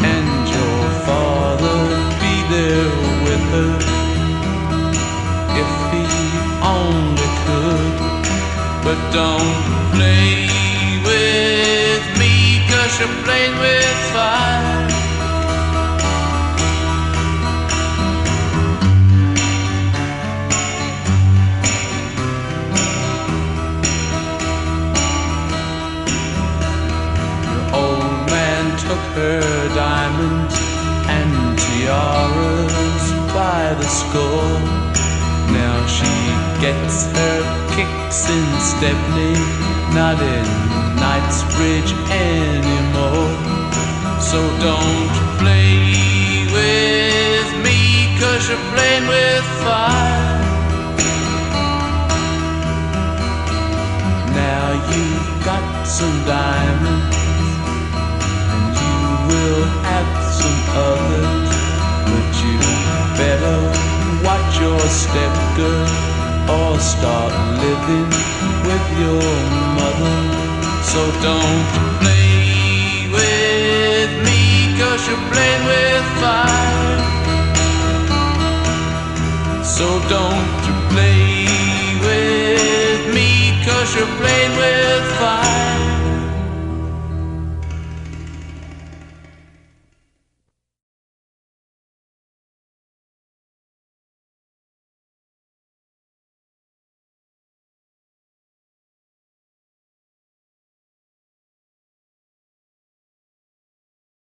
and 0.03 0.49
your 0.49 0.83
father 1.07 1.79
be 2.19 2.35
there 2.51 2.91
with 3.25 3.45
her 3.55 3.73
if 5.63 5.73
he 5.93 6.05
only 6.61 7.31
could. 7.47 7.97
But 8.85 8.99
don't 9.13 9.63
play 9.95 10.49
with 11.07 12.05
me, 12.19 12.67
cause 12.69 12.99
you're 12.99 13.23
playing 13.25 13.57
with 13.59 14.13
fire. 14.13 14.92
Her 29.15 29.69
diamonds 29.75 30.57
and 31.09 31.59
tiaras 31.59 33.05
by 33.37 33.75
the 33.81 33.89
score. 34.01 34.59
Now 35.53 35.77
she 35.87 36.13
gets 36.65 37.07
her 37.13 37.39
kicks 37.75 38.29
in 38.31 38.49
Stepney, 38.61 39.37
not 39.93 40.17
in 40.17 40.47
Knightsbridge 40.97 41.93
anymore. 42.09 43.33
So 44.21 44.41
don't 44.65 45.13
play 45.41 46.49
with 46.57 47.49
me, 47.65 47.79
cause 48.19 48.49
you're 48.49 48.67
playing 48.73 49.07
with 49.09 49.45
fire. 49.61 50.41
Now 54.33 54.67
you've 54.89 55.45
got 55.45 55.85
some 55.85 56.17
diamonds, 56.25 57.22
will 59.33 59.65
have 59.89 60.11
some 60.41 60.61
others, 60.89 61.51
but 62.09 62.29
you 62.43 62.57
better 63.17 63.59
watch 64.27 64.53
your 64.61 64.81
step, 65.03 65.35
girl, 65.57 65.89
or 66.57 66.79
start 66.79 67.33
living 67.65 68.11
with 68.69 68.87
your 69.03 69.25
mother. 69.79 70.19
So 70.93 71.01
don't 71.29 71.67
play 72.03 73.09
with 73.19 74.11
me, 74.27 74.41
cause 74.79 75.03
you're 75.09 75.25
playing 75.33 75.65
with 75.73 76.07
fire. 76.21 77.01
So 79.65 79.87
don't 80.17 80.61
you 80.67 80.77
play 80.93 81.47
with 82.07 83.03
me, 83.15 83.29
cause 83.65 83.89
you're 83.97 84.15
playing 84.21 84.55
with 84.63 85.05
fire. 85.21 85.92